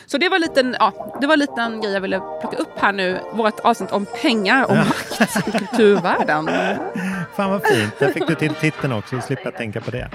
Så 0.06 0.18
det 0.18 0.28
var, 0.28 0.38
liten, 0.38 0.76
ja, 0.80 1.16
det 1.20 1.26
var 1.26 1.34
en 1.34 1.38
liten 1.40 1.80
grej 1.80 1.92
jag 1.92 2.00
ville 2.00 2.20
plocka 2.40 2.56
upp 2.56 2.78
här 2.80 2.92
nu. 2.92 3.20
Vårt 3.32 3.60
avsnitt 3.60 3.92
om 3.92 4.06
pengar 4.22 4.64
och 4.70 4.76
Ja. 4.76 4.84
makt 4.84 5.48
i 5.48 5.50
kulturvärlden. 5.58 6.50
Fan 7.36 7.50
vad 7.50 7.66
fint. 7.66 7.98
Där 7.98 8.12
fick 8.12 8.26
du 8.26 8.34
till 8.34 8.54
titeln 8.54 8.92
också, 8.92 9.20
så 9.20 9.26
slipper 9.26 9.44
jag 9.44 9.56
tänka 9.56 9.80
på 9.80 9.90
det. 9.90 10.10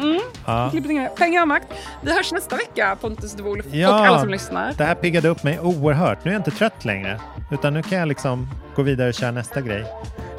Mm. 0.00 0.20
Ja. 0.46 0.70
Pengar 1.16 1.42
och 1.42 1.48
makt. 1.48 1.66
Vi 2.02 2.12
hörs 2.12 2.32
nästa 2.32 2.56
vecka, 2.56 2.96
Pontus 3.00 3.32
de 3.32 3.42
Wolf 3.42 3.66
Ja, 3.70 3.88
och 4.00 4.06
alla 4.06 4.20
som 4.20 4.28
lyssnar. 4.28 4.72
Det 4.78 4.84
här 4.84 4.94
piggade 4.94 5.28
upp 5.28 5.42
mig 5.42 5.60
oerhört. 5.60 6.24
Nu 6.24 6.30
är 6.30 6.34
jag 6.34 6.40
inte 6.40 6.50
trött 6.50 6.84
längre. 6.84 7.20
Utan 7.52 7.74
nu 7.74 7.82
kan 7.82 7.98
jag 7.98 8.08
liksom 8.08 8.48
gå 8.76 8.82
vidare 8.82 9.08
och 9.08 9.14
köra 9.14 9.30
nästa 9.30 9.60
grej. 9.60 9.84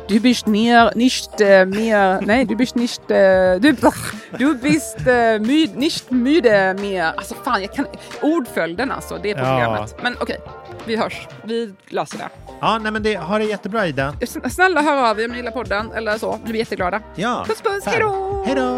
Du 0.08 0.20
bist 0.20 0.48
ner, 0.48 0.92
nicht 0.96 1.42
äh, 1.42 1.66
mehr, 1.66 2.22
nej 2.22 2.46
du 2.46 2.56
bist 2.56 2.76
nicht, 2.76 3.10
äh, 3.10 3.60
du, 3.60 3.74
du 4.40 4.56
bist 4.56 4.98
äh, 5.08 5.40
myd, 5.40 5.76
nicht 5.76 6.12
müde 6.12 6.76
mer. 6.80 7.14
Alltså 7.18 7.36
fan, 7.36 7.62
jag 7.62 7.74
kan, 7.74 7.88
ordföljden 8.22 8.92
alltså, 8.92 9.18
det 9.24 9.32
är 9.32 9.36
problemet. 9.36 9.96
Ja. 9.98 10.04
Men 10.04 10.16
okej, 10.20 10.38
vi 10.86 10.96
hörs. 10.96 11.28
Vi 11.44 11.74
löser 11.90 12.18
det. 12.18 12.30
Ja, 12.62 12.78
nej 12.78 12.92
men 12.92 13.04
det, 13.04 13.18
ha 13.18 13.38
det 13.38 13.46
jättebra 13.46 13.88
Ida. 13.88 14.14
Snälla 14.50 14.82
hör 14.82 15.10
av 15.10 15.20
er 15.20 15.26
om 15.26 15.32
ni 15.32 15.38
gillar 15.38 15.52
podden 15.52 15.92
eller 15.92 16.18
så, 16.18 16.40
vi 16.44 16.50
blir 16.50 16.60
jätteglada. 16.60 17.02
Ja. 17.16 17.46
Puss 17.48 17.62
puss, 17.62 17.86
hej 17.86 18.00
då! 18.00 18.44
Hej 18.46 18.56
då! 18.56 18.78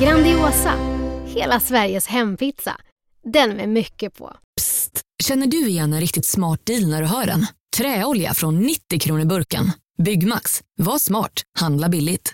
Grandiosa, 0.00 0.74
hela 1.26 1.60
Sveriges 1.60 2.06
hempizza. 2.06 2.76
Den 3.32 3.50
med 3.56 3.68
mycket 3.68 4.18
på. 4.18 4.36
Psst! 4.56 5.00
Känner 5.24 5.46
du 5.46 5.68
igen 5.68 5.92
en 5.92 6.00
riktigt 6.00 6.26
smart 6.26 6.60
deal 6.66 6.88
när 6.88 7.02
du 7.02 7.08
hör 7.08 7.26
den? 7.26 7.46
Träolja 7.76 8.34
från 8.34 8.58
90 8.58 9.00
kronor 9.00 9.24
burken. 9.24 9.72
Byggmax. 10.02 10.60
Var 10.78 10.98
smart. 10.98 11.42
Handla 11.58 11.88
billigt. 11.88 12.32